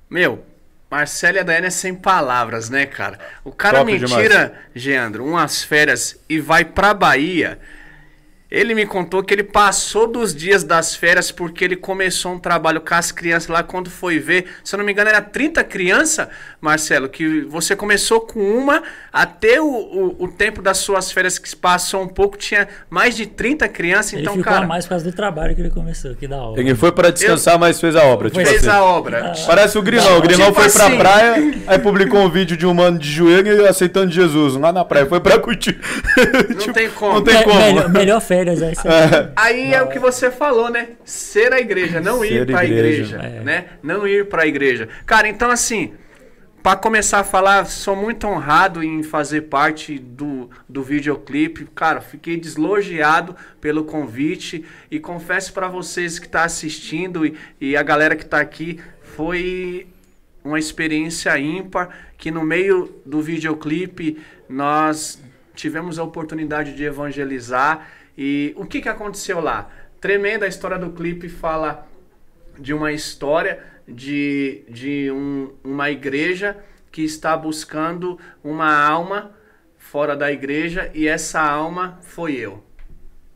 Meu, 0.10 0.44
Marcelo 0.90 1.38
e 1.38 1.40
a 1.40 1.44
Daiane 1.44 1.68
é 1.68 1.72
sem 1.72 1.96
palavras, 1.96 2.70
né, 2.70 2.86
cara? 2.86 3.18
O 3.44 3.52
cara 3.52 3.80
Top 3.80 3.92
me 3.92 3.98
demais. 3.98 4.22
tira, 4.22 4.54
Geandro, 4.76 5.26
umas 5.26 5.64
férias 5.64 6.20
e 6.30 6.40
vai 6.40 6.66
pra 6.66 6.94
Bahia. 6.94 7.58
Ele 8.54 8.76
me 8.76 8.86
contou 8.86 9.24
que 9.24 9.34
ele 9.34 9.42
passou 9.42 10.06
dos 10.06 10.36
dias 10.36 10.64
das 10.64 10.96
férias 10.96 11.32
porque 11.32 11.66
ele 11.66 11.76
começou 11.76 12.34
um 12.34 12.38
trabalho 12.38 12.80
com 12.80 12.94
as 12.94 13.12
crianças 13.12 13.50
lá. 13.50 13.64
Quando 13.64 13.90
foi 13.90 14.20
ver, 14.20 14.46
se 14.64 14.76
eu 14.76 14.78
não 14.78 14.86
me 14.86 14.92
engano, 14.92 15.10
era 15.10 15.24
30 15.24 15.64
crianças, 15.64 16.28
Marcelo, 16.62 17.10
que 17.10 17.42
você 17.46 17.76
começou 17.76 18.22
com 18.22 18.40
uma, 18.40 18.84
até 19.12 19.60
o, 19.60 19.66
o, 19.66 20.24
o 20.26 20.28
tempo 20.28 20.62
das 20.62 20.78
suas 20.78 21.12
férias 21.12 21.40
que 21.40 21.56
passou 21.56 22.04
um 22.04 22.08
pouco, 22.08 22.38
tinha 22.38 22.68
mais 22.92 23.16
de 23.16 23.26
30 23.26 23.68
crianças. 23.70 24.14
ele 24.14 24.22
Então, 24.22 24.36
ficou 24.36 24.54
cara, 24.54 24.68
mais 24.68 24.86
por 24.86 24.90
causa 24.90 25.06
do 25.06 25.12
trabalho 25.12 25.56
que 25.56 25.62
ele 25.62 25.72
começou, 25.72 26.14
que 26.14 26.28
da 26.28 26.38
hora. 26.38 26.62
Ele 26.62 26.76
foi 26.76 26.92
pra 26.92 27.10
descansar, 27.10 27.58
mas 27.58 27.82
fez 27.82 27.96
a 27.96 28.04
obra. 28.04 28.30
Tipo 28.30 28.46
fez 28.46 28.68
assim. 28.68 28.70
a 28.70 28.84
obra. 28.84 29.34
Parece 29.48 29.80
o 29.80 29.82
Grinão. 29.82 30.20
O 30.20 30.22
Grinão 30.22 30.50
Tipo 30.52 30.62
foi 30.62 30.70
pra 30.70 30.86
assim. 30.86 30.98
praia, 31.00 31.56
aí 31.66 31.80
publicou 31.80 32.20
um 32.20 32.30
vídeo 32.30 32.56
de 32.56 32.68
um 32.68 32.74
mano 32.76 33.00
de 33.00 33.10
joelho 33.12 33.64
e 33.64 33.68
aceitando 33.68 34.12
Jesus 34.12 34.54
lá 34.58 34.72
na 34.72 34.86
praia. 34.86 35.08
Foi 35.08 35.20
pra 35.20 35.40
curtir. 35.40 35.80
Não 36.56 36.70
tem 36.72 36.92
como. 36.92 37.14
Não 37.16 37.24
tem 37.24 37.42
como. 37.42 37.60
melhor, 37.60 37.90
melhor 37.90 38.22
férias 38.22 38.43
aí. 38.50 38.76
você- 38.76 38.88
Aí 39.36 39.74
é 39.74 39.82
o 39.82 39.88
que 39.90 40.00
você 40.00 40.30
falou, 40.32 40.70
né? 40.70 40.90
Ser 41.06 41.54
a 41.54 41.60
igreja, 41.60 42.00
não 42.02 42.20
Ser 42.20 42.42
ir 42.42 42.46
pra 42.48 42.66
igreja. 42.66 43.16
igreja, 43.16 43.18
É. 43.18 43.40
né? 43.44 43.66
Não 43.82 44.08
ir 44.08 44.28
pra 44.28 44.46
igreja. 44.46 44.90
Cara, 45.06 45.28
então 45.28 45.50
assim, 45.50 45.94
Pra 46.62 46.78
começar 46.78 47.20
a 47.20 47.24
falar, 47.26 47.66
sou 47.66 47.94
muito 47.94 48.26
honrado 48.26 48.82
em 48.82 49.04
fazer 49.04 49.42
parte 49.42 50.00
do, 50.00 50.50
do 50.70 50.82
videoclipe. 50.82 51.68
Cara, 51.76 52.00
fiquei 52.00 52.38
deslogiado 52.38 53.36
pelo 53.60 53.84
convite 53.84 54.64
e 54.90 54.98
confesso 54.98 55.52
pra 55.52 55.68
vocês 55.68 56.20
que 56.20 56.30
tá 56.30 56.46
assistindo 56.46 57.26
e, 57.26 57.36
e 57.60 57.76
a 57.76 57.84
galera 57.84 58.16
que 58.16 58.26
tá 58.26 58.40
aqui, 58.40 58.80
foi 59.02 59.88
uma 60.42 60.58
experiência 60.58 61.38
ímpar 61.38 61.90
que 62.18 62.32
no 62.32 62.46
meio 62.46 62.96
do 63.06 63.20
videoclipe 63.22 64.20
nós 64.48 65.22
tivemos 65.54 66.00
a 66.00 66.04
oportunidade 66.06 66.78
de 66.78 66.86
evangelizar 66.86 67.86
e 68.18 68.54
o 68.56 68.66
que, 68.66 68.82
que 68.82 68.90
aconteceu 68.90 69.40
lá? 69.40 69.70
Tremenda 70.00 70.46
a 70.46 70.50
história 70.50 70.78
do 70.78 70.92
clipe 70.92 71.30
fala 71.30 71.88
de 72.60 72.74
uma 72.74 72.92
história 72.92 73.60
de, 73.88 74.64
de 74.70 75.10
um- 75.12 75.52
uma 75.64 75.90
igreja 75.90 76.58
que 76.92 77.02
está 77.04 77.36
buscando 77.36 78.20
uma 78.44 78.74
alma 78.86 79.32
fora 79.78 80.16
da 80.16 80.32
igreja 80.32 80.92
e 80.94 81.08
essa 81.08 81.42
alma 81.42 82.00
foi 82.02 82.34
eu. 82.36 82.64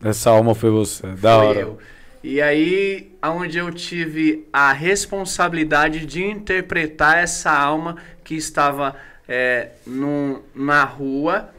Essa 0.04 0.30
alma 0.30 0.54
foi 0.54 0.70
você. 0.70 1.08
Da 1.16 1.38
Foi 1.40 1.48
hora. 1.48 1.60
eu. 1.60 1.78
E 2.24 2.42
aí, 2.42 3.12
onde 3.24 3.58
eu 3.58 3.72
tive 3.72 4.48
a 4.52 4.72
responsabilidade 4.74 6.06
de 6.06 6.24
interpretar 6.24 7.18
essa 7.18 7.52
alma 7.52 7.98
que 8.24 8.36
estava 8.36 8.96
é, 9.28 9.70
num- 9.86 10.42
na 10.56 10.84
rua 10.84 11.50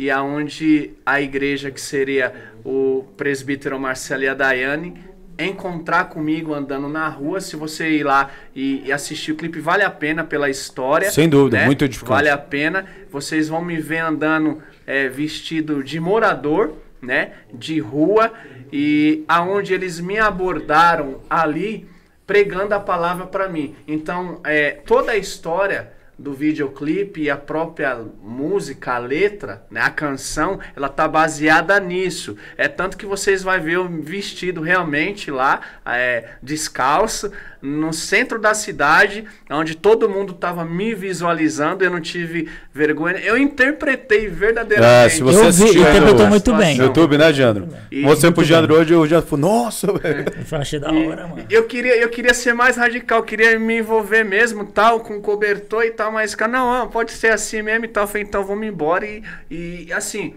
e 0.00 0.10
aonde 0.10 0.92
a 1.04 1.20
igreja, 1.20 1.70
que 1.70 1.78
seria 1.78 2.32
o 2.64 3.04
presbítero 3.18 3.78
Marcelo 3.78 4.22
e 4.22 4.28
a 4.28 4.32
Daiane, 4.32 4.94
encontrar 5.38 6.04
comigo 6.04 6.54
andando 6.54 6.88
na 6.88 7.06
rua. 7.06 7.38
Se 7.38 7.54
você 7.54 7.90
ir 7.90 8.04
lá 8.04 8.30
e, 8.56 8.82
e 8.86 8.92
assistir 8.92 9.32
o 9.32 9.36
clipe, 9.36 9.60
vale 9.60 9.82
a 9.82 9.90
pena 9.90 10.24
pela 10.24 10.48
história. 10.48 11.10
Sem 11.10 11.28
dúvida, 11.28 11.58
né? 11.58 11.66
muito 11.66 11.84
edificante. 11.84 12.14
Vale 12.14 12.30
a 12.30 12.38
pena. 12.38 12.86
Vocês 13.10 13.50
vão 13.50 13.62
me 13.62 13.76
ver 13.76 13.98
andando 13.98 14.62
é, 14.86 15.06
vestido 15.06 15.84
de 15.84 16.00
morador, 16.00 16.72
né? 17.02 17.32
De 17.52 17.78
rua 17.78 18.32
e 18.72 19.22
aonde 19.28 19.74
eles 19.74 20.00
me 20.00 20.18
abordaram 20.18 21.20
ali 21.28 21.86
pregando 22.26 22.74
a 22.74 22.80
palavra 22.80 23.26
para 23.26 23.50
mim. 23.50 23.76
Então, 23.86 24.40
é, 24.44 24.70
toda 24.70 25.12
a 25.12 25.16
história 25.18 25.92
do 26.20 26.34
videoclipe 26.34 27.22
e 27.22 27.30
a 27.30 27.36
própria 27.36 27.98
música, 28.22 28.92
a 28.92 28.98
letra, 28.98 29.64
né, 29.70 29.80
a 29.80 29.88
canção, 29.88 30.60
ela 30.76 30.88
tá 30.88 31.08
baseada 31.08 31.80
nisso. 31.80 32.36
É 32.58 32.68
tanto 32.68 32.98
que 32.98 33.06
vocês 33.06 33.42
vão 33.42 33.58
ver 33.60 33.72
eu 33.72 33.88
vestido 33.88 34.60
realmente 34.60 35.30
lá, 35.30 35.60
é, 35.86 36.32
descalço, 36.42 37.32
no 37.62 37.92
centro 37.92 38.38
da 38.38 38.54
cidade, 38.54 39.24
onde 39.50 39.76
todo 39.76 40.08
mundo 40.08 40.32
tava 40.32 40.64
me 40.64 40.94
visualizando, 40.94 41.84
eu 41.84 41.90
não 41.90 42.00
tive 42.00 42.48
vergonha. 42.72 43.18
Eu 43.18 43.36
interpretei 43.36 44.28
verdadeiramente. 44.28 45.06
É, 45.06 45.08
se 45.08 45.22
você 45.22 45.44
Eu 45.46 45.52
vi, 45.52 45.78
interpretou 45.80 46.24
no- 46.24 46.26
muito 46.28 46.54
bem. 46.54 46.76
No 46.78 46.84
YouTube, 46.84 47.18
né, 47.18 47.32
Jandro? 47.32 47.68
E- 47.90 48.00
Mostrei 48.02 48.30
pro 48.30 48.40
muito 48.40 48.48
Jandro 48.48 48.74
hoje, 48.74 48.92
eu 48.94 49.06
já 49.06 49.20
falei, 49.22 49.44
nossa, 49.44 49.92
velho. 49.92 50.24
Eu 50.50 50.58
achei 50.58 50.78
da 50.78 50.88
hora, 50.90 51.26
mano. 51.26 51.44
Eu 51.50 51.64
queria, 51.64 51.96
eu 51.96 52.08
queria 52.08 52.32
ser 52.34 52.54
mais 52.54 52.76
radical, 52.76 53.22
queria 53.22 53.58
me 53.58 53.78
envolver 53.78 54.24
mesmo, 54.24 54.64
tal, 54.64 55.00
com 55.00 55.20
cobertor 55.20 55.84
e 55.84 55.90
tal, 55.90 56.10
mas, 56.10 56.34
cara, 56.34 56.50
não, 56.52 56.78
não, 56.80 56.88
pode 56.88 57.12
ser 57.12 57.28
assim 57.32 57.62
mesmo 57.62 57.84
e 57.84 57.88
tal. 57.88 58.04
Eu 58.04 58.08
falei, 58.08 58.22
então 58.22 58.44
vamos 58.44 58.66
embora 58.66 59.06
e, 59.06 59.22
e 59.50 59.92
assim, 59.92 60.34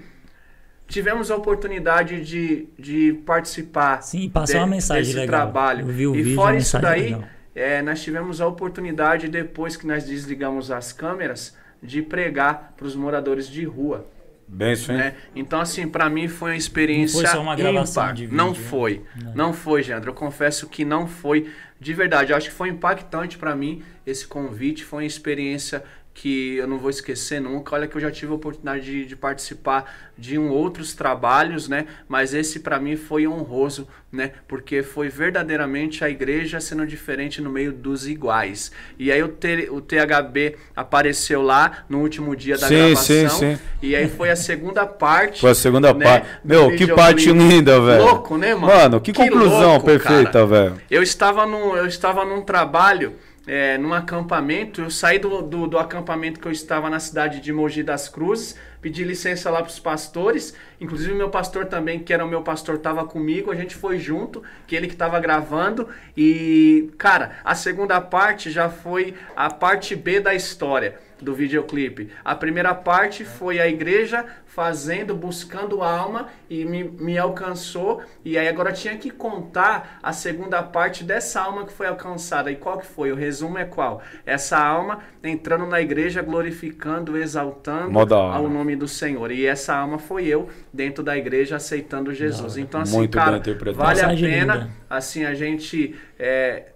tivemos 0.94 1.32
a 1.32 1.36
oportunidade 1.36 2.24
de, 2.24 2.68
de 2.78 3.14
participar 3.26 4.04
Sim, 4.04 4.30
passou 4.30 4.58
uma 4.60 4.68
mensagem 4.68 5.04
desse 5.04 5.16
legal. 5.16 5.42
trabalho. 5.42 5.82
Eu 5.90 5.94
vi 5.94 6.08
o 6.08 6.16
e 6.16 6.22
vídeo, 6.22 6.36
fora 6.36 6.56
isso 6.56 6.78
daí, 6.80 7.18
é, 7.56 7.82
nós 7.82 8.02
tivemos 8.02 8.40
a 8.40 8.48
oportunidade, 8.48 9.28
depois 9.28 9.76
que 9.76 9.88
nós 9.88 10.06
desligamos 10.06 10.70
as 10.70 10.94
câmeras, 10.94 11.58
de 11.82 12.02
pregar 12.02 12.74
para 12.78 12.86
os 12.86 12.96
moradores 12.96 13.48
de 13.50 13.66
rua. 13.66 14.08
Bem 14.48 14.74
isso, 14.74 14.92
hein? 14.92 14.98
né? 15.00 15.16
Então, 15.36 15.60
assim, 15.60 15.88
pra 15.88 16.10
mim 16.10 16.28
foi 16.28 16.52
uma 16.52 16.58
experiência 16.58 17.16
Não 17.18 17.26
foi 17.28 17.36
só 17.38 17.42
uma 17.42 17.56
gravação 17.56 18.04
ímpar. 18.04 18.14
de 18.14 18.22
vídeo, 18.24 18.38
Não 18.38 18.50
né? 18.50 18.56
foi. 18.56 19.02
Não. 19.34 19.52
foi, 19.54 19.82
Jandro. 19.84 20.12
Eu 20.12 20.14
confesso 20.14 20.70
que 20.70 20.86
não 20.86 21.08
foi 21.08 21.50
de 21.80 21.94
verdade. 21.94 22.32
Eu 22.32 22.38
acho 22.38 22.50
que 22.50 22.56
foi 22.56 22.70
impactante 22.70 23.38
pra 23.38 23.56
mim 23.56 23.82
esse 24.06 24.28
convite. 24.28 24.84
Foi 24.84 25.04
uma 25.04 25.08
experiência 25.08 25.84
que 26.14 26.58
eu 26.58 26.68
não 26.68 26.78
vou 26.78 26.90
esquecer 26.90 27.42
nunca. 27.42 27.76
Olha 27.76 27.88
que 27.88 27.96
eu 27.96 28.02
já 28.02 28.12
tive 28.12 28.32
a 28.32 28.36
oportunidade 28.36 28.86
de, 28.86 29.06
de 29.06 29.16
participar 29.16 30.12
de 30.16 30.38
um 30.38 30.50
outros 30.50 30.94
trabalhos, 30.94 31.68
né? 31.68 31.88
Mas 32.08 32.34
esse 32.36 32.60
pra 32.60 32.80
mim 32.80 32.96
foi 32.96 33.28
honroso, 33.28 33.88
né? 34.12 34.32
Porque 34.48 34.84
foi 34.84 35.10
verdadeiramente 35.10 36.04
a 36.04 36.10
igreja 36.10 36.60
sendo 36.60 36.86
diferente 36.86 37.42
no 37.42 37.50
meio 37.50 37.72
dos 37.74 38.08
iguais. 38.08 38.72
E 39.00 39.12
aí 39.12 39.24
o, 39.24 39.28
T- 39.28 39.70
o 39.72 39.82
THB 39.82 40.56
apareceu 40.76 41.42
lá 41.42 41.84
no 41.90 42.00
último 42.02 42.36
dia 42.36 42.58
da 42.58 42.68
Sim, 42.68 42.76
gravação. 42.76 43.30
sim, 43.30 43.30
sim. 43.30 43.60
E 43.82 43.96
aí 43.96 44.08
foi 44.08 44.30
a 44.30 44.36
segunda 44.36 44.86
parte. 44.86 45.42
Foi 45.42 45.50
a 45.50 45.56
segunda 45.56 45.94
né, 45.96 46.06
parte. 46.06 46.28
Meu, 46.44 46.76
que 46.76 46.86
parte 46.94 47.32
linda, 47.32 47.82
velho. 47.82 48.04
Louco, 48.04 48.38
né, 48.38 48.54
mano? 48.54 48.68
Mano, 48.68 49.02
que, 49.02 49.12
conclusão 49.12 49.72
louco, 49.72 49.86
perfeita, 49.86 50.46
velho. 50.46 50.80
Eu 50.92 51.02
estava 51.02 51.46
num, 51.48 51.76
eu 51.76 51.88
estava 51.88 52.24
num 52.24 52.42
trabalho, 52.42 53.16
é, 53.46 53.78
num 53.78 53.94
acampamento. 53.94 54.82
Eu 54.82 54.90
saí 54.90 55.20
do, 55.20 55.42
do, 55.42 55.68
do 55.68 55.78
acampamento 55.78 56.40
que 56.40 56.48
eu 56.48 56.52
estava 56.52 56.90
na 56.90 57.00
cidade 57.00 57.40
de 57.40 57.52
Mogi 57.52 57.84
das 57.84 58.08
Cruzes, 58.08 58.58
pedi 58.82 59.04
licença 59.04 59.50
lá 59.50 59.62
para 59.62 59.70
os 59.70 59.80
pastores. 59.80 60.56
Inclusive, 60.80 61.14
meu 61.14 61.30
pastor 61.30 61.66
também, 61.66 62.00
que 62.00 62.14
era 62.14 62.24
o 62.24 62.28
meu 62.28 62.42
pastor, 62.42 62.76
estava 62.76 63.06
comigo. 63.06 63.52
A 63.52 63.56
gente 63.56 63.76
foi 63.76 64.00
junto, 64.00 64.44
que 64.68 64.76
ele 64.76 64.88
que 64.88 64.94
estava 64.94 65.20
gravando. 65.20 65.88
E, 66.16 66.92
cara, 66.98 67.38
a 67.44 67.56
segunda 67.56 68.00
parte 68.00 68.50
já 68.50 68.70
foi 68.70 69.14
a 69.36 69.50
parte 69.50 69.96
B 69.96 70.20
da 70.20 70.34
história 70.34 71.00
do 71.24 71.34
videoclipe. 71.34 72.10
A 72.24 72.36
primeira 72.36 72.76
parte 72.76 73.26
foi 73.26 73.60
a 73.60 73.68
igreja 73.68 74.26
fazendo, 74.46 75.16
buscando 75.16 75.82
alma 75.82 76.28
e 76.50 76.64
me, 76.64 76.84
me 76.84 77.18
alcançou. 77.18 78.04
E 78.24 78.38
aí 78.38 78.48
agora 78.48 78.72
tinha 78.72 78.96
que 78.98 79.10
contar 79.10 80.00
a 80.04 80.14
segunda 80.14 80.62
parte 80.62 81.04
dessa 81.04 81.42
alma 81.42 81.66
que 81.66 81.74
foi 81.74 81.88
alcançada. 81.88 82.52
E 82.52 82.56
qual 82.56 82.78
que 82.78 82.86
foi? 82.86 83.12
O 83.12 83.16
resumo 83.16 83.58
é 83.58 83.66
qual? 83.66 84.02
Essa 84.26 84.60
alma 84.60 85.00
entrando 85.24 85.66
na 85.66 85.82
igreja, 85.82 86.22
glorificando, 86.22 87.18
exaltando 87.18 87.92
Mó 87.92 88.06
da 88.06 88.18
hora. 88.18 88.38
ao 88.38 88.50
nome 88.50 88.76
do 88.76 88.88
Senhor. 88.88 89.32
E 89.32 89.46
essa 89.46 89.76
alma 89.76 89.98
foi 89.98 90.28
eu 90.28 90.50
dentro 90.72 91.04
da 91.04 91.18
igreja 91.18 91.56
aceitando 91.56 92.14
Jesus. 92.14 92.58
Então 92.58 92.82
assim, 92.82 92.98
Muito 92.98 93.18
cara, 93.18 93.42
vale 93.74 94.02
a 94.02 94.10
pena 94.10 94.56
linda. 94.56 94.70
assim 94.90 95.26
a 95.26 95.34
gente 95.34 95.96
é, 96.20 96.68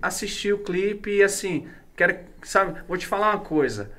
assistir 0.00 0.52
o 0.52 0.58
clipe 0.58 1.10
e 1.10 1.22
assim, 1.22 1.66
quero, 1.96 2.18
sabe, 2.42 2.80
vou 2.86 2.96
te 2.96 3.06
falar 3.06 3.30
uma 3.30 3.40
coisa. 3.40 3.92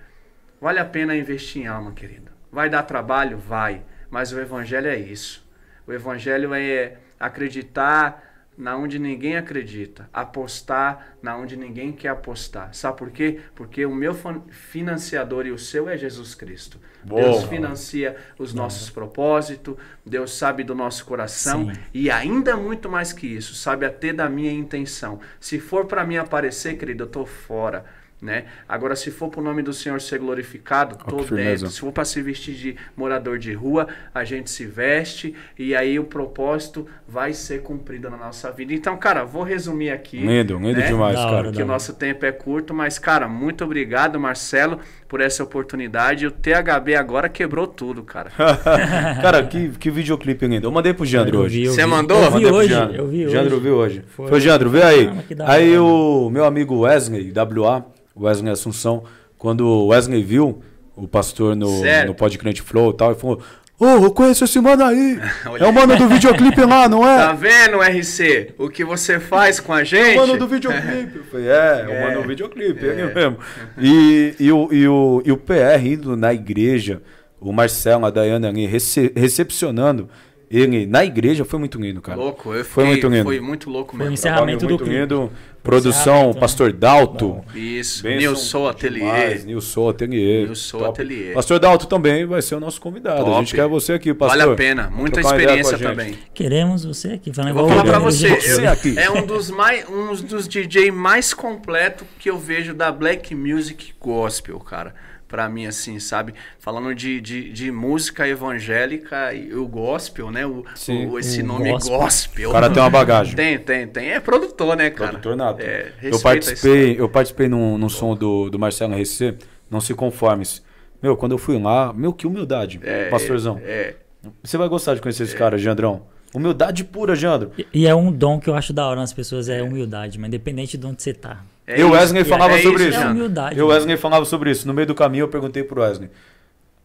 Vale 0.59 0.79
a 0.79 0.85
pena 0.85 1.15
investir 1.15 1.63
em 1.63 1.67
alma, 1.67 1.91
querido. 1.91 2.31
Vai 2.51 2.69
dar 2.69 2.83
trabalho? 2.83 3.37
Vai. 3.37 3.83
Mas 4.09 4.31
o 4.31 4.39
evangelho 4.39 4.87
é 4.87 4.97
isso. 4.97 5.47
O 5.85 5.93
evangelho 5.93 6.53
é 6.53 6.97
acreditar 7.19 8.34
na 8.57 8.77
onde 8.77 8.97
ninguém 8.97 9.35
acredita, 9.35 10.09
apostar 10.13 11.17
na 11.21 11.35
onde 11.35 11.57
ninguém 11.57 11.91
quer 11.91 12.09
apostar. 12.09 12.73
Sabe 12.73 12.97
por 12.97 13.11
quê? 13.11 13.39
Porque 13.53 13.85
o 13.85 13.93
meu 13.93 14.13
financiador 14.49 15.45
e 15.45 15.51
o 15.51 15.57
seu 15.57 15.89
é 15.89 15.97
Jesus 15.97 16.33
Cristo. 16.35 16.79
Boa. 17.03 17.21
Deus 17.21 17.43
financia 17.43 18.15
os 18.39 18.53
nossos 18.53 18.89
propósitos, 18.89 19.75
Deus 20.05 20.37
sabe 20.37 20.63
do 20.63 20.73
nosso 20.73 21.05
coração 21.05 21.71
Sim. 21.71 21.79
e 21.93 22.09
ainda 22.09 22.57
muito 22.57 22.89
mais 22.89 23.13
que 23.13 23.27
isso, 23.27 23.53
sabe 23.53 23.85
até 23.85 24.11
da 24.11 24.29
minha 24.29 24.51
intenção. 24.51 25.19
Se 25.39 25.59
for 25.59 25.85
para 25.85 26.05
mim 26.05 26.17
aparecer, 26.17 26.77
querido, 26.77 27.03
eu 27.03 27.07
tô 27.07 27.25
fora. 27.25 27.85
Né? 28.25 28.45
Agora, 28.67 28.95
se 28.95 29.11
for 29.11 29.29
para 29.29 29.39
o 29.39 29.43
nome 29.43 29.61
do 29.61 29.71
Senhor 29.71 30.01
ser 30.01 30.17
glorificado, 30.17 30.97
que 30.97 31.23
firmeza. 31.23 31.49
dentro. 31.65 31.69
Se 31.69 31.79
for 31.79 31.91
para 31.91 32.03
se 32.03 32.21
vestir 32.23 32.55
de 32.55 32.75
morador 32.97 33.37
de 33.37 33.53
rua, 33.53 33.87
a 34.13 34.23
gente 34.23 34.49
se 34.49 34.65
veste 34.65 35.35
e 35.59 35.75
aí 35.75 35.99
o 35.99 36.03
propósito 36.05 36.87
vai 37.07 37.33
ser 37.33 37.61
cumprido 37.61 38.09
na 38.09 38.17
nossa 38.17 38.51
vida. 38.51 38.73
Então, 38.73 38.97
cara, 38.97 39.23
vou 39.23 39.43
resumir 39.43 39.91
aqui. 39.91 40.17
Lindo, 40.17 40.57
lindo 40.57 40.79
né? 40.79 40.87
demais, 40.87 41.15
cara. 41.15 41.31
hora, 41.35 41.51
Que 41.51 41.59
da 41.59 41.63
o 41.63 41.67
nosso 41.67 41.93
tempo 41.93 42.25
é 42.25 42.31
curto, 42.31 42.73
mas, 42.73 42.97
cara, 42.97 43.27
muito 43.27 43.63
obrigado, 43.63 44.19
Marcelo, 44.19 44.79
por 45.07 45.21
essa 45.21 45.43
oportunidade. 45.43 46.25
O 46.25 46.31
THB 46.31 46.95
agora 46.95 47.29
quebrou 47.29 47.67
tudo, 47.67 48.01
cara. 48.03 48.31
cara, 49.21 49.43
que, 49.45 49.69
que 49.69 49.91
videoclipe 49.91 50.47
lindo. 50.47 50.65
Eu 50.67 50.71
mandei 50.71 50.93
pro 50.93 51.05
Jandro 51.05 51.39
hoje. 51.41 51.67
Você 51.67 51.85
mandou? 51.85 52.21
Eu 52.23 52.31
vi 52.31 52.45
hoje. 52.47 52.69
Jandro. 52.69 52.95
Eu 52.95 53.07
vi 53.07 53.29
Jandro 53.29 53.55
hoje. 53.55 53.63
viu 53.63 53.75
hoje. 53.75 54.03
Foi- 54.07 54.27
Foi, 54.29 54.41
Jandro, 54.41 54.69
vê 54.69 54.81
aí. 54.83 55.05
Da 55.35 55.49
Aí 55.51 55.71
hora. 55.77 55.83
o 55.83 56.29
meu 56.29 56.45
amigo 56.45 56.79
Wesley, 56.79 57.31
WA, 57.31 57.85
Wesley 58.17 58.51
Assunção, 58.51 59.03
quando 59.37 59.65
o 59.67 59.87
Wesley 59.87 60.23
viu 60.23 60.61
o 60.95 61.07
pastor 61.07 61.55
no, 61.55 61.81
Sério? 61.81 62.07
no 62.09 62.15
Pod 62.15 62.37
Crente 62.37 62.61
Flow 62.61 62.91
e 62.91 62.93
tal, 62.95 63.11
ele 63.11 63.19
falou: 63.19 63.41
Ô, 63.77 63.85
eu 64.05 64.11
conheço 64.11 64.45
esse 64.45 64.59
mano 64.61 64.83
aí. 64.85 65.19
É 65.59 65.65
o 65.65 65.73
mano 65.73 65.97
do 65.97 66.07
videoclipe 66.07 66.61
lá, 66.61 66.87
não 66.87 67.01
Tá 67.01 67.31
é? 67.31 67.35
vendo, 67.35 67.81
RC? 67.81 68.53
O 68.57 68.69
que 68.69 68.85
você 68.85 69.19
faz 69.19 69.59
com 69.59 69.73
a 69.73 69.81
É 69.81 69.85
gente? 69.85 70.17
o 70.17 70.21
mano 70.21 70.37
do 70.37 70.47
videoclipe. 70.47 71.17
Eu 71.17 71.23
falei, 71.25 71.47
é, 71.47 71.81
é 71.81 71.85
o 71.87 71.91
É. 71.91 72.01
mano 72.07 72.21
do 72.21 72.27
videoclipe, 72.29 72.85
é 72.85 72.89
ele 72.89 73.13
mesmo. 73.13 73.37
E, 73.77 74.35
e, 74.39 74.51
o, 74.51 74.69
e, 74.71 74.87
o, 74.87 75.21
e 75.25 75.31
o 75.31 75.37
PR 75.37 75.85
indo 75.85 76.15
na 76.15 76.33
igreja, 76.33 77.01
o 77.39 77.51
Marcelo, 77.51 78.05
a 78.05 78.09
Dayana 78.09 78.47
ali, 78.47 78.65
rece- 78.65 79.11
recepcionando 79.15 80.09
ele 80.57 80.85
na 80.85 81.03
igreja, 81.05 81.43
foi 81.45 81.59
muito 81.59 81.79
lindo, 81.79 82.01
cara. 82.01 82.17
Louco, 82.17 82.53
eu 82.53 82.63
Foi 82.63 82.83
fiquei, 82.85 82.85
muito 82.85 83.07
lindo. 83.07 83.23
Foi 83.25 83.39
muito 83.39 83.69
louco 83.69 83.91
Foi 83.91 83.99
mesmo. 83.99 84.11
um 84.11 84.13
encerramento 84.13 84.65
do 84.65 84.69
muito 84.69 84.83
clipe. 84.83 84.99
lindo. 84.99 85.31
Produção? 85.63 86.31
Pastor 86.35 86.71
Dalto. 86.71 87.43
Isso, 87.55 88.07
Nilson 88.07 88.67
Atelier. 88.67 89.43
Nilson 89.45 89.89
Atelier. 89.89 90.45
Nilson. 90.45 90.85
Atelier. 90.85 91.33
Pastor 91.33 91.57
Dalto 91.59 91.87
também 91.87 92.23
vai 92.23 92.39
ser 92.43 92.53
o 92.53 92.59
nosso 92.59 92.79
convidado. 92.79 93.21
A 93.21 93.25
Top. 93.25 93.39
gente 93.39 93.55
quer 93.55 93.67
você 93.67 93.93
aqui, 93.93 94.13
pastor. 94.13 94.37
Vale 94.37 94.51
a 94.53 94.55
pena, 94.55 94.91
muita 94.95 95.21
experiência 95.21 95.75
a 95.75 95.79
também. 95.79 96.15
Queremos 96.35 96.85
você 96.85 97.13
aqui. 97.13 97.33
Falando 97.33 97.49
Eu 97.49 97.55
vou 97.55 97.67
falar 97.67 97.83
Gabriel 97.83 98.01
você, 98.01 98.27
eu- 98.63 98.69
aqui. 98.69 98.97
é 98.97 99.09
um 99.09 99.25
dos, 99.25 99.49
mais, 99.49 99.89
um 99.89 100.13
dos 100.13 100.47
DJ 100.47 100.91
mais 100.91 101.33
completo 101.33 102.05
que 102.19 102.29
eu 102.29 102.37
vejo 102.37 102.71
da 102.75 102.91
Black 102.91 103.33
Music 103.33 103.91
Gospel, 103.99 104.59
cara. 104.59 104.93
Pra 105.35 105.49
mim, 105.49 105.65
assim, 105.65 105.99
sabe? 105.99 106.33
Falando 106.59 106.95
de, 106.95 107.19
de, 107.19 107.51
de 107.51 107.69
música 107.69 108.25
evangélica 108.25 109.33
e 109.33 109.53
o 109.53 109.67
gospel, 109.67 110.31
né? 110.31 110.45
O, 110.45 110.63
Sim. 110.75 111.07
o- 111.07 111.19
esse 111.19 111.41
O 111.41 111.45
nome 111.45 111.69
gospel. 111.71 111.97
gospel. 111.99 112.49
O 112.51 112.53
cara 112.53 112.69
tem 112.69 112.81
uma 112.81 112.89
bagagem. 112.89 113.35
Tem, 113.35 113.59
tem, 113.59 113.85
tem. 113.85 114.11
É 114.13 114.21
produtor, 114.21 114.77
né, 114.77 114.89
cara? 114.89 115.09
Produtor 115.09 115.35
nato. 115.35 115.59
É, 115.61 115.91
eu 116.01 116.17
participei, 116.21 116.95
eu 116.97 117.09
participei 117.09 117.49
num, 117.49 117.77
num 117.77 117.89
som 117.89 118.15
do, 118.15 118.49
do 118.49 118.57
Marcelo 118.57 118.93
RC, 118.95 119.35
Não 119.69 119.81
Se 119.81 119.93
Conformes. 119.93 120.63
Meu, 121.03 121.17
quando 121.17 121.33
eu 121.33 121.37
fui 121.37 121.59
lá, 121.61 121.91
meu, 121.91 122.13
que 122.13 122.25
humildade, 122.25 122.79
É, 122.81 123.09
pastorzão. 123.09 123.59
É, 123.61 123.95
Você 124.41 124.57
vai 124.57 124.69
gostar 124.69 124.95
de 124.95 125.01
conhecer 125.01 125.23
esse 125.23 125.35
cara, 125.35 125.57
Jandrão. 125.57 126.03
Humildade 126.33 126.85
pura, 126.85 127.13
Jandro. 127.13 127.51
E- 127.57 127.67
E 127.73 127.85
é 127.87 127.93
um 127.93 128.09
dom 128.09 128.39
que 128.39 128.49
eu 128.49 128.55
acho 128.55 128.71
da 128.71 128.87
hora 128.87 129.01
nas 129.01 129.11
pessoas, 129.11 129.49
é 129.49 129.61
humildade, 129.61 130.17
mas 130.17 130.29
independente 130.29 130.77
de 130.77 130.85
onde 130.87 131.03
você 131.03 131.13
tá. 131.13 131.43
É 131.67 131.79
e 131.79 131.83
o 131.83 131.87
isso. 131.87 131.95
Wesley 131.95 132.21
E 132.21 132.25
falava 132.25 132.53
é 132.57 132.61
sobre 132.61 132.83
isso, 132.83 132.91
isso. 132.97 133.01
É 133.07 133.07
humildade. 133.11 133.55
E 133.57 133.61
o 133.61 133.67
mano. 133.67 133.73
Wesley 133.77 133.97
falava 133.97 134.25
sobre 134.25 134.51
isso. 134.51 134.67
No 134.67 134.73
meio 134.73 134.87
do 134.87 134.95
caminho 134.95 135.23
eu 135.23 135.27
perguntei 135.27 135.63
pro 135.63 135.81
Wesley. 135.81 136.09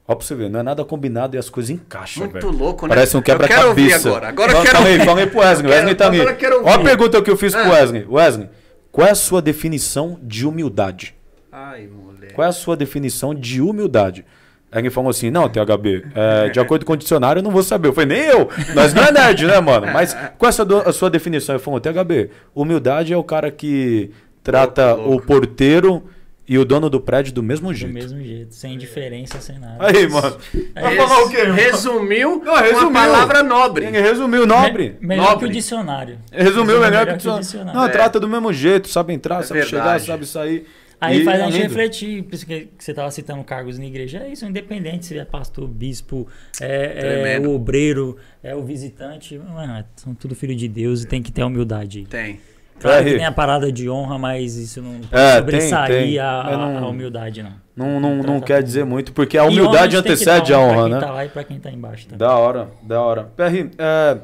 Ó 0.09 0.14
pra 0.14 0.26
você 0.26 0.35
ver, 0.35 0.51
não 0.51 0.59
é 0.59 0.62
nada 0.62 0.85
combinado 0.85 1.37
e 1.37 1.39
as 1.39 1.49
coisas 1.49 1.70
encaixam, 1.70 2.24
Muito 2.24 2.35
velho. 2.35 2.51
louco, 2.59 2.87
né? 2.87 2.95
Parece 2.95 3.16
um 3.16 3.20
Eu 3.20 3.22
quebra-cabeça. 3.22 4.09
agora. 4.09 4.28
Agora 4.28 4.51
eu 4.51 4.57
Fala- 4.57 4.64
quero 4.66 4.76
Fala 4.78 4.89
aí, 4.89 4.93
ouvir. 4.95 5.07
fala 5.07 5.20
aí 5.20 5.26
pro 5.28 5.39
Wesley. 5.41 5.70
Eu 5.70 5.76
Wesley 5.76 5.95
tá 5.95 6.07
ali. 6.07 6.18
eu 6.18 6.64
Ó 6.64 6.70
a 6.74 6.78
pergunta 6.81 7.22
que 7.22 7.31
eu 7.31 7.37
fiz 7.37 7.53
pro 7.55 7.62
Ah. 7.64 7.68
Wesley. 7.74 8.07
Wesley, 8.11 8.49
qual 8.91 9.07
é 9.07 9.11
a 9.11 9.14
sua 9.14 9.41
definição 9.41 10.18
de 10.22 10.45
humildade? 10.47 11.14
Ai, 11.53 11.87
moleque. 11.87 12.35
Qual 12.35 12.45
é 12.45 12.49
a 12.49 12.53
sua 12.53 12.76
definição 12.76 13.33
de 13.35 13.61
humildade? 13.61 14.24
Aí 14.72 14.83
ele 14.83 14.91
falou 14.91 15.11
assim, 15.11 15.31
não, 15.31 15.49
THB, 15.49 16.05
é, 16.14 16.49
de 16.49 16.59
acordo 16.61 16.85
com 16.85 16.93
o 16.93 16.97
dicionário 16.97 17.41
eu 17.41 17.43
não 17.45 17.51
vou 17.51 17.62
saber. 17.62 17.89
Eu 17.89 17.93
falei, 17.93 18.18
nem 18.18 18.26
eu, 18.28 18.49
nós 18.74 18.93
não 18.95 19.03
é 19.05 19.11
nerd, 19.12 19.45
né, 19.47 19.61
mano? 19.61 19.87
Mas 19.93 20.14
qual 20.39 20.47
é 20.47 20.49
a 20.49 20.53
sua, 20.53 20.83
a 20.89 20.93
sua 20.93 21.11
definição? 21.11 21.55
Ele 21.57 21.62
falou, 21.62 21.81
THB, 21.81 22.31
humildade 22.55 23.12
é 23.12 23.16
o 23.16 23.22
cara 23.24 23.51
que 23.51 24.11
trata 24.51 24.94
o 24.96 25.20
porteiro 25.20 26.03
e 26.48 26.59
o 26.59 26.64
dono 26.64 26.90
do 26.90 27.01
prédio 27.01 27.32
do 27.32 27.42
mesmo 27.42 27.68
Do 27.68 27.74
jeito. 27.74 27.94
mesmo 27.94 28.20
jeito, 28.20 28.53
sem 28.55 28.76
diferença, 28.76 29.40
sem 29.40 29.59
nada. 29.59 29.76
Aí, 29.86 30.09
mano. 30.09 30.36
Vai 30.74 30.96
Res- 30.96 31.05
falar 31.05 31.22
o 31.24 31.28
quê? 31.30 31.36
irmão? 31.36 31.55
Resumiu 31.57 32.42
Não, 32.44 32.57
resumiu. 32.57 32.88
uma 32.88 32.92
palavra 33.01 33.42
nobre. 33.44 33.86
Resumiu, 33.86 34.46
nobre. 34.46 34.96
Me- 35.01 35.09
melhor 35.09 35.30
Nobre. 35.30 35.38
que 35.46 35.51
o 35.51 35.55
dicionário. 35.55 36.18
Resumiu 36.32 36.64
Resumiu 36.64 36.80
melhor 36.80 37.07
que 37.18 37.28
o 37.28 37.38
dicionário. 37.38 37.78
Não, 37.80 37.86
É. 37.86 37.88
trata 37.90 38.18
do 38.18 38.28
mesmo 38.28 38.53
jeito, 38.53 38.88
sabe 38.88 39.12
entrar, 39.12 39.40
É 39.40 39.42
sabe 39.44 39.62
chegar, 39.64 39.82
verdade. 39.84 40.07
sabe 40.07 40.26
sair. 40.26 40.66
Aí 41.03 41.22
E 41.22 41.24
faz 41.24 41.40
a 41.40 41.44
é 41.44 41.46
gente 41.46 41.53
lindo. 41.62 41.68
refletir, 41.68 42.22
por 42.24 42.34
isso 42.34 42.44
que 42.44 42.68
você 42.78 42.90
estava 42.90 43.11
citando 43.11 43.42
cargos 43.42 43.78
na 43.78 43.86
igreja, 43.86 44.18
é 44.18 44.32
isso, 44.32 44.44
independente 44.44 45.07
se 45.07 45.16
é 45.18 45.24
pastor, 45.24 45.66
bispo, 45.66 46.28
é, 46.61 47.36
é 47.36 47.40
o 47.40 47.55
obreiro, 47.55 48.18
é 48.42 48.55
o 48.55 48.62
visitante, 48.62 49.38
mano, 49.38 49.82
são 49.96 50.14
tudo 50.14 50.34
filho 50.34 50.55
de 50.55 50.68
Deus 50.68 51.03
e 51.03 51.07
tem 51.07 51.22
que 51.22 51.32
ter 51.32 51.42
humildade. 51.42 52.05
Tem. 52.11 52.38
Claro 52.81 53.05
que 53.05 53.14
tem 53.14 53.24
a 53.24 53.33
parada 53.33 53.70
de 53.70 53.89
honra, 53.91 54.18
mas 54.18 54.57
isso 54.57 54.81
não 54.83 54.93
pode 55.01 55.09
É, 55.22 55.37
sobressair 55.37 55.89
tem. 55.89 56.18
a, 56.18 56.41
a- 56.41 56.57
não- 56.57 56.78
a 56.85 56.89
humildade, 56.89 57.43
não. 57.43 57.53
não, 57.76 58.01
não, 58.01 58.16
não 58.16 58.22
Trata 58.22 58.41
quer 58.47 58.62
dizer 58.62 58.85
muito, 58.85 59.12
porque 59.12 59.37
a 59.39 59.45
humildade 59.45 59.97
antecede 59.97 60.53
a 60.55 60.59
honra 60.59 60.70
honra, 60.85 60.89
pra 60.89 60.89
quem 60.89 60.95
né? 60.95 61.01
tá 61.01 61.11
lá 61.12 61.24
e 61.24 61.28
pra 61.28 61.45
quem 61.45 61.61
tá 61.61 61.70
embaixo 61.70 62.05
também. 62.07 62.18
Da 62.18 62.35
hora, 62.37 62.68
da 62.83 63.01
hora. 63.03 63.24
PR, 63.37 63.70
é, 63.78 64.18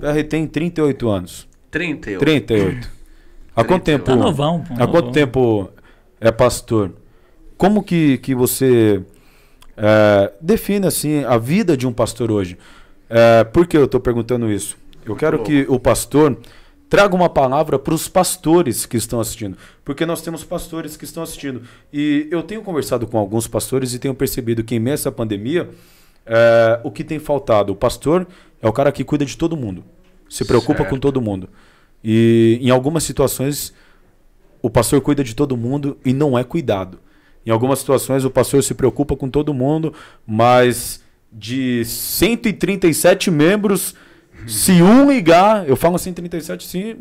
PR 0.00 0.24
tem 0.28 0.46
38 0.46 1.08
anos. 1.08 1.46
38. 1.70 2.20
38. 2.20 2.90
Há 3.54 3.64
quanto 3.64 3.84
38. 3.84 3.84
tempo? 3.84 4.04
Tá 4.04 4.16
novão, 4.16 4.60
pô, 4.60 4.74
Há 4.74 4.86
quanto 4.86 4.94
novão. 5.06 5.12
tempo 5.12 5.70
é 6.20 6.30
pastor? 6.32 6.92
Como 7.56 7.82
que, 7.82 8.18
que 8.18 8.34
você 8.34 9.02
é, 9.76 10.32
define 10.40 10.86
assim 10.86 11.24
a 11.24 11.36
vida 11.36 11.76
de 11.76 11.86
um 11.86 11.92
pastor 11.92 12.30
hoje? 12.30 12.56
É, 13.10 13.44
por 13.44 13.66
que 13.66 13.76
eu 13.76 13.84
estou 13.84 14.00
perguntando 14.00 14.50
isso? 14.50 14.76
Eu 15.04 15.16
quero 15.16 15.38
que 15.42 15.64
o 15.68 15.78
pastor 15.80 16.38
traga 16.88 17.14
uma 17.14 17.28
palavra 17.28 17.78
para 17.78 17.94
os 17.94 18.08
pastores 18.08 18.86
que 18.86 18.96
estão 18.96 19.20
assistindo, 19.20 19.56
porque 19.84 20.06
nós 20.06 20.22
temos 20.22 20.42
pastores 20.42 20.96
que 20.96 21.04
estão 21.04 21.22
assistindo 21.22 21.62
e 21.92 22.26
eu 22.30 22.42
tenho 22.42 22.62
conversado 22.62 23.06
com 23.06 23.18
alguns 23.18 23.46
pastores 23.46 23.92
e 23.92 23.98
tenho 23.98 24.14
percebido 24.14 24.64
que 24.64 24.74
em 24.74 24.78
meio 24.78 24.94
a 24.94 24.94
essa 24.94 25.12
pandemia 25.12 25.68
é, 26.24 26.80
o 26.82 26.90
que 26.90 27.04
tem 27.04 27.18
faltado, 27.18 27.72
o 27.72 27.76
pastor 27.76 28.26
é 28.60 28.68
o 28.68 28.72
cara 28.72 28.90
que 28.90 29.04
cuida 29.04 29.24
de 29.24 29.36
todo 29.36 29.56
mundo, 29.56 29.84
se 30.28 30.44
preocupa 30.44 30.78
Certo. 30.78 30.90
com 30.90 30.98
todo 30.98 31.20
mundo 31.20 31.48
e 32.02 32.58
em 32.62 32.70
algumas 32.70 33.02
situações 33.02 33.72
o 34.62 34.70
pastor 34.70 35.00
cuida 35.00 35.22
de 35.22 35.34
todo 35.34 35.56
mundo 35.56 35.96
e 36.04 36.12
não 36.12 36.38
é 36.38 36.42
cuidado. 36.42 36.98
Em 37.46 37.50
algumas 37.50 37.78
situações 37.78 38.24
o 38.24 38.30
pastor 38.30 38.62
se 38.62 38.74
preocupa 38.74 39.16
com 39.16 39.28
todo 39.28 39.54
mundo, 39.54 39.94
mas 40.26 41.02
de 41.32 41.84
137 41.84 43.30
membros, 43.30 43.94
se 44.46 44.82
um 44.82 45.10
ligar, 45.10 45.68
eu 45.68 45.76
falo 45.76 45.98
137 45.98 46.66
sim, 46.66 46.96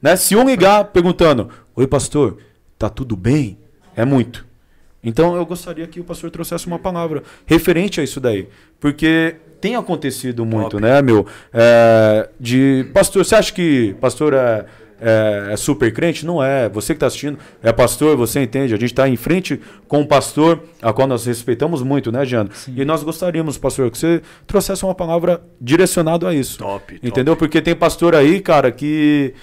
né? 0.00 0.16
Se 0.16 0.34
um 0.36 0.44
ligar 0.44 0.84
perguntando: 0.86 1.48
"Oi, 1.76 1.86
pastor, 1.86 2.38
tá 2.78 2.88
tudo 2.88 3.16
bem?" 3.16 3.58
É 3.96 4.04
muito. 4.04 4.46
Então 5.02 5.34
eu 5.34 5.46
gostaria 5.46 5.86
que 5.86 6.00
o 6.00 6.04
pastor 6.04 6.30
trouxesse 6.30 6.66
uma 6.66 6.78
palavra 6.78 7.22
referente 7.46 8.00
a 8.00 8.04
isso 8.04 8.20
daí, 8.20 8.48
porque 8.78 9.36
tem 9.60 9.76
acontecido 9.76 10.44
muito, 10.44 10.72
Top. 10.72 10.82
né, 10.82 11.02
meu? 11.02 11.26
É, 11.52 12.28
de 12.38 12.86
pastor, 12.92 13.24
você 13.24 13.34
acha 13.34 13.52
que 13.52 13.94
pastor 14.00 14.34
é, 14.34 14.64
é, 15.00 15.52
é 15.52 15.56
super 15.56 15.92
crente? 15.92 16.26
Não 16.26 16.42
é. 16.42 16.68
Você 16.68 16.92
que 16.92 16.96
está 16.96 17.06
assistindo 17.06 17.38
é 17.62 17.72
pastor, 17.72 18.16
você 18.16 18.42
entende? 18.42 18.74
A 18.74 18.76
gente 18.76 18.90
está 18.90 19.08
em 19.08 19.16
frente 19.16 19.60
com 19.88 20.00
um 20.00 20.06
pastor, 20.06 20.62
a 20.82 20.92
qual 20.92 21.08
nós 21.08 21.24
respeitamos 21.24 21.82
muito, 21.82 22.12
né, 22.12 22.24
Jano? 22.24 22.50
E 22.68 22.84
nós 22.84 23.02
gostaríamos, 23.02 23.56
pastor, 23.58 23.90
que 23.90 23.98
você 23.98 24.22
trouxesse 24.46 24.84
uma 24.84 24.94
palavra 24.94 25.42
direcionada 25.60 26.28
a 26.28 26.34
isso. 26.34 26.58
Top, 26.58 26.94
top. 26.94 27.06
Entendeu? 27.06 27.36
Porque 27.36 27.62
tem 27.62 27.74
pastor 27.74 28.14
aí, 28.14 28.40
cara, 28.40 28.70
que 28.70 29.34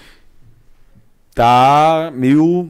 tá 1.34 2.12
meio, 2.14 2.70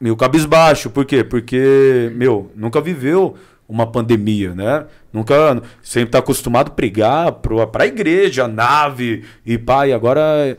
meio 0.00 0.16
cabisbaixo. 0.16 0.90
Por 0.90 1.04
quê? 1.04 1.24
Porque, 1.24 2.12
meu, 2.14 2.50
nunca 2.54 2.80
viveu 2.80 3.36
uma 3.68 3.86
pandemia, 3.86 4.54
né? 4.54 4.86
Nunca, 5.12 5.62
sempre 5.82 6.10
tá 6.10 6.18
acostumado 6.18 6.68
a 6.68 6.74
pregar 6.74 7.32
pro, 7.32 7.66
pra 7.66 7.86
igreja, 7.86 8.46
nave 8.46 9.24
e 9.44 9.58
pai, 9.58 9.92
agora 9.92 10.56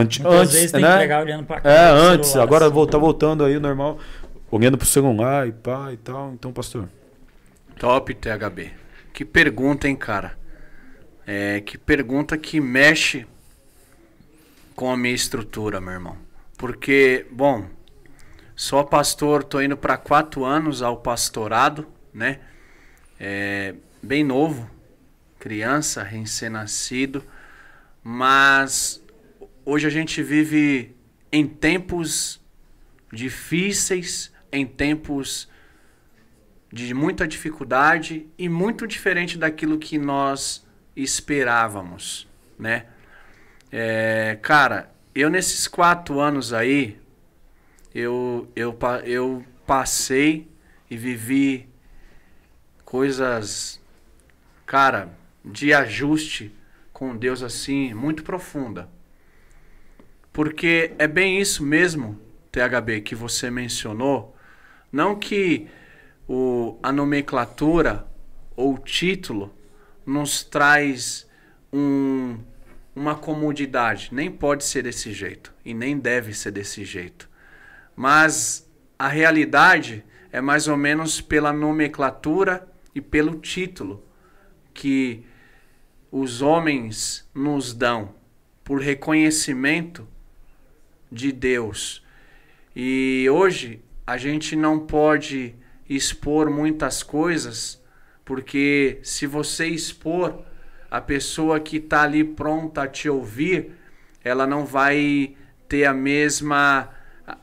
antes, 0.00 0.18
Muitas 0.18 0.40
antes 0.40 0.52
vezes 0.52 0.72
tem 0.72 0.84
né? 0.84 0.88
que 0.88 0.92
pregar 0.92 1.22
olhando 1.22 1.46
pra 1.46 1.60
É, 1.62 1.62
câmera 1.62 1.94
do 1.94 2.02
antes, 2.12 2.30
celular, 2.30 2.42
agora 2.42 2.66
assim. 2.66 2.86
tá 2.88 2.98
voltando 2.98 3.44
aí 3.44 3.58
normal, 3.58 3.98
olhando 4.50 4.78
pro 4.78 4.86
celular 4.86 5.46
e 5.48 5.52
pá 5.52 5.92
e 5.92 5.96
tal. 5.96 6.32
Então, 6.34 6.52
pastor. 6.52 6.88
Top, 7.78 8.12
THB. 8.14 8.72
Que 9.12 9.24
pergunta, 9.24 9.88
hein, 9.88 9.96
cara? 9.96 10.36
É, 11.26 11.60
que 11.60 11.78
pergunta 11.78 12.36
que 12.38 12.60
mexe 12.60 13.26
com 14.74 14.90
a 14.90 14.96
minha 14.96 15.14
estrutura, 15.14 15.80
meu 15.80 15.92
irmão. 15.92 16.16
Porque, 16.56 17.26
bom, 17.30 17.66
sou 18.56 18.84
pastor, 18.84 19.44
tô 19.44 19.60
indo 19.60 19.76
para 19.76 19.96
quatro 19.96 20.44
anos 20.44 20.82
ao 20.82 20.96
pastorado, 20.98 21.86
né? 22.12 22.40
É, 23.20 23.74
bem 24.02 24.24
novo, 24.24 24.70
criança, 25.38 26.02
recém-nascido, 26.02 27.24
mas 28.02 29.02
hoje 29.68 29.86
a 29.86 29.90
gente 29.90 30.22
vive 30.22 30.96
em 31.30 31.46
tempos 31.46 32.40
difíceis, 33.12 34.32
em 34.50 34.66
tempos 34.66 35.46
de 36.72 36.94
muita 36.94 37.28
dificuldade 37.28 38.26
e 38.38 38.48
muito 38.48 38.86
diferente 38.86 39.36
daquilo 39.36 39.78
que 39.78 39.98
nós 39.98 40.66
esperávamos, 40.96 42.26
né? 42.58 42.86
É, 43.70 44.38
cara, 44.40 44.90
eu 45.14 45.28
nesses 45.28 45.68
quatro 45.68 46.18
anos 46.18 46.54
aí, 46.54 46.98
eu, 47.94 48.50
eu, 48.56 48.74
eu 49.04 49.44
passei 49.66 50.48
e 50.90 50.96
vivi 50.96 51.68
coisas, 52.86 53.78
cara, 54.64 55.10
de 55.44 55.74
ajuste 55.74 56.54
com 56.90 57.14
Deus 57.14 57.42
assim, 57.42 57.92
muito 57.92 58.22
profunda. 58.22 58.88
Porque 60.38 60.92
é 61.00 61.08
bem 61.08 61.40
isso 61.40 61.64
mesmo, 61.64 62.16
THB, 62.52 63.00
que 63.00 63.16
você 63.16 63.50
mencionou. 63.50 64.36
Não 64.92 65.16
que 65.16 65.66
o, 66.28 66.78
a 66.80 66.92
nomenclatura 66.92 68.06
ou 68.54 68.78
título 68.78 69.52
nos 70.06 70.44
traz 70.44 71.28
um, 71.72 72.38
uma 72.94 73.16
comodidade. 73.16 74.10
Nem 74.12 74.30
pode 74.30 74.62
ser 74.62 74.84
desse 74.84 75.12
jeito. 75.12 75.52
E 75.64 75.74
nem 75.74 75.98
deve 75.98 76.32
ser 76.32 76.52
desse 76.52 76.84
jeito. 76.84 77.28
Mas 77.96 78.64
a 78.96 79.08
realidade 79.08 80.04
é 80.30 80.40
mais 80.40 80.68
ou 80.68 80.76
menos 80.76 81.20
pela 81.20 81.52
nomenclatura 81.52 82.64
e 82.94 83.00
pelo 83.00 83.40
título 83.40 84.06
que 84.72 85.26
os 86.12 86.42
homens 86.42 87.28
nos 87.34 87.74
dão 87.74 88.14
por 88.62 88.80
reconhecimento 88.80 90.06
de 91.10 91.32
Deus. 91.32 92.04
E 92.74 93.26
hoje 93.30 93.82
a 94.06 94.16
gente 94.16 94.54
não 94.54 94.80
pode 94.80 95.54
expor 95.88 96.50
muitas 96.50 97.02
coisas, 97.02 97.82
porque 98.24 98.98
se 99.02 99.26
você 99.26 99.66
expor, 99.66 100.42
a 100.90 101.00
pessoa 101.00 101.60
que 101.60 101.76
está 101.76 102.02
ali 102.02 102.24
pronta 102.24 102.82
a 102.82 102.88
te 102.88 103.08
ouvir, 103.08 103.72
ela 104.24 104.46
não 104.46 104.64
vai 104.64 105.34
ter 105.68 105.84
a 105.84 105.92
mesma. 105.92 106.90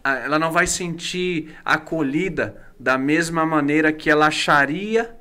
Ela 0.04 0.40
não 0.40 0.52
vai 0.52 0.66
sentir 0.66 1.56
acolhida 1.64 2.74
da 2.80 2.98
mesma 2.98 3.46
maneira 3.46 3.94
que 3.94 4.10
ela 4.10 4.28
acharia 4.28 5.16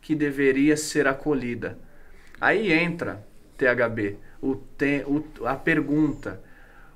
que 0.00 0.14
deveria 0.14 0.76
ser 0.76 1.08
acolhida. 1.08 1.78
Aí 2.40 2.72
entra, 2.72 3.26
THB, 3.56 4.18
o 4.40 4.54
te, 4.54 5.04
o, 5.06 5.46
a 5.46 5.56
pergunta. 5.56 6.42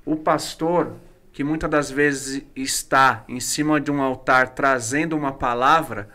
O 0.09 0.15
pastor, 0.15 0.95
que 1.31 1.43
muitas 1.43 1.69
das 1.69 1.91
vezes 1.91 2.43
está 2.55 3.23
em 3.27 3.39
cima 3.39 3.79
de 3.79 3.91
um 3.91 4.01
altar 4.01 4.55
trazendo 4.55 5.15
uma 5.15 5.31
palavra, 5.31 6.09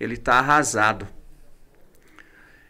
ele 0.00 0.14
está 0.14 0.38
arrasado. 0.38 1.06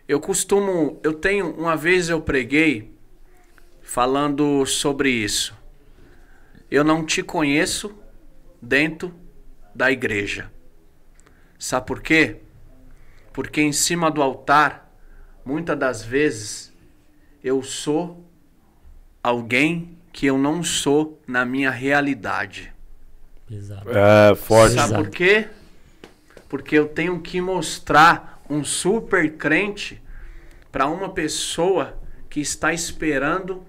Eu 0.08 0.18
costumo, 0.18 0.98
eu 1.04 1.14
tenho, 1.14 1.48
uma 1.54 1.76
vez 1.76 2.08
eu 2.08 2.20
preguei 2.20 2.92
falando 3.82 4.66
sobre 4.66 5.10
isso. 5.10 5.56
Eu 6.68 6.82
não 6.82 7.06
te 7.06 7.22
conheço 7.22 7.96
dentro 8.60 9.14
da 9.72 9.92
igreja. 9.92 10.50
Sabe 11.56 11.86
por 11.86 12.02
quê? 12.02 12.40
Porque 13.32 13.60
em 13.60 13.72
cima 13.72 14.10
do 14.10 14.20
altar, 14.20 14.92
muitas 15.44 15.78
das 15.78 16.02
vezes, 16.02 16.74
eu 17.44 17.62
sou 17.62 18.28
alguém 19.22 20.02
que 20.14 20.26
eu 20.26 20.38
não 20.38 20.62
sou 20.62 21.20
na 21.26 21.44
minha 21.44 21.72
realidade. 21.72 22.72
Pesado. 23.48 23.90
É, 23.90 24.32
forte. 24.36 24.76
Sabe 24.76 24.86
Exato. 24.86 25.02
por 25.02 25.10
quê? 25.10 25.48
Porque 26.48 26.78
eu 26.78 26.86
tenho 26.86 27.20
que 27.20 27.40
mostrar 27.40 28.40
um 28.48 28.62
super 28.62 29.32
crente 29.32 30.00
para 30.70 30.86
uma 30.86 31.08
pessoa 31.08 31.98
que 32.30 32.40
está 32.40 32.72
esperando 32.72 33.64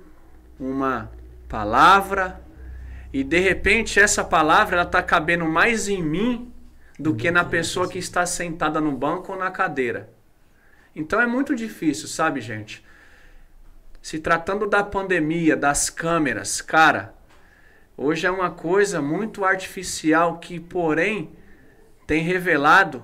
uma 0.59 1.11
palavra 1.49 2.39
e 3.11 3.23
de 3.23 3.39
repente 3.39 3.99
essa 3.99 4.23
palavra 4.23 4.75
ela 4.75 4.85
está 4.85 5.01
cabendo 5.01 5.45
mais 5.45 5.87
em 5.87 6.03
mim 6.03 6.53
do 6.99 7.15
que 7.15 7.31
na 7.31 7.43
pessoa 7.43 7.89
que 7.89 7.97
está 7.97 8.23
sentada 8.23 8.79
no 8.79 8.91
banco 8.91 9.31
ou 9.31 9.39
na 9.39 9.49
cadeira. 9.49 10.11
Então 10.95 11.19
é 11.19 11.25
muito 11.25 11.55
difícil, 11.55 12.07
sabe, 12.07 12.39
gente? 12.39 12.85
Se 14.05 14.19
tratando 14.19 14.67
da 14.67 14.83
pandemia, 14.83 15.57
das 15.57 15.89
câmeras, 15.89 16.61
cara, 16.61 17.15
hoje 17.97 18.27
é 18.27 18.29
uma 18.29 18.51
coisa 18.51 19.01
muito 19.01 19.43
artificial 19.43 20.37
que, 20.37 20.59
porém, 20.59 21.31
tem 22.05 22.21
revelado 22.21 23.03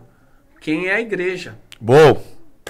quem 0.60 0.90
é 0.90 0.94
a 0.94 1.02
igreja, 1.02 1.58
Bom. 1.80 2.24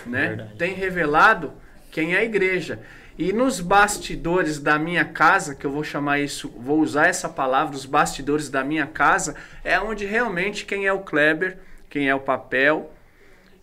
né? 0.05 0.29
Verdade. 0.29 0.55
Tem 0.55 0.73
revelado 0.73 1.51
quem 1.91 2.15
é 2.15 2.19
a 2.19 2.23
igreja. 2.23 2.79
E 3.19 3.33
nos 3.33 3.59
bastidores 3.59 4.59
da 4.59 4.79
minha 4.79 5.03
casa, 5.03 5.53
que 5.53 5.65
eu 5.65 5.71
vou 5.71 5.83
chamar 5.83 6.19
isso, 6.21 6.47
vou 6.57 6.79
usar 6.79 7.07
essa 7.07 7.27
palavra, 7.27 7.75
os 7.75 7.85
bastidores 7.85 8.49
da 8.49 8.63
minha 8.63 8.87
casa, 8.87 9.35
é 9.61 9.77
onde 9.77 10.05
realmente 10.05 10.63
quem 10.63 10.87
é 10.87 10.93
o 10.93 11.01
Kleber, 11.01 11.57
quem 11.89 12.07
é 12.07 12.15
o 12.15 12.19
papel. 12.21 12.93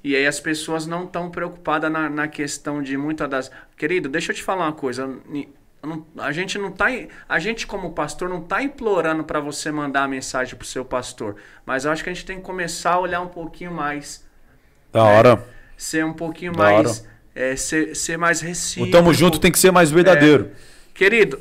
E 0.08 0.16
aí 0.16 0.26
as 0.26 0.40
pessoas 0.40 0.86
não 0.86 1.04
estão 1.04 1.28
preocupadas 1.30 1.92
na, 1.92 2.08
na 2.08 2.26
questão 2.26 2.82
de 2.82 2.96
muitas 2.96 3.28
das. 3.28 3.50
Querido, 3.76 4.08
deixa 4.08 4.32
eu 4.32 4.36
te 4.36 4.42
falar 4.42 4.64
uma 4.64 4.72
coisa. 4.72 5.06
não- 5.82 6.06
a 6.16 6.32
gente 6.32 6.56
não 6.56 6.72
tá. 6.72 6.86
A 7.28 7.38
gente, 7.38 7.66
como 7.66 7.92
pastor, 7.92 8.26
não 8.26 8.40
tá 8.40 8.62
implorando 8.62 9.22
para 9.22 9.38
você 9.38 9.70
mandar 9.70 10.04
a 10.04 10.08
mensagem 10.08 10.56
pro 10.56 10.66
seu 10.66 10.82
pastor. 10.82 11.36
Mas 11.66 11.84
eu 11.84 11.90
acho 11.92 12.02
que 12.02 12.08
a 12.08 12.12
gente 12.14 12.24
tem 12.24 12.38
que 12.38 12.42
começar 12.42 12.92
a 12.92 12.98
olhar 13.00 13.20
um 13.20 13.28
pouquinho 13.28 13.70
mais. 13.70 14.26
Da 14.90 15.04
hora. 15.04 15.44
Ser 15.76 16.06
um 16.06 16.14
pouquinho 16.14 16.52
Da 16.52 16.62
mais. 16.64 17.06
é, 17.34 17.54
ser, 17.54 17.94
ser 17.94 18.16
mais 18.16 18.40
recíproco. 18.40 18.88
O 18.88 18.90
tamo 18.90 19.12
junto 19.12 19.38
tem 19.38 19.52
que 19.52 19.58
ser 19.58 19.70
mais 19.70 19.90
verdadeiro. 19.90 20.52
Querido, 20.94 21.38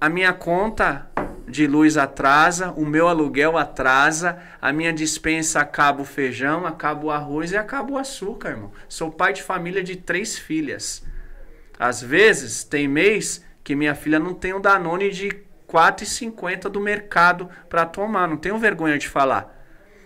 a 0.00 0.08
minha 0.08 0.32
conta 0.32 1.06
de 1.48 1.66
luz 1.66 1.96
atrasa, 1.96 2.72
o 2.72 2.84
meu 2.84 3.06
aluguel 3.08 3.56
atrasa, 3.56 4.38
a 4.60 4.72
minha 4.72 4.92
dispensa 4.92 5.60
acaba 5.60 6.02
o 6.02 6.04
feijão, 6.04 6.66
acaba 6.66 7.06
o 7.06 7.10
arroz 7.10 7.52
e 7.52 7.56
acaba 7.56 7.92
o 7.92 7.98
açúcar, 7.98 8.50
irmão. 8.50 8.72
Sou 8.88 9.10
pai 9.10 9.32
de 9.32 9.42
família 9.42 9.82
de 9.82 9.96
três 9.96 10.38
filhas. 10.38 11.04
Às 11.78 12.02
vezes, 12.02 12.64
tem 12.64 12.88
mês 12.88 13.44
que 13.62 13.74
minha 13.76 13.94
filha 13.94 14.18
não 14.18 14.34
tem 14.34 14.54
um 14.54 14.60
Danone 14.60 15.10
de 15.10 15.28
R$ 15.28 15.44
4,50 15.68 16.68
do 16.68 16.80
mercado 16.80 17.48
para 17.68 17.86
tomar. 17.86 18.28
Não 18.28 18.36
tenho 18.36 18.58
vergonha 18.58 18.98
de 18.98 19.08
falar. 19.08 19.54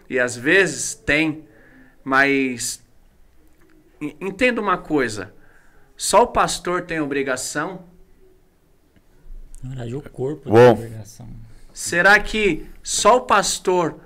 E 0.08 0.18
às 0.18 0.36
vezes 0.36 0.94
tem, 0.94 1.46
mas 2.02 2.82
en- 4.00 4.16
entenda 4.20 4.60
uma 4.60 4.76
coisa. 4.78 5.32
Só 5.96 6.22
o 6.22 6.28
pastor 6.28 6.82
tem 6.82 7.00
obrigação 7.00 7.84
Na 9.62 9.70
verdade, 9.70 9.94
o 9.94 10.02
corpo 10.02 10.48
Bom. 10.48 10.74
tem 10.74 10.84
obrigação. 10.84 11.28
Será 11.72 12.18
que 12.18 12.66
só 12.82 13.18
o 13.18 13.20
pastor 13.22 14.00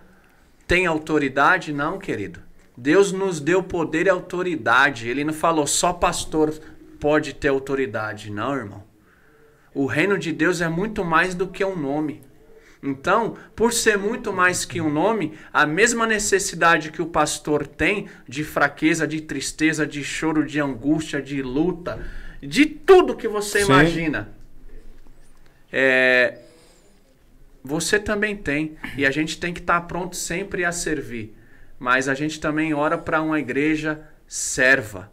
tem 0.67 0.87
autoridade? 0.87 1.73
Não, 1.73 1.99
querido. 1.99 2.41
Deus 2.77 3.13
nos 3.13 3.41
deu 3.41 3.63
poder 3.63 4.07
e 4.07 4.11
autoridade. 4.11 5.09
Ele 5.09 5.25
não 5.25 5.33
falou 5.33 5.67
só 5.67 5.93
pastor 5.93 6.53
pode 7.01 7.35
ter 7.35 7.49
autoridade. 7.49 8.31
Não, 8.31 8.55
irmão. 8.55 8.83
O 9.75 9.87
reino 9.87 10.19
de 10.19 10.33
Deus 10.33 10.61
é 10.61 10.69
muito 10.69 11.05
mais 11.05 11.35
do 11.35 11.49
que 11.49 11.65
um 11.65 11.77
nome. 11.77 12.23
Então, 12.83 13.37
por 13.57 13.73
ser 13.73 13.97
muito 13.97 14.33
mais 14.33 14.65
que 14.65 14.81
um 14.81 14.93
nome, 14.93 15.33
a 15.53 15.65
mesma 15.65 16.07
necessidade 16.07 16.91
que 16.91 17.01
o 17.01 17.07
pastor 17.07 17.67
tem 17.67 18.09
de 18.29 18.45
fraqueza, 18.45 19.07
de 19.07 19.23
tristeza, 19.23 19.87
de 19.87 20.05
choro, 20.05 20.45
de 20.45 20.61
angústia, 20.61 21.21
de 21.21 21.43
luta, 21.43 21.99
de 22.43 22.67
tudo 22.67 23.17
que 23.17 23.27
você 23.27 23.61
Sim. 23.61 23.67
imagina. 23.67 24.29
É, 25.77 26.39
você 27.65 27.99
também 27.99 28.37
tem. 28.37 28.77
E 28.97 29.05
a 29.05 29.11
gente 29.11 29.41
tem 29.41 29.53
que 29.53 29.59
estar 29.59 29.81
pronto 29.83 30.15
sempre 30.15 30.65
a 30.65 30.71
servir. 30.71 31.37
Mas 31.81 32.09
a 32.09 32.15
gente 32.15 32.39
também 32.39 32.73
ora 32.73 32.97
para 32.97 33.21
uma 33.21 33.41
igreja 33.41 34.01
serva, 34.29 35.11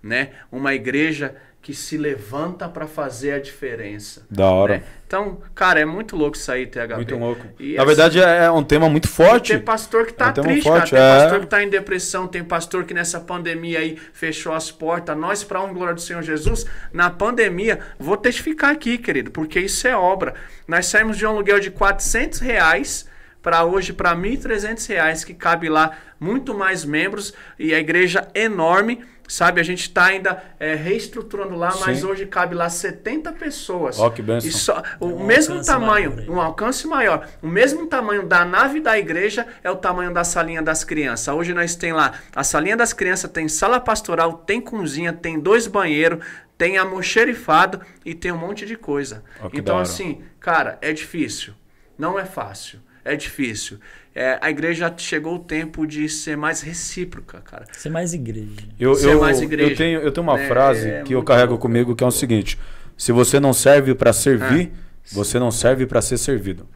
né? 0.00 0.30
Uma 0.52 0.74
igreja 0.74 1.34
que 1.66 1.74
se 1.74 1.96
levanta 1.96 2.68
para 2.68 2.86
fazer 2.86 3.32
a 3.32 3.40
diferença. 3.40 4.24
Da 4.30 4.48
hora. 4.48 4.76
né? 4.76 4.82
Então, 5.04 5.40
cara, 5.52 5.80
é 5.80 5.84
muito 5.84 6.16
louco 6.16 6.36
isso 6.36 6.52
aí, 6.52 6.64
THB. 6.64 6.94
Muito 6.94 7.16
louco. 7.16 7.44
E 7.58 7.74
Na 7.74 7.82
assim, 7.82 7.86
verdade, 7.88 8.20
é 8.20 8.48
um 8.48 8.62
tema 8.62 8.88
muito 8.88 9.08
forte. 9.08 9.52
tem 9.52 9.60
pastor 9.60 10.06
que 10.06 10.12
tá 10.12 10.26
É 10.36 10.40
um 10.40 10.44
triste, 10.44 10.62
forte, 10.62 10.92
cara. 10.92 11.02
Tem 11.02 11.18
é. 11.18 11.22
pastor 11.22 11.40
que 11.40 11.46
tá 11.48 11.62
em 11.64 11.68
depressão, 11.68 12.28
tem 12.28 12.44
pastor 12.44 12.84
que 12.84 12.94
nessa 12.94 13.18
pandemia 13.18 13.80
aí 13.80 13.98
fechou 14.12 14.52
as 14.52 14.70
portas. 14.70 15.16
Nós, 15.16 15.42
pra 15.42 15.60
honra 15.60 15.72
glória 15.72 15.94
do 15.94 16.00
Senhor 16.00 16.22
Jesus, 16.22 16.66
na 16.92 17.10
pandemia, 17.10 17.80
vou 17.98 18.16
testificar 18.16 18.70
aqui, 18.70 18.96
querido, 18.96 19.32
porque 19.32 19.58
isso 19.58 19.88
é 19.88 19.96
obra. 19.96 20.34
Nós 20.68 20.86
saímos 20.86 21.18
de 21.18 21.26
um 21.26 21.30
aluguel 21.30 21.58
de 21.58 21.72
400 21.72 22.38
reais 22.38 23.08
para 23.42 23.64
hoje 23.64 23.92
para 23.92 24.14
1.300 24.14 24.88
reais, 24.88 25.24
que 25.24 25.34
cabe 25.34 25.68
lá 25.68 25.96
muito 26.18 26.52
mais 26.52 26.84
membros 26.84 27.34
e 27.58 27.74
a 27.74 27.78
igreja 27.78 28.26
é 28.34 28.42
enorme. 28.42 29.04
Sabe, 29.28 29.60
a 29.60 29.64
gente 29.64 29.82
está 29.82 30.06
ainda 30.06 30.42
é, 30.58 30.74
reestruturando 30.74 31.56
lá, 31.56 31.74
mas 31.84 31.98
Sim. 31.98 32.06
hoje 32.06 32.26
cabe 32.26 32.54
lá 32.54 32.68
70 32.68 33.32
pessoas. 33.32 33.98
Ó, 33.98 34.08
que 34.10 34.22
bênção. 34.22 34.48
E 34.48 34.52
só, 34.52 34.82
o 35.00 35.06
um 35.06 35.26
mesmo 35.26 35.64
tamanho, 35.64 36.14
maior 36.14 36.30
um 36.30 36.40
alcance 36.40 36.86
maior. 36.86 37.28
O 37.42 37.48
mesmo 37.48 37.86
tamanho 37.86 38.26
da 38.26 38.44
nave 38.44 38.80
da 38.80 38.98
igreja 38.98 39.46
é 39.64 39.70
o 39.70 39.76
tamanho 39.76 40.12
da 40.12 40.22
salinha 40.22 40.62
das 40.62 40.84
crianças. 40.84 41.34
Hoje 41.34 41.52
nós 41.52 41.74
tem 41.74 41.92
lá 41.92 42.14
a 42.34 42.44
salinha 42.44 42.76
das 42.76 42.92
crianças, 42.92 43.30
tem 43.30 43.48
sala 43.48 43.80
pastoral, 43.80 44.34
tem 44.34 44.60
cozinha, 44.60 45.12
tem 45.12 45.40
dois 45.40 45.66
banheiros, 45.66 46.24
tem 46.56 46.78
almoxerifado 46.78 47.80
e 48.04 48.14
tem 48.14 48.32
um 48.32 48.38
monte 48.38 48.64
de 48.64 48.76
coisa. 48.76 49.22
Da 49.40 49.50
então 49.52 49.78
assim, 49.78 50.22
cara, 50.40 50.78
é 50.80 50.92
difícil. 50.92 51.54
Não 51.98 52.18
é 52.18 52.24
fácil. 52.24 52.80
É 53.04 53.14
difícil. 53.14 53.78
É, 54.18 54.38
a 54.40 54.48
igreja 54.48 54.90
chegou 54.96 55.34
o 55.34 55.38
tempo 55.38 55.86
de 55.86 56.08
ser 56.08 56.38
mais 56.38 56.62
recíproca, 56.62 57.38
cara. 57.42 57.66
Ser 57.72 57.90
mais 57.90 58.14
igreja. 58.14 58.48
Eu, 58.80 58.94
Ser 58.94 59.10
eu, 59.12 59.20
mais 59.20 59.42
igreja, 59.42 59.70
eu, 59.72 59.76
tenho, 59.76 60.00
eu 60.00 60.10
tenho 60.10 60.26
uma 60.26 60.38
né? 60.38 60.48
frase 60.48 60.88
É 60.88 61.02
que 61.02 61.14
eu 61.14 61.22
carrego 61.22 61.50
louco. 61.50 61.62
comigo 61.62 61.94
que 61.94 62.02
é 62.02 62.06
o 62.06 62.10
seguinte: 62.10 62.58
se 62.96 63.12
você 63.12 63.38
não 63.38 63.52
serve 63.52 63.94
para 63.94 64.14
servir, 64.14 64.72
Ah. 64.72 64.78
você 65.12 65.38
não 65.38 65.50
serve 65.50 65.84
para 65.84 66.00
ser 66.00 66.16
servido. 66.16 66.66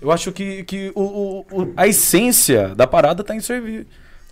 Eu 0.00 0.10
acho 0.10 0.32
que, 0.32 0.64
que 0.64 0.90
o, 0.94 1.02
o- 1.02 1.40
o- 1.64 1.72
a 1.76 1.86
essência 1.86 2.74
da 2.74 2.86
parada 2.86 3.22
tá 3.22 3.34
em 3.36 3.40
servir, 3.40 3.86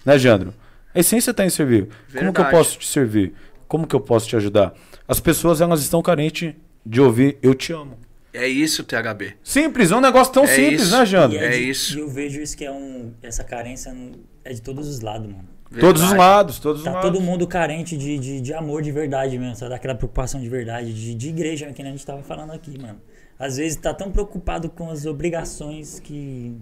né, 0.05 0.19
Jandro? 0.19 0.55
A 0.95 1.01
essência 1.01 1.35
tá 1.35 1.45
em 1.45 1.51
servir. 1.51 1.89
Como 2.13 2.33
que 2.33 2.41
eu 2.41 2.45
Verdade. 2.45 2.51
posso 2.51 2.79
te 2.79 2.87
servir? 2.89 3.35
Como 3.69 3.87
que 3.87 3.95
eu 3.95 4.01
posso 4.01 4.27
te 4.27 4.37
ajudar? 4.37 4.73
As 5.07 5.21
pessoas 5.21 5.61
elas 5.61 5.83
estão 5.83 6.01
carentes 6.01 6.55
de 6.85 6.99
ouvir 6.99 7.37
eu 7.43 7.55
te 7.55 7.75
amo. 7.75 7.99
É 8.35 8.47
isso, 8.49 8.83
THB. 8.85 9.35
Simples, 9.43 9.91
é 9.91 9.97
um 9.97 10.01
negócio 10.01 10.33
tão 10.33 10.45
É 10.45 10.47
simples, 10.47 10.83
isso. 10.83 10.97
né, 10.97 11.05
Jandro? 11.05 11.39
É 11.39 11.51
de- 11.51 11.69
isso. 11.71 11.99
E 11.99 12.01
eu 12.01 12.09
vejo 12.09 12.41
isso 12.41 12.57
que 12.57 12.65
é 12.65 12.71
um. 12.73 13.13
Essa 13.23 13.45
carência 13.45 13.95
é 14.45 14.53
de 14.53 14.63
todos 14.63 14.89
os 14.89 15.01
lados, 15.01 15.27
mano. 15.27 15.49
Todos 15.81 16.03
os 16.03 16.09
Verdade. 16.11 16.31
lados, 16.31 16.59
todos 16.59 16.81
os 16.81 16.85
Tá 16.85 16.93
lados. 16.93 17.11
todo 17.11 17.21
mundo 17.23 17.47
carente 17.47 17.97
de, 17.97 18.19
de, 18.19 18.41
de 18.43 18.53
amor 18.55 18.83
de 18.83 18.93
verdade 18.93 19.39
mesmo, 19.39 19.57
sabe? 19.57 19.71
Daquela 19.71 19.95
preocupação 19.95 20.39
de 20.41 20.49
verdade, 20.49 20.93
de, 20.93 21.15
de 21.15 21.29
igreja, 21.31 21.73
que 21.73 21.83
nem 21.83 21.93
a 21.93 21.97
gente 21.97 22.05
tava 22.05 22.23
falando 22.23 22.53
aqui, 22.53 22.79
mano. 22.79 23.01
Às 23.39 23.57
vezes 23.57 23.77
tá 23.77 23.93
tão 23.95 24.11
preocupado 24.11 24.69
com 24.71 24.91
as 24.91 25.05
obrigações 25.07 25.99
que. 26.01 26.55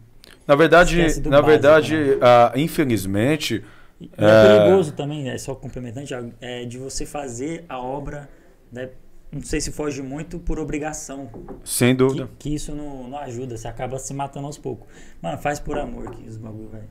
Na 0.46 0.54
verdade, 0.54 0.96
na 0.96 1.06
básico, 1.42 1.46
verdade, 1.46 1.96
né? 1.96 2.18
ah, 2.20 2.52
infelizmente, 2.56 3.64
E 4.00 4.08
É. 4.16 4.24
é 4.24 4.58
perigoso 4.58 4.92
também, 4.92 5.28
é 5.28 5.36
só 5.36 5.54
complementando, 5.54 6.06
Thiago, 6.06 6.32
é 6.40 6.64
de 6.64 6.78
você 6.78 7.04
fazer 7.04 7.64
a 7.68 7.78
obra, 7.78 8.30
né? 8.72 8.88
Não 9.32 9.42
sei 9.42 9.60
se 9.60 9.70
foge 9.70 10.02
muito 10.02 10.38
por 10.40 10.58
obrigação. 10.58 11.30
sem 11.64 11.94
dúvida. 11.94 12.28
Que, 12.38 12.48
que 12.50 12.54
isso 12.54 12.74
não, 12.74 13.08
não 13.08 13.18
ajuda, 13.18 13.56
você 13.56 13.68
acaba 13.68 13.98
se 13.98 14.12
matando 14.12 14.46
aos 14.46 14.58
poucos. 14.58 14.88
Mano, 15.22 15.38
faz 15.38 15.60
por 15.60 15.78
amor 15.78 16.10
que 16.10 16.28
os 16.28 16.36
bagulho 16.36 16.68
vai. 16.70 16.82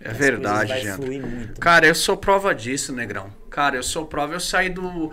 É 0.00 0.10
as 0.10 0.16
verdade, 0.16 0.72
muito. 0.98 1.60
Cara, 1.60 1.86
eu 1.86 1.94
sou 1.94 2.16
prova 2.16 2.54
disso, 2.54 2.92
Negrão. 2.92 3.28
Cara, 3.50 3.76
eu 3.76 3.82
sou 3.82 4.04
prova. 4.06 4.34
Eu 4.34 4.40
saí 4.40 4.68
do. 4.68 5.10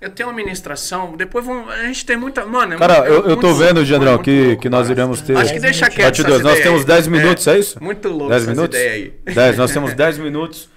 Eu 0.00 0.10
tenho 0.10 0.28
uma 0.28 0.34
ministração. 0.34 1.16
Depois 1.16 1.44
vamos. 1.44 1.70
A 1.74 1.84
gente 1.86 2.06
tem 2.06 2.16
muita. 2.16 2.46
Mano, 2.46 2.74
é 2.74 2.78
Cara, 2.78 3.00
muito- 3.00 3.12
eu, 3.12 3.28
é 3.28 3.32
eu 3.32 3.36
tô 3.36 3.52
vendo, 3.54 3.84
Jandrão, 3.84 4.16
que, 4.18 4.56
que 4.56 4.70
nós 4.70 4.88
iremos 4.88 5.20
ter. 5.20 5.36
Acho 5.36 5.52
que 5.52 5.60
deixa 5.60 5.90
quieto. 5.90 6.02
Parte 6.04 6.20
essas 6.20 6.40
2. 6.40 6.42
Nós 6.44 6.52
ideias 6.52 6.64
temos 6.66 6.80
aí. 6.80 6.86
10 6.86 7.06
minutos, 7.08 7.46
é, 7.48 7.58
isso? 7.58 7.82
Muito 7.82 8.08
louco 8.08 8.28
10 8.28 8.42
essas 8.42 8.56
minutos? 8.56 8.78
ideias 8.78 9.12
aí. 9.26 9.34
10, 9.34 9.56
nós 9.58 9.72
temos 9.72 9.92
10 9.94 10.18
minutos. 10.18 10.70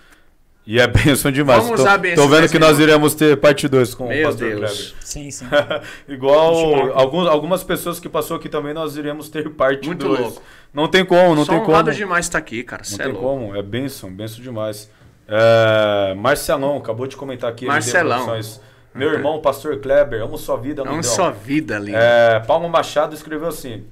E 0.66 0.80
é 0.80 0.86
bênção 0.86 1.32
demais. 1.32 1.64
Vamos 1.64 1.78
tô, 1.78 1.84
usar 1.84 1.98
bem 1.98 2.14
tô 2.14 2.28
vendo 2.28 2.42
10 2.42 2.52
que 2.52 2.60
nós 2.60 2.78
iremos 2.80 3.16
ter 3.16 3.36
parte 3.38 3.68
2 3.68 3.96
com 3.96 4.06
o 4.06 4.10
Meu 4.10 4.30
pastor 4.30 4.56
Deus. 4.56 4.96
Sim, 5.00 5.32
sim. 5.32 5.48
Kleber. 5.48 5.82
Igual 6.08 6.92
alguns, 6.94 7.28
algumas 7.28 7.64
pessoas 7.64 8.00
que 8.00 8.08
passou 8.08 8.38
aqui 8.38 8.48
também, 8.48 8.74
nós 8.74 8.96
iremos 8.96 9.28
ter 9.28 9.50
parte 9.50 9.88
Muito 9.88 10.08
2. 10.08 10.20
louco. 10.20 10.42
Não 10.74 10.88
tem 10.88 11.04
como, 11.04 11.36
não 11.36 11.46
Sou 11.46 11.56
tem 11.56 11.60
como. 11.64 11.72
honrado 11.72 11.92
demais 11.92 12.26
estar 12.26 12.38
aqui, 12.38 12.64
cara. 12.64 12.84
Não 12.84 12.90
Cê 12.90 13.02
é 13.02 13.06
tem 13.06 13.14
louco. 13.14 13.28
como, 13.28 13.56
é 13.56 13.62
benção, 13.64 14.12
benção 14.12 14.42
demais. 14.42 14.90
É, 15.28 16.14
Marcelão, 16.14 16.78
acabou 16.78 17.08
de 17.08 17.16
comentar 17.16 17.50
aqui. 17.50 17.66
Marcelão. 17.66 18.26
Produções. 18.26 18.62
Meu 18.94 19.14
irmão, 19.14 19.40
pastor 19.42 19.78
Kleber, 19.78 20.22
amo 20.22 20.38
sua 20.38 20.58
vida, 20.58 20.82
Amo 20.82 21.02
sua 21.04 21.32
vida, 21.32 21.80
lindo. 21.80 21.98
É, 21.98 22.42
Paulo 22.42 22.68
Machado 22.70 23.16
escreveu 23.16 23.48
assim. 23.48 23.86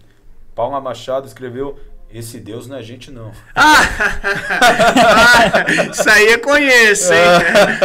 Paulo 0.54 0.80
Machado 0.82 1.26
escreveu: 1.26 1.80
Esse 2.12 2.40
Deus 2.40 2.68
não 2.68 2.78
é 2.78 2.82
gente, 2.82 3.12
não. 3.12 3.32
Isso 5.92 6.10
aí 6.10 6.32
eu 6.34 6.40
conheço, 6.40 7.14
hein? 7.14 7.20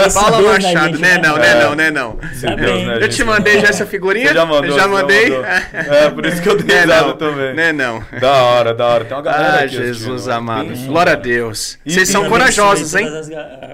Esse 0.07 0.19
Paula 0.19 0.39
é 0.39 0.43
Machado, 0.53 0.99
né? 0.99 1.19
não. 1.19 1.35
Não, 1.35 1.39
né? 1.39 1.55
Não, 1.63 1.75
né? 1.75 1.91
Não. 1.91 2.19
Esse 2.33 2.47
Tá 2.47 2.55
Deus 2.55 2.89
é 2.89 3.05
Eu 3.05 3.09
te 3.11 3.23
não. 3.23 3.33
mandei 3.33 3.61
já 3.61 3.69
essa 3.69 3.85
figurinha? 3.85 4.29
Você 4.29 4.35
já 4.35 4.47
mandou, 4.47 4.79
Já 4.79 4.89
mandei? 4.89 5.29
mandou. 5.31 5.45
É, 5.45 6.11
por 6.11 6.25
isso 6.25 6.41
que 6.41 6.49
eu 6.49 6.57
dei 6.57 6.87
Né, 6.87 6.87
não. 6.87 7.17
também. 7.17 7.55
Né, 7.55 7.73
não. 7.73 8.03
Da 8.21 8.33
hora, 8.33 8.73
da 8.73 8.87
hora. 8.87 9.05
Tem 9.05 9.15
uma 9.17 9.23
galera 9.23 9.61
Ah, 9.61 9.65
aqui 9.65 9.77
Jesus 9.77 10.29
amado. 10.29 10.69
Glória 10.87 11.13
a. 11.13 11.17
Deus. 11.17 11.79
E- 11.85 11.93
Vocês 11.93 12.09
são 12.09 12.29
corajosos, 12.29 12.95
hein? 12.95 13.07
As 13.07 13.29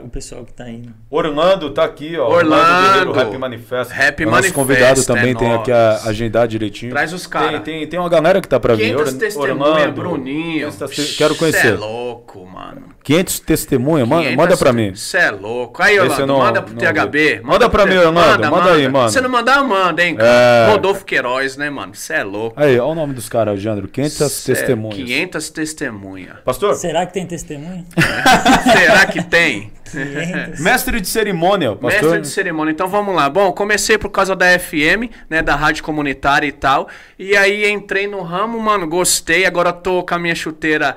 o 0.05 0.09
pessoal 0.09 0.45
que 0.45 0.53
tá 0.53 0.69
indo. 0.69 0.93
Orlando 1.09 1.71
tá 1.71 1.85
aqui, 1.85 2.17
ó. 2.19 2.29
Orlando. 2.29 2.89
Guerreiro, 2.91 3.13
Rap 3.13 3.39
Manifesto. 3.39 3.93
Rap 3.95 4.21
O 4.21 4.25
nosso 4.25 4.33
Manifesto, 4.35 4.55
convidado 4.55 5.05
também 5.05 5.31
é 5.31 5.35
tem 5.35 5.55
aqui 5.55 5.71
a 5.73 6.01
agendar 6.07 6.49
direitinho. 6.49 6.91
Traz 6.93 7.13
os 7.13 7.27
cara. 7.27 7.61
Tem, 7.61 7.81
tem, 7.81 7.87
tem 7.87 8.01
uma 8.01 8.09
galera 8.09 8.41
que 8.41 8.49
tá 8.49 8.59
pra 8.59 8.75
vir. 8.75 8.95
500 8.95 9.13
Or- 9.13 9.19
testemunhas, 9.19 9.59
Orlando, 9.61 9.93
Bruninho, 9.93 10.40
testemunho. 10.45 11.15
Quero 11.17 11.35
conhecer. 11.37 11.61
Cê 11.61 11.69
é 11.69 11.73
louco, 11.73 12.47
mano. 12.47 12.91
500 13.03 13.41
testemunhas, 13.41 14.07
manda, 14.07 14.31
manda 14.37 14.57
pra 14.57 14.73
mim. 14.73 14.95
Você 14.95 15.17
é 15.19 15.31
louco. 15.31 15.83
Aí, 15.83 15.99
Orlando, 15.99 16.27
não- 16.27 16.39
manda 16.39 16.63
pro 16.63 16.73
não 16.75 16.79
THB. 16.81 17.37
vi. 17.37 17.41
Manda 17.43 17.69
pra 17.71 17.87
mim, 17.87 17.97
Orlando, 17.97 18.51
manda 18.51 18.73
aí, 18.73 18.89
mano. 18.89 19.09
Se 19.11 19.21
não 19.21 19.31
mandar, 19.31 19.65
manda, 19.65 20.05
hein, 20.05 20.15
É. 20.15 20.23
cara. 20.23 20.71
Rodolfo 20.73 21.05
Queiroz, 21.05 21.57
né, 21.57 21.71
mano? 21.71 21.95
Você 21.95 22.13
é 22.15 22.23
louco. 22.23 22.61
Aí, 22.61 22.79
olha 22.79 22.85
o 22.93 22.95
nome 22.95 23.15
dos 23.15 23.29
caras, 23.29 23.53
Alejandro. 23.53 23.89
500 23.89 24.33
Cê 24.33 24.53
é 24.53 24.55
testemunhas. 24.55 24.97
500 24.97 25.51
testemunhas. 25.51 26.37
Pastor, 26.45 26.75
Será 26.75 27.07
que 27.07 27.15
tem 27.15 27.27
testemunho? 27.27 27.85
Será 28.73 29.07
que 29.07 29.23
tem? 29.25 29.73
500. 29.91 30.61
mestre 30.65 31.01
de 31.01 31.09
cerimônia, 31.09 31.73
pastor. 31.77 32.03
Mestre 32.03 32.21
de 32.21 32.29
cerimônia. 32.29 32.73
Então 32.73 32.89
vamos 32.89 33.15
lá. 33.15 33.29
Bom, 33.29 33.53
comecei 33.53 33.99
por 33.99 34.11
causa 34.11 34.35
da 34.35 34.59
FM, 34.59 35.11
né, 35.29 35.43
da 35.43 35.55
rádio 35.57 35.85
comunitária 35.85 36.47
e 36.47 36.53
tal. 36.53 36.89
E 37.19 37.37
aí 37.37 37.71
entrei 37.71 38.07
no 38.07 38.23
ramo, 38.23 38.59
mano, 38.59 38.87
gostei. 38.87 39.45
Agora 39.45 39.73
tô 39.73 40.03
com 40.03 40.15
a 40.15 40.19
minha 40.19 40.35
chuteira 40.35 40.97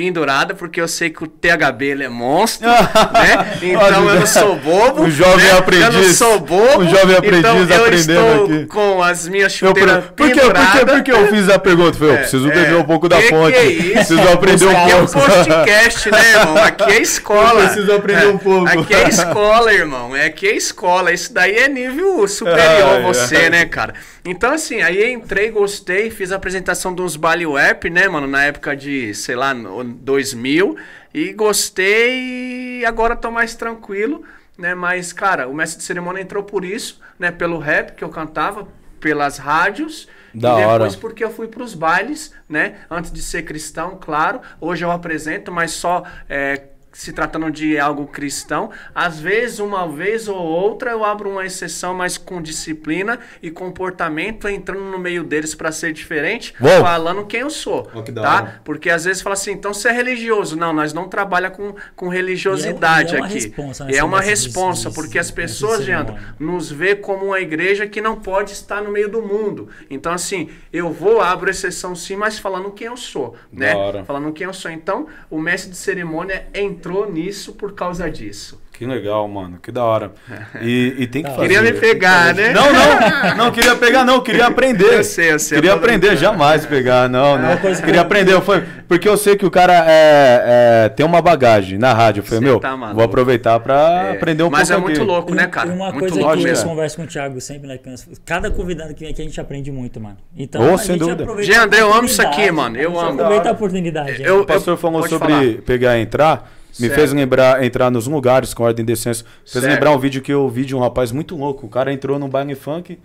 pendurada, 0.00 0.54
porque 0.54 0.80
eu 0.80 0.88
sei 0.88 1.10
que 1.10 1.22
o 1.22 1.26
THB 1.26 1.82
ele 1.84 2.04
é 2.04 2.08
monstro, 2.08 2.66
né? 3.12 3.58
Então 3.62 4.06
eu 4.08 4.14
não 4.20 4.26
sou 4.26 4.56
bobo. 4.56 5.02
O 5.02 5.10
jovem 5.10 5.36
né? 5.36 5.48
Eu 5.48 5.52
não 5.52 5.58
aprendiz. 5.58 6.16
sou 6.16 6.40
bobo. 6.40 6.78
O 6.80 6.88
jovem 6.88 7.16
aprendiz 7.16 7.38
então 7.40 7.56
eu 7.58 7.84
aprendendo 7.84 8.00
estou 8.30 8.44
aqui. 8.44 8.66
com 8.66 9.02
as 9.02 9.28
minhas 9.28 9.60
Eu 9.60 9.74
per- 9.74 9.82
chuteiras 9.82 10.04
por, 10.04 10.14
que, 10.14 10.34
por, 10.34 10.34
que, 10.34 10.40
penduradas. 10.40 11.08
eu 11.08 11.28
fiz 11.28 11.48
a 11.50 11.58
pergunta? 11.58 11.98
Foi, 11.98 12.10
eu 12.12 12.16
preciso 12.16 12.50
É, 12.50 12.54
beber 12.54 12.76
um 12.76 12.84
pouco 12.84 13.08
da 13.08 13.16
que 13.20 13.28
fonte. 13.28 13.52
que 13.52 13.58
é 13.58 13.64
isso? 13.66 13.92
Preciso 13.92 14.28
aprender 14.32 14.64
um 14.66 14.70
Aqui 14.70 14.90
é 14.92 14.96
um 14.96 15.06
pouco. 15.06 15.30
podcast, 15.30 16.10
né, 16.10 16.30
irmão? 16.32 16.56
Aqui 16.64 16.82
é 16.84 16.98
escola. 17.02 17.60
Eu 17.60 17.66
preciso 17.68 17.92
aprender 17.92 18.26
um 18.28 18.38
pouco. 18.38 18.68
Aqui 18.68 18.94
é 18.94 19.08
escola, 19.08 19.72
irmão. 19.74 20.16
É 20.16 20.24
aqui 20.26 20.48
é 20.48 20.56
escola. 20.56 21.12
Isso 21.12 21.32
daí 21.34 21.56
é 21.56 21.68
nível 21.68 22.26
superior 22.26 22.60
Ai, 22.94 22.96
a 22.96 23.00
você, 23.06 23.50
né, 23.50 23.64
cara? 23.66 23.92
Então, 24.24 24.52
assim, 24.52 24.82
aí 24.82 25.12
entrei, 25.12 25.50
gostei, 25.50 26.10
fiz 26.10 26.30
a 26.30 26.36
apresentação 26.36 26.94
dos 26.94 27.16
Bali 27.16 27.46
Web, 27.46 27.88
né, 27.90 28.06
mano? 28.08 28.26
Na 28.26 28.44
época 28.44 28.76
de, 28.76 29.14
sei 29.14 29.34
lá, 29.34 29.54
no 29.54 29.82
2000. 29.82 30.76
E 31.12 31.32
gostei 31.32 32.80
e 32.80 32.84
agora 32.84 33.16
tô 33.16 33.30
mais 33.30 33.54
tranquilo, 33.54 34.22
né? 34.56 34.74
Mas, 34.74 35.12
cara, 35.12 35.48
o 35.48 35.54
mestre 35.54 35.78
de 35.78 35.84
cerimônia 35.84 36.20
entrou 36.20 36.42
por 36.42 36.64
isso, 36.64 37.00
né? 37.18 37.30
Pelo 37.30 37.58
rap 37.58 37.94
que 37.94 38.04
eu 38.04 38.08
cantava, 38.08 38.68
pelas 39.00 39.38
rádios. 39.38 40.06
Da 40.32 40.52
e 40.52 40.56
depois 40.56 40.92
hora. 40.92 41.00
porque 41.00 41.24
eu 41.24 41.30
fui 41.30 41.48
pros 41.48 41.74
bailes, 41.74 42.32
né? 42.48 42.76
Antes 42.88 43.10
de 43.10 43.22
ser 43.22 43.42
cristão, 43.42 43.98
claro. 44.00 44.40
Hoje 44.60 44.84
eu 44.84 44.90
apresento, 44.90 45.50
mas 45.50 45.72
só 45.72 46.04
é, 46.28 46.62
se 46.92 47.12
tratando 47.12 47.50
de 47.50 47.78
algo 47.78 48.06
cristão. 48.06 48.70
Às 48.94 49.18
vezes, 49.20 49.58
uma 49.60 49.86
vez 49.88 50.26
ou 50.28 50.36
outra, 50.36 50.90
eu 50.90 51.04
abro 51.04 51.30
uma 51.30 51.44
exceção, 51.46 51.94
mas 51.94 52.18
com 52.18 52.42
disciplina 52.42 53.18
e 53.42 53.50
comportamento, 53.50 54.48
entrando 54.48 54.82
no 54.82 54.98
meio 54.98 55.22
deles 55.24 55.54
para 55.54 55.70
ser 55.72 55.92
diferente, 55.92 56.54
Uou. 56.60 56.80
falando 56.80 57.24
quem 57.26 57.40
eu 57.40 57.50
sou, 57.50 57.84
tá? 57.84 58.34
hora. 58.34 58.60
Porque 58.64 58.90
às 58.90 59.04
vezes 59.04 59.22
fala 59.22 59.34
assim, 59.34 59.52
então 59.52 59.72
você 59.72 59.88
é 59.88 59.92
religioso. 59.92 60.56
Não, 60.56 60.72
nós 60.72 60.92
não 60.92 61.08
trabalhamos 61.08 61.56
com, 61.56 61.74
com 61.96 62.08
religiosidade 62.08 63.14
E 63.14 63.16
é- 63.16 63.18
e 63.18 63.18
é 63.18 63.20
uma 63.20 63.26
aqui. 63.26 63.34
responsa, 63.34 63.84
né, 63.84 63.90
é 63.92 63.94
essa 63.96 64.04
uma 64.04 64.16
messa 64.18 64.24
de- 64.24 64.30
responsa, 64.30 64.90
porque 64.90 65.18
as 65.18 65.26
de 65.28 65.32
pessoas, 65.32 65.86
Leandro, 65.86 66.16
nos 66.38 66.70
vê 66.70 66.94
como 66.96 67.26
uma 67.26 67.40
igreja 67.40 67.86
que 67.86 68.00
não 68.00 68.16
pode 68.16 68.52
estar 68.52 68.82
no 68.82 68.90
meio 68.90 69.08
do 69.08 69.22
mundo. 69.22 69.68
Então, 69.88 70.12
assim, 70.12 70.50
eu 70.72 70.92
vou, 70.92 71.20
abro 71.20 71.50
exceção 71.50 71.94
sim, 71.94 72.16
mas 72.16 72.38
falando 72.38 72.70
quem 72.72 72.86
eu 72.88 72.96
sou, 72.96 73.36
né? 73.52 73.74
Falando 74.06 74.32
quem 74.32 74.46
eu 74.46 74.52
sou. 74.52 74.70
Então, 74.70 75.06
o 75.30 75.38
mestre 75.38 75.70
de 75.70 75.76
cerimônia 75.76 76.46
entrou 76.80 77.12
nisso 77.12 77.52
por 77.52 77.74
causa 77.74 78.10
disso. 78.10 78.58
Que 78.80 78.86
legal, 78.86 79.28
mano. 79.28 79.58
Que 79.62 79.70
da 79.70 79.84
hora. 79.84 80.10
E, 80.62 80.94
e 81.00 81.06
tem 81.06 81.22
que 81.22 81.28
fazer. 81.30 81.42
Queria 81.42 81.60
me 81.62 81.72
pegar, 81.72 82.34
né? 82.34 82.50
Não, 82.52 82.64
não. 82.72 83.36
Não 83.44 83.50
queria 83.52 83.76
pegar, 83.76 84.04
não. 84.04 84.20
Queria 84.22 84.46
aprender. 84.46 84.94
Eu 84.98 85.04
sei, 85.04 85.32
eu 85.32 85.38
sei, 85.38 85.56
Queria 85.58 85.70
eu 85.72 85.76
aprender, 85.76 86.08
brincando. 86.08 86.20
jamais 86.20 86.64
pegar. 86.66 87.08
Não, 87.08 87.36
não. 87.38 87.56
coisa 87.58 87.78
que 87.80 87.86
Queria 87.86 88.00
aprender. 88.00 88.32
Eu 88.32 88.40
falei, 88.42 88.64
porque 88.88 89.06
eu 89.08 89.16
sei 89.18 89.36
que 89.36 89.44
o 89.44 89.50
cara 89.50 89.72
é, 89.86 90.84
é, 90.86 90.88
tem 90.88 91.04
uma 91.04 91.20
bagagem 91.20 91.78
na 91.78 91.92
rádio. 91.92 92.20
Eu 92.20 92.24
falei, 92.24 92.40
meu, 92.40 92.58
tá 92.58 92.74
vou 92.74 93.04
aproveitar 93.04 93.60
pra 93.60 94.08
É, 94.08 94.12
aprender 94.12 94.42
um 94.44 94.50
mas 94.50 94.68
pouco 94.70 94.80
é 94.80 94.84
muito 94.86 95.00
aqui. 95.02 95.10
louco, 95.10 95.34
né, 95.34 95.46
cara? 95.46 95.68
E 95.68 95.72
uma 95.72 95.86
muito 95.92 95.98
coisa 96.00 96.14
louco 96.16 96.36
que 96.36 96.42
eu 96.42 96.44
mesmo. 96.48 96.68
converso 96.70 96.96
com 96.96 97.02
o 97.02 97.06
Thiago 97.06 97.40
sempre, 97.40 97.68
né? 97.68 97.76
que 97.78 97.94
Cada 98.24 98.50
convidado 98.50 98.94
que 98.94 99.00
vem 99.00 99.10
aqui 99.10 99.20
a 99.20 99.24
gente 99.24 99.40
aprende 99.40 99.70
muito, 99.70 100.00
mano. 100.00 100.16
Então, 100.36 100.62
Oh, 100.70 100.74
a 100.74 100.78
sem 100.78 100.94
gente 100.94 101.00
dúvida. 101.00 101.22
aproveita 101.22 101.52
Jean 101.52 101.60
a 101.60 101.64
André, 101.64 101.80
eu 101.82 101.92
amo 101.92 102.04
isso 102.06 102.22
aqui, 102.22 102.50
mano, 102.50 102.76
eu 102.78 102.98
a 102.98 103.02
amo. 103.04 103.12
Aproveita 103.20 103.48
a 103.50 103.52
oportunidade. 103.52 104.22
Eu- 104.22 104.36
né? 104.36 104.42
O 104.42 104.46
pastor 104.46 104.76
falou 104.78 105.06
sobre 105.06 105.58
pegar 105.66 105.98
e 105.98 106.02
entrar. 106.02 106.50
Me 106.78 106.88
fez 106.88 107.12
lembrar, 107.12 107.64
entrar 107.64 107.90
nos 107.90 108.06
lugares 108.06 108.54
com 108.54 108.64
ordem 108.70 108.82
e 108.82 108.86
decência. 108.86 109.24
Fez 109.44 109.62
Certo. 109.62 109.66
lembrar 109.72 109.90
um 109.92 109.98
vídeo 109.98 110.22
que 110.22 110.32
eu 110.32 110.48
vi 110.48 110.64
de 110.64 110.74
um 110.74 110.80
rapaz 110.80 111.12
muito 111.12 111.36
louco. 111.36 111.66
O 111.66 111.68
cara 111.68 111.92
entrou 111.92 112.18
num 112.18 112.28
baile 112.28 112.54
funk, 112.54 112.98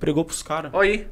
pregou 0.00 0.24
pros 0.24 0.42
caras. 0.42 0.70
Olha 0.74 0.90
aí. 0.90 1.06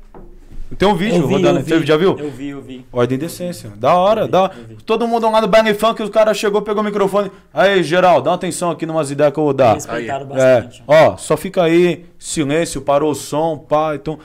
Tem 0.79 0.87
um 0.87 0.95
vídeo 0.95 1.17
Eu 1.23 1.27
vi, 1.27 1.35
rodando. 1.35 1.59
eu 1.59 1.65
vi, 1.65 1.71
Você 1.81 1.85
já 1.87 1.97
viu? 1.97 2.17
Eu 2.17 2.31
vi, 2.31 2.49
eu 2.51 2.63
vi. 2.63 2.87
Ordem 2.93 3.17
e 3.17 3.21
decência. 3.21 3.71
Da 3.77 3.95
hora, 3.97 4.29
da 4.29 4.43
hora. 4.43 4.55
vi. 4.69 4.77
Todo 4.85 5.07
mundo 5.09 5.29
lá 5.29 5.41
no 5.41 5.49
Bang 5.49 5.75
Funk, 5.75 6.01
o 6.01 6.09
cara 6.11 6.33
chegou, 6.33 6.63
pegou 6.63 6.81
o 6.81 6.85
microfone. 6.85 7.29
Aí, 7.53 7.83
geral, 7.83 8.23
dá 8.23 8.31
uma 8.31 8.37
atenção 8.37 8.71
aqui 8.71 8.87
numas 8.87 9.11
ideias 9.11 9.33
que 9.33 9.41
eu 9.41 9.45
vou 9.45 9.53
dar. 9.53 9.75
Respeitaram 9.75 10.27
É, 10.27 10.61
bastante. 10.61 10.85
ó, 10.87 11.17
só 11.17 11.37
fica 11.37 11.65
aí, 11.65 12.07
silêncio, 12.19 12.81
parou 12.83 13.11
o 13.11 13.15
som, 13.17 13.59
pá, 13.59 13.97
então. 13.97 14.19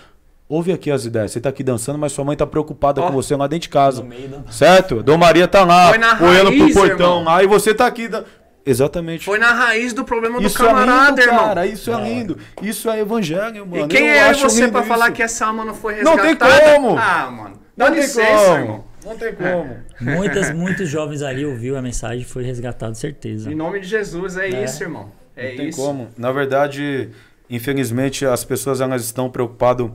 Ouve 0.48 0.72
aqui 0.72 0.92
as 0.92 1.04
ideias. 1.06 1.32
Você 1.32 1.42
tá 1.42 1.50
aqui 1.50 1.64
dançando, 1.64 1.98
mas 1.98 2.12
sua 2.12 2.24
mãe 2.24 2.38
tá 2.38 2.46
preocupada 2.46 3.02
Ó. 3.02 3.08
com 3.08 3.14
você 3.14 3.36
lá 3.36 3.48
dentro 3.48 3.64
de 3.64 3.70
casa. 3.70 4.04
No 4.04 4.08
meio 4.10 4.28
do- 4.30 4.54
Certo? 4.54 5.02
Dom 5.02 5.18
Maria 5.18 5.48
tá 5.48 5.66
lá, 5.66 5.90
olhando 6.22 6.52
pro 6.52 6.72
portão 6.72 7.18
irmão. 7.18 7.24
lá, 7.24 7.44
e 7.44 7.48
você 7.48 7.74
tá 7.74 7.88
aqui. 7.88 8.08
da- 8.08 8.24
Exatamente. 8.66 9.24
Foi 9.26 9.38
na 9.38 9.54
raiz 9.54 9.94
do 9.94 10.04
problema 10.04 10.40
do 10.42 10.48
Isso 10.48 10.58
camarada, 10.58 11.22
é 11.22 11.26
lindo, 11.26 11.34
irmão. 11.34 11.46
cara. 11.46 11.66
Isso 11.68 11.92
é 11.94 12.02
lindo. 12.02 12.38
Isso 12.62 12.90
é 12.90 13.00
evangelho, 13.00 13.66
mano. 13.68 13.86
E 13.86 13.88
quem 13.88 14.08
Eu 14.08 14.14
é 14.16 14.20
acho 14.30 14.42
você 14.50 14.66
isso. 14.66 14.84
falar 14.84 15.12
que 15.12 15.22
essa 15.22 15.46
alma 15.46 15.64
não 15.64 15.74
foi 15.76 16.02
Não 16.02 16.16
resgatada? 16.16 16.60
tem 16.60 16.74
como. 16.76 16.98
Ah, 16.98 17.30
mano. 17.32 17.60
Dá 17.78 17.86
Não 17.86 17.92
tem 17.94 18.02
licença, 18.02 18.46
como. 18.46 18.56
irmão. 18.58 18.86
Não 19.06 19.18
tem 19.18 19.36
como. 19.36 19.78
Muitas, 20.02 20.52
muitos 20.52 20.90
jovens 20.90 21.22
ali 21.22 21.46
ouviu 21.46 21.78
a 21.78 21.82
mensagem 21.82 22.22
e 22.22 22.26
foi 22.26 22.44
resgatado, 22.44 22.96
certeza. 22.98 23.52
Em 23.52 23.56
nome 23.56 23.80
de 23.82 23.88
Jesus, 23.88 24.36
é, 24.36 24.50
É. 24.50 24.64
isso, 24.64 24.82
irmão. 24.82 25.12
É 25.36 25.50
não 25.50 25.58
tem 25.58 25.70
isso. 25.70 25.80
como. 25.80 26.08
Na 26.18 26.32
verdade, 26.32 27.10
infelizmente, 27.50 28.26
as 28.26 28.44
pessoas 28.44 28.82
elas 28.82 29.04
estão 29.04 29.30
preocupadas 29.30 29.90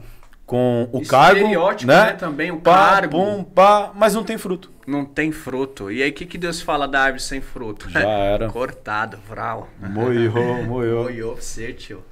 com 0.50 0.88
o 0.90 1.06
cargo, 1.06 1.38
Estereótipo, 1.38 1.92
né? 1.92 2.06
né, 2.06 2.12
também, 2.14 2.50
o 2.50 2.56
pá, 2.56 2.88
cargo. 2.96 3.12
Pum, 3.12 3.44
pá, 3.44 3.92
mas 3.94 4.14
não 4.14 4.24
tem 4.24 4.36
fruto. 4.36 4.68
Não 4.84 5.04
tem 5.04 5.30
fruto. 5.30 5.92
E 5.92 6.02
aí, 6.02 6.10
o 6.10 6.12
que, 6.12 6.26
que 6.26 6.36
Deus 6.36 6.60
fala 6.60 6.88
da 6.88 7.02
árvore 7.02 7.22
sem 7.22 7.40
fruto? 7.40 7.88
Já 7.88 8.00
era. 8.00 8.48
Cortado, 8.50 9.16
vral. 9.28 9.68
Moiô, 9.78 10.32
moiô. 10.64 11.04
Moiô 11.04 11.32
pra 11.34 11.40
você, 11.40 11.72
tio. 11.72 12.02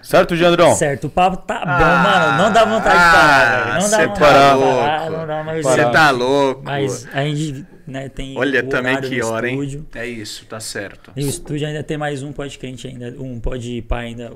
Certo, 0.00 0.36
Jandrão? 0.36 0.76
Certo, 0.76 1.08
o 1.08 1.10
papo 1.10 1.38
tá 1.38 1.58
bom, 1.58 1.72
Ah, 1.72 2.02
mano. 2.04 2.42
Não 2.44 2.52
dá 2.52 2.64
vontade 2.64 2.94
de 2.94 3.16
parar, 3.16 3.64
velho. 3.64 3.74
Não 3.74 3.80
cê 3.80 3.90
dá 3.90 3.96
tá 3.96 4.06
vontade 4.06 4.14
de 4.14 4.20
parar. 4.20 4.54
louco. 4.54 5.16
Não 5.18 5.26
dá 5.26 5.42
mais 5.42 5.66
Você 5.66 5.90
tá 5.90 6.10
louco. 6.12 6.62
Mas 6.64 7.08
a 7.12 7.24
gente 7.24 7.66
né, 7.84 8.08
tem 8.08 8.38
Olha 8.38 8.60
o 8.64 8.68
também 8.68 9.00
que 9.00 9.20
hora, 9.24 9.48
hein? 9.48 9.54
estúdio. 9.54 9.86
É 9.92 10.06
isso, 10.06 10.46
tá 10.46 10.60
certo. 10.60 11.10
E 11.16 11.24
o 11.24 11.28
estúdio 11.28 11.66
ainda 11.66 11.82
tem 11.82 11.98
mais 11.98 12.22
um 12.22 12.30
podcast 12.32 12.86
ainda, 12.86 13.12
um 13.18 13.40
pod 13.40 13.82
pá 13.82 13.98
ainda. 13.98 14.32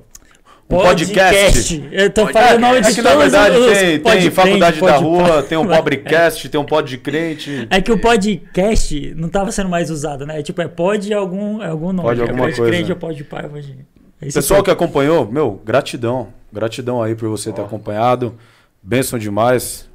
Um 0.71 0.83
podcast. 0.83 1.89
Eu 1.91 2.11
tô 2.11 2.23
Podcast. 2.23 2.33
falando 2.33 2.57
o 2.57 2.61
nome 2.61 2.79
É 2.79 2.81
de 2.83 2.95
que 2.95 3.03
na 3.03 3.15
verdade 3.17 3.57
os 3.57 3.79
tem, 3.79 3.99
pod 3.99 4.13
tem 4.13 4.21
crente, 4.21 4.31
faculdade 4.31 4.81
da 4.81 4.93
pod 4.93 5.05
rua, 5.05 5.43
tem 5.43 5.59
um 5.59 5.67
pobrecast, 5.69 6.49
tem 6.49 6.61
um 6.61 6.65
pod 6.65 6.89
de 6.89 6.97
crente. 6.97 7.67
É 7.69 7.81
que 7.81 7.91
o 7.91 7.99
podcast 7.99 9.15
não 9.17 9.29
tava 9.29 9.51
sendo 9.51 9.69
mais 9.69 9.91
usado, 9.91 10.25
né? 10.25 10.41
Tipo, 10.45 10.63
é 10.63 10.69
pod 10.69 11.13
algum, 11.13 11.61
é 11.61 11.69
algum 11.69 11.93
nome. 11.93 12.03
Pode 12.03 12.21
é 12.21 12.23
alguma 12.23 12.45
pod 12.45 12.57
coisa. 12.57 12.71
crente, 12.73 12.93
é 12.93 12.95
pod 12.95 13.25
pá, 13.25 13.41
é. 13.43 14.27
Esse 14.27 14.39
Pessoal 14.39 14.63
que 14.63 14.71
acompanhou, 14.71 15.31
meu, 15.31 15.61
gratidão. 15.65 16.29
Gratidão 16.53 17.03
aí 17.03 17.15
por 17.17 17.29
você 17.29 17.53
ter 17.53 17.63
acompanhado. 17.63 18.37
Benção 18.81 19.19
demais. 19.19 19.89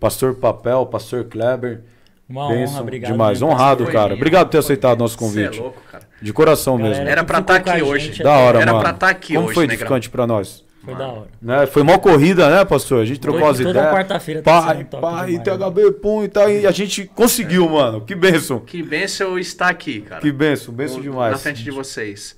Pastor 0.00 0.34
Papel, 0.34 0.86
Pastor 0.86 1.24
Kleber. 1.24 1.82
Uma 2.28 2.46
honra, 2.46 2.54
Benção 2.56 2.80
obrigado. 2.80 3.12
demais. 3.12 3.42
Honrado, 3.42 3.86
cara. 3.86 4.14
Obrigado 4.14 4.46
por 4.46 4.52
ter 4.52 4.58
aceitado 4.58 4.98
nosso 4.98 5.18
Você 5.18 5.24
é 5.24 5.44
convite. 5.44 5.60
louco, 5.60 5.80
cara. 5.90 6.04
De 6.22 6.32
coração 6.32 6.76
Galera, 6.78 6.96
mesmo. 6.96 7.10
Era 7.10 7.24
pra 7.24 7.42
tá 7.42 7.54
a 7.54 7.56
aqui 7.56 7.82
hoje. 7.82 8.22
Da 8.22 8.32
hora, 8.32 8.60
Era 8.60 8.72
mano. 8.72 8.82
pra 8.84 8.92
tá 8.94 9.08
aqui 9.10 9.34
Como 9.34 9.46
hoje, 9.46 9.54
foi 9.54 9.66
né, 9.66 9.74
edificante 9.74 10.08
pra 10.08 10.26
nós? 10.26 10.64
Foi 10.82 10.94
da 10.94 11.06
hora. 11.06 11.26
Né? 11.40 11.66
Foi 11.66 11.82
uma 11.82 11.98
corrida, 11.98 12.48
né, 12.50 12.64
pastor? 12.64 13.02
A 13.02 13.04
gente 13.04 13.20
trocou 13.20 13.46
as 13.48 13.56
toda 13.58 13.70
ideias. 13.70 13.90
quarta-feira 13.90 14.42
tá 14.42 14.74
e 14.78 14.84
demais, 14.84 15.38
THB, 15.42 15.92
pum 16.00 16.24
e 16.24 16.28
tal. 16.28 16.50
E 16.50 16.66
a 16.66 16.70
gente 16.70 17.04
conseguiu, 17.14 17.68
mano. 17.68 18.00
Que 18.02 18.14
benção. 18.14 18.60
Que 18.60 18.82
benção 18.82 19.38
estar 19.38 19.68
aqui, 19.68 20.00
cara. 20.02 20.20
Que 20.20 20.30
benção, 20.32 20.74
benção 20.74 20.96
Na 20.98 21.02
demais. 21.02 21.42
frente 21.42 21.62
de 21.62 21.70
vocês. 21.70 22.36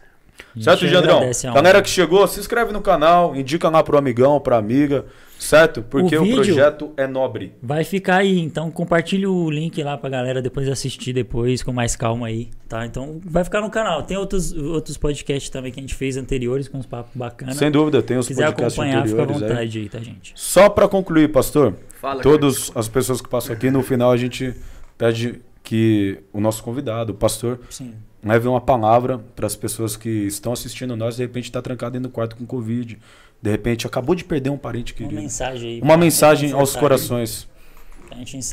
Certo, 0.61 0.87
Jandrão? 0.87 1.21
honra. 1.23 1.55
Galera 1.55 1.83
que 1.83 1.89
chegou, 1.91 2.27
se 2.27 2.41
inscreve 2.41 2.73
no 2.73 2.81
canal, 2.81 3.35
indica 3.37 3.69
lá 3.69 3.83
pro 3.83 3.99
amigão, 3.99 4.41
pra 4.41 4.57
amiga, 4.57 5.05
certo? 5.47 5.83
Porque 5.83 6.17
O 6.17 6.23
o, 6.23 6.33
projeto 6.33 6.93
é 6.97 7.07
nobre. 7.07 7.53
Vai 7.63 7.85
ficar 7.85 8.17
aí, 8.17 8.39
então 8.39 8.71
compartilha 8.71 9.31
o 9.31 9.51
link 9.51 9.83
lá 9.83 9.97
pra 9.97 10.11
galera 10.11 10.43
depois 10.43 10.69
assistir 10.69 11.13
depois 11.13 11.63
com 11.63 11.73
mais 11.73 11.95
calma 11.97 12.27
aí, 12.27 12.51
tá? 12.69 12.85
Então 12.85 13.21
vai 13.25 13.45
ficar 13.45 13.61
no 13.61 13.71
canal. 13.71 14.03
Tem 14.03 14.17
outros, 14.17 14.53
outros 14.53 14.97
podcasts 14.97 15.49
também 15.51 15.73
que 15.73 15.79
a 15.79 15.83
gente 15.83 15.95
fez 15.95 16.17
anteriores 16.17 16.69
com 16.69 16.79
uns 16.79 16.87
papos 16.87 17.13
bacanas. 17.15 17.57
Sem 17.57 17.71
dúvida, 17.71 18.03
tem 18.03 18.17
os 18.17 18.27
Se 18.27 18.33
quiser 18.33 18.47
podcasts 18.47 18.79
acompanhar, 18.79 19.07
fica 19.07 19.21
à 19.21 19.25
anteriores 19.25 19.43
aí. 19.43 19.49
vontade 19.49 19.79
aí, 19.79 19.89
tá, 19.89 19.99
gente? 20.01 20.33
Só 20.35 20.69
pra 20.69 20.89
concluir, 20.89 21.29
pastor, 21.31 21.75
Fala, 22.01 22.23
todas 22.23 22.71
as 22.75 22.89
pessoas 22.89 23.21
que 23.21 23.29
passam 23.29 23.55
aqui, 23.55 23.71
no 23.71 23.83
final 23.83 24.11
a 24.11 24.17
gente 24.17 24.55
pede 24.99 25.41
que 25.63 26.19
o 26.33 26.41
nosso 26.41 26.63
convidado, 26.63 27.13
o 27.13 27.15
pastor, 27.17 27.59
Sim. 27.69 27.95
leve 28.25 28.47
uma 28.47 28.61
palavra 28.61 29.19
para 29.35 29.47
as 29.47 29.57
pessoas 29.57 29.97
que 29.97 30.09
estão 30.09 30.53
assistindo 30.53 30.97
nós, 30.97 31.17
de 31.17 31.23
repente 31.23 31.45
está 31.45 31.61
trancado 31.61 31.95
dentro 31.95 32.09
do 32.09 32.13
quarto 32.13 32.37
com 32.37 32.47
Covid, 32.47 32.99
de 33.41 33.51
repente 33.51 33.87
acabou 33.87 34.15
de 34.15 34.25
perder 34.25 34.51
um 34.51 34.59
parente 34.59 34.93
Uma 34.93 34.99
querido. 34.99 35.21
mensagem 35.23 35.71
aí. 35.71 35.81
Uma 35.81 35.95
pra 35.95 35.97
mensagem 35.97 36.53
aos 36.53 36.75
corações. 36.75 37.49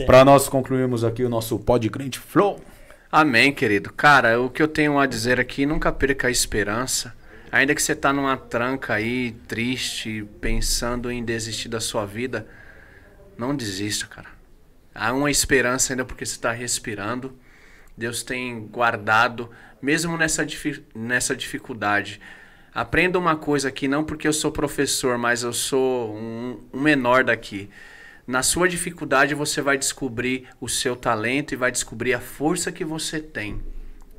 Para 0.05 0.25
nós 0.25 0.49
concluirmos 0.49 1.03
aqui 1.03 1.23
o 1.23 1.29
nosso 1.29 1.57
Pod 1.59 1.89
Crente 1.89 2.19
Flow. 2.19 2.59
Amém, 3.11 3.53
querido. 3.53 3.93
Cara, 3.93 4.41
o 4.41 4.49
que 4.49 4.61
eu 4.61 4.67
tenho 4.67 4.97
a 4.97 5.05
dizer 5.05 5.39
aqui, 5.39 5.65
nunca 5.65 5.91
perca 5.91 6.27
a 6.27 6.31
esperança. 6.31 7.13
Ainda 7.51 7.75
que 7.75 7.81
você 7.83 7.95
tá 7.95 8.11
numa 8.11 8.35
tranca 8.35 8.95
aí, 8.95 9.31
triste, 9.47 10.25
pensando 10.41 11.11
em 11.11 11.23
desistir 11.23 11.69
da 11.69 11.79
sua 11.79 12.03
vida, 12.03 12.47
não 13.37 13.55
desista, 13.55 14.07
cara. 14.07 14.29
Há 14.95 15.13
uma 15.13 15.29
esperança 15.29 15.93
ainda 15.93 16.03
porque 16.03 16.25
você 16.25 16.31
está 16.31 16.51
respirando. 16.51 17.37
Deus 17.95 18.23
tem 18.23 18.59
guardado, 18.67 19.51
mesmo 19.79 20.17
nessa, 20.17 20.43
nessa 20.95 21.35
dificuldade. 21.35 22.19
Aprenda 22.73 23.19
uma 23.19 23.35
coisa 23.35 23.67
aqui, 23.67 23.87
não 23.87 24.03
porque 24.03 24.27
eu 24.27 24.33
sou 24.33 24.51
professor, 24.51 25.15
mas 25.15 25.43
eu 25.43 25.53
sou 25.53 26.15
um, 26.15 26.59
um 26.73 26.81
menor 26.81 27.23
daqui. 27.23 27.69
Na 28.25 28.41
sua 28.41 28.67
dificuldade 28.67 29.35
você 29.35 29.61
vai 29.61 29.77
descobrir 29.77 30.47
o 30.59 30.67
seu 30.67 30.95
talento 30.95 31.53
e 31.53 31.57
vai 31.57 31.71
descobrir 31.71 32.15
a 32.15 32.19
força 32.19 32.71
que 32.71 32.83
você 32.83 33.19
tem, 33.19 33.61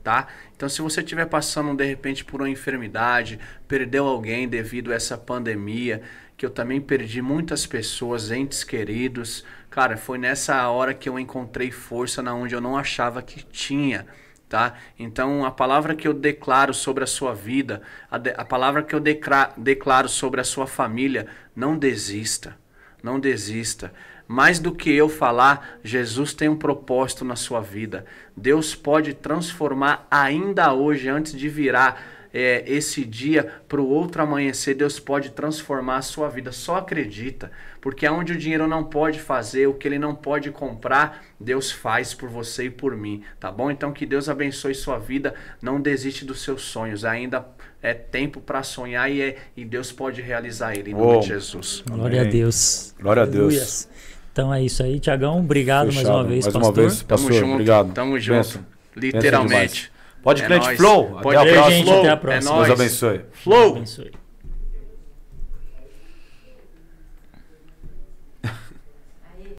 tá? 0.05 0.28
Então 0.55 0.68
se 0.68 0.81
você 0.81 1.01
estiver 1.01 1.26
passando 1.26 1.74
de 1.74 1.85
repente 1.85 2.24
por 2.24 2.40
uma 2.40 2.48
enfermidade, 2.48 3.40
perdeu 3.66 4.06
alguém 4.06 4.47
devido 4.47 4.93
a 4.93 4.94
essa 4.94 5.18
pandemia, 5.18 6.01
que 6.36 6.47
eu 6.47 6.51
também 6.51 6.81
perdi 6.81 7.20
muitas 7.20 7.66
pessoas, 7.66 8.31
entes 8.31 8.62
queridos, 8.62 9.44
cara, 9.68 9.97
foi 9.97 10.16
nessa 10.16 10.68
hora 10.68 10.94
que 10.94 11.09
eu 11.09 11.18
encontrei 11.18 11.72
força 11.72 12.22
na 12.22 12.32
onde 12.35 12.55
eu 12.55 12.60
não 12.60 12.76
achava 12.76 13.20
que 13.20 13.44
tinha 13.44 14.06
tá? 14.55 14.74
Então, 14.97 15.44
a 15.44 15.51
palavra 15.51 15.97
que 15.97 16.06
eu 16.06 16.14
declaro 16.14 16.72
sobre 16.72 17.02
a 17.02 17.09
sua 17.09 17.35
vida, 17.35 17.82
a, 18.09 18.16
de- 18.18 18.35
a 18.36 18.44
palavra 18.44 18.85
que 18.85 18.94
eu 18.94 19.01
decra- 19.01 19.52
declaro 19.56 20.09
sobre 20.09 20.40
a 20.40 20.44
sua 20.44 20.64
família, 20.64 21.26
não 21.56 21.76
desista, 21.76 22.56
não 23.02 23.18
desista. 23.18 23.93
Mais 24.28 24.60
do 24.60 24.70
que 24.70 24.94
eu 24.94 25.09
falar, 25.09 25.81
Jesus 25.82 26.32
tem 26.35 26.48
um 26.48 26.56
propósito 26.56 27.24
na 27.24 27.35
sua 27.35 27.60
vida. 27.60 28.06
Deus 28.36 28.76
pode 28.76 29.12
transformar 29.12 30.06
ainda 30.09 30.72
hoje, 30.72 31.09
antes 31.09 31.32
de 31.32 31.48
virar 31.48 32.01
é, 32.35 32.65
esse 32.66 33.05
dia 33.05 33.48
para 33.69 33.81
o 33.81 33.89
outro 33.89 34.20
amanhecer, 34.20 34.74
Deus 34.74 34.98
pode 34.98 35.31
transformar 35.31 35.98
a 35.98 36.02
sua 36.02 36.28
vida. 36.28 36.51
Só 36.51 36.78
acredita, 36.78 37.52
porque 37.81 38.05
aonde 38.05 38.32
o 38.32 38.36
dinheiro 38.36 38.66
não 38.66 38.82
pode 38.82 39.20
fazer, 39.20 39.69
o 39.69 39.74
que 39.74 39.86
ele 39.86 40.01
não 40.01 40.16
pode 40.16 40.51
comprar, 40.51 41.24
Deus 41.39 41.70
faz 41.70 42.12
por 42.12 42.28
você 42.28 42.65
e 42.65 42.70
por 42.70 42.97
mim, 42.97 43.23
tá 43.39 43.52
bom? 43.52 43.70
Então 43.70 43.93
que 43.93 44.05
Deus 44.05 44.28
abençoe 44.28 44.74
sua 44.74 44.98
vida, 44.98 45.32
não 45.62 45.81
desiste 45.81 46.24
dos 46.24 46.43
seus 46.43 46.62
sonhos, 46.62 47.05
ainda 47.05 47.47
é 47.81 47.94
tempo 47.94 48.40
para 48.40 48.65
sonhar 48.65 49.09
e, 49.09 49.23
é, 49.23 49.36
e 49.56 49.65
Deus 49.65 49.93
pode 49.93 50.20
realizar 50.20 50.74
ele 50.74 50.90
em 50.90 50.94
nome 50.94 51.05
Uou. 51.05 51.20
de 51.20 51.28
Jesus. 51.28 51.85
Glória 51.89 52.19
a 52.19 52.23
Amém. 52.23 52.32
Deus. 52.32 52.94
Glória 53.01 53.23
a 53.23 53.27
Deus. 53.27 53.36
Aleluias. 53.55 53.89
Então 54.32 54.52
é 54.52 54.61
isso 54.61 54.82
aí, 54.82 54.98
Tiagão. 54.98 55.39
Obrigado 55.39 55.85
mais 55.85 55.98
Fechado. 55.98 56.16
uma 56.16 56.24
vez, 56.24 56.44
mais 56.47 56.52
pastor. 56.52 56.62
uma 56.62 56.73
vez, 56.73 57.02
Tamo 57.02 57.20
pastor. 57.20 57.32
junto, 57.32 57.52
Obrigado. 57.52 57.93
tamo 57.93 58.19
junto. 58.19 58.36
Benção. 58.36 58.66
Literalmente. 58.97 59.93
Pode 60.24 60.42
É 60.42 60.46
Crente 60.46 60.64
nóis. 60.66 60.76
Flow. 60.78 61.20
Pode 61.22 61.36
Até 61.36 61.36
a 61.36 61.42
crer, 61.42 61.55
próxima. 61.55 61.76
gente. 61.76 61.90
Até 61.98 62.09
a 62.09 62.12
É 62.12 62.16
próxima. 62.16 62.55
Deus 62.55 62.68
nóis. 62.68 62.80
abençoe. 62.80 63.20
Flow! 63.32 63.70
Abençoe. 63.76 64.10